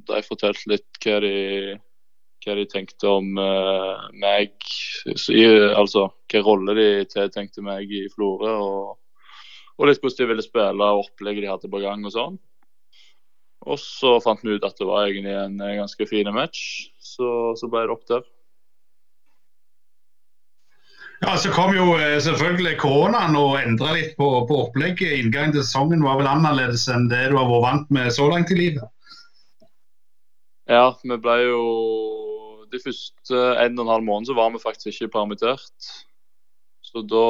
de 0.08 0.24
fortalte 0.24 0.72
litt 0.72 1.04
hva 1.04 1.20
de, 1.24 1.36
hva 2.44 2.56
de 2.56 2.66
tenkte 2.68 3.08
om 3.10 3.36
uh, 3.38 4.08
meg. 4.16 4.54
I, 5.06 5.44
altså 5.74 6.08
hvilken 6.08 6.46
rolle 6.46 6.76
de 6.78 6.88
tiltenkte 7.10 7.64
meg 7.64 7.90
i 7.92 8.06
Florø. 8.12 8.54
Og, 8.56 9.24
og, 9.76 9.88
litt 9.88 10.02
hvordan 10.02 10.22
de 10.22 10.30
ville 10.32 10.46
spille, 10.46 10.90
og 10.92 11.06
opplegget 11.06 11.44
de 11.44 11.52
hadde 11.52 11.72
på 11.72 11.82
gang 11.84 12.04
og 12.06 12.14
sånn. 12.16 12.40
Og 13.68 13.76
så 13.80 14.16
fant 14.24 14.40
vi 14.44 14.56
ut 14.56 14.64
at 14.64 14.78
det 14.80 14.88
var 14.88 15.08
egentlig 15.08 15.36
en 15.36 15.58
ganske 15.60 16.06
fin 16.08 16.28
match, 16.32 16.88
så, 16.96 17.52
så 17.60 17.68
ble 17.68 17.84
det 17.84 17.96
opp 17.96 18.06
der. 18.08 18.24
Ja, 21.20 21.36
Så 21.36 21.50
kom 21.52 21.74
jo 21.76 21.98
eh, 22.00 22.16
selvfølgelig 22.24 22.78
koronaen 22.80 23.36
og 23.36 23.58
endra 23.60 23.92
litt 23.92 24.14
på, 24.16 24.28
på, 24.48 24.62
opplegget. 24.64 25.18
Inngangen 25.18 25.52
til 25.52 25.66
sesongen 25.66 26.00
var 26.04 26.16
vel 26.16 26.30
annerledes 26.30 26.86
enn 26.88 27.10
det 27.12 27.26
du 27.28 27.36
har 27.36 27.50
vært 27.50 27.66
vant 27.66 27.92
med 27.92 28.08
så 28.16 28.30
langt 28.30 28.52
i 28.54 28.56
livet? 28.56 28.88
Ja, 30.70 30.94
vi 31.04 31.18
ble 31.20 31.36
jo 31.44 31.60
De 32.70 32.80
første 32.82 33.42
en 33.64 33.78
og 33.78 33.84
en 33.84 33.92
halv 33.94 34.06
måned 34.06 34.30
så 34.30 34.36
var 34.38 34.52
vi 34.54 34.62
faktisk 34.62 34.92
ikke 34.92 35.14
permittert. 35.18 35.90
Så 36.90 37.02
da, 37.06 37.26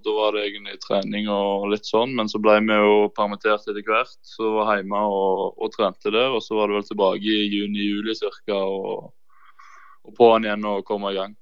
da, 0.00 0.12
var 0.16 0.32
det 0.32 0.46
egentlig 0.46 0.78
trening 0.80 1.26
og 1.28 1.66
litt 1.72 1.84
sånn. 1.84 2.14
Men 2.16 2.30
så 2.32 2.40
ble 2.40 2.56
vi 2.64 2.78
jo 2.78 3.10
permittert 3.16 3.66
etter 3.68 3.84
hvert. 3.84 4.16
Så 4.24 4.54
var 4.56 4.78
hjemme 4.78 5.02
og, 5.04 5.58
og 5.60 5.72
trente 5.74 6.12
der. 6.14 6.32
Og 6.32 6.40
så 6.44 6.56
var 6.56 6.70
det 6.70 6.78
vel 6.78 6.86
tilbake 6.88 7.28
i 7.28 7.48
juni-juli 7.52 8.16
ca. 8.22 8.60
Og, 8.60 9.10
og 10.04 10.16
på'n 10.16 10.48
igjen 10.48 10.64
og 10.70 10.84
komme 10.88 11.12
i 11.12 11.18
gang. 11.18 11.36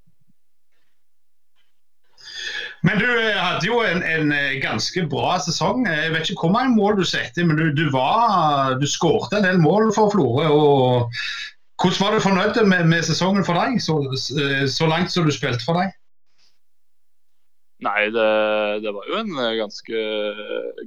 Men 2.83 2.99
du 2.99 3.07
eh, 3.07 3.39
hadde 3.39 3.69
jo 3.69 3.79
en, 3.87 4.03
en, 4.03 4.33
eh, 4.35 4.59
ganske 4.63 5.05
bra 5.11 5.37
sesong. 5.43 5.87
Jeg 5.87 6.11
vet 6.15 6.31
ikke 6.33 6.49
hvor 6.49 6.57
mange 6.57 6.75
mål 6.75 6.99
du 6.99 7.05
satte, 7.07 7.45
men 7.47 7.59
du, 7.59 7.69
du, 7.79 7.85
var, 7.95 8.75
du 8.83 8.87
skårte 8.91 9.39
en 9.39 9.47
del 9.47 9.63
mål 9.63 9.93
for 9.95 10.11
Florø. 10.11 10.49
og 10.51 11.23
Hvordan 11.83 11.99
var 12.05 12.15
du 12.15 12.23
fornøyd 12.23 12.61
med, 12.71 12.87
med 12.87 13.03
sesongen 13.07 13.45
for 13.47 13.59
deg, 13.59 13.81
så, 13.83 13.99
eh, 14.39 14.67
så, 14.71 14.87
langt 14.87 15.11
som 15.11 15.27
du 15.27 15.33
spilte 15.35 15.67
for 15.67 15.81
deg? 15.81 15.91
Nei, 17.83 18.07
det, 18.15 18.29
det, 18.85 18.93
var 18.95 19.09
jo 19.11 19.19
en 19.19 19.33
ganske 19.59 20.03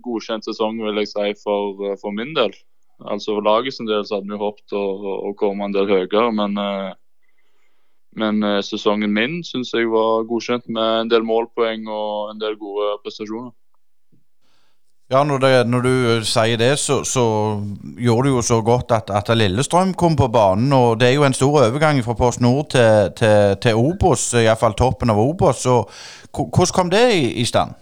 godkjent 0.05 0.47
sesong, 0.47 0.79
vil 0.79 1.01
jeg 1.01 1.11
si, 1.11 1.33
for, 1.43 1.81
for 1.99 2.15
min 2.15 2.31
del. 2.37 2.55
Altså 3.03 3.35
For 3.35 3.43
laget 3.43 3.75
sin 3.75 3.89
del 3.89 4.05
så 4.07 4.21
hadde 4.21 4.31
vi 4.31 4.39
håpet 4.39 4.77
å, 4.79 4.85
å 5.27 5.33
komme 5.35 5.67
en 5.67 5.75
del 5.75 5.91
høyere, 5.91 6.29
men 6.37 6.55
men 8.15 8.43
eh, 8.47 8.61
sesongen 8.63 9.13
min 9.13 9.41
syns 9.43 9.73
jeg 9.75 9.89
var 9.91 10.23
godkjent 10.29 10.69
med 10.71 11.01
en 11.01 11.11
del 11.11 11.25
målpoeng 11.27 11.87
og 11.91 12.31
en 12.31 12.39
del 12.39 12.55
gode 12.59 12.95
prestasjoner. 13.03 13.51
Ja, 15.11 15.21
når, 15.23 15.37
det, 15.37 15.51
når 15.69 15.81
du 15.85 15.93
sier 16.25 16.57
det, 16.57 16.71
så, 16.81 17.03
så, 17.05 17.23
gjorde 18.01 18.29
du 18.29 18.35
jo 18.35 18.41
så 18.41 18.57
godt 18.65 18.89
at, 18.95 19.11
at, 19.13 19.29
Lillestrøm 19.37 19.93
kom 19.93 20.15
på 20.17 20.27
banen. 20.33 20.73
og 20.73 20.99
Det 20.99 21.11
er 21.11 21.13
jo 21.19 21.27
en 21.27 21.37
stor 21.37 21.59
overgang 21.61 22.01
fra 22.03 22.17
Post 22.17 22.41
Nord 22.41 22.71
til, 22.73 23.11
til, 23.19 23.57
til 23.61 23.77
Obos, 23.77 24.31
iallfall 24.33 24.73
toppen 24.73 25.13
av 25.13 25.21
Obos. 25.21 25.61
så 25.61 25.83
Hvordan 26.33 26.73
kom 26.73 26.89
det 26.89 27.05
i, 27.13 27.25
i 27.41 27.45
stand? 27.45 27.77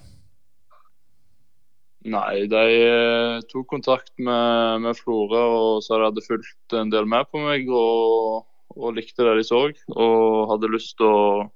Nei, 2.03 2.43
de 2.51 2.63
eh, 2.83 3.43
tok 3.47 3.69
kontakt 3.71 4.11
med, 4.19 4.83
med 4.83 4.97
Florø 4.99 5.43
og 5.47 5.83
sa 5.85 5.95
de 5.95 6.09
hadde 6.09 6.25
fulgt 6.27 6.75
en 6.75 6.91
del 6.91 7.07
med 7.07 7.31
på 7.31 7.39
meg. 7.39 7.71
og 7.71 8.43
og 8.75 8.95
likte 8.97 9.25
det 9.25 9.37
de 9.39 9.45
så. 9.47 9.65
Og 9.93 10.47
hadde 10.51 10.71
lyst 10.73 10.95
til 10.99 11.09
å, 11.09 11.47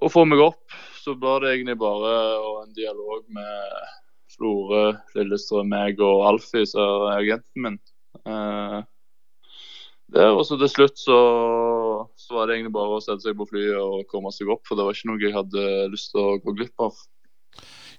å, 0.00 0.10
få 0.12 0.24
meg 0.28 0.42
opp. 0.44 0.64
Så 1.02 1.16
ble 1.18 1.38
det 1.42 1.56
egentlig 1.56 1.78
bare 1.80 2.12
en 2.62 2.72
dialog 2.76 3.24
med 3.34 4.01
Flore, 4.32 4.96
Lillestrøm, 5.16 5.70
meg 5.72 6.00
og 6.02 6.26
Alfie, 6.30 6.66
som 6.68 7.06
er 7.10 7.20
agenten 7.20 7.66
min. 7.66 7.78
Eh, 8.26 8.80
der, 10.12 10.34
og 10.36 10.44
så 10.44 10.58
til 10.60 10.68
slutt 10.68 10.98
så, 11.00 11.18
så, 12.20 12.34
var 12.36 12.48
det 12.48 12.58
egentlig 12.58 12.74
bare 12.76 12.98
å 12.98 13.02
sette 13.04 13.24
seg 13.24 13.36
på 13.38 13.48
flyet 13.48 13.78
og 13.80 14.04
komme 14.10 14.32
seg 14.34 14.50
opp. 14.52 14.64
For 14.68 14.76
det 14.76 14.84
var 14.86 14.96
ikke 14.96 15.10
noe 15.12 15.22
jeg 15.22 15.36
hadde 15.36 15.66
lyst 15.92 16.12
til 16.12 16.20
å 16.20 16.38
gå 16.42 16.56
glipp 16.58 16.84
av. 16.84 16.98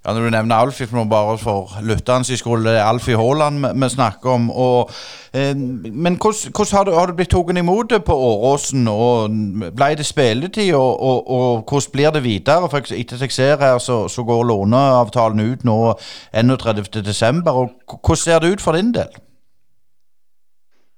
Ja, 0.06 0.14
Når 0.14 0.22
du 0.22 0.30
nevner 0.30 0.56
Alfie, 0.56 0.88
for 0.88 1.04
bare 1.04 1.38
for 1.38 1.70
lytterne 1.82 2.64
det 2.64 2.72
er 2.78 2.84
Alfie 2.84 3.16
Haaland 3.16 3.84
vi 3.84 3.90
snakker 3.90 4.30
om. 4.30 4.50
Og, 4.52 4.90
eh, 5.34 5.56
men 5.56 6.18
hvordan, 6.18 6.66
har, 6.72 7.00
har, 7.00 7.06
du, 7.06 7.14
blitt 7.14 7.30
tatt 7.30 7.58
imot 7.58 7.94
på 8.06 8.14
Åråsen? 8.14 8.88
og 8.88 9.30
Ble 9.76 9.96
det 9.96 10.06
spilletid, 10.06 10.74
og, 10.74 11.02
og, 11.04 11.32
og, 11.32 11.64
hvordan 11.70 11.92
blir 11.94 12.12
det 12.12 12.24
videre? 12.24 12.70
For 12.70 12.78
Etter 12.78 13.18
jeg 13.22 13.32
ser 13.32 13.58
her, 13.58 13.78
så, 13.78 14.08
så 14.08 14.24
går 14.24 14.44
låneavtalen 14.44 15.40
ut 15.40 15.64
nå 15.64 15.94
31.12. 16.36 17.42
Hvordan 17.88 18.16
ser 18.16 18.40
det 18.40 18.52
ut 18.52 18.62
for 18.62 18.76
din 18.76 18.92
del? 18.94 19.08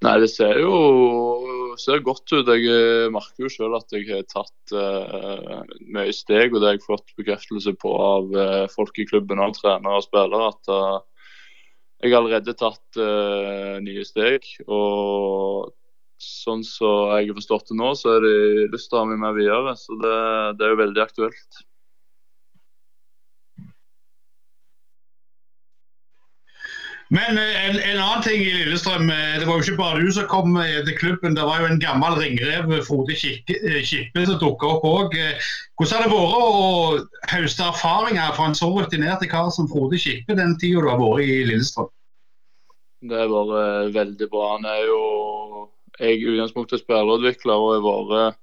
Nei, 0.02 0.18
det 0.20 0.30
ser 0.30 0.58
jo 0.60 0.74
ser 1.82 2.04
godt 2.04 2.32
ut. 2.32 2.48
Jeg 2.48 2.66
eh, 2.70 3.08
merker 3.12 3.46
jo 3.46 3.50
selv 3.52 3.78
at 3.78 3.92
jeg 3.94 4.06
har 4.08 4.24
tatt 4.30 4.74
uh, 4.74 5.62
mye 5.92 6.14
steg, 6.14 6.54
og 6.54 6.60
det 6.60 6.68
har 6.68 6.76
jeg 6.76 6.86
fått 6.86 7.14
bekreftelse 7.18 7.74
på 7.80 7.92
av 8.00 8.32
uh, 8.36 8.64
folk 8.72 8.98
i 9.00 9.06
klubben 9.08 9.42
og 9.42 9.56
trenere 9.58 10.00
og 10.00 10.06
spillere. 10.06 10.50
At 10.52 10.72
uh, 10.72 10.98
jeg 12.04 12.12
har 12.12 12.20
allerede 12.20 12.52
tatt 12.60 12.98
nye 13.82 14.02
steg. 14.04 14.44
Og 14.68 15.72
sånn 16.20 16.64
som 16.64 16.90
så 16.90 16.90
jeg 17.16 17.30
har 17.30 17.38
forstått 17.38 17.70
det 17.72 17.78
nå, 17.80 17.94
så 17.96 18.18
er 18.18 18.26
de 18.26 18.34
lyst 18.72 18.90
til 18.90 18.98
å 18.98 19.00
ha 19.00 19.08
meg 19.08 19.22
med 19.22 19.38
videre. 19.38 19.72
Så 19.80 19.96
det, 20.02 20.18
det 20.58 20.66
er 20.66 20.74
jo 20.74 20.82
veldig 20.82 21.02
aktuelt. 21.06 21.62
Men 27.08 27.38
eh, 27.38 27.68
en, 27.68 27.76
en, 27.78 27.98
annen 28.02 28.22
ting 28.22 28.40
i 28.42 28.52
Lillestrøm. 28.52 29.10
Eh, 29.10 29.36
det 29.38 29.46
var 29.46 29.58
jo 29.58 29.64
ikke 29.64 29.78
bare 29.78 30.02
du 30.02 30.10
som 30.14 30.26
kom 30.30 30.56
eh, 30.58 30.80
til 30.86 30.96
klubben. 30.98 31.36
Det 31.38 31.44
var 31.46 31.62
jo 31.62 31.68
en 31.70 31.82
gammel 31.82 32.18
ringrev, 32.18 32.72
Frode 32.86 33.14
Kippe, 33.18 34.24
som 34.26 34.40
dukka 34.42 34.72
opp 34.74 34.86
òg. 34.88 35.14
Hvordan 35.78 36.02
har 36.02 36.08
det 36.08 36.16
vært 36.16 36.38
å 36.40 37.34
høste 37.34 37.68
erfaringer 37.68 38.34
fra 38.34 38.48
en 38.50 38.58
så 38.58 38.72
rutinert 38.74 39.22
kar 39.30 39.52
som 39.54 39.70
Frode 39.70 40.00
Kippe 40.02 40.38
den 40.38 40.56
tida 40.58 40.82
du 40.82 40.90
har 40.90 41.02
vært 41.02 41.26
i 41.26 41.44
Lillestrøm? 41.52 41.92
Det 43.06 43.22
har 43.22 43.30
vært 43.30 43.94
veldig 43.94 44.30
bra. 44.32 44.50
Han 44.56 44.66
er 44.66 44.82
jo 44.88 45.00
jeg 46.00 46.18
i 46.18 46.26
utgangspunktet 46.32 46.82
spillerutvikler 46.82 47.54
og 47.54 47.86
har 47.86 48.10
vært 48.10 48.42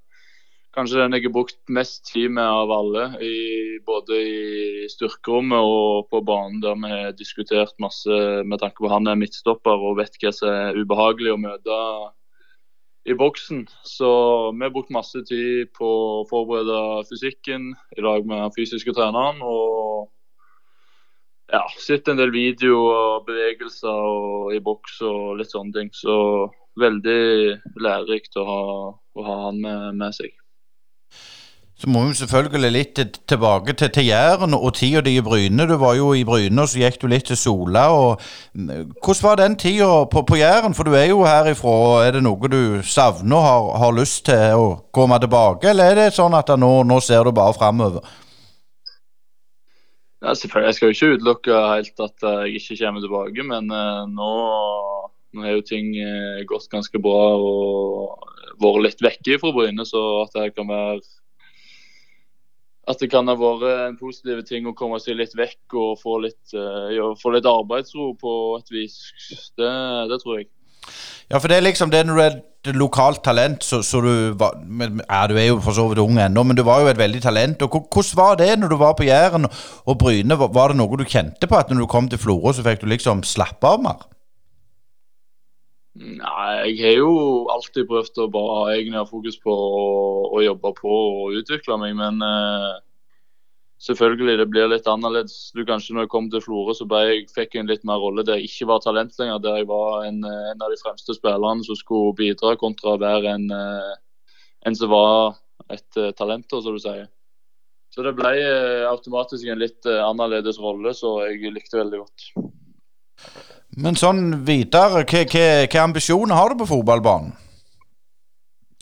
kanskje 0.74 1.00
den 1.00 1.14
jeg 1.16 1.26
har 1.28 1.34
brukt 1.34 1.58
mest 1.72 2.02
tid 2.10 2.32
med 2.34 2.44
av 2.44 2.72
alle. 2.74 3.04
I, 3.22 3.78
både 3.86 4.18
i 4.18 4.88
styrkerommet 4.92 5.62
og 5.62 6.08
på 6.10 6.20
banen, 6.26 6.60
der 6.64 6.76
vi 6.80 6.90
har 6.92 7.14
diskutert 7.18 7.74
masse 7.82 8.18
med 8.44 8.60
tanke 8.62 8.82
på 8.82 8.90
han 8.92 9.08
er 9.08 9.18
midtstopper 9.20 9.88
og 9.88 9.98
vet 10.00 10.18
hva 10.20 10.34
som 10.34 10.50
er 10.50 10.78
ubehagelig 10.80 11.34
å 11.34 11.40
møte 11.40 11.78
i 13.04 13.14
boksen. 13.14 13.66
Så 13.84 14.10
vi 14.52 14.64
har 14.64 14.74
brukt 14.74 14.92
masse 14.94 15.22
tid 15.28 15.72
på 15.76 15.88
å 16.20 16.26
forberede 16.30 17.04
fysikken 17.10 17.72
i 17.96 18.04
lag 18.04 18.26
med 18.26 18.40
den 18.40 18.54
fysiske 18.56 18.94
treneren. 18.96 19.42
Og 19.44 20.10
ja, 21.52 21.64
sett 21.78 22.08
en 22.08 22.20
del 22.20 22.32
video 22.34 22.80
og 22.88 23.26
bevegelser 23.28 24.08
og, 24.08 24.54
i 24.56 24.62
boks 24.64 25.00
og 25.04 25.36
litt 25.40 25.52
sånne 25.52 25.76
ting. 25.76 25.92
Så 25.94 26.16
veldig 26.80 27.60
lærerikt 27.78 28.40
å 28.40 28.48
ha, 28.48 28.62
å 28.94 29.28
ha 29.28 29.36
han 29.46 29.60
med, 29.62 30.00
med 30.00 30.16
seg. 30.16 30.32
Så 31.74 31.88
må 31.90 32.04
vi 32.06 32.14
selvfølgelig 32.14 32.70
litt 32.70 32.98
tilbake 33.26 33.72
til, 33.74 33.88
til 33.90 34.06
Jæren 34.06 34.54
og 34.54 34.76
tida 34.78 35.00
di 35.02 35.16
i 35.18 35.22
Bryne. 35.26 35.66
Du 35.66 35.74
var 35.80 35.96
jo 35.98 36.12
i 36.14 36.22
Bryne, 36.24 36.62
og 36.62 36.70
så 36.70 36.78
gikk 36.78 37.00
du 37.02 37.08
litt 37.10 37.26
til 37.26 37.36
Sola. 37.36 37.88
Og, 37.90 38.20
mm, 38.54 38.92
hvordan 39.02 39.22
var 39.26 39.40
den 39.40 39.56
tida 39.58 39.88
på, 40.12 40.22
på 40.22 40.38
Jæren? 40.38 40.76
For 40.78 40.86
du 40.86 40.94
er 40.94 41.08
jo 41.10 41.24
herifra. 41.26 42.04
Er 42.06 42.14
det 42.14 42.22
noe 42.22 42.50
du 42.52 42.60
savner 42.86 43.36
og 43.40 43.46
har, 43.46 43.66
har, 43.82 43.96
lyst 43.98 44.22
til 44.28 44.60
å 44.60 44.68
komme 44.94 45.18
tilbake, 45.18 45.72
eller 45.72 45.90
er 45.90 45.98
det 45.98 46.14
sånn 46.14 46.36
at 46.38 46.52
nå, 46.58 46.70
nå 46.86 47.00
ser 47.02 47.26
du 47.26 47.34
bare 47.34 47.56
framover? 47.58 48.06
Ja, 50.22 50.30
selvfølgelig. 50.30 50.68
Jeg 50.68 50.78
skal 50.78 50.86
jo 50.86 50.94
ikke 50.94 51.18
utelukke 51.18 51.58
helt 51.72 52.06
at 52.06 52.28
jeg 52.28 52.62
ikke 52.62 52.78
kommer 52.84 53.02
tilbake, 53.02 53.48
men 53.50 53.74
uh, 53.74 54.06
nå, 54.08 54.30
nå 55.34 55.42
har 55.42 55.58
jo 55.58 55.66
ting 55.66 55.90
uh, 55.98 56.38
gått 56.48 56.70
ganske 56.72 57.02
bra 57.02 57.26
og 57.34 58.30
vært 58.62 58.82
litt 58.86 59.04
vekke 59.04 59.42
fra 59.42 59.52
Bryne, 59.58 59.90
så 59.90 60.06
at 60.22 60.38
jeg 60.38 60.54
kan 60.54 60.70
være 60.70 61.02
at 62.90 63.00
det 63.00 63.10
kan 63.12 63.28
ha 63.30 63.36
vært 63.38 63.64
en 63.88 63.98
positiv 64.00 64.42
ting 64.48 64.66
å 64.68 64.74
komme 64.76 65.00
seg 65.02 65.18
litt 65.18 65.34
vekk 65.38 65.76
og 65.80 66.00
få 66.02 66.18
litt, 66.24 66.42
uh, 66.56 66.90
ja, 66.94 67.12
få 67.20 67.34
litt 67.34 67.48
arbeidsro 67.48 68.12
på 68.20 68.34
et 68.58 68.74
vis. 68.74 68.98
Det, 69.56 69.70
det, 70.10 70.20
tror 70.22 70.40
jeg. 70.40 70.50
Ja, 71.30 71.38
for 71.38 71.48
det 71.48 71.56
er 71.56 71.64
liksom 71.64 71.92
det 71.92 72.02
er 72.04 72.24
et 72.24 72.70
lokalt 72.76 73.22
talent, 73.24 73.64
så, 73.64 73.80
så 73.84 74.00
du 74.04 74.12
var 74.40 74.58
Ja, 75.08 75.24
du 75.28 75.36
er 75.36 75.48
jo 75.48 75.60
for 75.64 75.76
så 75.76 75.86
vidt 75.88 76.02
ung 76.02 76.18
ennå, 76.20 76.44
men 76.44 76.56
du 76.56 76.64
var 76.66 76.82
jo 76.82 76.90
et 76.92 77.00
veldig 77.00 77.22
talent. 77.24 77.62
og 77.64 77.78
Hvordan 77.88 78.18
var 78.20 78.40
det 78.40 78.50
når 78.60 78.72
du 78.72 78.76
var 78.80 78.96
på 78.98 79.08
Jæren 79.08 79.48
og 79.84 79.98
Bryne? 80.00 80.36
Var 80.36 80.72
det 80.72 80.80
noe 80.80 81.00
du 81.00 81.04
kjente 81.08 81.48
på 81.48 81.60
at 81.60 81.72
når 81.72 81.84
du 81.84 81.92
kom 81.92 82.08
til 82.08 82.20
Florø, 82.20 82.52
så 82.52 82.64
fikk 82.66 82.84
du 82.84 82.90
liksom 82.92 83.24
slappe 83.24 83.68
av 83.68 83.84
mer? 83.84 84.04
Nei, 85.94 86.72
jeg 86.72 86.80
har 86.82 86.96
jo 86.98 87.10
alltid 87.54 87.86
prøvd 87.86 88.16
å 88.24 88.30
bare 88.34 88.54
ha 88.58 88.70
egne 88.74 89.04
fokus 89.06 89.36
på 89.38 89.52
å, 89.54 90.40
jobbe 90.42 90.72
på 90.80 90.90
og 90.90 91.36
utvikle 91.38 91.76
meg. 91.78 91.94
Men 91.94 92.18
uh, 92.18 92.80
selvfølgelig, 93.78 94.40
det 94.40 94.48
blir 94.50 94.66
litt 94.72 94.88
annerledes. 94.90 95.52
Du 95.54 95.62
kanskje 95.68 95.94
Når 95.94 96.08
jeg 96.08 96.12
kom 96.16 96.26
til 96.32 96.42
Florø, 96.42 96.74
så 96.74 96.88
jeg, 97.06 97.28
fikk 97.30 97.54
jeg 97.54 97.62
en 97.62 97.70
litt 97.70 97.86
mer 97.86 98.02
rolle 98.02 98.26
der 98.26 98.40
jeg 98.40 98.50
ikke 98.50 98.72
var 98.72 98.82
talent 98.82 99.14
lenger. 99.20 99.38
Der 99.44 99.60
jeg 99.60 99.68
var 99.70 100.08
en, 100.08 100.18
en 100.26 100.66
av 100.66 100.74
de 100.74 100.80
fremste 100.82 101.14
spillerne 101.14 101.62
som 101.68 101.78
skulle 101.78 102.16
bidra, 102.18 102.56
kontra 102.58 102.96
å 102.96 103.02
være 103.04 103.36
en, 103.38 103.46
en 104.66 104.78
som 104.80 104.90
var 104.90 105.38
et 105.70 106.02
talent, 106.18 106.50
som 106.50 106.74
du 106.74 106.82
sier. 106.82 107.06
Så 107.94 108.02
det 108.02 108.16
ble 108.18 108.34
automatisk 108.90 109.46
en 109.46 109.62
litt 109.62 109.86
annerledes 109.86 110.58
rolle, 110.58 110.90
så 110.98 111.20
jeg 111.28 111.54
likte 111.54 111.78
veldig 111.78 112.02
godt. 112.02 112.28
Men 113.80 113.98
sånn 113.98 114.44
videre, 114.46 115.02
hvilke 115.02 115.80
ambisjoner 115.82 116.38
har 116.38 116.52
du 116.52 116.62
på 116.62 116.70
fotballbanen? 116.70 117.32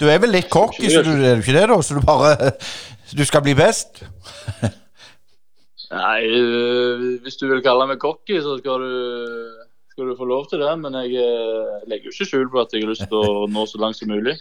Du 0.00 0.09
er 0.10 0.18
vel 0.22 0.32
litt 0.34 0.50
cocky, 0.50 0.88
så 0.90 1.02
du, 1.04 1.12
er 1.14 1.38
du 1.38 1.44
ikke 1.44 1.54
det, 1.54 1.66
da? 1.70 1.76
Så 1.84 1.96
du 1.98 2.04
bare 2.04 2.54
Du 3.18 3.22
skal 3.28 3.42
bli 3.44 3.52
best? 3.54 4.00
Nei, 5.92 6.20
øh, 6.24 7.02
hvis 7.20 7.36
du 7.36 7.44
vil 7.50 7.60
kalle 7.64 7.84
meg 7.90 8.00
cocky, 8.00 8.38
så 8.40 8.56
skal 8.59 8.80
du, 8.80 8.94
skal 9.92 10.09
du 10.09 10.14
få 10.16 10.28
lov 10.28 10.46
til 10.48 10.62
det. 10.64 10.72
Men 10.80 10.96
jeg 11.02 11.20
øh, 11.20 11.82
legger 11.90 12.09
jo 12.09 12.14
ikke 12.14 12.28
skjul 12.30 12.48
på 12.52 12.62
at 12.62 12.72
jeg 12.72 12.86
har 12.86 12.92
lyst 12.94 13.04
til 13.10 13.20
å 13.20 13.44
nå 13.52 13.66
så 13.68 13.82
langt 13.82 14.00
som 14.00 14.09
mulig. 14.09 14.38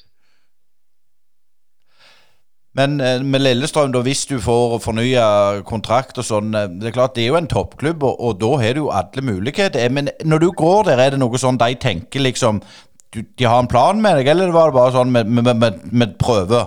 Men 2.78 3.02
øh, 3.04 3.26
med 3.28 3.44
Lillestrøm, 3.44 3.92
da, 3.92 4.00
hvis 4.06 4.26
du 4.30 4.38
får 4.40 4.78
fornya 4.80 5.26
kontrakt 5.68 6.22
og 6.22 6.24
sånn 6.24 6.54
Det 6.54 6.88
er 6.88 6.96
klart 6.96 7.18
det 7.18 7.26
er 7.26 7.34
jo 7.34 7.40
en 7.42 7.50
toppklubb, 7.52 8.06
og, 8.08 8.16
og 8.20 8.38
da 8.40 8.52
har 8.62 8.78
du 8.78 8.86
jo 8.86 8.94
alle 8.96 9.26
muligheter. 9.28 9.92
Men 9.92 10.08
når 10.24 10.46
du 10.46 10.52
går 10.56 10.88
der, 10.88 11.02
er 11.04 11.12
det 11.12 11.20
noe 11.20 11.42
sånn 11.42 11.60
de 11.60 11.76
tenker 11.76 12.24
liksom 12.24 12.64
du, 13.12 13.20
de 13.38 13.44
har 13.44 13.60
en 13.60 13.68
plan 13.68 14.00
med 14.00 14.22
deg, 14.22 14.30
eller 14.32 14.54
var 14.56 14.72
det 14.72 14.78
bare 14.78 14.94
sånn 14.96 15.12
med, 15.12 15.28
med, 15.28 16.14
prøve? 16.22 16.64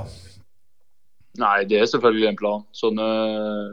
Nei, 1.40 1.64
det 1.70 1.78
er 1.80 1.88
selvfølgelig 1.88 2.26
en 2.28 2.38
plan. 2.38 2.66
Sånne 2.76 3.06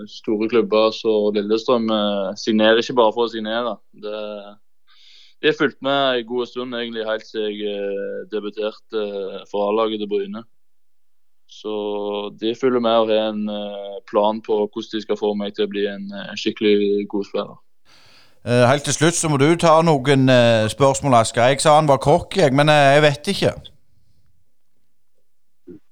store 0.09 0.47
klubber 0.49 0.95
som 0.95 1.35
Lillestrøm 1.35 1.91
eh, 1.91 2.29
signerer 2.39 2.79
ikke 2.81 2.95
bare 2.97 3.13
for 3.17 3.27
å 3.27 3.33
signere. 3.33 3.75
Det, 3.91 4.21
de 5.41 5.51
har 5.51 5.59
fulgt 5.59 5.81
med 5.83 6.21
en 6.21 6.29
god 6.31 6.49
stund, 6.49 6.79
egentlig 6.79 7.05
helt 7.09 7.27
siden 7.27 7.51
jeg 7.51 7.75
eh, 7.75 8.23
debuterte 8.31 9.05
for 9.51 9.67
A-laget 9.67 10.01
til 10.01 10.09
Bryne. 10.09 10.45
Så 11.51 11.73
de 12.41 12.55
følger 12.61 12.79
med 12.79 12.91
og 12.91 13.09
har 13.11 13.29
en 13.29 13.49
eh, 13.49 13.97
plan 14.09 14.39
på 14.41 14.55
hvordan 14.61 14.91
de 14.93 15.01
skal 15.03 15.19
få 15.19 15.33
meg 15.35 15.55
til 15.55 15.67
å 15.67 15.71
bli 15.71 15.83
en 15.91 16.07
skikkelig 16.39 17.07
god 17.11 17.27
spiller. 17.27 17.59
Uh, 18.41 18.63
helt 18.65 18.87
til 18.87 18.95
slutt 18.95 19.13
så 19.13 19.29
må 19.29 19.37
du 19.37 19.51
ta 19.59 19.75
noen 19.85 20.31
spørsmål, 20.71 21.19
Asker. 21.19 21.51
Jeg 21.51 21.61
sa 21.61 21.75
han 21.75 21.91
var 21.91 21.99
kokk, 22.01 22.39
jeg, 22.39 22.55
men 22.57 22.71
jeg 22.73 23.03
vet 23.03 23.29
ikke. 23.35 23.51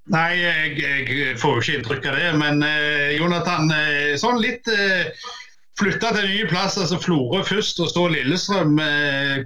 Nei, 0.09 0.31
jeg, 0.39 0.71
jeg, 0.81 1.35
får 1.37 1.59
jo 1.59 1.61
ikke 1.61 1.75
inntrykk 1.77 2.07
av 2.09 2.17
det. 2.17 2.31
Men 2.41 2.63
Jonathan, 3.19 3.69
sånn 4.17 4.41
litt 4.41 4.71
Flytta 5.79 6.09
til 6.11 6.25
nye 6.27 6.47
plasser, 6.49 6.83
altså 6.83 6.97
Florø 6.99 7.39
først, 7.47 7.77
og 7.79 7.87
så 7.87 8.01
Lillestrøm. 8.11 8.73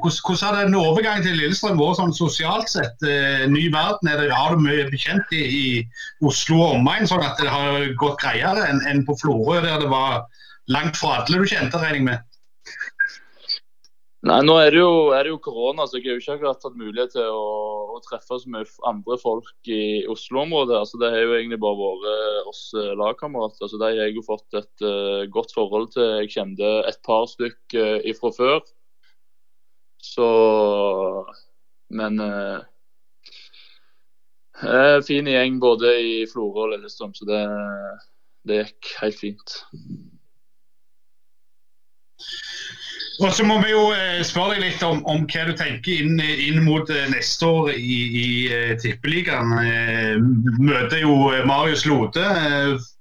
Hvordan 0.02 0.40
har 0.42 0.56
den 0.64 0.78
overgangen 0.80 1.26
til 1.28 1.38
Lillestrøm 1.38 1.78
vært 1.78 2.00
sånn 2.00 2.16
sosialt 2.18 2.72
sett? 2.72 3.06
Ny 3.54 3.68
verden, 3.74 4.10
det, 4.10 4.32
har 4.34 4.56
du 4.56 4.64
mye 4.66 4.88
bekjent 4.90 5.36
i, 5.38 5.44
i 5.46 6.26
Oslo 6.26 6.58
og 6.64 6.80
omegn, 6.80 7.06
sånn 7.10 7.22
at 7.26 7.38
det 7.38 7.52
har 7.54 7.86
gått 8.02 8.18
greiere 8.24 8.66
enn, 8.66 8.82
en 8.90 9.04
på 9.06 9.18
Florø, 9.22 9.60
der 9.62 9.84
det 9.84 9.92
var 9.94 10.24
langt 10.74 10.98
fra 10.98 11.20
alle 11.22 11.44
du 11.44 11.46
kjente, 11.50 11.78
regner 11.78 12.02
jeg 12.02 12.08
med? 12.10 12.30
Nei, 14.24 14.38
nå 14.48 14.54
er 14.56 14.70
det, 14.72 14.80
jo, 14.80 15.38
korona, 15.44 15.84
så 15.84 15.98
jeg 16.00 16.06
har 16.06 16.14
jo 16.16 16.22
ikke 16.22 16.36
akkurat 16.38 16.62
hatt 16.64 16.78
mulighet 16.80 17.12
til 17.12 17.26
å, 17.28 17.48
å 17.92 17.98
treffe 18.06 18.38
så 18.40 18.52
mye 18.54 18.64
andre 18.88 19.18
folk 19.20 19.68
i 19.68 20.06
Oslo-området. 20.08 20.78
Altså, 20.80 21.00
det 21.02 21.10
har 21.12 21.26
jo 21.26 21.34
egentlig 21.36 21.60
bare 21.60 21.76
vært 21.82 22.48
oss 22.48 22.62
eh, 22.80 22.94
lagkamerater. 23.02 23.68
Så 23.68 23.76
de 23.82 23.90
har 23.90 24.00
jeg 24.00 24.16
jo 24.16 24.24
fått 24.24 24.56
et 24.56 24.86
uh, 24.88 25.28
godt 25.34 25.52
forhold 25.52 25.92
til. 25.98 26.08
Jeg 26.22 26.32
kjente 26.38 26.72
et 26.88 27.02
par 27.04 27.28
stykk 27.34 27.76
uh, 27.76 28.00
ifra 28.14 28.32
før. 28.38 28.64
Så 30.04 30.30
Men 31.92 32.24
uh, 32.24 32.64
fin 35.04 35.28
gjeng 35.28 35.60
både 35.60 35.98
i 36.00 36.16
Florø 36.32 36.70
og 36.70 36.76
Lillestrøm, 36.78 37.12
så 37.12 37.28
det, 37.28 37.44
det 38.48 38.64
gikk 38.64 38.96
helt 39.04 39.20
fint. 39.20 39.60
Og 43.22 43.30
så 43.36 43.46
må 43.46 43.60
vi 43.62 43.70
jo 43.70 43.92
eh, 43.94 44.24
spørre 44.26 44.56
deg 44.56 44.64
litt 44.64 44.84
om, 44.86 45.04
om 45.10 45.28
hva 45.30 45.44
du 45.46 45.54
tenker 45.58 46.02
inn, 46.02 46.18
inn 46.18 46.64
mot 46.66 46.90
eh, 46.90 47.06
neste 47.12 47.46
år 47.46 47.70
i, 47.76 48.00
i 48.18 48.26
uh, 48.50 48.72
Tippeligaen. 48.82 49.54
Møter 50.58 51.04
jo 51.04 51.14
Marius 51.46 51.86
Lode, 51.86 52.26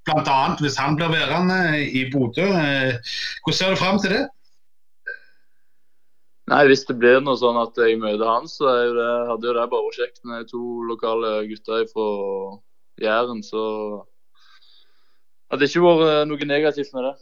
bl.a. 0.04 0.36
hvis 0.60 0.76
han 0.80 0.98
blir 1.00 1.14
værende 1.14 1.80
i 1.80 2.04
Bodø. 2.12 2.44
hvordan 2.44 3.56
ser 3.56 3.72
du 3.72 3.80
fram 3.80 4.02
til 4.02 4.18
det? 4.18 4.22
Nei, 6.52 6.62
Hvis 6.68 6.84
det 6.84 6.98
blir 7.00 7.22
noe 7.24 7.38
sånn 7.40 7.56
at 7.56 7.78
jeg 7.80 7.96
møter 8.02 8.28
han, 8.28 8.48
så 8.50 8.68
det, 8.68 9.10
hadde 9.30 9.48
jo 9.48 9.56
det 9.56 9.68
bare 9.72 9.96
kjekt 9.96 10.24
med 10.28 10.50
to 10.50 10.62
lokale 10.90 11.36
gutter 11.48 11.86
fra 11.88 12.08
Jæren. 13.00 13.40
Så 13.46 13.62
hadde 15.48 15.64
det 15.64 15.70
ikke 15.72 15.86
vært 15.86 16.28
noe 16.28 16.50
negativt 16.50 16.92
med 16.92 17.08
det. 17.08 17.14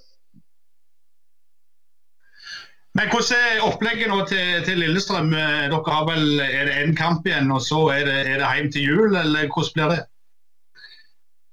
Men 2.99 3.11
Hvordan 3.13 3.39
er 3.39 3.65
opplegget 3.65 4.11
nå 4.11 4.25
til, 4.27 4.63
til, 4.67 4.81
Lillestrøm? 4.83 5.31
Eh, 5.37 5.67
dere 5.71 5.95
har 5.95 6.07
vel, 6.09 6.41
Er 6.43 6.65
det 6.67 6.79
én 6.83 6.97
kamp 6.99 7.27
igjen, 7.27 7.53
og 7.55 7.63
så 7.63 7.85
er 7.95 8.09
det, 8.09 8.17
er 8.27 8.41
det 8.43 8.49
hjem 8.57 8.73
til 8.75 8.89
jul, 8.89 9.15
eller 9.15 9.47
hvordan 9.47 9.77
blir 9.77 9.93
det? 9.95 10.01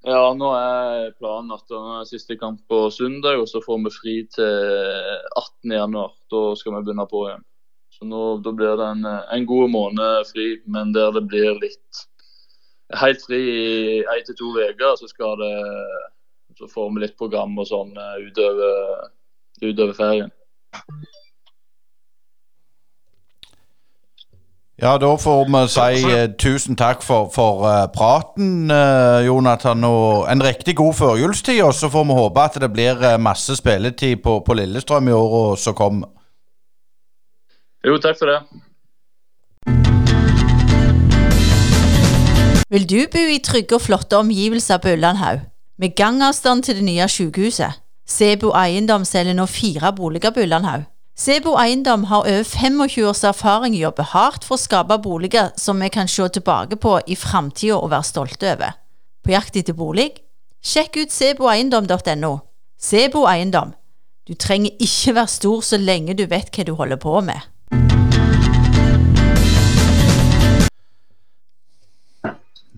Ja, 0.07 0.23
nå 0.33 0.49
er 0.55 1.11
planen 1.19 1.51
at 1.51 1.65
det 1.69 1.77
er 1.77 2.09
siste 2.09 2.37
kamp 2.39 2.61
på 2.71 2.87
søndag, 2.95 3.41
og 3.41 3.47
så 3.51 3.61
får 3.61 3.83
vi 3.85 3.93
fri 3.93 4.15
til 4.33 5.13
18.1. 5.67 5.97
Da 6.31 6.41
skal 6.57 6.77
vi 6.77 6.83
begynne 6.87 7.07
på 7.11 7.25
igjen. 7.27 7.45
Så 7.93 8.07
nå, 8.07 8.23
Da 8.41 8.53
blir 8.53 8.77
det 8.79 8.87
en, 8.95 9.05
en 9.05 9.45
god 9.49 9.69
måned 9.73 10.29
fri, 10.31 10.47
men 10.65 10.93
der 10.95 11.11
det 11.13 11.27
blir 11.29 11.59
litt 11.61 12.05
helt 12.97 13.21
fri 13.21 13.41
i 13.43 14.01
én 14.01 14.25
til 14.25 14.37
to 14.39 14.53
uker, 14.55 14.95
så 14.95 15.09
skal 15.11 15.37
det 15.43 15.53
så 16.57 16.67
får 16.67 16.89
vi 16.93 17.03
litt 17.03 17.17
program 17.17 17.57
og 17.61 17.67
sånn 17.69 17.93
eh, 17.93 18.25
utover, 18.25 19.09
utover 19.61 19.93
ferien. 19.93 20.31
Ja, 24.81 24.97
da 25.01 25.15
får 25.17 25.47
vi 25.49 25.59
si 25.73 26.03
uh, 26.05 26.27
tusen 26.37 26.75
takk 26.77 27.01
for, 27.01 27.31
for 27.33 27.63
uh, 27.65 27.87
praten, 27.89 28.69
uh, 28.69 29.25
Jonathan. 29.25 29.83
Og 29.83 30.27
en 30.29 30.43
riktig 30.43 30.75
god 30.77 30.93
førjulstid. 30.93 31.63
Og 31.65 31.73
så 31.73 31.89
får 31.89 32.03
vi 32.05 32.17
håpe 32.19 32.43
at 32.43 32.59
det 32.61 32.69
blir 32.73 33.17
masse 33.17 33.55
spilletid 33.57 34.21
på, 34.21 34.39
på 34.45 34.53
Lillestrøm 34.53 35.09
i 35.09 35.15
året 35.17 35.59
som 35.59 35.73
kommer. 35.73 36.13
Jo, 37.87 37.97
takk 37.97 38.19
for 38.19 38.29
det. 38.29 38.39
Vil 42.69 42.85
du 42.89 42.99
bo 43.09 43.23
i 43.31 43.39
trygge 43.41 43.79
og 43.79 43.81
flotte 43.81 44.17
omgivelser 44.17 44.77
på 44.77 44.93
Ullandhaug? 44.93 45.39
Med 45.79 45.95
gangavstand 45.95 46.63
til 46.63 46.75
det 46.75 46.85
nye 46.85 47.07
sykehuset? 47.09 47.81
Sebo 48.07 48.53
Eiendom 48.53 49.05
selger 49.05 49.33
nå 49.33 49.45
fire 49.49 49.93
boliger 49.95 50.35
på 50.35 50.45
Ullandhaug. 50.45 50.85
Sebo 51.17 51.55
Eiendom 51.57 52.03
har 52.11 52.27
over 52.29 52.43
25 52.45 53.07
års 53.09 53.23
erfaring 53.25 53.73
og 53.73 53.81
jobber 53.81 54.05
hardt 54.11 54.43
for 54.45 54.53
å 54.53 54.61
skape 54.61 54.99
boliger 55.01 55.49
som 55.57 55.79
vi 55.81 55.89
kan 55.89 56.05
se 56.05 56.27
tilbake 56.29 56.77
på 56.77 56.99
i 57.09 57.17
framtida 57.17 57.79
og 57.79 57.89
være 57.89 58.05
stolte 58.05 58.51
over. 58.53 58.75
På 59.25 59.33
jakt 59.33 59.57
etter 59.57 59.73
bolig? 59.73 60.11
Sjekk 60.61 60.99
ut 61.01 61.15
seboeiendom.no. 61.15 62.31
Sebo 62.77 63.25
Eiendom. 63.25 63.73
Du 64.29 64.35
trenger 64.37 64.77
ikke 64.77 65.15
være 65.17 65.33
stor 65.33 65.65
så 65.65 65.81
lenge 65.81 66.13
du 66.13 66.27
vet 66.29 66.53
hva 66.53 66.67
du 66.67 66.75
holder 66.77 67.01
på 67.01 67.15
med. 67.25 67.41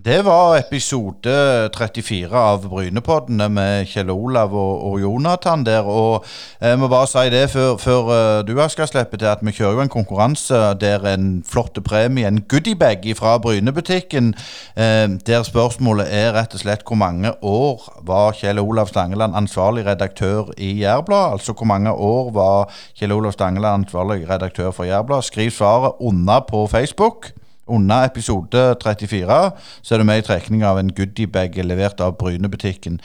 Det 0.04 0.24
var 0.24 0.54
episode 0.56 1.32
34 1.74 2.32
av 2.32 2.62
Brynepoddene 2.70 3.50
med 3.52 3.88
Kjell 3.90 4.08
Olav 4.08 4.54
og, 4.56 4.84
og 4.86 5.00
Jonathan 5.02 5.64
der. 5.66 5.84
Og 5.84 6.24
jeg 6.60 6.78
må 6.80 6.88
bare 6.88 7.08
si 7.10 7.24
det 7.28 7.42
før, 7.52 7.74
før 7.76 8.08
uh, 8.08 8.38
du 8.46 8.54
skal 8.72 8.88
slippe 8.88 9.18
til, 9.20 9.28
at 9.28 9.42
vi 9.44 9.52
kjører 9.52 9.76
jo 9.76 9.82
en 9.84 9.92
konkurranse 9.92 10.60
der 10.80 11.04
en 11.10 11.42
flott 11.44 11.76
premie, 11.84 12.28
en 12.28 12.40
goodiebag 12.48 13.04
fra 13.18 13.36
Brynebutikken. 13.38 14.34
eh, 14.76 15.08
der 15.26 15.42
spørsmålet 15.42 16.06
er 16.08 16.32
rett 16.32 16.54
og 16.54 16.62
slett 16.62 16.86
hvor 16.86 16.96
mange 16.96 17.34
år 17.42 18.00
var 18.00 18.32
Kjell 18.32 18.62
Olav 18.62 18.88
Stangeland 18.88 19.36
ansvarlig 19.36 19.84
redaktør 19.86 20.48
i 20.56 20.78
Jærbladet? 20.80 21.32
Altså 21.32 21.52
hvor 21.52 21.66
mange 21.66 21.92
år 21.92 22.32
var 22.32 22.72
Kjell 22.94 23.12
Olav 23.12 23.32
Stangeland 23.32 23.84
ansvarlig 23.84 24.30
redaktør 24.30 24.70
for 24.70 24.84
Jærbladet? 24.84 25.24
Skriv 25.24 25.50
svaret 25.50 25.92
unna 26.00 26.40
på 26.40 26.66
Facebook. 26.66 27.32
Under 27.70 28.04
episode 28.04 28.64
34 28.82 29.40
så 29.82 29.94
er 29.94 30.02
du 30.02 30.04
med 30.08 30.22
i 30.22 30.26
trekning 30.26 30.64
av 30.66 30.80
en 30.80 30.90
goodiebag 30.94 31.56
levert 31.64 32.02
av 32.02 32.16
Brynebutikken. 32.18 33.00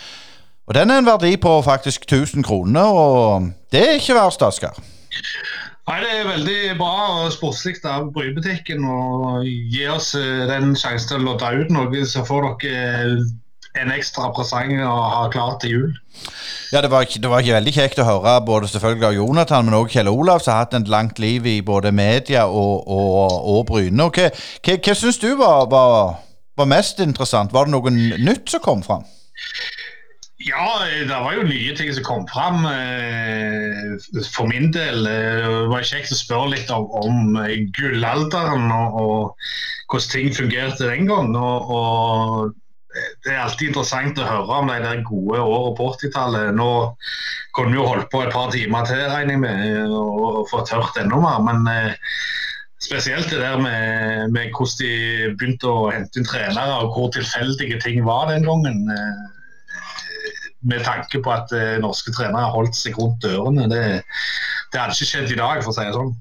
Og 0.65 0.73
Den 0.73 0.89
er 0.89 0.97
en 0.97 1.05
verdi 1.05 1.35
på 1.37 1.61
faktisk 1.61 2.07
1000 2.09 2.43
kroner, 2.43 2.81
og 2.81 3.51
det 3.71 3.83
er 3.85 3.99
ikke 3.99 4.17
verst, 4.17 4.41
Asker. 4.41 4.73
Nei, 5.85 5.99
Det 6.01 6.13
er 6.17 6.27
veldig 6.27 6.77
bra 6.79 6.93
og 7.21 7.33
sportslig 7.35 7.77
av 7.85 8.07
Brynebutikken 8.13 8.85
å 8.89 9.41
gi 9.45 9.85
oss 9.93 10.15
eh, 10.17 10.47
den 10.49 10.73
sjansen 10.73 11.11
til 11.11 11.19
å 11.19 11.25
lodde 11.27 11.51
ut 11.61 11.73
noe. 11.75 12.05
Så 12.09 12.25
får 12.25 12.47
dere 12.63 13.27
en 13.81 13.91
ekstra 13.95 14.29
presang 14.35 14.73
å 14.83 14.95
ha 15.11 15.23
klart 15.33 15.61
til 15.63 15.71
jul. 15.75 15.93
Ja, 16.73 16.81
det 16.81 16.89
var, 16.91 17.05
ikke, 17.05 17.21
det 17.21 17.29
var 17.31 17.43
ikke 17.43 17.57
veldig 17.57 17.73
kjekt 17.75 18.01
å 18.01 18.07
høre 18.07 18.35
både 18.47 18.69
selvfølgelig 18.71 19.07
av 19.09 19.17
Jonathan, 19.19 19.65
men 19.67 19.77
også 19.77 19.97
Kjell 19.97 20.11
Olav, 20.11 20.41
som 20.43 20.55
har 20.55 20.65
hatt 20.65 20.77
et 20.77 20.91
langt 20.91 21.19
liv 21.21 21.45
i 21.47 21.59
både 21.65 21.91
media 21.95 22.45
og, 22.47 22.87
og, 22.87 23.35
og 23.53 23.65
Bryne. 23.69 24.07
Og 24.07 24.15
hva, 24.17 24.29
hva, 24.65 24.77
hva 24.79 24.95
syns 24.97 25.21
du 25.21 25.31
var, 25.39 25.67
var, 25.71 26.21
var 26.57 26.71
mest 26.71 27.03
interessant? 27.03 27.53
Var 27.53 27.67
det 27.67 27.75
noe 27.75 27.93
nytt 27.95 28.49
som 28.51 28.63
kom 28.65 28.83
fram? 28.85 29.05
Ja, 30.45 30.65
det 30.85 31.07
var 31.09 31.31
jo 31.33 31.45
nye 31.47 31.73
ting 31.77 31.93
som 31.95 32.03
kom 32.05 32.25
fram. 32.27 32.65
eh, 32.67 33.95
For 34.35 34.49
min 34.51 34.67
del 34.75 35.07
eh, 35.07 35.45
det 35.47 35.69
var 35.71 35.87
kjekt 35.87 36.11
å 36.11 36.17
spørre 36.19 36.51
litt 36.51 36.73
om, 36.75 36.85
om 36.91 37.39
gullalderen 37.77 38.67
og, 38.75 38.99
og 38.99 39.47
hvordan 39.89 40.11
ting 40.11 40.35
fungerte 40.35 40.91
den 40.91 41.07
gangen. 41.09 41.39
Og, 41.39 41.71
og 41.71 42.53
det 42.95 43.33
er 43.33 43.41
alltid 43.43 43.71
interessant 43.71 44.19
å 44.21 44.27
høre 44.27 44.59
om 44.61 44.71
de 44.71 44.79
der 44.83 45.03
gode 45.07 45.41
årene 45.41 45.75
på 45.77 45.89
80-tallet. 45.93 46.55
Nå 46.55 46.69
kunne 47.55 47.73
vi 47.73 47.79
jo 47.79 47.87
holdt 47.89 48.09
på 48.13 48.23
et 48.23 48.33
par 48.33 48.51
timer 48.53 48.87
til, 48.87 49.03
regner 49.11 49.39
med, 49.41 49.91
og 49.91 50.45
fått 50.51 50.73
hørt 50.75 50.99
enda 51.01 51.19
mer. 51.23 51.43
Men 51.45 51.69
eh, 51.71 52.17
spesielt 52.83 53.31
det 53.31 53.41
der 53.41 53.59
med, 53.61 54.31
med 54.35 54.51
hvordan 54.55 54.81
de 54.81 55.31
begynte 55.35 55.71
å 55.71 55.89
hente 55.91 56.21
inn 56.21 56.27
trenere, 56.29 56.81
og 56.83 56.95
hvor 56.95 57.11
tilfeldige 57.15 57.81
ting 57.83 58.03
var 58.07 58.29
den 58.31 58.47
gangen. 58.47 58.85
eh, 58.91 59.23
med 60.65 60.81
tanke 60.81 61.21
på 61.21 61.29
at 61.29 61.51
eh, 61.53 61.77
norske 61.81 62.13
trenere 62.15 62.49
holdt 62.53 62.77
seg 62.77 62.97
rundt 62.97 63.21
dørene. 63.21 63.67
Det, 63.69 63.83
det 64.73 64.81
hadde 64.81 64.95
ikke 64.97 65.11
skjedd 65.11 65.33
i 65.33 65.39
dag, 65.39 65.61
for 65.61 65.71
å 65.71 65.75
si 65.75 65.85
det 65.85 65.93
sånn. 65.93 66.15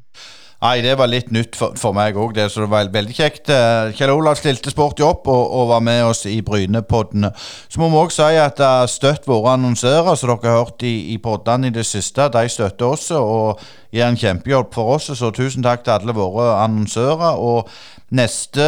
Nei, 0.62 0.78
det 0.80 0.94
var 0.96 1.10
litt 1.10 1.32
nytt 1.34 1.56
for, 1.58 1.74
for 1.76 1.92
meg 1.96 2.16
òg, 2.16 2.32
det. 2.36 2.46
Så 2.52 2.62
det 2.62 2.70
var 2.72 2.88
veldig 2.92 3.14
kjekt. 3.16 3.50
Eh, 3.52 3.90
Kjell 3.96 4.12
Olav 4.14 4.38
stilte 4.38 4.72
sporty 4.72 5.04
opp 5.04 5.28
og, 5.28 5.42
og 5.52 5.68
var 5.74 5.82
med 5.84 6.04
oss 6.06 6.24
i 6.30 6.38
Brynepoddene. 6.46 7.32
Så 7.68 7.82
må 7.82 7.90
vi 7.92 8.00
òg 8.00 8.14
si 8.14 8.38
at 8.40 8.62
har 8.64 8.88
støtt 8.88 9.28
våre 9.28 9.56
annonsører, 9.58 10.14
som 10.16 10.32
dere 10.32 10.54
har 10.54 10.64
hørt 10.64 10.86
i, 10.86 10.94
i 11.12 11.18
poddene 11.20 11.68
i 11.68 11.74
det 11.74 11.84
siste. 11.88 12.30
De 12.32 12.46
støtter 12.48 12.96
oss 12.96 13.10
og 13.18 13.60
gjør 13.92 14.14
en 14.14 14.20
kjempejobb 14.24 14.72
for 14.74 14.96
oss. 14.96 15.10
Så 15.12 15.32
tusen 15.36 15.66
takk 15.66 15.84
til 15.84 15.98
alle 15.98 16.16
våre 16.16 16.54
annonsører. 16.62 17.36
Og 17.36 17.68
neste 18.14 18.64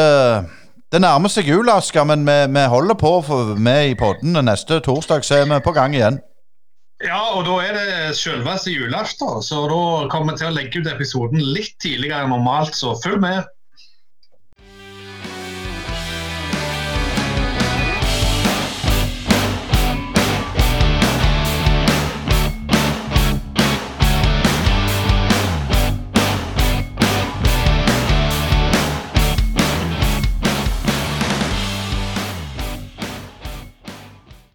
Det 0.92 1.00
nærmer 1.02 1.28
seg 1.32 1.48
jul, 1.50 1.66
Asker, 1.72 2.04
men 2.06 2.22
vi, 2.28 2.36
vi 2.52 2.68
holder 2.70 2.94
på 2.94 3.18
for, 3.26 3.56
med 3.58 3.90
i 3.90 3.96
poddene. 3.98 4.44
Neste 4.46 4.78
torsdag 4.84 5.24
så 5.26 5.40
er 5.40 5.48
vi 5.50 5.64
på 5.64 5.74
gang 5.74 5.96
igjen. 5.96 6.20
Ja, 7.04 7.18
og 7.36 7.44
da 7.44 7.56
er 7.60 7.76
det 7.76 8.16
selveste 8.16 8.72
julaften, 8.72 9.42
så 9.44 9.66
da 9.68 9.80
kommer 10.12 10.32
vi 10.32 10.40
til 10.40 10.48
å 10.48 10.54
legge 10.56 10.80
ut 10.80 10.88
episoden 10.88 11.42
litt 11.44 11.74
tidligere 11.82 12.24
enn 12.24 12.32
normalt, 12.32 12.72
så 12.78 12.94
følg 13.02 13.20
med. 13.20 13.50